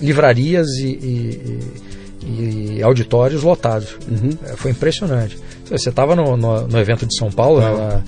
livrarias 0.02 0.68
e, 0.78 0.86
e, 0.86 2.78
e, 2.78 2.82
auditórios 2.82 3.42
lotados. 3.42 3.96
Uhum. 4.06 4.30
É, 4.44 4.56
foi 4.56 4.72
impressionante. 4.72 5.38
Você 5.70 5.88
estava 5.88 6.14
no, 6.14 6.36
no, 6.36 6.66
no, 6.66 6.78
evento 6.78 7.06
de 7.06 7.16
São 7.16 7.30
Paulo, 7.30 7.60
né, 7.60 7.70
na, 7.70 8.02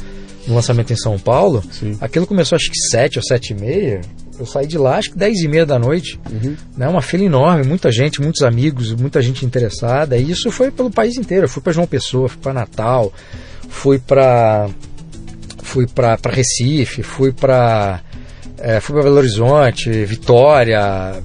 no 0.46 0.54
lançamento 0.54 0.92
em 0.92 0.96
São 0.96 1.18
Paulo, 1.18 1.62
Sim. 1.70 1.96
aquilo 2.00 2.26
começou 2.26 2.56
acho 2.56 2.70
que 2.70 2.78
7 2.90 3.18
ou 3.18 3.22
7 3.22 3.52
e 3.52 3.54
meia. 3.54 4.00
Eu 4.38 4.46
saí 4.46 4.66
de 4.66 4.78
lá 4.78 4.96
acho 4.96 5.10
que 5.10 5.18
10 5.18 5.40
e 5.40 5.48
meia 5.48 5.66
da 5.66 5.78
noite. 5.78 6.18
Uhum. 6.30 6.56
Né, 6.76 6.88
uma 6.88 7.02
fila 7.02 7.24
enorme, 7.24 7.64
muita 7.64 7.90
gente, 7.90 8.20
muitos 8.20 8.42
amigos, 8.42 8.92
muita 8.92 9.20
gente 9.20 9.44
interessada. 9.44 10.16
E 10.16 10.30
isso 10.30 10.50
foi 10.50 10.70
pelo 10.70 10.90
país 10.90 11.16
inteiro. 11.16 11.44
Eu 11.44 11.48
fui 11.48 11.62
para 11.62 11.72
João 11.72 11.86
Pessoa, 11.86 12.28
fui 12.28 12.38
para 12.40 12.52
Natal, 12.52 13.12
fui 13.68 13.98
para 13.98 14.68
fui 15.62 15.86
para 15.86 16.18
Recife, 16.26 17.02
fui 17.02 17.32
para 17.32 18.02
é, 18.58 18.80
fui 18.80 18.94
para 18.94 19.04
Belo 19.04 19.16
Horizonte, 19.16 20.04
Vitória, 20.04 21.22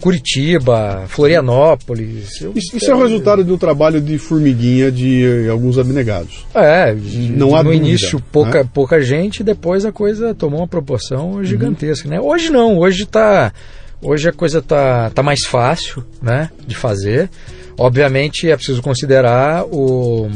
Curitiba, 0.00 1.04
Florianópolis. 1.08 2.40
Eu- 2.40 2.52
Isso, 2.54 2.90
é 2.90 2.94
o 2.94 2.98
resultado 3.02 3.42
de 3.44 3.50
um 3.52 3.56
trabalho 3.58 4.00
de 4.00 4.18
formiguinha 4.18 4.90
de 4.92 5.24
eh, 5.24 5.48
alguns 5.48 5.78
abnegados. 5.78 6.44
É, 6.54 6.94
Não 7.30 7.54
há 7.54 7.62
no 7.62 7.70
dúvida, 7.70 7.86
início 7.86 8.20
pouca, 8.32 8.62
né? 8.62 8.68
pouca 8.72 9.00
gente, 9.00 9.42
depois 9.42 9.84
a 9.84 9.92
coisa 9.92 10.34
tomou 10.34 10.60
uma 10.60 10.68
proporção 10.68 11.42
gigantesca, 11.44 12.08
né? 12.08 12.20
Hoje 12.20 12.50
não, 12.50 12.78
hoje 12.78 13.06
tá 13.06 13.52
hoje 14.02 14.28
a 14.28 14.32
coisa 14.32 14.62
tá, 14.62 15.10
tá 15.10 15.22
mais 15.22 15.44
fácil, 15.44 16.04
né, 16.22 16.50
de 16.66 16.74
fazer. 16.74 17.28
Obviamente 17.78 18.50
é 18.50 18.56
preciso 18.56 18.82
considerar 18.82 19.64
o 19.64 20.28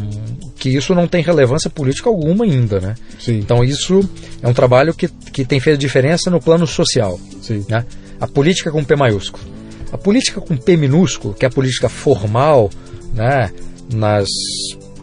que 0.56 0.70
isso 0.70 0.94
não 0.94 1.06
tem 1.06 1.22
relevância 1.22 1.68
política 1.68 2.08
alguma 2.08 2.44
ainda, 2.44 2.80
né? 2.80 2.94
Sim, 3.18 3.38
Então 3.38 3.62
isso 3.62 4.00
é 4.42 4.48
um 4.48 4.54
trabalho 4.54 4.94
que, 4.94 5.08
que 5.08 5.44
tem 5.44 5.60
feito 5.60 5.78
diferença 5.78 6.30
no 6.30 6.40
plano 6.40 6.66
social. 6.66 7.20
sim. 7.42 7.64
né? 7.68 7.84
A 8.24 8.26
política 8.26 8.70
com 8.70 8.82
P 8.82 8.96
maiúsculo. 8.96 9.44
A 9.92 9.98
política 9.98 10.40
com 10.40 10.56
P 10.56 10.78
minúsculo, 10.78 11.34
que 11.34 11.44
é 11.44 11.48
a 11.48 11.50
política 11.50 11.90
formal, 11.90 12.70
né, 13.12 13.52
nas 13.92 14.26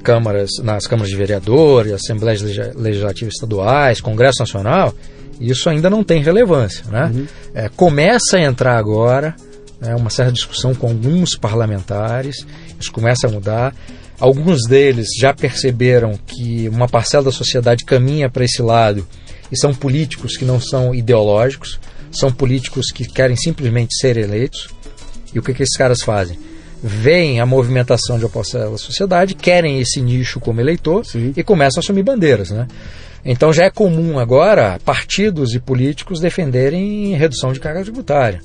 câmaras, 0.01 0.49
nas 0.63 0.87
câmaras 0.87 1.11
de 1.11 1.15
vereadores, 1.15 1.93
assembleias 1.93 2.41
legislativas 2.41 3.35
estaduais, 3.35 4.01
Congresso 4.01 4.39
Nacional, 4.39 4.91
Isso 5.39 5.69
ainda 5.69 5.87
não 5.87 6.03
tem 6.03 6.23
relevância. 6.23 6.83
Né? 6.89 7.11
Uhum. 7.13 7.27
É, 7.53 7.69
começa 7.69 8.37
a 8.37 8.41
entrar 8.41 8.77
agora 8.77 9.35
né, 9.79 9.95
uma 9.95 10.09
certa 10.09 10.31
discussão 10.31 10.73
com 10.73 10.87
alguns 10.87 11.35
parlamentares, 11.35 12.45
isso 12.79 12.91
começa 12.91 13.27
a 13.27 13.29
mudar. 13.29 13.75
Alguns 14.19 14.67
deles 14.67 15.09
já 15.19 15.31
perceberam 15.31 16.17
que 16.25 16.67
uma 16.69 16.87
parcela 16.87 17.25
da 17.25 17.31
sociedade 17.31 17.85
caminha 17.85 18.29
para 18.29 18.45
esse 18.45 18.63
lado 18.63 19.07
e 19.51 19.59
são 19.59 19.73
políticos 19.75 20.37
que 20.37 20.45
não 20.45 20.59
são 20.59 20.93
ideológicos, 20.93 21.79
são 22.11 22.31
políticos 22.31 22.87
que 22.93 23.05
querem 23.05 23.35
simplesmente 23.35 23.95
ser 23.95 24.17
eleitos. 24.17 24.69
E 25.33 25.39
o 25.39 25.41
que, 25.41 25.53
que 25.53 25.63
esses 25.63 25.77
caras 25.77 26.01
fazem? 26.01 26.37
Veem 26.83 27.39
a 27.39 27.45
movimentação 27.45 28.17
de 28.17 28.25
uma 28.25 28.31
parcela 28.31 28.71
da 28.71 28.77
sociedade, 28.77 29.35
querem 29.35 29.79
esse 29.79 30.01
nicho 30.01 30.39
como 30.39 30.59
eleitor 30.59 31.05
Sim. 31.05 31.33
e 31.37 31.43
começam 31.43 31.79
a 31.79 31.81
assumir 31.81 32.03
bandeiras. 32.03 32.49
Né? 32.49 32.67
Então 33.23 33.53
já 33.53 33.65
é 33.65 33.69
comum 33.69 34.17
agora 34.17 34.79
partidos 34.83 35.53
e 35.53 35.59
políticos 35.59 36.19
defenderem 36.19 37.15
redução 37.15 37.53
de 37.53 37.59
carga 37.59 37.83
tributária, 37.83 38.41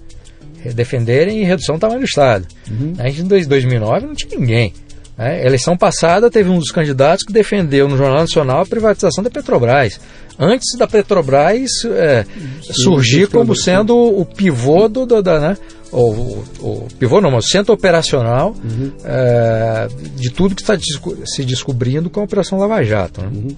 defenderem 0.74 1.44
redução 1.44 1.76
do 1.76 1.80
tamanho 1.80 2.00
do 2.00 2.06
Estado. 2.06 2.46
Uhum. 2.70 2.92
A 2.98 3.08
gente, 3.08 3.22
em 3.22 3.48
2009 3.48 4.06
não 4.06 4.14
tinha 4.14 4.38
ninguém. 4.38 4.72
É, 5.18 5.46
eleição 5.46 5.76
passada 5.76 6.30
teve 6.30 6.50
um 6.50 6.58
dos 6.58 6.70
candidatos 6.70 7.24
que 7.24 7.32
defendeu 7.32 7.88
no 7.88 7.96
Jornal 7.96 8.20
Nacional 8.20 8.60
a 8.60 8.66
privatização 8.66 9.24
da 9.24 9.30
Petrobras. 9.30 9.98
Antes 10.38 10.76
da 10.78 10.86
Petrobras 10.86 11.70
é, 11.86 12.26
surgir 12.60 13.26
como 13.28 13.56
sendo 13.56 13.96
o 13.96 14.26
pivô 14.26 14.86
do, 14.88 15.06
do 15.06 15.22
da, 15.22 15.40
né? 15.40 15.56
O, 15.90 16.44
o, 16.60 16.88
pivô 16.98 17.22
não, 17.22 17.30
mas 17.30 17.46
o 17.46 17.48
centro 17.48 17.72
operacional 17.72 18.54
uhum. 18.62 18.92
é, 19.04 19.88
de 20.16 20.30
tudo 20.30 20.54
que 20.54 20.60
está 20.60 20.76
se 21.24 21.44
descobrindo 21.44 22.10
com 22.10 22.20
a 22.20 22.24
Operação 22.24 22.58
Lava 22.58 22.82
Jato. 22.82 23.22
Né? 23.22 23.28
Uhum. 23.32 23.56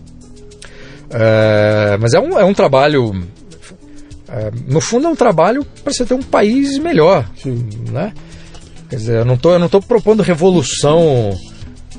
É, 1.10 1.96
mas 1.98 2.14
é 2.14 2.20
um, 2.20 2.38
é 2.38 2.44
um 2.44 2.54
trabalho. 2.54 3.26
É, 4.28 4.50
no 4.68 4.80
fundo, 4.80 5.08
é 5.08 5.10
um 5.10 5.16
trabalho 5.16 5.64
para 5.82 5.92
você 5.92 6.04
ter 6.04 6.14
um 6.14 6.22
país 6.22 6.78
melhor. 6.78 7.28
Sim. 7.42 7.66
Né? 7.90 8.12
Quer 8.88 8.96
dizer, 8.96 9.16
eu 9.18 9.24
não 9.24 9.36
tô, 9.36 9.52
eu 9.52 9.58
não 9.58 9.68
tô 9.68 9.80
propondo 9.80 10.22
revolução, 10.22 11.36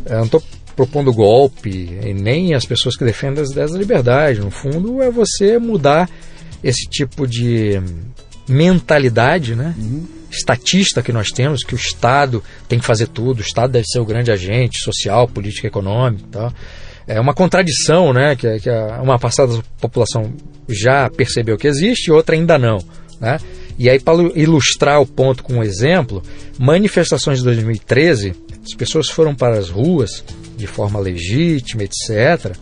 eu 0.09 0.17
não 0.17 0.25
estou 0.25 0.43
propondo 0.75 1.13
golpe, 1.13 1.69
e 2.03 2.13
nem 2.13 2.53
as 2.53 2.65
pessoas 2.65 2.95
que 2.95 3.03
defendem 3.03 3.43
as 3.43 3.51
ideias 3.51 3.71
da 3.71 3.77
liberdade. 3.77 4.39
No 4.39 4.49
fundo, 4.49 5.01
é 5.01 5.11
você 5.11 5.59
mudar 5.59 6.09
esse 6.63 6.87
tipo 6.89 7.27
de 7.27 7.81
mentalidade, 8.47 9.55
né? 9.55 9.75
Uhum. 9.77 10.05
Estatista 10.31 11.01
que 11.01 11.11
nós 11.11 11.29
temos, 11.29 11.63
que 11.63 11.73
o 11.73 11.77
Estado 11.77 12.43
tem 12.67 12.79
que 12.79 12.85
fazer 12.85 13.07
tudo, 13.07 13.39
o 13.39 13.41
Estado 13.41 13.71
deve 13.71 13.85
ser 13.87 13.99
o 13.99 14.05
grande 14.05 14.31
agente 14.31 14.79
social, 14.79 15.27
político, 15.27 15.67
econômico 15.67 16.27
tal. 16.31 16.53
É 17.07 17.19
uma 17.19 17.33
contradição, 17.33 18.13
né? 18.13 18.35
Que, 18.35 18.59
que 18.59 18.69
uma 19.01 19.17
passada 19.17 19.57
da 19.57 19.63
população 19.81 20.31
já 20.67 21.09
percebeu 21.09 21.57
que 21.57 21.67
existe 21.67 22.07
e 22.07 22.11
outra 22.11 22.35
ainda 22.35 22.57
não. 22.57 22.77
Né? 23.19 23.37
E 23.77 23.89
aí, 23.89 23.99
para 23.99 24.21
ilustrar 24.35 25.01
o 25.01 25.05
ponto 25.05 25.43
com 25.43 25.55
um 25.55 25.63
exemplo, 25.63 26.21
manifestações 26.57 27.39
de 27.39 27.45
2013, 27.45 28.35
as 28.69 28.75
pessoas 28.75 29.09
foram 29.09 29.35
para 29.35 29.57
as 29.57 29.69
ruas 29.69 30.23
de 30.55 30.67
forma 30.67 30.99
legítima, 30.99 31.83
etc. 31.83 32.55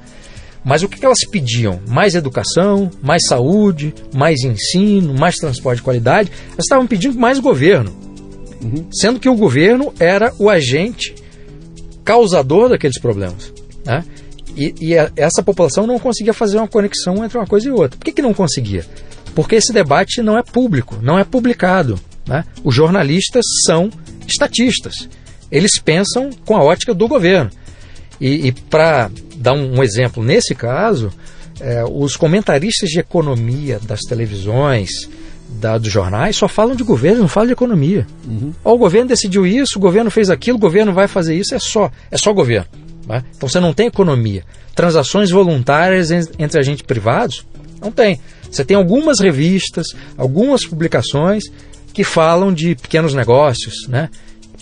Mas 0.63 0.84
o 0.84 0.89
que 0.89 1.03
elas 1.05 1.19
pediam? 1.29 1.79
Mais 1.88 2.15
educação, 2.15 2.89
mais 3.01 3.25
saúde, 3.25 3.93
mais 4.13 4.41
ensino, 4.41 5.13
mais 5.13 5.35
transporte 5.35 5.77
de 5.77 5.84
qualidade. 5.84 6.31
Elas 6.49 6.65
estavam 6.65 6.88
pedindo 6.88 7.17
mais 7.17 7.39
governo. 7.39 7.95
Uhum. 8.61 8.88
Sendo 8.91 9.19
que 9.19 9.29
o 9.29 9.35
governo 9.35 9.93
era 9.99 10.34
o 10.38 10.49
agente 10.49 11.15
causador 12.03 12.69
daqueles 12.69 12.99
problemas. 12.99 13.53
Né? 13.85 14.03
E, 14.55 14.73
e 14.81 14.97
a, 14.97 15.11
essa 15.15 15.43
população 15.43 15.85
não 15.85 15.99
conseguia 15.99 16.34
fazer 16.34 16.57
uma 16.57 16.67
conexão 16.67 17.23
entre 17.23 17.38
uma 17.38 17.47
coisa 17.47 17.67
e 17.67 17.71
outra. 17.71 17.97
Por 17.97 18.05
que, 18.05 18.11
que 18.11 18.21
não 18.21 18.34
conseguia? 18.34 18.84
porque 19.38 19.53
esse 19.53 19.71
debate 19.71 20.23
não 20.23 20.35
é 20.35 20.41
público, 20.41 20.97
não 20.99 21.19
é 21.19 21.23
publicado. 21.23 21.99
Né? 22.27 22.43
Os 22.63 22.73
jornalistas 22.73 23.45
são 23.67 23.88
estatistas, 24.27 25.07
eles 25.51 25.79
pensam 25.79 26.29
com 26.45 26.55
a 26.55 26.63
ótica 26.63 26.93
do 26.93 27.07
governo. 27.07 27.49
E, 28.19 28.47
e 28.47 28.51
para 28.51 29.11
dar 29.35 29.53
um, 29.53 29.77
um, 29.77 29.83
exemplo, 29.83 30.23
nesse 30.23 30.55
caso, 30.55 31.11
é, 31.59 31.83
os 31.83 32.15
comentaristas 32.15 32.89
de 32.89 32.99
economia 32.99 33.79
das 33.79 34.01
televisões, 34.01 34.89
da, 35.49 35.77
dos 35.77 35.91
jornais, 35.91 36.35
só 36.35 36.47
falam 36.47 36.75
de 36.75 36.83
governo, 36.83 37.21
não 37.21 37.27
falam 37.27 37.47
de 37.47 37.53
economia. 37.53 38.05
Uhum. 38.27 38.53
o 38.63 38.77
governo 38.77 39.07
decidiu 39.07 39.45
isso, 39.45 39.77
o 39.77 39.81
governo 39.81 40.11
fez 40.11 40.29
aquilo, 40.29 40.57
o 40.57 40.61
governo 40.61 40.93
vai 40.93 41.07
fazer 41.07 41.35
isso, 41.35 41.55
é 41.55 41.59
só, 41.59 41.91
é 42.11 42.17
só 42.17 42.33
governo. 42.33 42.67
Né? 43.07 43.23
Então 43.35 43.47
você 43.47 43.59
não 43.59 43.73
tem 43.73 43.87
economia. 43.87 44.43
Transações 44.75 45.31
voluntárias 45.31 46.11
entre 46.11 46.59
agentes 46.59 46.83
privados? 46.83 47.45
Não 47.81 47.91
tem. 47.91 48.19
Você 48.51 48.65
tem 48.65 48.75
algumas 48.75 49.19
revistas, 49.19 49.87
algumas 50.17 50.65
publicações 50.65 51.43
que 51.93 52.03
falam 52.03 52.53
de 52.53 52.75
pequenos 52.75 53.13
negócios, 53.13 53.87
né? 53.87 54.09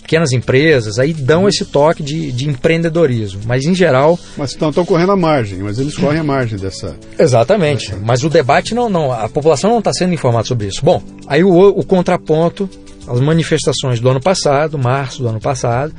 Pequenas 0.06 0.30
empresas, 0.30 1.00
aí 1.00 1.12
dão 1.12 1.48
esse 1.48 1.64
toque 1.64 2.00
de, 2.00 2.30
de 2.30 2.48
empreendedorismo. 2.48 3.40
Mas 3.44 3.64
em 3.64 3.74
geral. 3.74 4.16
Mas 4.36 4.52
estão, 4.52 4.68
estão 4.68 4.86
correndo 4.86 5.10
a 5.10 5.16
margem, 5.16 5.58
mas 5.58 5.80
eles 5.80 5.96
correm 5.96 6.20
a 6.20 6.24
margem 6.24 6.56
dessa. 6.56 6.96
Exatamente. 7.18 7.90
Dessa... 7.90 8.02
Mas 8.04 8.22
o 8.22 8.30
debate 8.30 8.72
não, 8.72 8.88
não. 8.88 9.12
A 9.12 9.28
população 9.28 9.70
não 9.70 9.80
está 9.80 9.92
sendo 9.92 10.14
informada 10.14 10.44
sobre 10.44 10.68
isso. 10.68 10.80
Bom, 10.82 11.02
aí 11.26 11.42
o, 11.42 11.50
o 11.50 11.84
contraponto, 11.84 12.70
as 13.08 13.20
manifestações 13.20 13.98
do 13.98 14.08
ano 14.08 14.20
passado, 14.20 14.78
março 14.78 15.22
do 15.22 15.28
ano 15.28 15.40
passado, 15.40 15.92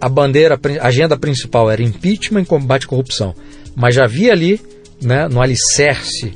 a 0.00 0.08
bandeira, 0.08 0.58
a 0.80 0.86
agenda 0.86 1.18
principal 1.18 1.68
era 1.68 1.82
impeachment 1.82 2.42
e 2.42 2.46
combate 2.46 2.86
à 2.86 2.88
corrupção. 2.88 3.34
Mas 3.74 3.96
já 3.96 4.04
havia 4.04 4.32
ali, 4.32 4.60
né, 5.02 5.26
no 5.28 5.42
alicerce 5.42 6.32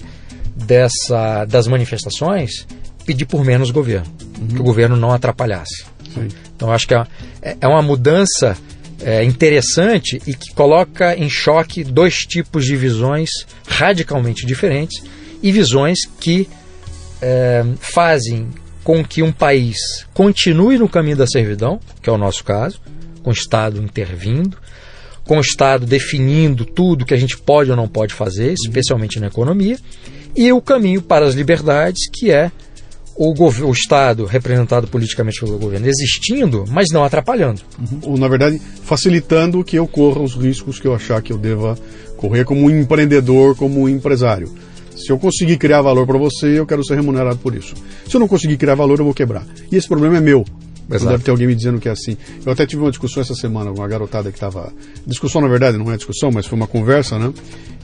dessa, 0.56 1.44
das 1.44 1.68
manifestações 1.68 2.66
pedir 3.06 3.26
por 3.26 3.44
menos 3.44 3.70
governo, 3.70 4.06
uhum. 4.40 4.48
que 4.48 4.60
o 4.60 4.64
governo 4.64 4.96
não 4.96 5.12
atrapalhasse. 5.12 5.93
Sim. 6.14 6.28
Então 6.54 6.70
acho 6.70 6.86
que 6.86 6.94
é, 6.94 7.06
é 7.60 7.66
uma 7.66 7.82
mudança 7.82 8.56
é, 9.02 9.24
interessante 9.24 10.20
e 10.26 10.34
que 10.34 10.54
coloca 10.54 11.14
em 11.16 11.28
choque 11.28 11.84
dois 11.84 12.18
tipos 12.20 12.64
de 12.64 12.76
visões 12.76 13.30
radicalmente 13.66 14.46
diferentes 14.46 15.02
e 15.42 15.52
visões 15.52 15.98
que 16.20 16.48
é, 17.20 17.64
fazem 17.80 18.48
com 18.82 19.02
que 19.02 19.22
um 19.22 19.32
país 19.32 19.76
continue 20.12 20.78
no 20.78 20.88
caminho 20.88 21.16
da 21.16 21.26
servidão, 21.26 21.80
que 22.02 22.08
é 22.08 22.12
o 22.12 22.18
nosso 22.18 22.44
caso, 22.44 22.80
com 23.22 23.30
o 23.30 23.32
Estado 23.32 23.82
intervindo, 23.82 24.58
com 25.24 25.38
o 25.38 25.40
Estado 25.40 25.86
definindo 25.86 26.66
tudo 26.66 27.06
que 27.06 27.14
a 27.14 27.16
gente 27.16 27.36
pode 27.38 27.70
ou 27.70 27.76
não 27.76 27.88
pode 27.88 28.12
fazer, 28.12 28.52
especialmente 28.52 29.18
na 29.18 29.28
economia, 29.28 29.78
e 30.36 30.52
o 30.52 30.60
caminho 30.60 31.00
para 31.00 31.24
as 31.24 31.34
liberdades, 31.34 32.08
que 32.12 32.30
é 32.30 32.52
o, 33.16 33.32
o, 33.32 33.72
Estado, 33.72 34.24
representado 34.24 34.86
politicamente 34.88 35.40
pelo 35.40 35.58
governo, 35.58 35.86
existindo, 35.86 36.64
mas 36.68 36.88
não 36.92 37.04
atrapalhando. 37.04 37.60
Uhum. 37.78 37.98
Ou, 38.02 38.18
na 38.18 38.28
verdade, 38.28 38.60
facilitando 38.82 39.62
que 39.64 39.76
eu 39.76 39.86
corra 39.86 40.20
os 40.20 40.34
riscos 40.34 40.78
que 40.78 40.86
eu 40.86 40.94
achar 40.94 41.22
que 41.22 41.32
eu 41.32 41.38
deva 41.38 41.78
correr 42.16 42.44
como 42.44 42.62
um 42.62 42.70
empreendedor, 42.70 43.54
como 43.56 43.82
um 43.82 43.88
empresário. 43.88 44.50
Se 44.96 45.10
eu 45.10 45.18
conseguir 45.18 45.56
criar 45.56 45.82
valor 45.82 46.06
para 46.06 46.18
você, 46.18 46.58
eu 46.58 46.66
quero 46.66 46.84
ser 46.84 46.94
remunerado 46.94 47.38
por 47.38 47.54
isso. 47.54 47.74
Se 48.08 48.16
eu 48.16 48.20
não 48.20 48.28
conseguir 48.28 48.56
criar 48.56 48.74
valor, 48.74 48.98
eu 48.98 49.04
vou 49.04 49.14
quebrar. 49.14 49.44
E 49.70 49.76
esse 49.76 49.88
problema 49.88 50.16
é 50.16 50.20
meu. 50.20 50.44
Exato. 50.90 51.10
Deve 51.12 51.24
ter 51.24 51.30
alguém 51.30 51.46
me 51.46 51.54
dizendo 51.54 51.80
que 51.80 51.88
é 51.88 51.92
assim. 51.92 52.16
Eu 52.44 52.52
até 52.52 52.66
tive 52.66 52.82
uma 52.82 52.90
discussão 52.90 53.22
essa 53.22 53.34
semana 53.34 53.70
com 53.70 53.78
uma 53.78 53.88
garotada 53.88 54.30
que 54.30 54.36
estava. 54.36 54.72
Discussão, 55.06 55.40
na 55.40 55.48
verdade, 55.48 55.78
não 55.78 55.90
é 55.90 55.96
discussão, 55.96 56.30
mas 56.30 56.46
foi 56.46 56.56
uma 56.56 56.66
conversa, 56.66 57.18
né? 57.18 57.32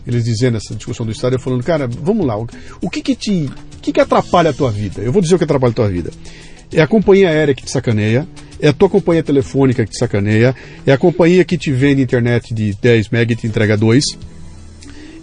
Eles 0.06 0.24
dizendo 0.24 0.56
essa 0.56 0.74
discussão 0.74 1.04
do 1.04 1.12
estádio, 1.12 1.36
eu 1.36 1.40
falando, 1.40 1.62
cara, 1.62 1.86
vamos 1.86 2.26
lá, 2.26 2.36
o 2.36 2.90
que 2.90 3.02
que 3.02 3.14
te. 3.14 3.50
O 3.76 3.82
que 3.82 3.92
que 3.92 4.00
atrapalha 4.00 4.50
a 4.50 4.52
tua 4.52 4.70
vida? 4.70 5.00
Eu 5.00 5.12
vou 5.12 5.22
dizer 5.22 5.34
o 5.34 5.38
que 5.38 5.44
atrapalha 5.44 5.70
a 5.70 5.74
tua 5.74 5.88
vida. 5.88 6.10
É 6.72 6.82
a 6.82 6.86
companhia 6.86 7.30
aérea 7.30 7.54
que 7.54 7.64
te 7.64 7.70
sacaneia, 7.70 8.28
é 8.60 8.68
a 8.68 8.72
tua 8.72 8.88
companhia 8.88 9.22
telefônica 9.22 9.84
que 9.84 9.90
te 9.90 9.98
sacaneia, 9.98 10.54
é 10.86 10.92
a 10.92 10.98
companhia 10.98 11.44
que 11.44 11.56
te 11.56 11.72
vende 11.72 12.02
internet 12.02 12.54
de 12.54 12.74
10 12.74 13.08
MB 13.08 13.32
e 13.32 13.36
te 13.36 13.46
entrega 13.46 13.76
2 13.76 14.04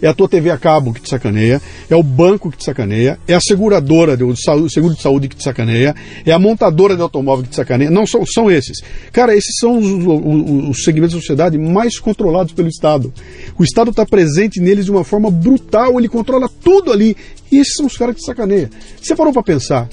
é 0.00 0.08
a 0.08 0.14
tua 0.14 0.28
TV 0.28 0.50
a 0.50 0.58
cabo 0.58 0.92
que 0.92 1.00
te 1.00 1.10
sacaneia, 1.10 1.60
é 1.88 1.96
o 1.96 2.02
banco 2.02 2.50
que 2.50 2.56
te 2.56 2.64
sacaneia, 2.64 3.18
é 3.26 3.34
a 3.34 3.40
seguradora, 3.40 4.16
o 4.24 4.68
seguro 4.70 4.94
de 4.94 5.02
saúde 5.02 5.28
que 5.28 5.36
te 5.36 5.42
sacaneia, 5.44 5.94
é 6.24 6.32
a 6.32 6.38
montadora 6.38 6.96
de 6.96 7.02
automóvel 7.02 7.44
que 7.44 7.50
te 7.50 7.56
sacaneia. 7.56 7.90
Não, 7.90 8.06
são, 8.06 8.24
são 8.26 8.50
esses. 8.50 8.78
Cara, 9.12 9.36
esses 9.36 9.56
são 9.58 9.78
os, 9.78 9.86
os, 9.86 10.70
os 10.70 10.84
segmentos 10.84 11.14
da 11.14 11.20
sociedade 11.20 11.58
mais 11.58 11.98
controlados 11.98 12.52
pelo 12.52 12.68
Estado. 12.68 13.12
O 13.58 13.64
Estado 13.64 13.90
está 13.90 14.06
presente 14.06 14.60
neles 14.60 14.84
de 14.84 14.90
uma 14.90 15.04
forma 15.04 15.30
brutal, 15.30 15.98
ele 15.98 16.08
controla 16.08 16.48
tudo 16.62 16.92
ali. 16.92 17.16
E 17.50 17.58
esses 17.58 17.74
são 17.74 17.86
os 17.86 17.96
caras 17.96 18.14
que 18.14 18.20
te 18.20 18.26
sacaneiam. 18.26 18.68
Você 19.00 19.16
parou 19.16 19.32
para 19.32 19.42
pensar 19.42 19.88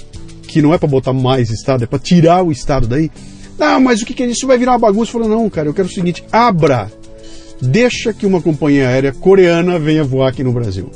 que 0.48 0.62
não 0.62 0.74
é 0.74 0.78
para 0.78 0.88
botar 0.88 1.14
mais 1.14 1.50
Estado, 1.50 1.84
é 1.84 1.88
para 1.88 2.00
tirar 2.00 2.44
o 2.44 2.52
Estado 2.52 2.88
daí? 2.88 3.10
Não, 3.58 3.80
mas 3.80 4.02
o 4.02 4.06
que, 4.06 4.14
que 4.14 4.24
é 4.24 4.28
isso? 4.28 4.46
Vai 4.46 4.58
virar 4.58 4.74
uma 4.74 4.80
bagunça? 4.80 5.12
Falou, 5.12 5.30
não, 5.30 5.50
cara, 5.50 5.70
eu 5.70 5.74
quero 5.74 5.88
o 5.88 5.92
seguinte: 5.92 6.24
abra 6.32 6.92
deixa 7.62 8.14
que 8.14 8.26
uma 8.26 8.42
companhia 8.42 8.88
aérea 8.88 9.14
coreana 9.14 9.80
venha 9.80 10.04
voar 10.04 10.30
aqui 10.30 10.44
no 10.44 10.52
Brasil. 10.52 10.90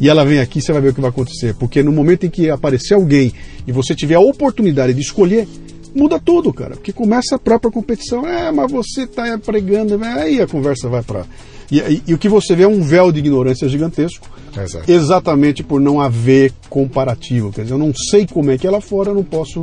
E 0.00 0.08
ela 0.08 0.24
vem 0.24 0.40
aqui, 0.40 0.62
você 0.62 0.72
vai 0.72 0.80
ver 0.80 0.88
o 0.88 0.94
que 0.94 1.00
vai 1.00 1.10
acontecer. 1.10 1.54
Porque 1.54 1.82
no 1.82 1.92
momento 1.92 2.24
em 2.24 2.30
que 2.30 2.48
aparecer 2.48 2.94
alguém 2.94 3.32
e 3.66 3.72
você 3.72 3.94
tiver 3.94 4.14
a 4.14 4.20
oportunidade 4.20 4.94
de 4.94 5.00
escolher, 5.00 5.46
muda 5.94 6.18
tudo, 6.18 6.52
cara. 6.52 6.70
Porque 6.70 6.92
começa 6.92 7.36
a 7.36 7.38
própria 7.38 7.70
competição. 7.70 8.26
É, 8.26 8.50
mas 8.50 8.72
você 8.72 9.02
está 9.02 9.36
pregando. 9.38 10.02
Aí 10.02 10.40
a 10.40 10.46
conversa 10.46 10.88
vai 10.88 11.02
para 11.02 11.26
E, 11.70 11.78
e, 11.78 12.02
e, 12.08 12.14
o 12.14 12.18
que 12.18 12.30
você 12.30 12.56
vê 12.56 12.62
é 12.62 12.68
um 12.68 12.80
véu 12.80 13.12
de 13.12 13.18
ignorância 13.18 13.68
gigantesco, 13.68 14.26
Exato. 14.56 14.90
exatamente 14.90 15.62
por 15.62 15.78
não 15.78 16.00
haver 16.00 16.52
comparativo. 16.70 17.52
Quer 17.52 17.62
dizer, 17.62 17.74
eu 17.74 17.78
não 17.78 17.92
sei 18.10 18.26
como 18.26 18.50
é 18.50 18.56
que 18.56 18.66
é 18.66 18.70
lá 18.70 18.80
fora, 18.80 19.10
eu 19.10 19.14
não 19.14 19.24
posso 19.24 19.60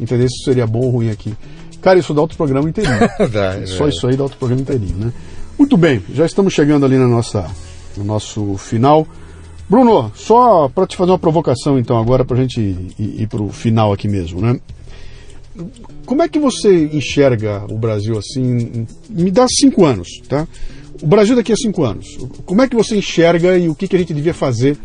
entender 0.00 0.28
se 0.28 0.44
seria 0.44 0.66
bom 0.66 0.80
ou 0.80 0.90
ruim 0.90 1.10
aqui. 1.10 1.34
Cara, 1.82 1.98
isso 1.98 2.14
dá 2.14 2.22
outro 2.22 2.38
programa 2.38 2.66
inteirinho. 2.66 2.98
dá, 3.30 3.56
é 3.56 3.66
Só 3.66 3.86
isso 3.86 4.06
aí 4.06 4.16
dá 4.16 4.22
outro 4.22 4.38
programa 4.38 4.62
inteirinho, 4.62 4.96
né? 4.96 5.12
Muito 5.58 5.76
bem, 5.76 6.02
já 6.12 6.26
estamos 6.26 6.52
chegando 6.52 6.84
ali 6.84 6.96
na 6.96 7.06
nossa, 7.06 7.48
no 7.96 8.04
nosso 8.04 8.56
final. 8.56 9.06
Bruno, 9.68 10.10
só 10.14 10.68
para 10.68 10.86
te 10.86 10.96
fazer 10.96 11.12
uma 11.12 11.18
provocação 11.18 11.78
então 11.78 11.98
agora 11.98 12.24
para 12.24 12.36
a 12.36 12.40
gente 12.40 12.60
ir, 12.60 13.22
ir 13.22 13.28
para 13.28 13.42
o 13.42 13.50
final 13.50 13.92
aqui 13.92 14.08
mesmo, 14.08 14.40
né? 14.40 14.58
Como 16.04 16.22
é 16.22 16.28
que 16.28 16.38
você 16.38 16.86
enxerga 16.92 17.64
o 17.70 17.78
Brasil 17.78 18.18
assim? 18.18 18.86
Me 19.08 19.30
dá 19.30 19.46
cinco 19.48 19.84
anos, 19.84 20.08
tá? 20.28 20.46
O 21.00 21.06
Brasil 21.06 21.36
daqui 21.36 21.52
a 21.52 21.56
cinco 21.56 21.84
anos. 21.84 22.18
Como 22.44 22.60
é 22.60 22.68
que 22.68 22.76
você 22.76 22.96
enxerga 22.96 23.56
e 23.56 23.68
o 23.68 23.74
que, 23.74 23.86
que 23.86 23.96
a 23.96 23.98
gente 23.98 24.12
devia 24.12 24.34
fazer 24.34 24.76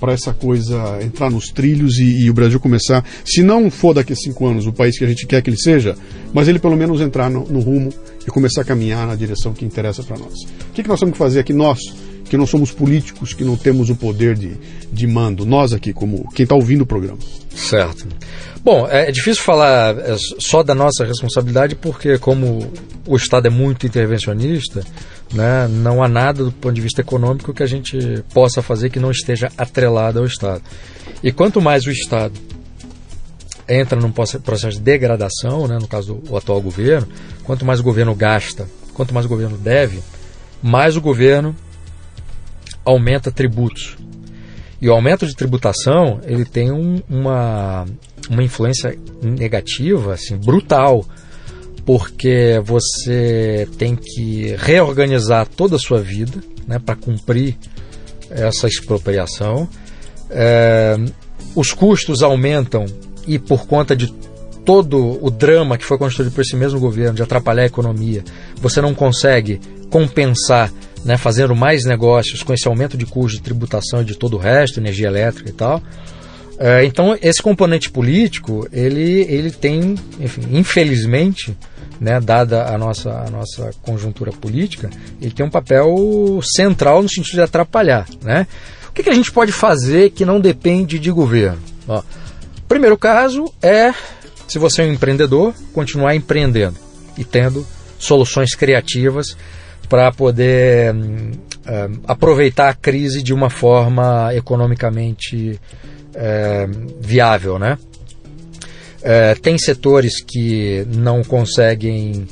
para 0.00 0.12
essa 0.12 0.32
coisa 0.32 0.98
entrar 1.02 1.30
nos 1.30 1.48
trilhos 1.48 1.98
e, 1.98 2.24
e, 2.24 2.30
o 2.30 2.34
Brasil 2.34 2.60
começar, 2.60 3.04
se 3.24 3.42
não 3.42 3.70
for 3.70 3.94
daqui 3.94 4.12
a 4.12 4.16
cinco 4.16 4.46
anos 4.46 4.66
o 4.66 4.72
país 4.72 4.98
que 4.98 5.04
a 5.04 5.08
gente 5.08 5.26
quer 5.26 5.42
que 5.42 5.50
ele 5.50 5.56
seja, 5.56 5.96
mas 6.32 6.48
ele 6.48 6.58
pelo 6.58 6.76
menos 6.76 7.00
entrar 7.00 7.30
no, 7.30 7.44
no 7.46 7.60
rumo 7.60 7.92
e 8.26 8.30
começar 8.30 8.62
a 8.62 8.64
caminhar 8.64 9.06
na 9.06 9.14
direção 9.14 9.52
que 9.52 9.64
interessa 9.64 10.02
para 10.02 10.18
nós. 10.18 10.34
O 10.70 10.72
que, 10.74 10.82
que 10.82 10.88
nós 10.88 11.00
temos 11.00 11.12
que 11.12 11.18
fazer 11.18 11.40
aqui, 11.40 11.52
nós, 11.52 11.78
que 12.28 12.36
não 12.36 12.46
somos 12.46 12.70
políticos, 12.70 13.32
que 13.32 13.44
não 13.44 13.56
temos 13.56 13.90
o 13.90 13.96
poder 13.96 14.36
de, 14.36 14.56
de 14.92 15.06
mando, 15.06 15.46
nós 15.46 15.72
aqui, 15.72 15.92
como 15.92 16.28
quem 16.32 16.44
está 16.44 16.54
ouvindo 16.54 16.82
o 16.82 16.86
programa? 16.86 17.18
Certo. 17.54 18.06
Bom, 18.62 18.86
é 18.88 19.12
difícil 19.12 19.44
falar 19.44 19.96
é, 19.96 20.16
só 20.40 20.62
da 20.62 20.74
nossa 20.74 21.04
responsabilidade, 21.04 21.76
porque 21.76 22.18
como 22.18 22.70
o 23.06 23.16
Estado 23.16 23.46
é 23.46 23.50
muito 23.50 23.86
intervencionista, 23.86 24.84
né, 25.32 25.68
não 25.68 26.02
há 26.02 26.08
nada 26.08 26.44
do 26.44 26.50
ponto 26.50 26.74
de 26.74 26.80
vista 26.80 27.00
econômico 27.00 27.54
que 27.54 27.62
a 27.62 27.66
gente 27.66 27.96
possa 28.34 28.62
fazer 28.62 28.90
que 28.90 28.98
não 28.98 29.10
esteja 29.10 29.50
atrelado 29.56 30.18
ao 30.18 30.26
Estado. 30.26 30.62
E 31.22 31.30
quanto 31.30 31.60
mais 31.60 31.86
o 31.86 31.90
Estado 31.90 32.34
entra 33.68 34.00
num 34.00 34.10
processo 34.10 34.78
de 34.78 34.80
degradação, 34.80 35.66
né, 35.66 35.78
no 35.80 35.88
caso 35.88 36.14
do 36.14 36.36
atual 36.36 36.60
governo, 36.60 37.06
quanto 37.44 37.64
mais 37.64 37.78
o 37.78 37.84
governo 37.84 38.14
gasta, 38.14 38.66
quanto 38.94 39.14
mais 39.14 39.26
o 39.26 39.28
governo 39.28 39.56
deve, 39.56 40.00
mais 40.62 40.96
o 40.96 41.00
governo 41.00 41.54
aumenta 42.86 43.30
tributos. 43.32 43.96
E 44.80 44.88
o 44.88 44.92
aumento 44.92 45.26
de 45.26 45.34
tributação 45.34 46.20
ele 46.24 46.44
tem 46.44 46.70
um, 46.70 47.02
uma, 47.08 47.84
uma 48.30 48.42
influência 48.42 48.96
negativa 49.20 50.14
assim, 50.14 50.36
brutal, 50.36 51.04
porque 51.84 52.60
você 52.64 53.68
tem 53.76 53.96
que 53.96 54.54
reorganizar 54.58 55.46
toda 55.46 55.76
a 55.76 55.78
sua 55.78 56.00
vida 56.00 56.42
né, 56.66 56.78
para 56.78 56.94
cumprir 56.94 57.56
essa 58.30 58.66
expropriação. 58.66 59.68
É, 60.30 60.96
os 61.54 61.72
custos 61.72 62.22
aumentam 62.22 62.86
e 63.26 63.38
por 63.38 63.66
conta 63.66 63.96
de 63.96 64.12
todo 64.64 65.24
o 65.24 65.30
drama 65.30 65.78
que 65.78 65.84
foi 65.84 65.96
construído 65.96 66.32
por 66.32 66.40
esse 66.40 66.56
mesmo 66.56 66.80
governo 66.80 67.14
de 67.14 67.22
atrapalhar 67.22 67.62
a 67.62 67.66
economia, 67.66 68.24
você 68.56 68.80
não 68.80 68.94
consegue 68.94 69.60
compensar 69.88 70.72
né, 71.06 71.16
fazendo 71.16 71.54
mais 71.54 71.84
negócios 71.84 72.42
com 72.42 72.52
esse 72.52 72.66
aumento 72.66 72.96
de 72.98 73.06
custo 73.06 73.36
de 73.38 73.42
tributação 73.42 74.02
e 74.02 74.04
de 74.04 74.16
todo 74.16 74.34
o 74.34 74.40
resto, 74.40 74.80
energia 74.80 75.06
elétrica 75.06 75.48
e 75.48 75.52
tal. 75.52 75.80
É, 76.58 76.84
então, 76.84 77.16
esse 77.22 77.40
componente 77.40 77.88
político, 77.88 78.66
ele, 78.72 79.20
ele 79.28 79.52
tem, 79.52 79.94
enfim, 80.18 80.42
infelizmente, 80.50 81.56
né, 82.00 82.18
dada 82.18 82.64
a 82.66 82.76
nossa, 82.76 83.10
a 83.10 83.30
nossa 83.30 83.70
conjuntura 83.82 84.32
política, 84.32 84.90
ele 85.22 85.30
tem 85.30 85.46
um 85.46 85.50
papel 85.50 86.40
central 86.42 87.04
no 87.04 87.08
sentido 87.08 87.36
de 87.36 87.42
atrapalhar. 87.42 88.08
Né? 88.20 88.44
O 88.88 88.92
que, 88.92 89.04
que 89.04 89.10
a 89.10 89.14
gente 89.14 89.30
pode 89.30 89.52
fazer 89.52 90.10
que 90.10 90.24
não 90.24 90.40
depende 90.40 90.98
de 90.98 91.10
governo? 91.12 91.62
Ó, 91.86 92.02
primeiro 92.66 92.98
caso 92.98 93.44
é, 93.62 93.94
se 94.48 94.58
você 94.58 94.82
é 94.82 94.86
um 94.86 94.92
empreendedor, 94.92 95.54
continuar 95.72 96.16
empreendendo 96.16 96.76
e 97.16 97.24
tendo 97.24 97.64
soluções 97.96 98.56
criativas 98.56 99.36
para 99.88 100.10
poder 100.12 100.94
um, 100.94 101.30
aproveitar 102.06 102.68
a 102.68 102.74
crise 102.74 103.22
de 103.22 103.34
uma 103.34 103.50
forma 103.50 104.34
economicamente 104.34 105.60
viável, 106.98 107.58
né? 107.58 107.76
tem 109.42 109.58
setores 109.58 110.24
que 110.24 110.86
não 110.96 111.22
conseguem 111.22 112.26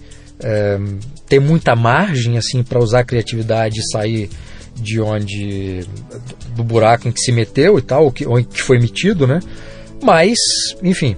ter 1.28 1.38
muita 1.38 1.76
margem 1.76 2.38
assim 2.38 2.62
para 2.62 2.78
usar 2.78 3.00
a 3.00 3.04
criatividade 3.04 3.80
e 3.80 3.92
sair 3.92 4.30
de 4.74 5.00
onde 5.00 5.86
do 6.56 6.64
buraco 6.64 7.08
em 7.08 7.12
que 7.12 7.20
se 7.20 7.32
meteu 7.32 7.78
e 7.78 7.82
tal, 7.82 8.04
ou 8.04 8.12
que, 8.12 8.26
ou 8.26 8.42
que 8.42 8.62
foi 8.62 8.78
metido, 8.78 9.26
né? 9.26 9.40
Mas, 10.02 10.38
enfim, 10.82 11.16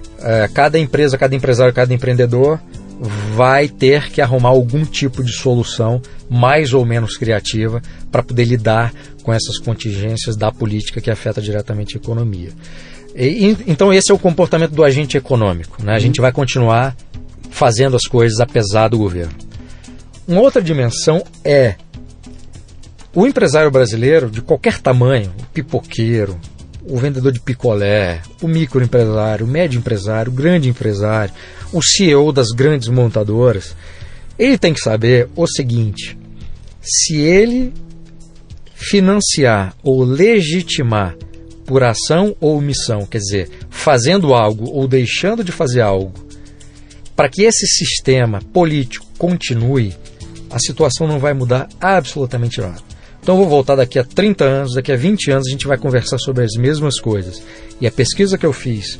cada 0.53 0.79
empresa, 0.79 1.17
cada 1.17 1.35
empresário, 1.35 1.73
cada 1.73 1.93
empreendedor 1.93 2.59
vai 2.99 3.67
ter 3.67 4.09
que 4.09 4.21
arrumar 4.21 4.49
algum 4.49 4.83
tipo 4.83 5.23
de 5.23 5.31
solução 5.31 6.01
mais 6.29 6.73
ou 6.73 6.85
menos 6.85 7.15
criativa 7.15 7.81
para 8.11 8.23
poder 8.23 8.45
lidar 8.45 8.93
com 9.23 9.31
essas 9.31 9.59
contingências 9.59 10.35
da 10.35 10.51
política 10.51 10.99
que 10.99 11.11
afeta 11.11 11.41
diretamente 11.41 11.95
a 11.95 11.99
economia. 11.99 12.49
E, 13.15 13.57
então 13.67 13.93
esse 13.93 14.11
é 14.11 14.15
o 14.15 14.19
comportamento 14.19 14.71
do 14.71 14.83
agente 14.83 15.17
econômico. 15.17 15.83
Né? 15.83 15.93
A 15.93 15.99
gente 15.99 16.21
vai 16.21 16.31
continuar 16.31 16.95
fazendo 17.49 17.95
as 17.95 18.03
coisas 18.03 18.39
apesar 18.39 18.87
do 18.87 18.97
governo. 18.97 19.33
Uma 20.27 20.41
outra 20.41 20.61
dimensão 20.61 21.23
é 21.43 21.75
o 23.13 23.25
empresário 23.25 23.71
brasileiro 23.71 24.29
de 24.29 24.41
qualquer 24.41 24.79
tamanho, 24.79 25.31
o 25.39 25.45
pipoqueiro, 25.47 26.39
o 26.83 26.97
vendedor 26.97 27.31
de 27.31 27.39
picolé, 27.39 28.21
o 28.41 28.47
microempresário, 28.47 29.45
o 29.45 29.49
médio 29.49 29.79
empresário, 29.79 30.31
o 30.31 30.35
grande 30.35 30.69
empresário, 30.69 31.33
o 31.71 31.81
CEO 31.81 32.31
das 32.31 32.49
grandes 32.49 32.87
montadoras, 32.87 33.75
ele 34.37 34.57
tem 34.57 34.73
que 34.73 34.79
saber 34.79 35.29
o 35.35 35.47
seguinte: 35.47 36.17
se 36.81 37.15
ele 37.15 37.73
financiar 38.73 39.75
ou 39.83 40.03
legitimar 40.03 41.15
por 41.65 41.83
ação 41.83 42.35
ou 42.39 42.57
omissão, 42.57 43.05
quer 43.05 43.17
dizer, 43.17 43.49
fazendo 43.69 44.33
algo 44.33 44.69
ou 44.71 44.87
deixando 44.87 45.43
de 45.43 45.51
fazer 45.51 45.81
algo, 45.81 46.13
para 47.15 47.29
que 47.29 47.43
esse 47.43 47.65
sistema 47.65 48.39
político 48.53 49.05
continue, 49.17 49.93
a 50.49 50.59
situação 50.59 51.07
não 51.07 51.19
vai 51.19 51.33
mudar 51.33 51.67
absolutamente 51.81 52.61
nada. 52.61 52.81
Então 53.21 53.35
vou 53.35 53.49
voltar 53.49 53.75
daqui 53.75 53.99
a 53.99 54.03
30 54.05 54.45
anos, 54.45 54.75
daqui 54.75 54.91
a 54.91 54.95
20 54.95 55.31
anos 55.31 55.47
a 55.47 55.51
gente 55.51 55.67
vai 55.67 55.77
conversar 55.77 56.17
sobre 56.19 56.45
as 56.45 56.53
mesmas 56.53 56.99
coisas. 56.99 57.41
E 57.81 57.85
a 57.85 57.91
pesquisa 57.91 58.37
que 58.37 58.45
eu 58.45 58.53
fiz 58.53 58.97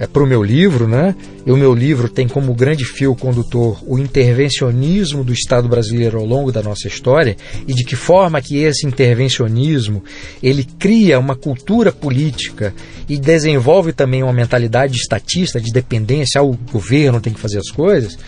é, 0.00 0.06
para 0.06 0.22
o 0.22 0.26
meu 0.26 0.42
livro, 0.42 0.88
né? 0.88 1.14
E 1.44 1.52
o 1.52 1.56
meu 1.58 1.74
livro 1.74 2.08
tem 2.08 2.26
como 2.26 2.54
grande 2.54 2.86
fio 2.86 3.14
condutor 3.14 3.82
o 3.86 3.98
intervencionismo 3.98 5.22
do 5.22 5.30
Estado 5.30 5.68
brasileiro 5.68 6.18
ao 6.18 6.24
longo 6.24 6.50
da 6.50 6.62
nossa 6.62 6.88
história 6.88 7.36
e 7.68 7.74
de 7.74 7.84
que 7.84 7.94
forma 7.94 8.40
que 8.40 8.62
esse 8.62 8.86
intervencionismo 8.86 10.02
ele 10.42 10.64
cria 10.78 11.18
uma 11.18 11.36
cultura 11.36 11.92
política 11.92 12.74
e 13.06 13.18
desenvolve 13.18 13.92
também 13.92 14.22
uma 14.22 14.32
mentalidade 14.32 14.96
estatista 14.96 15.60
de 15.60 15.70
dependência 15.70 16.40
ao 16.40 16.54
governo 16.72 17.20
tem 17.20 17.34
que 17.34 17.40
fazer 17.40 17.58
as 17.58 17.68
coisas. 17.68 18.18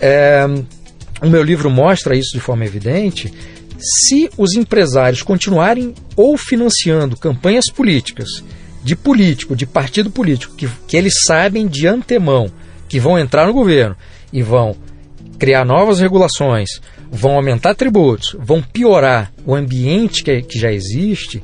É, 0.00 0.46
o 1.20 1.28
meu 1.28 1.42
livro 1.42 1.68
mostra 1.68 2.14
isso 2.14 2.30
de 2.32 2.40
forma 2.40 2.64
evidente. 2.64 3.32
Se 3.80 4.30
os 4.38 4.54
empresários 4.54 5.22
continuarem 5.22 5.94
ou 6.14 6.38
financiando 6.38 7.16
campanhas 7.16 7.64
políticas 7.74 8.28
de 8.88 8.96
político, 8.96 9.54
de 9.54 9.66
partido 9.66 10.10
político, 10.10 10.54
que, 10.56 10.66
que 10.86 10.96
eles 10.96 11.12
sabem 11.26 11.66
de 11.66 11.86
antemão 11.86 12.50
que 12.88 12.98
vão 12.98 13.18
entrar 13.18 13.46
no 13.46 13.52
governo 13.52 13.94
e 14.32 14.42
vão 14.42 14.74
criar 15.38 15.62
novas 15.62 16.00
regulações, 16.00 16.80
vão 17.10 17.32
aumentar 17.32 17.74
tributos, 17.74 18.34
vão 18.40 18.62
piorar 18.62 19.30
o 19.44 19.54
ambiente 19.54 20.24
que, 20.24 20.40
que 20.40 20.58
já 20.58 20.72
existe, 20.72 21.42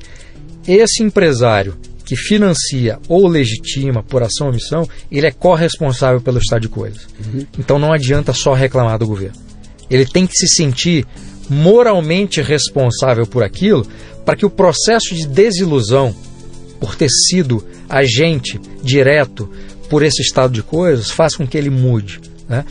esse 0.66 1.02
empresário 1.02 1.76
que 2.06 2.16
financia 2.16 2.98
ou 3.10 3.28
legitima 3.28 4.02
por 4.02 4.22
ação 4.22 4.46
ou 4.46 4.52
omissão, 4.54 4.88
ele 5.12 5.26
é 5.26 5.30
corresponsável 5.30 6.22
pelo 6.22 6.38
estado 6.38 6.62
de 6.62 6.68
coisas. 6.70 7.06
Uhum. 7.26 7.46
Então 7.58 7.78
não 7.78 7.92
adianta 7.92 8.32
só 8.32 8.54
reclamar 8.54 8.98
do 8.98 9.06
governo. 9.06 9.36
Ele 9.90 10.06
tem 10.06 10.26
que 10.26 10.34
se 10.34 10.48
sentir 10.48 11.06
moralmente 11.50 12.40
responsável 12.40 13.26
por 13.26 13.42
aquilo 13.42 13.86
para 14.24 14.34
que 14.34 14.46
o 14.46 14.50
processo 14.50 15.14
de 15.14 15.26
desilusão 15.26 16.16
por 16.80 16.94
ter 16.96 17.08
sido 17.08 17.64
agente 17.88 18.60
direto 18.82 19.50
por 19.88 20.02
esse 20.02 20.22
estado 20.22 20.52
de 20.52 20.62
coisas, 20.62 21.10
faz 21.10 21.36
com 21.36 21.46
que 21.46 21.56
ele 21.56 21.70
mude. 21.70 22.20
Né? 22.48 22.64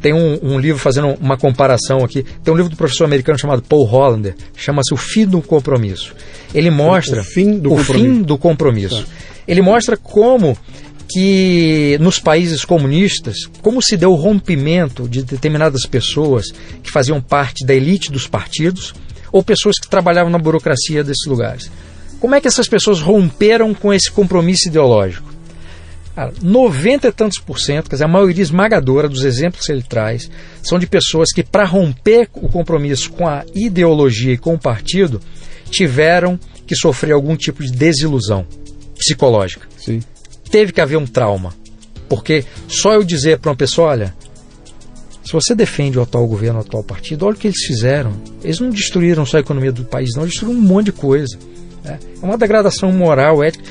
Tem 0.00 0.14
um, 0.14 0.38
um, 0.42 0.58
livro 0.58 0.78
fazendo 0.78 1.08
uma 1.20 1.36
comparação 1.36 1.98
aqui. 1.98 2.24
Tem 2.42 2.52
um 2.52 2.56
livro 2.56 2.70
do 2.70 2.76
professor 2.76 3.04
americano 3.04 3.38
chamado 3.38 3.62
Paul 3.62 3.84
Hollander, 3.84 4.34
chama-se 4.56 4.94
O 4.94 4.96
Fim 4.96 5.26
do 5.26 5.42
Compromisso. 5.42 6.14
Ele 6.54 6.70
mostra 6.70 7.20
o 7.20 7.24
fim 7.24 7.58
do 7.58 7.72
o 7.72 7.76
compromisso. 7.76 8.08
Fim 8.08 8.22
do 8.22 8.38
compromisso. 8.38 9.04
Tá. 9.04 9.12
Ele 9.46 9.62
mostra 9.62 9.96
como 9.96 10.56
que 11.12 11.98
nos 12.00 12.18
países 12.18 12.64
comunistas, 12.64 13.36
como 13.60 13.82
se 13.82 13.96
deu 13.96 14.12
o 14.12 14.16
rompimento 14.16 15.08
de 15.08 15.22
determinadas 15.22 15.84
pessoas 15.84 16.46
que 16.82 16.90
faziam 16.90 17.20
parte 17.20 17.66
da 17.66 17.74
elite 17.74 18.12
dos 18.12 18.26
partidos, 18.26 18.94
ou 19.32 19.42
pessoas 19.42 19.76
que 19.78 19.88
trabalhavam 19.88 20.30
na 20.30 20.38
burocracia 20.38 21.04
desses 21.04 21.26
lugares. 21.26 21.70
Como 22.20 22.34
é 22.34 22.40
que 22.40 22.46
essas 22.46 22.68
pessoas 22.68 23.00
romperam 23.00 23.72
com 23.72 23.92
esse 23.92 24.10
compromisso 24.10 24.68
ideológico? 24.68 25.30
Cara, 26.14 26.32
90 26.42 27.08
e 27.08 27.12
tantos 27.12 27.38
por 27.38 27.58
cento, 27.58 27.88
quer 27.88 27.96
dizer, 27.96 28.04
a 28.04 28.08
maioria 28.08 28.42
esmagadora 28.42 29.08
dos 29.08 29.24
exemplos 29.24 29.64
que 29.64 29.72
ele 29.72 29.82
traz, 29.82 30.30
são 30.62 30.78
de 30.78 30.86
pessoas 30.86 31.32
que, 31.32 31.42
para 31.42 31.64
romper 31.64 32.28
o 32.34 32.48
compromisso 32.48 33.10
com 33.10 33.26
a 33.26 33.44
ideologia 33.54 34.34
e 34.34 34.38
com 34.38 34.54
o 34.54 34.58
partido, 34.58 35.20
tiveram 35.70 36.38
que 36.66 36.76
sofrer 36.76 37.12
algum 37.12 37.36
tipo 37.36 37.62
de 37.62 37.72
desilusão 37.72 38.46
psicológica. 38.98 39.66
Sim. 39.78 40.00
Teve 40.50 40.72
que 40.72 40.80
haver 40.80 40.98
um 40.98 41.06
trauma. 41.06 41.54
Porque 42.08 42.44
só 42.68 42.92
eu 42.92 43.04
dizer 43.04 43.38
para 43.38 43.52
uma 43.52 43.56
pessoa, 43.56 43.88
olha, 43.88 44.14
se 45.24 45.32
você 45.32 45.54
defende 45.54 45.98
o 45.98 46.02
atual 46.02 46.26
governo, 46.26 46.58
o 46.58 46.62
atual 46.62 46.82
partido, 46.82 47.24
olha 47.24 47.36
o 47.36 47.38
que 47.38 47.46
eles 47.46 47.64
fizeram. 47.64 48.12
Eles 48.42 48.58
não 48.58 48.68
destruíram 48.68 49.24
só 49.24 49.36
a 49.36 49.40
economia 49.40 49.70
do 49.70 49.84
país, 49.84 50.10
não, 50.14 50.24
eles 50.24 50.32
destruíram 50.32 50.58
um 50.58 50.62
monte 50.62 50.86
de 50.86 50.92
coisa. 50.92 51.38
Né? 51.84 51.98
É 52.22 52.24
uma 52.24 52.38
degradação 52.38 52.92
moral, 52.92 53.42
ética. 53.42 53.64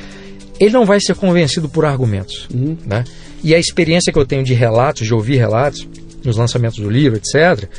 Ele 0.60 0.72
não 0.72 0.86
vai 0.86 1.00
ser 1.00 1.16
convencido 1.16 1.70
por 1.70 1.86
argumentos. 1.86 2.48
Uhum. 2.54 2.78
Né? 2.86 3.04
E 3.44 3.56
a 3.56 3.60
experiência 3.60 4.12
que 4.12 4.20
eu 4.20 4.26
tenho 4.26 4.44
de 4.44 4.54
relatos, 4.54 5.08
de 5.08 5.14
ouvir 5.14 5.38
relatos, 5.38 5.88
nos 6.24 6.36
lançamentos 6.38 6.80
do 6.80 6.90
livro, 6.90 7.18
etc., 7.18 7.70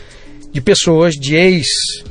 de 0.52 0.60
pessoas, 0.60 1.14
de 1.14 1.36
ex-membros 1.36 2.02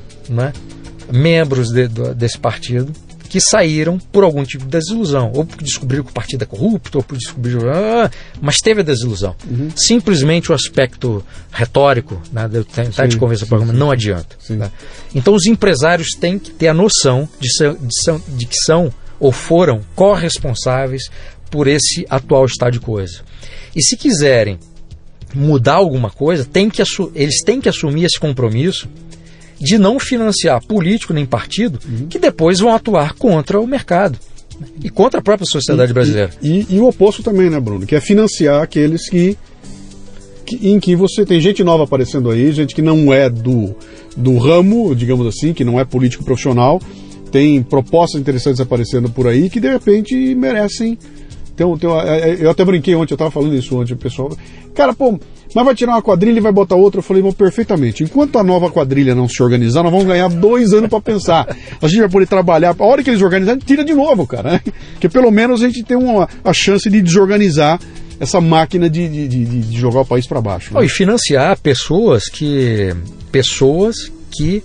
né, 1.72 1.88
de, 1.88 2.14
desse 2.14 2.38
partido, 2.38 2.94
que 3.30 3.40
saíram 3.40 4.00
por 4.12 4.24
algum 4.24 4.44
tipo 4.44 4.66
de 4.66 4.72
desilusão, 4.72 5.32
ou 5.36 5.46
porque 5.46 5.64
descobriram 5.64 6.04
que 6.04 6.10
o 6.10 6.14
partido 6.14 6.42
é 6.42 6.46
corrupto, 6.46 6.98
ou 6.98 7.04
por 7.04 7.16
descobrir, 7.18 7.58
ah, 7.68 8.10
mas 8.42 8.58
teve 8.58 8.82
a 8.82 8.84
desilusão. 8.84 9.36
Uhum. 9.48 9.70
Simplesmente 9.76 10.52
o 10.52 10.56
aspecto 10.56 11.24
retórico, 11.52 12.20
né, 12.34 12.48
de 12.48 12.58
eu 12.58 12.66
tentar 12.66 13.04
Sim, 13.04 13.10
te 13.10 13.18
convencer 13.18 13.46
sim, 13.46 13.50
por 13.50 13.56
argumento, 13.56 13.76
sim, 13.76 13.80
não 13.80 13.92
adianta. 13.92 14.36
Né? 14.50 14.72
Então 15.14 15.36
os 15.36 15.46
empresários 15.46 16.10
têm 16.20 16.40
que 16.40 16.50
ter 16.52 16.68
a 16.70 16.74
noção 16.74 17.30
de, 17.40 17.54
ser- 17.54 17.76
de 17.76 18.02
são- 18.04 18.22
de 18.28 18.46
que 18.48 18.58
são 18.58 18.92
ou 19.20 19.32
foram 19.32 19.82
corresponsáveis 19.96 21.04
por 21.52 21.68
esse 21.68 22.06
atual 22.10 22.46
estado 22.46 22.74
de 22.74 22.80
coisa. 22.80 23.22
E 23.76 23.82
se 23.84 23.96
quiserem 23.96 24.58
mudar 25.36 25.76
alguma 25.76 26.10
coisa, 26.10 26.44
tem 26.46 26.70
que 26.70 26.82
eles 27.14 27.44
têm 27.44 27.62
que 27.62 27.70
assumir 27.70 28.06
esse 28.06 28.20
compromisso 28.20 28.88
de 29.60 29.78
não 29.78 30.00
financiar 30.00 30.64
político 30.66 31.14
nem 31.14 31.26
partido 31.26 31.80
que 32.10 32.18
depois 32.20 32.60
vão 32.60 32.74
atuar 32.74 33.14
contra 33.16 33.60
o 33.60 33.68
mercado 33.68 34.18
e 34.84 34.90
contra 34.90 35.20
a 35.20 35.24
própria 35.24 35.46
sociedade 35.46 35.94
brasileira. 35.94 36.32
E, 36.42 36.66
e 36.70 36.80
o 36.80 36.88
oposto 36.88 37.22
também, 37.24 37.50
né, 37.50 37.60
Bruno? 37.60 37.86
Que 37.86 37.96
é 37.96 38.02
financiar 38.02 38.62
aqueles 38.62 39.10
que, 39.10 39.38
que- 40.46 40.70
em 40.70 40.80
que 40.80 40.96
você 40.96 41.26
tem 41.26 41.40
gente 41.40 41.64
nova 41.64 41.84
aparecendo 41.84 42.30
aí, 42.30 42.52
gente 42.52 42.74
que 42.76 42.82
não 42.82 43.14
é 43.14 43.30
do, 43.30 43.76
do 44.18 44.38
ramo, 44.38 44.96
digamos 44.96 45.26
assim, 45.28 45.54
que 45.54 45.64
não 45.64 45.80
é 45.80 45.86
político 45.86 46.24
profissional, 46.24 46.82
tem 47.32 47.62
propostas 47.62 48.20
interessantes 48.20 48.60
aparecendo 48.60 49.10
por 49.10 49.28
aí 49.28 49.50
que 49.50 49.60
de 49.60 49.70
repente 49.70 50.16
merecem. 50.36 50.98
Tem, 51.56 51.78
tem 51.78 51.90
é, 51.92 52.30
é, 52.32 52.38
eu 52.40 52.50
até 52.50 52.64
brinquei 52.66 52.96
ontem, 52.96 53.14
eu 53.14 53.16
estava 53.16 53.30
falando 53.32 53.54
isso 53.56 53.78
ontem, 53.78 53.94
o 53.94 53.98
pessoal. 53.98 54.36
Cara, 54.74 54.94
pô, 54.94 55.20
mas 55.56 55.66
vai 55.66 55.74
tirar 55.76 55.94
uma 55.94 56.02
quadrilha 56.02 56.38
e 56.38 56.42
vai 56.42 56.52
botar 56.52 56.76
outra. 56.76 57.00
Eu 57.00 57.04
falei, 57.04 57.22
bom, 57.24 57.32
perfeitamente. 57.32 58.04
Enquanto 58.04 58.38
a 58.38 58.44
nova 58.44 58.70
quadrilha 58.70 59.16
não 59.16 59.28
se 59.28 59.42
organizar, 59.42 59.82
nós 59.84 59.92
vamos 59.92 60.06
ganhar 60.08 60.28
dois 60.30 60.74
anos 60.74 60.90
para 60.90 61.02
pensar. 61.02 61.48
A 61.82 61.88
gente 61.88 62.00
vai 62.02 62.10
poder 62.10 62.28
trabalhar. 62.28 62.76
A 62.78 62.84
hora 62.86 63.04
que 63.04 63.10
eles 63.10 63.22
organizarem, 63.22 63.60
tira 63.60 63.84
de 63.84 63.94
novo, 63.94 64.28
cara. 64.28 64.52
né? 64.54 64.62
Porque 64.94 65.10
pelo 65.10 65.32
menos 65.32 65.62
a 65.64 65.68
gente 65.68 65.84
tem 65.84 65.98
uma, 65.98 66.28
a 66.44 66.54
chance 66.54 66.90
de 66.90 67.02
desorganizar 67.02 67.80
essa 68.20 68.42
máquina 68.42 68.90
de, 68.90 69.08
de, 69.08 69.28
de- 69.28 69.46
de 69.62 69.78
jogar 69.80 70.02
o 70.02 70.06
país 70.06 70.28
para 70.28 70.42
baixo. 70.42 70.74
né? 70.74 70.80
Oh, 70.80 70.84
e 70.84 70.90
financiar 70.90 71.58
pessoas 71.60 72.28
que 72.28 72.94
pessoas 73.32 73.96
que 74.30 74.62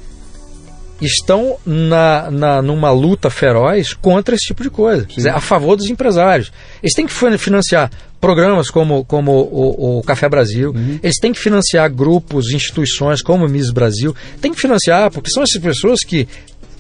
estão 1.01 1.57
na, 1.67 2.31
na, 2.31 2.63
numa 2.63 2.91
luta 2.91 3.29
feroz 3.29 3.93
contra 3.95 4.35
esse 4.35 4.47
tipo 4.47 4.63
de 4.63 4.71
coisa, 4.71 5.05
Quer 5.05 5.17
dizer, 5.17 5.31
a 5.31 5.41
favor 5.41 5.77
dos 5.77 5.87
empresários. 5.91 6.53
Eles 6.83 6.95
têm 6.95 7.07
que 7.07 7.13
fin- 7.13 7.37
financiar 7.37 7.91
programas 8.25 8.71
como, 8.71 9.05
como 9.05 9.33
o, 9.33 9.99
o 9.99 10.03
Café 10.03 10.31
Brasil, 10.31 10.75
eles 11.03 11.19
têm 11.19 11.31
que 11.31 11.39
financiar 11.39 11.93
grupos, 11.93 12.51
instituições 12.53 13.21
como 13.21 13.45
o 13.45 13.49
Miss 13.51 13.71
Brasil, 13.71 14.17
tem 14.41 14.55
que 14.55 14.59
financiar, 14.59 15.11
porque 15.11 15.29
são 15.29 15.43
essas 15.43 15.61
pessoas 15.61 16.01
que, 16.01 16.27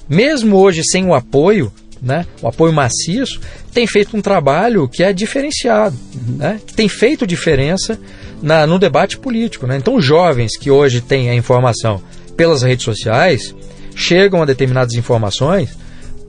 mesmo 0.09 0.57
hoje 0.57 0.83
sem 0.83 1.05
o 1.05 1.13
apoio, 1.13 1.71
né, 2.01 2.27
o 2.41 2.49
apoio 2.49 2.73
maciço, 2.73 3.41
tem 3.75 3.87
feito 3.87 4.17
um 4.17 4.23
trabalho 4.23 4.89
que 4.89 5.03
é 5.03 5.13
diferenciado, 5.13 5.95
né, 6.39 6.59
que 6.67 6.73
tem 6.73 6.89
feito 6.89 7.27
diferença 7.27 8.01
na, 8.41 8.67
no 8.67 8.79
debate 8.79 9.19
político. 9.19 9.67
Né? 9.67 9.77
Então, 9.77 9.97
os 9.97 10.05
jovens 10.05 10.57
que 10.57 10.71
hoje 10.71 11.03
têm 11.03 11.29
a 11.29 11.35
informação 11.35 12.01
pelas 12.35 12.63
redes 12.63 12.87
sociais 12.87 13.55
chegam 13.95 14.41
a 14.41 14.47
determinadas 14.47 14.95
informações 14.95 15.77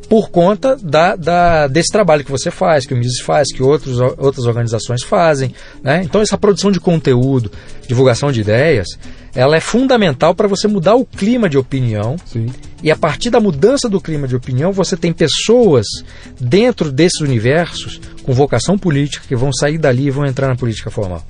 por 0.09 0.29
conta 0.29 0.75
da, 0.75 1.15
da- 1.15 1.67
desse 1.67 1.91
trabalho 1.91 2.23
que 2.23 2.31
você 2.31 2.51
faz, 2.51 2.85
que 2.85 2.93
o 2.93 2.97
Mises 2.97 3.19
faz, 3.21 3.51
que 3.51 3.63
outros, 3.63 3.99
outras 3.99 4.45
organizações 4.45 5.03
fazem. 5.03 5.53
Né? 5.83 6.01
Então, 6.03 6.21
essa 6.21 6.37
produção 6.37 6.71
de 6.71 6.79
conteúdo, 6.79 7.51
divulgação 7.87 8.31
de 8.31 8.41
ideias, 8.41 8.87
ela 9.33 9.57
é 9.57 9.59
fundamental 9.59 10.33
para 10.33 10.47
você 10.47 10.67
mudar 10.67 10.95
o 10.95 11.05
clima 11.05 11.49
de 11.49 11.57
opinião 11.57 12.15
Sim. 12.25 12.47
e 12.81 12.89
a 12.89 12.95
partir 12.95 13.29
da 13.29 13.39
mudança 13.39 13.89
do 13.89 13.99
clima 13.99 14.27
de 14.27 14.35
opinião, 14.35 14.71
você 14.71 14.95
tem 14.95 15.11
pessoas 15.11 15.85
dentro 16.39 16.91
desses 16.91 17.19
universos 17.19 17.99
com 18.23 18.33
vocação 18.33 18.77
política 18.77 19.25
que 19.27 19.35
vão 19.35 19.51
sair 19.51 19.77
dali 19.77 20.07
e 20.07 20.11
vão 20.11 20.25
entrar 20.25 20.47
na 20.47 20.55
política 20.55 20.89
formal. 20.89 21.23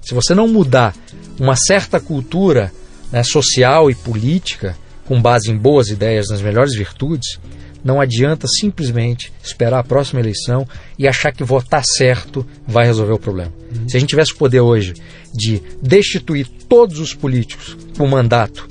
Se 0.00 0.14
você 0.14 0.34
não 0.34 0.48
mudar 0.48 0.94
uma 1.38 1.54
certa 1.54 2.00
cultura 2.00 2.72
né, 3.12 3.22
social 3.22 3.90
e 3.90 3.94
política 3.94 4.76
com 5.06 5.20
base 5.20 5.50
em 5.50 5.56
boas 5.56 5.88
ideias, 5.88 6.28
nas 6.30 6.40
melhores 6.40 6.74
virtudes, 6.74 7.38
não 7.84 8.00
adianta 8.00 8.46
simplesmente 8.46 9.32
esperar 9.42 9.80
a 9.80 9.84
próxima 9.84 10.20
eleição 10.20 10.66
e 10.98 11.06
achar 11.08 11.32
que 11.32 11.44
votar 11.44 11.84
certo 11.84 12.46
vai 12.66 12.86
resolver 12.86 13.12
o 13.12 13.18
problema. 13.18 13.52
Se 13.88 13.96
a 13.96 14.00
gente 14.00 14.10
tivesse 14.10 14.32
o 14.32 14.36
poder 14.36 14.60
hoje 14.60 14.94
de 15.34 15.62
destituir 15.82 16.46
todos 16.68 16.98
os 16.98 17.14
políticos 17.14 17.76
com 17.96 18.06
mandato 18.06 18.68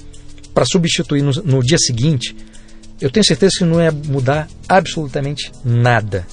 para 0.53 0.65
substituir 0.65 1.21
no, 1.21 1.31
no 1.31 1.61
dia 1.61 1.77
seguinte, 1.77 2.35
eu 3.01 3.09
tenho 3.09 3.25
certeza 3.25 3.57
que 3.57 3.63
não 3.63 3.81
ia 3.81 3.91
mudar 3.91 4.47
absolutamente 4.67 5.51
nada 5.63 6.25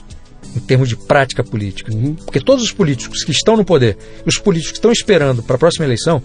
em 0.55 0.61
termos 0.61 0.89
de 0.89 0.97
prática 0.97 1.45
política. 1.45 1.93
Porque 2.25 2.41
todos 2.41 2.65
os 2.65 2.73
políticos 2.73 3.23
que 3.23 3.31
estão 3.31 3.57
no 3.57 3.65
poder 3.65 3.97
e 4.25 4.29
os 4.29 4.39
políticos 4.39 4.73
que 4.73 4.79
estão 4.79 4.91
esperando 4.91 5.43
para 5.43 5.57
a 5.57 5.59
próxima 5.59 5.85
eleição 5.85 6.23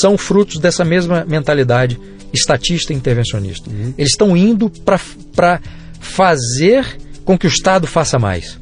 são 0.00 0.16
frutos 0.16 0.58
dessa 0.58 0.84
mesma 0.84 1.24
mentalidade 1.24 1.98
estatista 2.32 2.92
e 2.92 2.96
intervencionista. 2.96 3.68
Eles 3.98 4.12
estão 4.12 4.36
indo 4.36 4.70
para 5.34 5.60
fazer 6.00 6.98
com 7.24 7.38
que 7.38 7.46
o 7.46 7.48
Estado 7.48 7.86
faça 7.86 8.18
mais. 8.18 8.58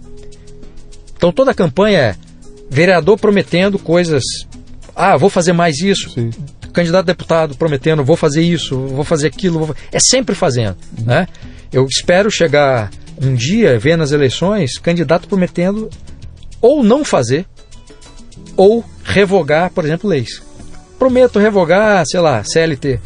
Então 1.16 1.32
toda 1.32 1.52
a 1.52 1.54
campanha 1.54 1.98
é 1.98 2.16
vereador 2.68 3.18
prometendo 3.18 3.78
coisas. 3.78 4.22
Ah, 4.94 5.16
vou 5.16 5.30
fazer 5.30 5.52
mais 5.52 5.80
isso. 5.80 6.10
Sim. 6.10 6.30
Candidato 6.72 7.04
a 7.04 7.06
deputado 7.06 7.56
prometendo, 7.56 8.04
vou 8.04 8.16
fazer 8.16 8.42
isso, 8.42 8.76
vou 8.76 9.04
fazer 9.04 9.28
aquilo. 9.28 9.64
vou 9.64 9.76
É 9.90 9.98
sempre 9.98 10.34
fazendo. 10.34 10.76
Né? 11.04 11.26
Eu 11.72 11.86
espero 11.86 12.30
chegar 12.30 12.90
um 13.20 13.34
dia, 13.34 13.78
ver 13.78 13.96
nas 13.96 14.12
eleições, 14.12 14.78
candidato 14.78 15.28
prometendo 15.28 15.88
ou 16.60 16.82
não 16.82 17.04
fazer, 17.04 17.46
ou 18.56 18.84
revogar, 19.04 19.70
por 19.70 19.84
exemplo, 19.84 20.08
leis. 20.08 20.42
Prometo 20.98 21.38
revogar, 21.38 22.04
sei 22.06 22.20
lá, 22.20 22.42
CLT. 22.44 23.00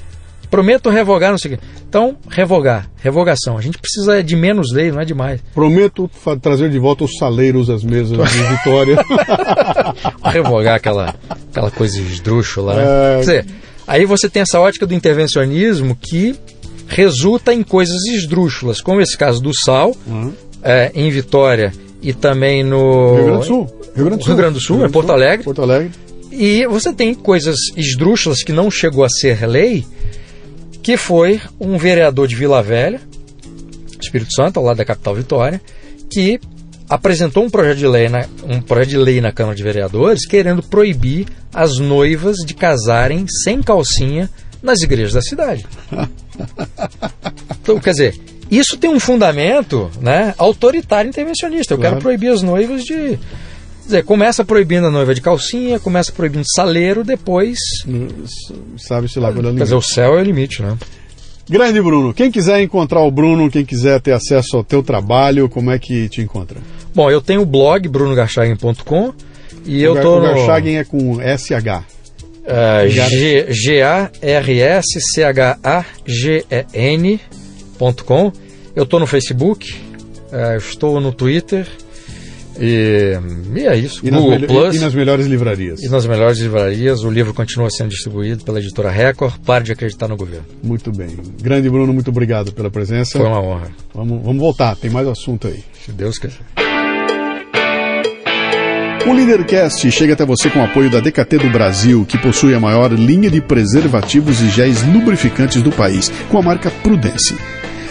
Prometo 0.52 0.90
revogar, 0.90 1.30
não 1.30 1.38
sei 1.38 1.54
o 1.54 1.56
quê. 1.56 1.64
Então, 1.88 2.14
revogar, 2.28 2.88
revogação. 3.02 3.56
A 3.56 3.60
gente 3.62 3.78
precisa 3.78 4.22
de 4.22 4.36
menos 4.36 4.70
lei, 4.72 4.92
não 4.92 5.00
é 5.00 5.04
demais. 5.04 5.40
Prometo 5.54 6.08
trazer 6.42 6.68
de 6.70 6.78
volta 6.78 7.04
os 7.04 7.16
saleiros 7.16 7.70
às 7.70 7.82
mesas 7.82 8.16
de 8.30 8.42
Vitória. 8.56 8.96
revogar 10.24 10.74
aquela, 10.76 11.14
aquela 11.50 11.70
coisa 11.70 11.98
esdrúxula, 12.00 12.74
né? 12.74 12.82
É. 12.84 13.14
Quer 13.14 13.20
dizer, 13.20 13.46
aí 13.86 14.04
você 14.04 14.28
tem 14.28 14.42
essa 14.42 14.60
ótica 14.60 14.86
do 14.86 14.94
intervencionismo 14.94 15.96
que 15.96 16.34
resulta 16.86 17.52
em 17.54 17.62
coisas 17.62 18.04
esdrúxulas, 18.06 18.80
como 18.80 19.00
esse 19.00 19.16
caso 19.16 19.40
do 19.42 19.52
sal, 19.54 19.96
Uhum. 20.06 20.32
é, 20.62 20.92
em 20.94 21.10
Vitória 21.10 21.72
e 22.02 22.12
também 22.12 22.62
no 22.62 23.14
Rio 23.14 23.24
Grande 23.24 23.38
do 23.40 23.44
Sul. 23.46 23.66
Rio 23.96 24.04
Grande 24.04 24.18
do 24.18 24.24
Sul, 24.24 24.26
Rio 24.34 24.36
Grande 24.36 24.54
do 24.54 24.60
Sul, 24.60 24.84
é 24.84 24.88
Porto 24.88 25.12
Alegre. 25.12 25.44
Porto 25.44 25.62
Alegre. 25.62 25.90
E 26.30 26.66
você 26.66 26.92
tem 26.92 27.14
coisas 27.14 27.56
esdrúxulas 27.76 28.42
que 28.42 28.52
não 28.52 28.70
chegou 28.70 29.04
a 29.04 29.08
ser 29.08 29.46
lei, 29.46 29.84
que 30.82 30.96
foi 30.96 31.40
um 31.60 31.76
vereador 31.78 32.26
de 32.26 32.34
Vila 32.36 32.62
Velha, 32.62 33.00
Espírito 34.00 34.32
Santo, 34.34 34.58
ao 34.58 34.64
lado 34.64 34.78
da 34.78 34.84
capital 34.84 35.14
Vitória, 35.14 35.60
que 36.10 36.40
apresentou 36.88 37.44
um 37.44 37.50
projeto 37.50 37.78
de 37.78 37.86
lei 37.86 38.08
na, 38.08 38.26
um 38.44 38.60
projeto 38.60 38.88
de 38.90 38.98
lei 38.98 39.20
na 39.20 39.32
Câmara 39.32 39.56
de 39.56 39.62
Vereadores 39.62 40.26
querendo 40.26 40.62
proibir 40.62 41.26
as 41.54 41.78
noivas 41.78 42.36
de 42.44 42.52
casarem 42.52 43.24
sem 43.44 43.62
calcinha 43.62 44.28
nas 44.62 44.80
igrejas 44.82 45.12
da 45.14 45.22
cidade. 45.22 45.64
Então, 47.62 47.78
quer 47.78 47.90
dizer, 47.92 48.20
isso 48.50 48.76
tem 48.76 48.90
um 48.90 48.98
fundamento 48.98 49.88
né, 50.00 50.34
autoritário 50.36 51.08
intervencionista. 51.08 51.74
Eu 51.74 51.78
Claro. 51.78 51.94
quero 51.94 52.02
proibir 52.02 52.32
as 52.32 52.42
noivas 52.42 52.82
de. 52.82 53.16
Quer 53.82 53.86
dizer, 53.86 54.04
começa 54.04 54.44
proibindo 54.44 54.86
a 54.86 54.90
noiva 54.90 55.14
de 55.14 55.20
calcinha, 55.20 55.78
começa 55.80 56.10
proibindo 56.12 56.44
saleiro, 56.54 57.02
depois. 57.04 57.58
Sabe-se 58.78 59.18
lá 59.18 59.32
quando 59.32 59.50
é 59.50 59.54
Quer 59.54 59.64
dizer, 59.64 59.74
o 59.74 59.82
céu 59.82 60.16
é 60.16 60.20
o 60.20 60.24
limite, 60.24 60.62
né? 60.62 60.76
Grande 61.50 61.82
Bruno, 61.82 62.14
quem 62.14 62.30
quiser 62.30 62.62
encontrar 62.62 63.00
o 63.00 63.10
Bruno, 63.10 63.50
quem 63.50 63.64
quiser 63.64 64.00
ter 64.00 64.12
acesso 64.12 64.56
ao 64.56 64.62
teu 64.64 64.82
trabalho, 64.82 65.48
como 65.48 65.70
é 65.72 65.78
que 65.78 66.08
te 66.08 66.20
encontra? 66.22 66.58
Bom, 66.94 67.10
eu 67.10 67.20
tenho 67.20 67.42
o 67.42 67.46
blog 67.46 67.88
brunogarchagen.com 67.88 69.12
e 69.66 69.82
eu 69.82 69.92
o 69.94 70.00
tô 70.00 70.18
o 70.18 70.20
no 70.20 70.26
Garchagen 70.28 70.78
é 70.78 70.84
com 70.84 71.16
SH. 71.16 71.82
uh, 72.46 72.88
G- 72.88 73.46
G-A-R-S-C-H-A-G-E-N.com. 76.92 78.32
Eu 78.74 78.86
tô 78.86 78.98
no 78.98 79.06
Facebook, 79.06 79.74
uh, 80.32 80.56
estou 80.56 81.00
no 81.00 81.12
Twitter 81.12 81.66
e, 82.60 83.12
e 83.54 83.66
é 83.66 83.76
isso. 83.76 84.00
E 84.04 84.10
nas, 84.10 84.20
Google 84.20 84.30
melho- 84.38 84.48
Plus. 84.48 84.76
e 84.76 84.78
nas 84.80 84.94
melhores 84.94 85.26
livrarias. 85.26 85.82
E 85.82 85.88
nas 85.88 86.06
melhores 86.06 86.38
livrarias, 86.38 87.02
o 87.04 87.10
livro 87.10 87.32
continua 87.34 87.68
sendo 87.70 87.90
distribuído 87.90 88.44
pela 88.44 88.58
editora 88.60 88.90
Record. 88.90 89.34
Pare 89.44 89.64
de 89.64 89.72
acreditar 89.72 90.08
no 90.08 90.16
governo. 90.16 90.44
Muito 90.62 90.90
bem. 90.92 91.16
Grande 91.42 91.68
Bruno, 91.70 91.92
muito 91.92 92.10
obrigado 92.10 92.52
pela 92.52 92.70
presença. 92.70 93.18
Foi 93.18 93.26
uma 93.26 93.40
honra, 93.40 93.70
Vamos, 93.94 94.22
vamos 94.22 94.40
voltar, 94.40 94.76
tem 94.76 94.90
mais 94.90 95.06
assunto 95.08 95.46
aí. 95.48 95.62
se 95.84 95.92
Deus 95.92 96.18
quiser. 96.18 96.40
O 99.04 99.12
Leadercast 99.12 99.90
chega 99.90 100.12
até 100.12 100.24
você 100.24 100.48
com 100.48 100.60
o 100.60 100.64
apoio 100.64 100.88
da 100.88 101.00
DKT 101.00 101.38
do 101.38 101.50
Brasil, 101.50 102.04
que 102.08 102.16
possui 102.18 102.54
a 102.54 102.60
maior 102.60 102.92
linha 102.92 103.28
de 103.28 103.40
preservativos 103.40 104.40
e 104.40 104.48
géis 104.48 104.80
lubrificantes 104.86 105.60
do 105.60 105.72
país, 105.72 106.08
com 106.30 106.38
a 106.38 106.42
marca 106.42 106.70
Prudence. 106.84 107.34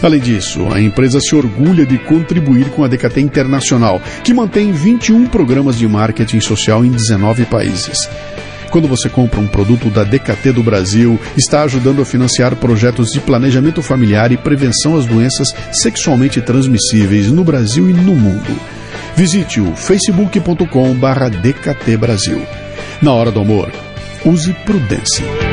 Além 0.02 0.20
disso, 0.20 0.66
a 0.72 0.80
empresa 0.80 1.20
se 1.20 1.34
orgulha 1.34 1.86
de 1.86 1.96
contribuir 1.96 2.70
com 2.70 2.82
a 2.82 2.88
DKT 2.88 3.20
Internacional, 3.20 4.02
que 4.24 4.34
mantém 4.34 4.72
21 4.72 5.26
programas 5.26 5.78
de 5.78 5.86
marketing 5.86 6.40
social 6.40 6.84
em 6.84 6.90
19 6.90 7.44
países. 7.44 8.08
Quando 8.70 8.88
você 8.88 9.08
compra 9.08 9.38
um 9.38 9.46
produto 9.46 9.90
da 9.90 10.02
DKT 10.02 10.52
do 10.52 10.62
Brasil, 10.62 11.20
está 11.36 11.62
ajudando 11.62 12.02
a 12.02 12.06
financiar 12.06 12.56
projetos 12.56 13.10
de 13.10 13.20
planejamento 13.20 13.82
familiar 13.82 14.32
e 14.32 14.36
prevenção 14.36 14.96
às 14.96 15.06
doenças 15.06 15.54
sexualmente 15.70 16.40
transmissíveis 16.40 17.30
no 17.30 17.44
Brasil 17.44 17.88
e 17.88 17.92
no 17.92 18.14
mundo. 18.14 18.58
Visite 19.14 19.60
o 19.60 19.76
facebook.com/barra 19.76 21.28
DKT 21.28 21.96
Brasil. 21.98 22.42
Na 23.00 23.12
hora 23.12 23.30
do 23.30 23.40
amor, 23.40 23.70
use 24.24 24.52
prudência. 24.64 25.51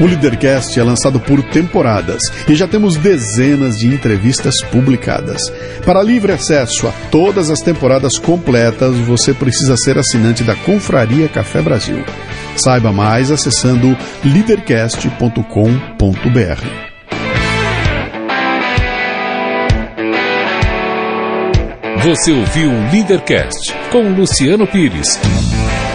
O 0.00 0.06
Leadercast 0.06 0.80
é 0.80 0.82
lançado 0.82 1.20
por 1.20 1.42
temporadas 1.42 2.22
e 2.48 2.54
já 2.54 2.66
temos 2.66 2.96
dezenas 2.96 3.78
de 3.78 3.86
entrevistas 3.86 4.54
publicadas. 4.72 5.38
Para 5.84 6.02
livre 6.02 6.32
acesso 6.32 6.88
a 6.88 6.92
todas 7.10 7.50
as 7.50 7.60
temporadas 7.60 8.18
completas, 8.18 8.96
você 8.96 9.34
precisa 9.34 9.76
ser 9.76 9.98
assinante 9.98 10.42
da 10.42 10.56
Confraria 10.56 11.28
Café 11.28 11.60
Brasil. 11.60 12.02
Saiba 12.56 12.90
mais 12.92 13.30
acessando 13.30 13.94
leadercast.com.br. 14.24 16.90
Você 22.02 22.32
ouviu 22.32 22.70
o 22.70 22.90
Leadercast 22.90 23.74
com 23.92 24.14
Luciano 24.14 24.66
Pires. 24.66 25.18